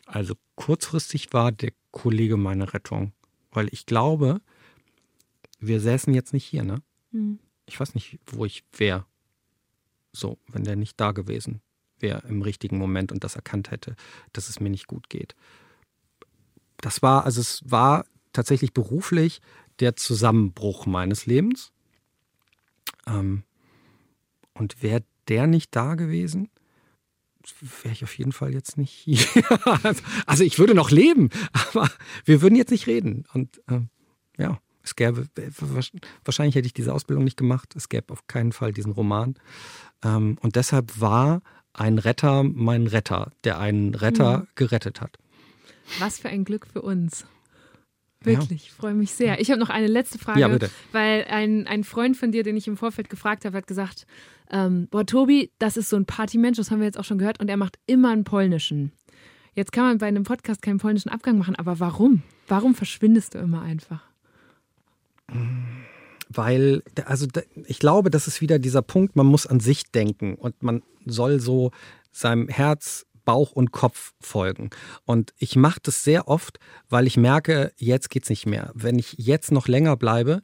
Also 0.06 0.34
kurzfristig 0.56 1.32
war 1.32 1.52
der 1.52 1.72
Kollege 1.90 2.36
meine 2.38 2.72
Rettung, 2.72 3.12
weil 3.52 3.68
ich 3.72 3.86
glaube, 3.86 4.40
wir 5.60 5.80
säßen 5.80 6.12
jetzt 6.12 6.32
nicht 6.32 6.44
hier, 6.44 6.64
ne? 6.64 6.82
Hm. 7.12 7.38
Ich 7.66 7.78
weiß 7.78 7.94
nicht, 7.94 8.18
wo 8.26 8.44
ich 8.44 8.64
wäre 8.76 9.06
So, 10.12 10.38
wenn 10.48 10.64
der 10.64 10.76
nicht 10.76 11.00
da 11.00 11.12
gewesen 11.12 11.62
wäre 12.00 12.26
im 12.28 12.42
richtigen 12.42 12.76
Moment 12.76 13.12
und 13.12 13.22
das 13.22 13.36
erkannt 13.36 13.70
hätte, 13.70 13.94
dass 14.32 14.48
es 14.48 14.60
mir 14.60 14.70
nicht 14.70 14.88
gut 14.88 15.08
geht. 15.08 15.34
Das 16.78 17.00
war, 17.00 17.24
also 17.24 17.40
es 17.40 17.62
war 17.64 18.04
tatsächlich 18.32 18.74
beruflich 18.74 19.40
der 19.78 19.96
Zusammenbruch 19.96 20.84
meines 20.86 21.26
Lebens. 21.26 21.72
Ähm, 23.06 23.44
und 24.54 24.82
wäre 24.82 25.04
der 25.28 25.46
nicht 25.46 25.74
da 25.74 25.94
gewesen, 25.94 26.50
wäre 27.82 27.92
ich 27.92 28.04
auf 28.04 28.16
jeden 28.16 28.32
Fall 28.32 28.52
jetzt 28.52 28.76
nicht 28.76 28.92
hier. 28.92 29.18
also 30.26 30.44
ich 30.44 30.58
würde 30.58 30.74
noch 30.74 30.90
leben, 30.90 31.30
aber 31.52 31.90
wir 32.24 32.42
würden 32.42 32.56
jetzt 32.56 32.70
nicht 32.70 32.86
reden. 32.86 33.24
Und 33.32 33.60
ähm, 33.68 33.88
ja, 34.36 34.58
es 34.82 34.96
gäbe, 34.96 35.28
wahrscheinlich 36.24 36.54
hätte 36.54 36.66
ich 36.66 36.74
diese 36.74 36.92
Ausbildung 36.92 37.24
nicht 37.24 37.36
gemacht. 37.36 37.74
Es 37.76 37.88
gäbe 37.88 38.12
auf 38.12 38.26
keinen 38.26 38.52
Fall 38.52 38.72
diesen 38.72 38.92
Roman. 38.92 39.34
Ähm, 40.04 40.38
und 40.40 40.56
deshalb 40.56 41.00
war 41.00 41.42
ein 41.72 41.98
Retter 41.98 42.42
mein 42.42 42.86
Retter, 42.86 43.32
der 43.44 43.58
einen 43.58 43.94
Retter 43.94 44.38
mhm. 44.38 44.46
gerettet 44.54 45.00
hat. 45.00 45.18
Was 45.98 46.18
für 46.18 46.28
ein 46.28 46.44
Glück 46.44 46.66
für 46.66 46.82
uns. 46.82 47.26
Wirklich, 48.24 48.68
ja. 48.68 48.72
freue 48.76 48.94
mich 48.94 49.12
sehr. 49.12 49.40
Ich 49.40 49.50
habe 49.50 49.60
noch 49.60 49.70
eine 49.70 49.86
letzte 49.86 50.18
Frage, 50.18 50.40
ja, 50.40 50.50
weil 50.92 51.24
ein, 51.28 51.66
ein 51.66 51.84
Freund 51.84 52.16
von 52.16 52.32
dir, 52.32 52.42
den 52.42 52.56
ich 52.56 52.68
im 52.68 52.76
Vorfeld 52.76 53.08
gefragt 53.10 53.44
habe, 53.44 53.56
hat 53.56 53.66
gesagt, 53.66 54.06
ähm, 54.50 54.88
boah, 54.90 55.06
Tobi, 55.06 55.50
das 55.58 55.76
ist 55.76 55.88
so 55.88 55.96
ein 55.96 56.06
Partymensch, 56.06 56.56
das 56.56 56.70
haben 56.70 56.80
wir 56.80 56.86
jetzt 56.86 56.98
auch 56.98 57.04
schon 57.04 57.18
gehört, 57.18 57.40
und 57.40 57.48
er 57.48 57.56
macht 57.56 57.78
immer 57.86 58.10
einen 58.10 58.24
polnischen. 58.24 58.92
Jetzt 59.54 59.72
kann 59.72 59.84
man 59.84 59.98
bei 59.98 60.06
einem 60.06 60.24
Podcast 60.24 60.62
keinen 60.62 60.78
polnischen 60.78 61.10
Abgang 61.10 61.38
machen, 61.38 61.56
aber 61.56 61.78
warum? 61.78 62.22
Warum 62.48 62.74
verschwindest 62.74 63.34
du 63.34 63.38
immer 63.38 63.62
einfach? 63.62 64.02
Weil, 66.28 66.82
also 67.04 67.26
ich 67.66 67.78
glaube, 67.78 68.10
das 68.10 68.26
ist 68.26 68.40
wieder 68.40 68.58
dieser 68.58 68.82
Punkt, 68.82 69.16
man 69.16 69.26
muss 69.26 69.46
an 69.46 69.60
sich 69.60 69.90
denken 69.90 70.34
und 70.34 70.62
man 70.62 70.82
soll 71.04 71.40
so 71.40 71.70
seinem 72.10 72.48
Herz 72.48 73.06
Bauch 73.24 73.52
und 73.52 73.72
Kopf 73.72 74.12
folgen. 74.20 74.70
Und 75.04 75.32
ich 75.38 75.56
mache 75.56 75.80
das 75.82 76.04
sehr 76.04 76.28
oft, 76.28 76.58
weil 76.88 77.06
ich 77.06 77.16
merke, 77.16 77.72
jetzt 77.76 78.10
geht 78.10 78.24
es 78.24 78.30
nicht 78.30 78.46
mehr. 78.46 78.70
Wenn 78.74 78.98
ich 78.98 79.14
jetzt 79.18 79.52
noch 79.52 79.68
länger 79.68 79.96
bleibe, 79.96 80.42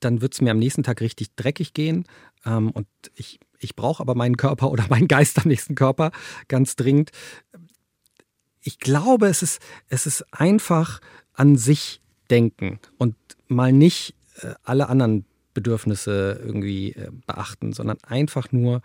dann 0.00 0.20
wird 0.20 0.34
es 0.34 0.40
mir 0.40 0.50
am 0.50 0.58
nächsten 0.58 0.82
Tag 0.82 1.00
richtig 1.00 1.34
dreckig 1.34 1.72
gehen. 1.72 2.04
Ähm, 2.44 2.70
und 2.70 2.86
ich, 3.14 3.40
ich 3.58 3.74
brauche 3.76 4.02
aber 4.02 4.14
meinen 4.14 4.36
Körper 4.36 4.70
oder 4.72 4.86
meinen 4.88 5.08
Geist 5.08 5.38
am 5.38 5.48
nächsten 5.48 5.74
Körper 5.74 6.12
ganz 6.48 6.76
dringend. 6.76 7.10
Ich 8.60 8.78
glaube, 8.78 9.26
es 9.26 9.42
ist, 9.42 9.60
es 9.88 10.06
ist 10.06 10.24
einfach 10.32 11.00
an 11.34 11.56
sich 11.56 12.00
denken 12.30 12.80
und 12.96 13.16
mal 13.48 13.72
nicht 13.72 14.14
äh, 14.40 14.54
alle 14.62 14.88
anderen 14.88 15.26
Bedürfnisse 15.52 16.40
irgendwie 16.44 16.92
äh, 16.92 17.10
beachten, 17.26 17.72
sondern 17.72 17.98
einfach 18.04 18.52
nur 18.52 18.82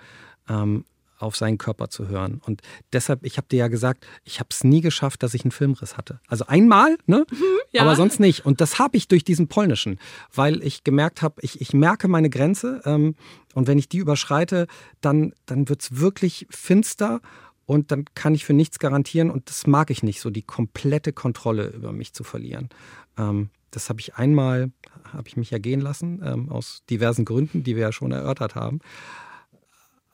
ähm, 0.47 0.85
auf 1.19 1.35
seinen 1.35 1.57
Körper 1.57 1.89
zu 1.89 2.07
hören. 2.07 2.41
Und 2.45 2.61
deshalb, 2.93 3.25
ich 3.25 3.37
habe 3.37 3.47
dir 3.47 3.57
ja 3.57 3.67
gesagt, 3.67 4.07
ich 4.23 4.39
habe 4.39 4.47
es 4.51 4.63
nie 4.63 4.81
geschafft, 4.81 5.21
dass 5.21 5.33
ich 5.33 5.43
einen 5.43 5.51
Filmriss 5.51 5.97
hatte. 5.97 6.19
Also 6.27 6.45
einmal, 6.47 6.97
ne? 7.05 7.25
Mhm, 7.29 7.43
ja. 7.71 7.81
aber 7.81 7.95
sonst 7.95 8.19
nicht. 8.19 8.45
Und 8.45 8.61
das 8.61 8.79
habe 8.79 8.97
ich 8.97 9.07
durch 9.07 9.23
diesen 9.23 9.47
polnischen, 9.47 9.99
weil 10.33 10.63
ich 10.63 10.83
gemerkt 10.83 11.21
habe, 11.21 11.35
ich, 11.41 11.61
ich 11.61 11.73
merke 11.73 12.07
meine 12.07 12.29
Grenze 12.29 12.81
ähm, 12.85 13.15
und 13.53 13.67
wenn 13.67 13.77
ich 13.77 13.89
die 13.89 13.97
überschreite, 13.97 14.67
dann, 15.01 15.33
dann 15.45 15.69
wird 15.69 15.81
es 15.81 15.99
wirklich 15.99 16.47
finster 16.49 17.21
und 17.65 17.91
dann 17.91 18.05
kann 18.15 18.33
ich 18.33 18.45
für 18.45 18.53
nichts 18.53 18.79
garantieren 18.79 19.29
und 19.29 19.49
das 19.49 19.67
mag 19.67 19.91
ich 19.91 20.01
nicht, 20.01 20.21
so 20.21 20.29
die 20.29 20.41
komplette 20.41 21.13
Kontrolle 21.13 21.67
über 21.67 21.91
mich 21.91 22.13
zu 22.13 22.23
verlieren. 22.23 22.69
Ähm, 23.17 23.49
das 23.71 23.89
habe 23.89 23.99
ich 23.99 24.15
einmal, 24.15 24.71
habe 25.13 25.27
ich 25.27 25.37
mich 25.37 25.51
ergehen 25.51 25.81
lassen, 25.81 26.21
ähm, 26.23 26.49
aus 26.49 26.83
diversen 26.89 27.25
Gründen, 27.25 27.63
die 27.63 27.75
wir 27.75 27.83
ja 27.83 27.91
schon 27.91 28.11
erörtert 28.11 28.55
haben. 28.55 28.79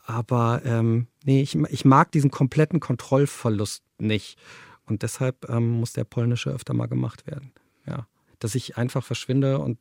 Aber 0.06 0.62
ähm, 0.66 1.08
nee, 1.24 1.42
ich, 1.42 1.56
ich 1.56 1.86
mag 1.86 2.12
diesen 2.12 2.32
kompletten 2.32 2.80
Kontrollverlust 2.80 3.84
nicht. 3.98 4.38
Und 4.86 5.02
deshalb 5.02 5.50
ähm, 5.50 5.80
muss 5.80 5.94
der 5.94 6.04
polnische 6.04 6.52
öfter 6.52 6.74
mal 6.74 6.86
gemacht 6.86 7.26
werden. 7.26 7.52
Ja. 7.88 8.08
Dass 8.40 8.54
ich 8.54 8.78
einfach 8.78 9.04
verschwinde 9.04 9.60
und, 9.60 9.80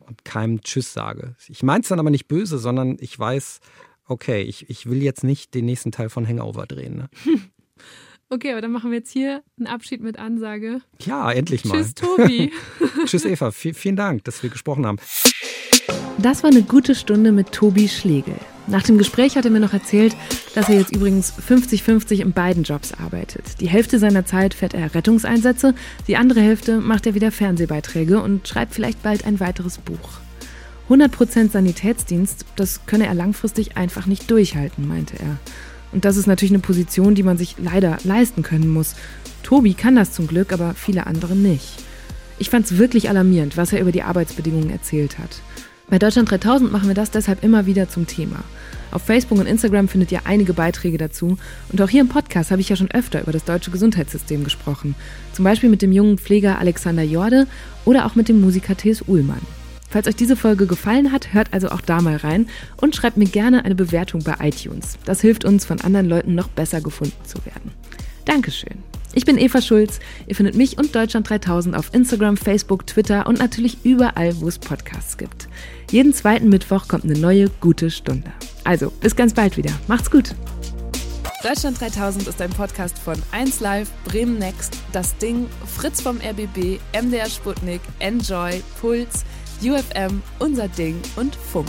und 0.00 0.24
keinem 0.24 0.60
Tschüss 0.62 0.92
sage. 0.92 1.36
Ich 1.48 1.62
meine 1.62 1.82
es 1.82 1.88
dann 1.88 2.00
aber 2.00 2.10
nicht 2.10 2.26
böse, 2.26 2.58
sondern 2.58 2.96
ich 3.00 3.16
weiß, 3.16 3.60
okay, 4.06 4.42
ich, 4.42 4.68
ich 4.68 4.86
will 4.86 5.02
jetzt 5.02 5.22
nicht 5.22 5.54
den 5.54 5.66
nächsten 5.66 5.92
Teil 5.92 6.08
von 6.08 6.26
Hangover 6.26 6.66
drehen. 6.66 6.96
Ne? 6.96 7.10
Okay, 8.32 8.52
aber 8.52 8.60
dann 8.60 8.70
machen 8.70 8.92
wir 8.92 8.98
jetzt 8.98 9.10
hier 9.10 9.42
einen 9.58 9.66
Abschied 9.66 10.00
mit 10.02 10.16
Ansage. 10.16 10.82
Ja, 11.00 11.32
endlich 11.32 11.64
mal. 11.64 11.82
Tschüss, 11.82 11.94
Tobi. 11.94 12.52
Tschüss, 13.04 13.24
Eva. 13.24 13.50
V 13.50 13.70
vielen 13.74 13.96
Dank, 13.96 14.22
dass 14.22 14.44
wir 14.44 14.50
gesprochen 14.50 14.86
haben. 14.86 14.98
Das 16.16 16.44
war 16.44 16.50
eine 16.50 16.62
gute 16.62 16.94
Stunde 16.94 17.32
mit 17.32 17.50
Tobi 17.50 17.88
Schlegel. 17.88 18.36
Nach 18.70 18.84
dem 18.84 18.98
Gespräch 18.98 19.36
hat 19.36 19.44
er 19.44 19.50
mir 19.50 19.58
noch 19.58 19.72
erzählt, 19.72 20.14
dass 20.54 20.68
er 20.68 20.76
jetzt 20.76 20.94
übrigens 20.94 21.32
50-50 21.32 22.20
in 22.20 22.32
beiden 22.32 22.62
Jobs 22.62 22.92
arbeitet. 22.92 23.60
Die 23.60 23.68
Hälfte 23.68 23.98
seiner 23.98 24.24
Zeit 24.24 24.54
fährt 24.54 24.74
er 24.74 24.94
Rettungseinsätze, 24.94 25.74
die 26.06 26.16
andere 26.16 26.40
Hälfte 26.40 26.78
macht 26.78 27.04
er 27.06 27.14
wieder 27.14 27.32
Fernsehbeiträge 27.32 28.22
und 28.22 28.46
schreibt 28.46 28.74
vielleicht 28.74 29.02
bald 29.02 29.24
ein 29.24 29.40
weiteres 29.40 29.78
Buch. 29.78 30.20
100% 30.88 31.50
Sanitätsdienst, 31.50 32.46
das 32.54 32.86
könne 32.86 33.06
er 33.06 33.14
langfristig 33.14 33.76
einfach 33.76 34.06
nicht 34.06 34.30
durchhalten, 34.30 34.86
meinte 34.86 35.16
er. 35.18 35.38
Und 35.90 36.04
das 36.04 36.16
ist 36.16 36.28
natürlich 36.28 36.52
eine 36.52 36.60
Position, 36.60 37.16
die 37.16 37.24
man 37.24 37.38
sich 37.38 37.56
leider 37.58 37.98
leisten 38.04 38.44
können 38.44 38.68
muss. 38.68 38.94
Tobi 39.42 39.74
kann 39.74 39.96
das 39.96 40.12
zum 40.12 40.28
Glück, 40.28 40.52
aber 40.52 40.74
viele 40.74 41.08
andere 41.08 41.34
nicht. 41.34 41.82
Ich 42.38 42.50
fand 42.50 42.66
es 42.66 42.78
wirklich 42.78 43.08
alarmierend, 43.08 43.56
was 43.56 43.72
er 43.72 43.80
über 43.80 43.90
die 43.90 44.02
Arbeitsbedingungen 44.02 44.70
erzählt 44.70 45.18
hat. 45.18 45.42
Bei 45.90 45.98
Deutschland 45.98 46.30
3000 46.30 46.70
machen 46.70 46.86
wir 46.86 46.94
das 46.94 47.10
deshalb 47.10 47.42
immer 47.42 47.66
wieder 47.66 47.88
zum 47.88 48.06
Thema. 48.06 48.44
Auf 48.92 49.02
Facebook 49.02 49.38
und 49.38 49.46
Instagram 49.46 49.88
findet 49.88 50.12
ihr 50.12 50.20
einige 50.24 50.54
Beiträge 50.54 50.98
dazu. 50.98 51.36
Und 51.70 51.82
auch 51.82 51.88
hier 51.88 52.00
im 52.00 52.08
Podcast 52.08 52.52
habe 52.52 52.60
ich 52.60 52.68
ja 52.68 52.76
schon 52.76 52.90
öfter 52.90 53.22
über 53.22 53.32
das 53.32 53.44
deutsche 53.44 53.72
Gesundheitssystem 53.72 54.44
gesprochen. 54.44 54.94
Zum 55.32 55.44
Beispiel 55.44 55.68
mit 55.68 55.82
dem 55.82 55.92
jungen 55.92 56.18
Pfleger 56.18 56.58
Alexander 56.58 57.02
Jorde 57.02 57.46
oder 57.84 58.06
auch 58.06 58.14
mit 58.14 58.28
dem 58.28 58.40
Musiker 58.40 58.76
T.S. 58.76 59.02
Uhlmann. 59.06 59.40
Falls 59.88 60.06
euch 60.06 60.16
diese 60.16 60.36
Folge 60.36 60.66
gefallen 60.66 61.10
hat, 61.10 61.32
hört 61.32 61.52
also 61.52 61.70
auch 61.70 61.80
da 61.80 62.00
mal 62.00 62.16
rein 62.16 62.46
und 62.76 62.94
schreibt 62.94 63.16
mir 63.16 63.26
gerne 63.26 63.64
eine 63.64 63.74
Bewertung 63.74 64.22
bei 64.22 64.36
iTunes. 64.40 64.96
Das 65.04 65.20
hilft 65.20 65.44
uns, 65.44 65.64
von 65.64 65.80
anderen 65.80 66.08
Leuten 66.08 66.36
noch 66.36 66.48
besser 66.48 66.80
gefunden 66.80 67.24
zu 67.24 67.44
werden. 67.44 67.72
Dankeschön. 68.24 68.89
Ich 69.12 69.24
bin 69.24 69.38
Eva 69.38 69.60
Schulz. 69.60 69.98
Ihr 70.26 70.36
findet 70.36 70.54
mich 70.54 70.78
und 70.78 70.94
Deutschland 70.94 71.28
3000 71.28 71.76
auf 71.76 71.92
Instagram, 71.92 72.36
Facebook, 72.36 72.86
Twitter 72.86 73.26
und 73.26 73.38
natürlich 73.38 73.78
überall, 73.84 74.40
wo 74.40 74.48
es 74.48 74.58
Podcasts 74.58 75.16
gibt. 75.16 75.48
Jeden 75.90 76.14
zweiten 76.14 76.48
Mittwoch 76.48 76.86
kommt 76.86 77.04
eine 77.04 77.18
neue 77.18 77.48
gute 77.60 77.90
Stunde. 77.90 78.32
Also, 78.64 78.90
bis 78.90 79.16
ganz 79.16 79.34
bald 79.34 79.56
wieder. 79.56 79.72
Macht's 79.88 80.10
gut. 80.10 80.34
Deutschland 81.42 81.80
3000 81.80 82.28
ist 82.28 82.40
ein 82.42 82.50
Podcast 82.50 82.98
von 82.98 83.16
1Live, 83.32 83.88
Bremen 84.04 84.38
Next, 84.38 84.76
Das 84.92 85.16
Ding, 85.16 85.46
Fritz 85.74 86.00
vom 86.02 86.18
RBB, 86.18 86.78
MDR 86.92 87.30
Sputnik, 87.30 87.80
Enjoy, 87.98 88.62
Puls, 88.80 89.24
UFM, 89.62 90.22
Unser 90.38 90.68
Ding 90.68 91.00
und 91.16 91.34
Funk. 91.34 91.68